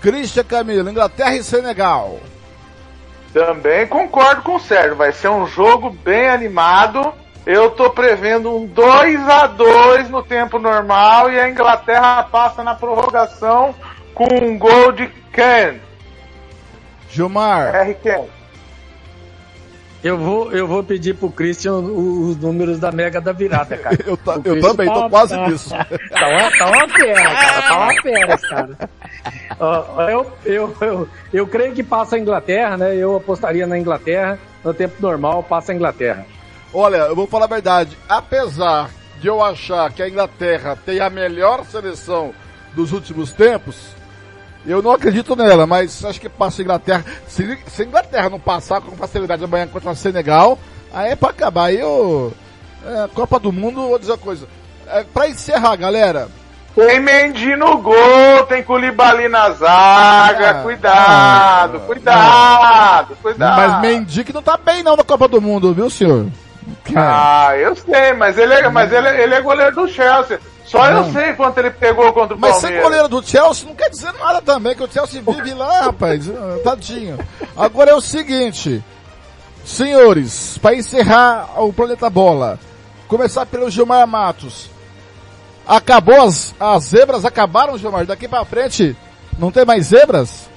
Christian 0.00 0.44
Camilo, 0.44 0.90
Inglaterra 0.90 1.34
e 1.34 1.42
Senegal. 1.42 2.18
Também 3.32 3.86
concordo 3.86 4.42
com 4.42 4.56
o 4.56 4.60
Sérgio. 4.60 4.96
Vai 4.96 5.12
ser 5.12 5.28
um 5.28 5.46
jogo 5.46 5.90
bem 5.90 6.28
animado. 6.28 7.12
Eu 7.44 7.70
tô 7.70 7.90
prevendo 7.90 8.54
um 8.54 8.66
2 8.66 9.28
a 9.28 9.46
2 9.46 10.10
no 10.10 10.22
tempo 10.22 10.58
normal 10.58 11.30
e 11.30 11.38
a 11.38 11.48
Inglaterra 11.48 12.22
passa 12.24 12.62
na 12.62 12.74
prorrogação 12.74 13.74
com 14.14 14.26
um 14.34 14.58
gol 14.58 14.92
de 14.92 15.06
Ken. 15.32 15.80
Gilmar. 17.10 17.74
R. 17.74 17.94
Ken. 17.94 18.37
Eu 20.02 20.16
vou, 20.16 20.52
eu 20.52 20.66
vou 20.66 20.82
pedir 20.84 21.14
pro 21.14 21.30
Christian 21.30 21.74
os 21.74 22.36
números 22.36 22.78
da 22.78 22.92
Mega 22.92 23.20
da 23.20 23.32
Virada, 23.32 23.76
cara. 23.76 23.98
eu, 24.06 24.16
tá, 24.16 24.40
eu 24.44 24.60
também, 24.60 24.86
tá, 24.86 24.94
tô 24.94 25.10
quase 25.10 25.34
tá, 25.34 25.48
nisso. 25.48 25.70
Tá, 26.10 26.28
uma, 26.28 26.50
tá 26.56 26.66
uma 26.66 26.88
fera, 26.88 27.22
cara. 27.22 27.62
Tá 27.62 27.78
uma 27.78 28.02
fera, 28.02 28.38
cara. 28.38 28.90
Uh, 29.58 30.00
eu, 30.02 30.32
eu, 30.44 30.76
eu, 30.80 31.08
eu 31.32 31.46
creio 31.46 31.74
que 31.74 31.82
passa 31.82 32.16
a 32.16 32.18
Inglaterra, 32.18 32.76
né? 32.76 32.94
Eu 32.94 33.16
apostaria 33.16 33.66
na 33.66 33.78
Inglaterra. 33.78 34.38
No 34.64 34.72
tempo 34.72 34.94
normal, 35.00 35.42
passa 35.42 35.72
a 35.72 35.74
Inglaterra. 35.74 36.26
Olha, 36.72 36.98
eu 36.98 37.16
vou 37.16 37.26
falar 37.26 37.46
a 37.46 37.48
verdade. 37.48 37.96
Apesar 38.08 38.90
de 39.20 39.26
eu 39.26 39.42
achar 39.42 39.92
que 39.92 40.02
a 40.02 40.08
Inglaterra 40.08 40.78
tem 40.84 41.00
a 41.00 41.10
melhor 41.10 41.64
seleção 41.64 42.32
dos 42.74 42.92
últimos 42.92 43.32
tempos, 43.32 43.97
eu 44.70 44.82
não 44.82 44.92
acredito 44.92 45.34
nela, 45.36 45.66
mas 45.66 46.04
acho 46.04 46.20
que 46.20 46.28
passa 46.28 46.60
a 46.60 46.64
Inglaterra. 46.64 47.04
Se, 47.26 47.58
se 47.66 47.82
a 47.82 47.84
Inglaterra 47.84 48.28
não 48.30 48.38
passar 48.40 48.80
com 48.80 48.96
facilidade 48.96 49.42
amanhã 49.44 49.66
contra 49.66 49.90
o 49.90 49.96
Senegal, 49.96 50.58
aí 50.92 51.10
é 51.12 51.16
pra 51.16 51.30
acabar. 51.30 51.64
Aí 51.66 51.80
eu. 51.80 52.32
É, 52.84 53.08
Copa 53.14 53.38
do 53.38 53.50
Mundo, 53.52 53.88
vou 53.88 53.98
dizer 53.98 54.12
uma 54.12 54.18
coisa. 54.18 54.46
É, 54.86 55.04
pra 55.04 55.28
encerrar, 55.28 55.76
galera. 55.76 56.28
Tem 56.74 57.00
Mendy 57.00 57.56
no 57.56 57.78
gol, 57.78 58.44
tem 58.48 58.62
Koulibaly 58.62 59.28
na 59.28 59.50
zaga. 59.50 60.50
Ah, 60.50 60.62
cuidado, 60.62 61.76
ah, 61.78 61.86
cuidado, 61.86 63.16
cuidado. 63.20 63.56
Mas 63.72 63.80
Mendy 63.80 64.22
que 64.22 64.32
não 64.32 64.42
tá 64.42 64.56
bem 64.56 64.82
não 64.84 64.94
na 64.96 65.02
Copa 65.02 65.26
do 65.26 65.40
Mundo, 65.40 65.74
viu, 65.74 65.90
senhor? 65.90 66.26
Ah, 66.94 67.56
eu 67.56 67.74
sei, 67.74 68.12
mas 68.12 68.38
ele 68.38 68.54
é, 68.54 68.68
mas 68.68 68.92
ele, 68.92 69.08
é- 69.08 69.22
ele 69.24 69.34
é 69.34 69.40
goleiro 69.40 69.74
do 69.74 69.88
Chelsea. 69.88 70.38
Só 70.68 70.78
Não. 70.90 71.06
eu 71.06 71.12
sei 71.12 71.32
quanto 71.32 71.58
ele 71.58 71.70
pegou 71.70 72.12
contra 72.12 72.36
o 72.36 72.38
Mas 72.38 72.52
Palmeiras. 72.60 72.76
ser 72.78 72.82
goleiro 72.82 73.08
do 73.08 73.22
Chelsea 73.26 73.66
não 73.66 73.74
quer 73.74 73.88
dizer 73.88 74.12
nada 74.12 74.42
também, 74.42 74.76
que 74.76 74.82
o 74.84 74.90
Chelsea 74.92 75.22
vive 75.22 75.54
lá, 75.54 75.80
rapaz. 75.86 76.28
Ah, 76.28 76.58
Tadinho. 76.62 77.18
Agora 77.56 77.90
é 77.90 77.94
o 77.94 78.00
seguinte, 78.02 78.84
senhores, 79.64 80.58
para 80.58 80.74
encerrar 80.76 81.62
o 81.62 81.72
Planeta 81.72 82.10
Bola, 82.10 82.58
começar 83.06 83.46
pelo 83.46 83.70
Gilmar 83.70 84.06
Matos. 84.06 84.70
Acabou 85.66 86.22
as, 86.22 86.54
as 86.60 86.84
zebras, 86.84 87.24
acabaram, 87.24 87.78
Gilmar? 87.78 88.04
Daqui 88.06 88.28
pra 88.28 88.44
frente, 88.44 88.94
não 89.38 89.50
tem 89.50 89.64
mais 89.64 89.86
zebras? 89.86 90.48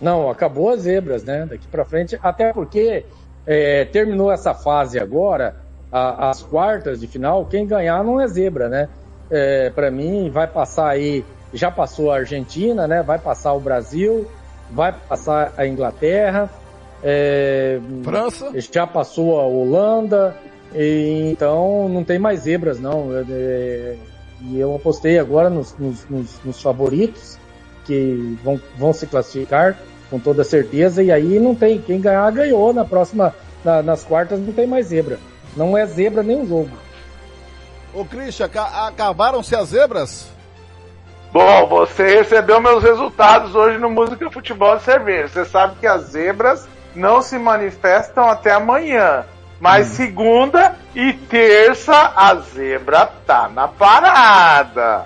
Não, 0.00 0.30
acabou 0.30 0.70
as 0.70 0.80
zebras, 0.82 1.22
né? 1.22 1.46
Daqui 1.48 1.66
pra 1.66 1.84
frente, 1.84 2.18
até 2.22 2.52
porque 2.52 3.04
é, 3.46 3.84
terminou 3.86 4.32
essa 4.32 4.54
fase 4.54 4.98
agora, 4.98 5.59
a- 5.90 6.30
as 6.30 6.42
quartas 6.42 7.00
de 7.00 7.06
final, 7.06 7.44
quem 7.46 7.66
ganhar 7.66 8.02
não 8.04 8.20
é 8.20 8.26
zebra, 8.28 8.68
né? 8.68 8.88
É, 9.30 9.70
para 9.70 9.90
mim, 9.90 10.28
vai 10.30 10.46
passar 10.46 10.88
aí, 10.88 11.24
já 11.52 11.70
passou 11.70 12.10
a 12.10 12.16
Argentina, 12.16 12.86
né? 12.86 13.02
Vai 13.02 13.18
passar 13.18 13.52
o 13.54 13.60
Brasil, 13.60 14.26
vai 14.70 14.92
passar 14.92 15.52
a 15.56 15.66
Inglaterra, 15.66 16.50
é, 17.02 17.78
França. 18.02 18.52
já 18.72 18.86
passou 18.86 19.40
a 19.40 19.46
Holanda, 19.46 20.36
e, 20.74 21.30
então 21.32 21.88
não 21.88 22.04
tem 22.04 22.18
mais 22.18 22.40
zebras, 22.40 22.78
não. 22.80 23.16
É, 23.16 23.24
é, 23.30 23.96
e 24.42 24.58
eu 24.58 24.74
apostei 24.74 25.18
agora 25.18 25.50
nos, 25.50 25.76
nos- 25.78 26.08
nos- 26.08 26.40
nos 26.44 26.62
favoritos 26.62 27.38
que 27.84 28.38
vão, 28.44 28.60
vão 28.78 28.92
se 28.92 29.06
classificar 29.06 29.76
com 30.08 30.18
toda 30.18 30.42
certeza, 30.44 31.02
e 31.02 31.10
aí 31.12 31.38
não 31.38 31.54
tem. 31.54 31.80
Quem 31.80 32.00
ganhar, 32.00 32.30
ganhou. 32.32 32.72
Na 32.72 32.84
próxima, 32.84 33.34
na- 33.64 33.82
nas 33.82 34.04
quartas, 34.04 34.40
não 34.40 34.52
tem 34.52 34.66
mais 34.66 34.86
zebra. 34.86 35.18
Não 35.56 35.76
é 35.76 35.84
zebra 35.86 36.22
nem 36.22 36.36
um 36.40 36.46
jogo. 36.46 36.70
Ô 37.92 38.04
Christian, 38.04 38.46
aca- 38.46 38.86
acabaram-se 38.86 39.54
as 39.56 39.68
zebras? 39.70 40.28
Bom, 41.32 41.66
você 41.66 42.16
recebeu 42.16 42.60
meus 42.60 42.82
resultados 42.82 43.54
hoje 43.54 43.78
no 43.78 43.90
Música 43.90 44.30
Futebol 44.30 44.76
e 44.76 44.80
Cerveja. 44.80 45.28
Você 45.28 45.44
sabe 45.44 45.76
que 45.78 45.86
as 45.86 46.02
zebras 46.10 46.68
não 46.94 47.22
se 47.22 47.38
manifestam 47.38 48.28
até 48.28 48.52
amanhã. 48.52 49.24
Mas 49.60 49.88
segunda 49.88 50.74
e 50.94 51.12
terça 51.12 52.12
a 52.16 52.34
zebra 52.36 53.06
tá 53.26 53.48
na 53.48 53.68
parada. 53.68 55.04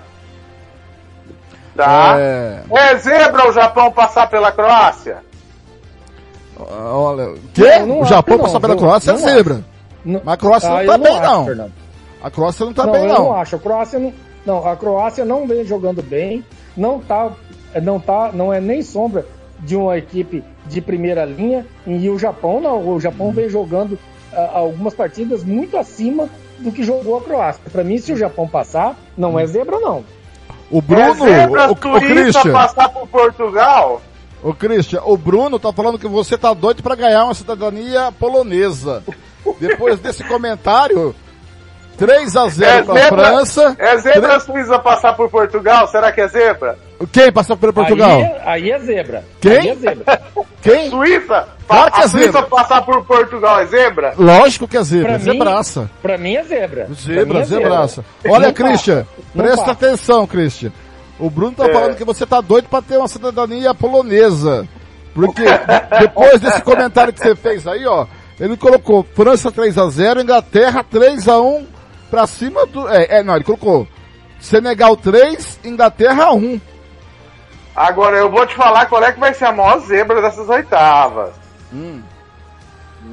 Tá? 1.75 2.15
É. 2.17 2.63
É 2.71 2.95
zebra 2.95 3.49
o 3.49 3.51
Japão 3.51 3.91
passar 3.91 4.27
pela 4.29 4.51
Croácia? 4.51 5.23
Olha, 6.57 7.35
que? 7.53 7.79
Não, 7.79 7.85
não 7.87 8.01
o 8.01 8.05
Japão 8.05 8.35
acho, 8.35 8.43
passar 8.43 8.53
não, 8.53 8.61
pela 8.61 8.73
não, 8.75 8.81
Croácia 8.81 9.11
é 9.11 9.13
não. 10.05 10.21
Mas 10.23 10.33
a 10.33 10.37
Croácia 10.37 10.69
Ah, 10.69 10.79
não 10.79 10.85
tá 10.85 10.97
não 10.97 11.03
bem, 11.03 11.17
acho, 11.17 11.31
não. 11.31 11.45
Fernando. 11.45 11.73
A 12.23 12.31
Croácia 12.31 12.65
não 12.65 12.73
tá 12.73 12.85
não, 12.85 12.93
bem, 12.93 13.01
eu 13.03 13.07
não. 13.07 13.15
não 13.15 13.33
acho. 13.33 13.55
A 13.55 13.59
Croácia 13.59 13.99
não, 13.99 14.13
não, 14.45 14.67
a 14.67 14.75
Croácia 14.75 15.25
não 15.25 15.47
vem 15.47 15.65
jogando 15.65 16.01
bem, 16.01 16.43
não 16.77 16.99
tá, 16.99 17.31
não 17.81 17.99
tá, 17.99 18.31
não 18.33 18.53
é 18.53 18.59
nem 18.61 18.81
sombra 18.81 19.25
de 19.59 19.75
uma 19.75 19.97
equipe 19.97 20.43
de 20.67 20.81
primeira 20.81 21.25
linha. 21.25 21.65
E 21.85 22.09
o 22.09 22.17
Japão 22.17 22.61
não, 22.61 22.87
o 22.87 22.99
Japão 22.99 23.31
vem 23.31 23.49
jogando 23.49 23.97
ah, 24.33 24.51
algumas 24.53 24.93
partidas 24.93 25.43
muito 25.43 25.77
acima 25.77 26.29
do 26.59 26.71
que 26.71 26.83
jogou 26.83 27.17
a 27.17 27.21
Croácia. 27.21 27.61
Para 27.71 27.83
mim, 27.83 27.97
se 27.97 28.13
o 28.13 28.17
Japão 28.17 28.47
passar, 28.47 28.95
não 29.17 29.37
é 29.39 29.45
zebra 29.45 29.79
não. 29.79 30.03
O 30.71 30.79
É 30.79 30.81
Bruno, 30.81 31.25
zebra 31.25 31.67
o, 31.67 31.71
o 31.71 31.75
turista 31.75 32.13
Christian, 32.41 32.51
passar 32.53 32.89
por 32.89 33.07
Portugal? 33.07 34.01
o 34.43 34.53
Christian, 34.53 35.01
o 35.05 35.17
Bruno 35.17 35.59
tá 35.59 35.71
falando 35.73 35.99
que 35.99 36.07
você 36.07 36.37
tá 36.37 36.53
doido 36.53 36.81
pra 36.81 36.95
ganhar 36.95 37.23
uma 37.25 37.33
cidadania 37.33 38.11
polonesa. 38.19 39.03
Depois 39.59 39.99
desse 39.99 40.23
comentário, 40.23 41.15
3 41.97 42.35
a 42.35 42.47
0 42.49 42.85
pra 42.87 43.07
França. 43.07 43.75
é 43.79 43.97
zebra 43.97 44.39
suíça 44.39 44.77
passar 44.79 45.13
por 45.13 45.29
Portugal? 45.29 45.87
Será 45.87 46.11
que 46.11 46.21
é 46.21 46.27
zebra? 46.27 46.77
Quem 47.11 47.31
passou 47.31 47.55
por 47.57 47.71
Portugal? 47.73 48.09
Aí, 48.17 48.21
é- 48.23 48.41
aí 48.45 48.71
é 48.71 48.79
zebra. 48.79 49.23
Quem? 49.41 49.51
Aí 49.59 49.69
é 49.69 49.75
zebra. 49.75 50.21
Quem? 50.61 50.89
Suíça? 50.89 51.47
Claro 51.67 51.91
que 51.91 52.01
a 52.01 52.03
é 52.03 52.07
Suíça 52.07 52.31
zebra. 52.31 52.43
passar 52.43 52.81
por 52.83 53.05
Portugal 53.05 53.59
é 53.61 53.65
zebra? 53.65 54.13
Lógico 54.17 54.67
que 54.67 54.77
é 54.77 54.83
zebra, 54.83 55.09
Pra 55.09 55.17
mim- 55.19 55.23
zebraça. 55.23 55.89
Pra 56.01 56.17
mim 56.17 56.35
é 56.35 56.43
zebra. 56.43 56.85
Mim 56.87 56.95
Zebra, 56.95 57.39
é 57.39 57.43
zebraça. 57.45 58.05
Olha, 58.27 58.47
Não 58.47 58.53
Christian, 58.53 59.05
presta 59.35 59.57
passa. 59.57 59.71
atenção, 59.71 60.25
Christian. 60.27 60.71
O 61.19 61.29
Bruno 61.29 61.53
tá 61.53 61.65
É. 61.67 61.71
falando 61.73 61.95
que 61.95 62.03
você 62.03 62.25
tá 62.25 62.41
doido 62.41 62.67
pra 62.69 62.81
ter 62.81 62.97
uma 62.97 63.07
cidadania 63.07 63.73
polonesa. 63.73 64.67
Porque 65.13 65.43
de- 65.43 65.99
depois 66.01 66.41
desse 66.41 66.61
comentário 66.61 67.13
que 67.13 67.19
você 67.21 67.35
fez 67.35 67.65
aí, 67.67 67.85
ó, 67.85 68.05
ele 68.39 68.57
colocou 68.57 69.05
França 69.15 69.51
3 69.51 69.77
a 69.77 69.89
0 69.89 70.21
Inglaterra 70.21 70.83
3 70.83 71.27
a 71.27 71.39
1 71.39 71.67
pra 72.09 72.27
cima 72.27 72.65
do. 72.65 72.87
É, 72.89 73.17
é, 73.19 73.23
não, 73.23 73.35
ele 73.35 73.43
colocou 73.45 73.87
Senegal 74.39 74.95
3, 74.97 75.59
Inglaterra 75.63 76.31
1. 76.33 76.59
Agora 77.75 78.15
eu 78.17 78.29
vou 78.31 78.45
te 78.45 78.55
falar 78.55 78.85
qual 78.85 79.03
é 79.03 79.11
que 79.11 79.19
vai 79.19 79.33
ser 79.33 79.45
a 79.45 79.51
maior 79.51 79.79
zebra 79.79 80.21
dessas 80.21 80.47
oitavas. 80.49 81.33
Hum. 81.73 82.01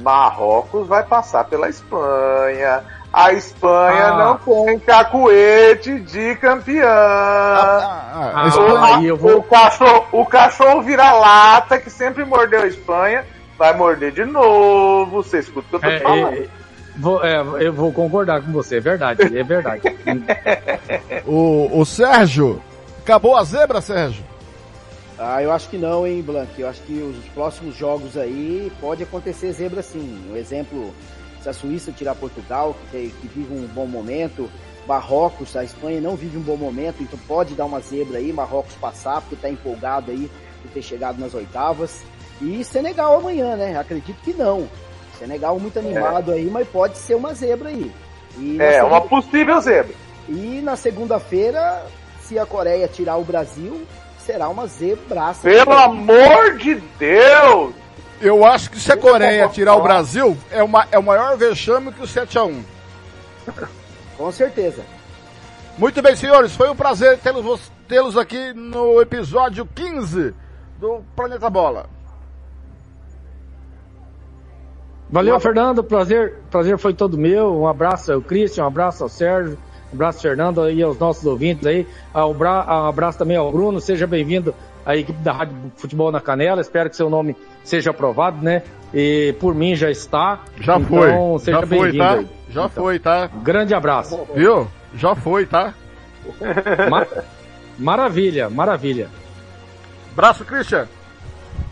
Marrocos 0.01 0.87
vai 0.87 1.03
passar 1.03 1.43
pela 1.45 1.69
Espanha. 1.69 2.83
A 3.11 3.31
Espanha 3.33 4.07
Ah. 4.07 4.17
não 4.17 4.37
tem 4.65 4.79
cacuete 4.79 5.99
de 5.99 6.35
campeã. 6.37 6.87
Ah, 6.87 8.31
a 8.33 8.43
Ah, 8.43 8.47
Espanha- 8.47 8.95
aí 8.97 9.05
eu 9.07 9.17
vou- 9.17 9.37
O 9.37 9.43
cachorro, 9.43 10.05
o 10.11 10.25
cachorro 10.25 10.81
vira-lata 10.81 11.77
que 11.77 11.89
sempre 11.91 12.25
mordeu 12.25 12.61
a 12.63 12.67
Espanha, 12.67 13.23
vai 13.57 13.75
morder 13.75 14.11
de 14.11 14.25
novo. 14.25 15.23
Você 15.23 15.39
escuta 15.39 15.67
o 15.67 15.69
que 15.69 15.75
eu 15.75 15.81
tô 15.81 15.89
É, 15.89 15.97
te 15.97 16.01
falando. 16.01 16.37
é, 16.37 16.49
vou, 16.95 17.23
é, 17.23 17.37
eu 17.59 17.73
vou 17.73 17.91
concordar 17.93 18.41
com 18.41 18.51
você, 18.51 18.77
é 18.77 18.79
verdade, 18.79 19.37
é 19.37 19.43
verdade. 19.43 19.81
O, 21.25 21.79
o 21.79 21.85
Sérgio, 21.85 22.61
acabou 22.99 23.35
a 23.35 23.43
zebra, 23.43 23.81
Sérgio? 23.81 24.23
Ah, 25.17 25.41
eu 25.41 25.51
acho 25.51 25.69
que 25.69 25.77
não, 25.77 26.05
hein, 26.07 26.21
Blanc. 26.21 26.49
Eu 26.59 26.67
acho 26.67 26.81
que 26.81 26.93
os 26.93 27.23
próximos 27.33 27.75
jogos 27.75 28.17
aí 28.17 28.71
pode 28.81 29.03
acontecer 29.03 29.51
zebra 29.53 29.81
sim. 29.81 30.27
Um 30.31 30.35
exemplo, 30.35 30.93
se 31.41 31.47
a 31.49 31.53
Suíça 31.53 31.91
tirar 31.91 32.15
Portugal, 32.15 32.73
que, 32.73 32.91
tem, 32.91 33.09
que 33.09 33.27
vive 33.27 33.53
um 33.53 33.67
bom 33.67 33.85
momento, 33.85 34.49
Marrocos, 34.87 35.55
a 35.55 35.63
Espanha 35.63 36.01
não 36.01 36.15
vive 36.15 36.37
um 36.37 36.41
bom 36.41 36.57
momento, 36.57 37.01
então 37.01 37.17
pode 37.27 37.53
dar 37.53 37.65
uma 37.65 37.79
zebra 37.79 38.17
aí, 38.17 38.33
Marrocos 38.33 38.73
passar, 38.75 39.21
porque 39.21 39.35
está 39.35 39.49
empolgado 39.49 40.11
aí 40.11 40.29
por 40.61 40.71
ter 40.71 40.81
chegado 40.81 41.19
nas 41.19 41.33
oitavas. 41.33 42.03
E 42.41 42.63
Senegal 42.63 43.17
amanhã, 43.17 43.55
né? 43.55 43.77
Acredito 43.77 44.17
que 44.23 44.33
não. 44.33 44.67
Senegal 45.17 45.59
muito 45.59 45.79
animado 45.79 46.31
é. 46.31 46.35
aí, 46.35 46.49
mas 46.49 46.67
pode 46.67 46.97
ser 46.97 47.15
uma 47.15 47.33
zebra 47.33 47.69
aí. 47.69 47.91
é, 48.59 48.73
segunda... 48.73 48.85
uma 48.85 49.01
possível 49.01 49.61
zebra. 49.61 49.95
E 50.27 50.61
na 50.61 50.75
segunda-feira, 50.75 51.85
se 52.21 52.39
a 52.39 52.45
Coreia 52.45 52.87
tirar 52.87 53.17
o 53.17 53.23
Brasil, 53.23 53.85
será 54.17 54.49
uma 54.49 54.67
zebraça. 54.67 55.41
Pelo 55.41 55.73
amor 55.73 56.57
de 56.57 56.75
Deus! 56.97 57.73
Eu 58.21 58.45
acho 58.45 58.71
que 58.71 58.79
se 58.79 58.91
a 58.91 58.97
Coreia 58.97 59.49
tirar 59.49 59.75
o 59.75 59.83
Brasil, 59.83 60.37
é, 60.49 60.63
uma, 60.63 60.87
é 60.91 60.97
o 60.97 61.03
maior 61.03 61.37
vexame 61.37 61.91
que 61.91 62.01
o 62.01 62.07
7x1. 62.07 62.63
Com 64.17 64.31
certeza. 64.31 64.83
Muito 65.77 66.01
bem, 66.01 66.15
senhores, 66.15 66.55
foi 66.55 66.69
um 66.69 66.75
prazer 66.75 67.17
tê-los 67.17 67.71
tê 67.87 67.97
aqui 68.19 68.53
no 68.53 69.01
episódio 69.01 69.67
15 69.75 70.33
do 70.79 71.03
Planeta 71.15 71.49
Bola. 71.49 71.89
Valeu, 75.13 75.39
Fernando. 75.39 75.83
Prazer, 75.83 76.39
prazer 76.49 76.75
foi 76.79 76.91
todo 76.91 77.19
meu. 77.19 77.55
Um 77.55 77.67
abraço 77.67 78.11
ao 78.11 78.19
Cristian, 78.19 78.63
um 78.63 78.67
abraço 78.67 79.03
ao 79.03 79.09
Sérgio, 79.09 79.59
um 79.91 79.93
abraço 79.93 80.17
ao 80.17 80.21
Fernando 80.23 80.71
e 80.71 80.81
aos 80.81 80.97
nossos 80.97 81.23
ouvintes 81.23 81.67
aí. 81.67 81.85
Um 82.15 82.87
abraço 82.87 83.19
também 83.19 83.37
ao 83.37 83.51
Bruno. 83.51 83.79
Seja 83.79 84.07
bem-vindo 84.07 84.55
à 84.83 84.97
equipe 84.97 85.19
da 85.19 85.31
Rádio 85.31 85.55
Futebol 85.77 86.11
na 86.11 86.19
Canela. 86.19 86.61
Espero 86.61 86.89
que 86.89 86.95
seu 86.95 87.11
nome 87.11 87.35
seja 87.63 87.91
aprovado, 87.91 88.43
né? 88.43 88.63
E 88.91 89.35
por 89.39 89.53
mim 89.53 89.75
já 89.75 89.91
está. 89.91 90.39
Já 90.59 90.79
então, 90.79 90.89
foi. 90.89 91.39
Seja 91.41 91.59
já 91.59 91.67
foi, 91.67 91.95
tá? 91.95 92.13
Aí. 92.13 92.27
Já 92.49 92.65
então, 92.65 92.69
foi, 92.83 92.99
tá? 92.99 93.27
Grande 93.27 93.75
abraço. 93.75 94.19
Viu? 94.33 94.67
Já 94.95 95.13
foi, 95.13 95.45
tá? 95.45 95.75
Ma 96.89 97.05
maravilha, 97.77 98.49
maravilha. 98.49 99.09
Abraço, 100.11 100.43
Christian. 100.43 100.87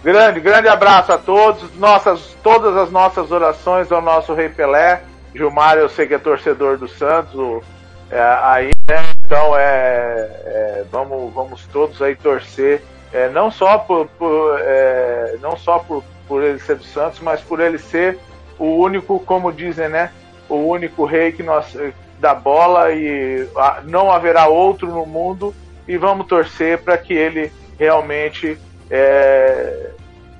Grande, 0.03 0.39
grande 0.39 0.67
abraço 0.67 1.11
a 1.11 1.17
todos. 1.17 1.75
Nossas, 1.75 2.35
todas 2.41 2.75
as 2.75 2.89
nossas 2.91 3.31
orações 3.31 3.91
ao 3.91 4.01
nosso 4.01 4.33
Rei 4.33 4.49
Pelé. 4.49 5.03
Gilmar, 5.33 5.77
eu 5.77 5.87
sei 5.87 6.07
que 6.07 6.15
é 6.15 6.17
torcedor 6.17 6.77
do 6.77 6.87
Santos. 6.87 7.63
É, 8.09 8.19
aí, 8.41 8.71
né? 8.89 9.13
Então, 9.23 9.55
é, 9.55 10.29
é, 10.45 10.83
vamos, 10.91 11.31
vamos 11.33 11.67
todos 11.67 12.01
aí 12.01 12.15
torcer. 12.15 12.81
É, 13.13 13.29
não 13.29 13.51
só 13.51 13.77
por, 13.77 14.07
por 14.07 14.59
é, 14.59 15.37
não 15.39 15.55
só 15.55 15.79
por, 15.79 16.03
por 16.27 16.41
ele 16.41 16.59
ser 16.59 16.77
do 16.77 16.83
Santos, 16.83 17.19
mas 17.19 17.41
por 17.41 17.59
ele 17.59 17.77
ser 17.77 18.17
o 18.57 18.65
único, 18.77 19.19
como 19.19 19.51
dizem, 19.51 19.87
né? 19.87 20.11
O 20.49 20.55
único 20.55 21.05
rei 21.05 21.31
que 21.31 21.43
nós 21.43 21.77
da 22.19 22.33
bola 22.33 22.91
e 22.91 23.47
a, 23.55 23.81
não 23.83 24.11
haverá 24.11 24.47
outro 24.47 24.87
no 24.87 25.05
mundo. 25.05 25.53
E 25.87 25.95
vamos 25.95 26.25
torcer 26.25 26.79
para 26.79 26.97
que 26.97 27.13
ele 27.13 27.51
realmente 27.77 28.57
é, 28.91 29.91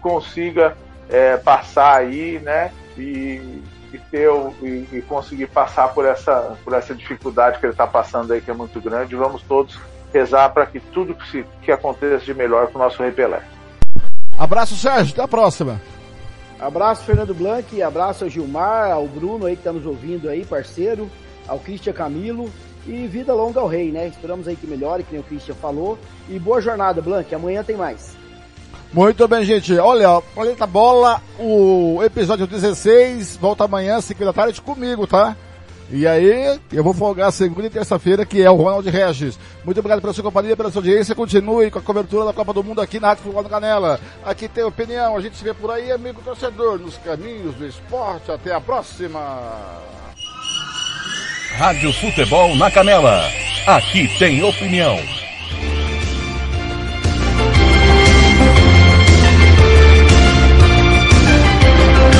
consiga 0.02 0.78
é, 1.10 1.38
passar 1.38 1.96
aí, 1.96 2.40
né? 2.40 2.72
E, 2.98 3.62
e 3.94 3.98
ter 4.12 4.30
e, 4.62 4.88
e, 4.92 5.02
conseguir 5.08 5.48
passar 5.48 5.88
por 5.94 6.06
essa, 6.06 6.58
por 6.64 6.74
essa 6.74 6.94
dificuldade 6.94 7.60
que 7.60 7.66
ele 7.66 7.74
está 7.74 7.88
passando 7.88 8.34
aí, 8.34 8.42
que 8.42 8.52
é 8.52 8.54
muito 8.54 8.80
grande. 8.82 9.16
Vamos 9.16 9.42
todos 9.44 9.80
rezar 10.14 10.50
para 10.50 10.66
que 10.66 10.80
tudo 10.80 11.16
que, 11.16 11.26
se, 11.30 11.46
que 11.62 11.72
aconteça 11.72 12.26
de 12.26 12.34
melhor 12.34 12.68
com 12.68 12.78
o 12.78 12.82
nosso 12.82 13.02
Rei 13.02 13.12
Pelé. 13.12 13.42
Abraço, 14.38 14.76
Sérgio. 14.76 15.14
Até 15.14 15.24
a 15.24 15.28
próxima. 15.28 15.82
Abraço, 16.60 17.04
Fernando 17.04 17.34
Blanc. 17.34 17.82
Abraço 17.82 18.26
ao 18.26 18.30
Gilmar, 18.30 18.92
ao 18.92 19.08
Bruno 19.08 19.46
aí 19.46 19.56
que 19.56 19.62
está 19.62 19.72
nos 19.72 19.86
ouvindo 19.86 20.30
aí, 20.30 20.46
parceiro. 20.46 21.10
Ao 21.48 21.58
Cristian 21.58 21.94
Camilo. 21.94 22.52
E 22.86 23.08
vida 23.08 23.34
longa 23.34 23.60
ao 23.60 23.68
rei, 23.68 23.92
né? 23.92 24.08
Esperamos 24.08 24.48
aí 24.48 24.56
que 24.56 24.68
melhore, 24.68 25.04
que 25.04 25.12
nem 25.12 25.22
o 25.22 25.24
Christian 25.24 25.56
falou. 25.56 25.98
E 26.28 26.38
boa 26.40 26.60
jornada, 26.60 27.02
Blanc. 27.02 27.34
Amanhã 27.34 27.64
tem 27.64 27.78
mais. 27.78 28.21
Muito 28.94 29.26
bem, 29.26 29.46
gente. 29.46 29.78
Olha, 29.78 30.22
Planeta 30.36 30.68
Bola, 30.68 31.22
o 31.40 32.02
episódio 32.04 32.46
16, 32.46 33.38
volta 33.38 33.64
amanhã, 33.64 34.02
5 34.02 34.26
da 34.26 34.34
tarde, 34.34 34.62
comigo, 34.62 35.08
tá? 35.08 35.36
E 35.90 36.08
aí, 36.08 36.60
eu 36.72 36.84
vou 36.84 36.94
folgar 36.94 37.32
segunda 37.32 37.68
e 37.68 37.70
terça-feira, 37.70 38.26
que 38.26 38.42
é 38.42 38.50
o 38.50 38.56
Ronald 38.56 38.90
Regis. 38.90 39.38
Muito 39.64 39.80
obrigado 39.80 40.02
pela 40.02 40.14
sua 40.14 40.24
companhia, 40.24 40.56
pela 40.56 40.72
sua 40.72 40.80
audiência. 40.80 41.16
Continue 41.16 41.70
com 41.70 41.80
a 41.80 41.82
cobertura 41.82 42.26
da 42.26 42.34
Copa 42.34 42.54
do 42.54 42.64
Mundo 42.64 42.82
aqui 42.82 43.00
na 43.00 43.10
Rádio 43.10 43.24
Futebol 43.24 43.44
Canela. 43.46 44.00
Aqui 44.26 44.48
tem 44.48 44.64
opinião, 44.64 45.18
a 45.18 45.22
gente 45.22 45.38
se 45.38 45.44
vê 45.44 45.54
por 45.54 45.70
aí, 45.72 45.92
amigo 45.92 46.22
torcedor, 46.24 46.80
nos 46.80 46.98
caminhos 46.98 47.56
do 47.56 47.66
esporte. 47.66 48.32
Até 48.32 48.54
a 48.54 48.62
próxima. 48.62 49.20
Rádio 51.58 51.92
Futebol 51.94 52.56
na 52.56 52.72
Canela. 52.72 53.22
Aqui 53.68 54.08
tem 54.18 54.42
opinião. 54.44 54.98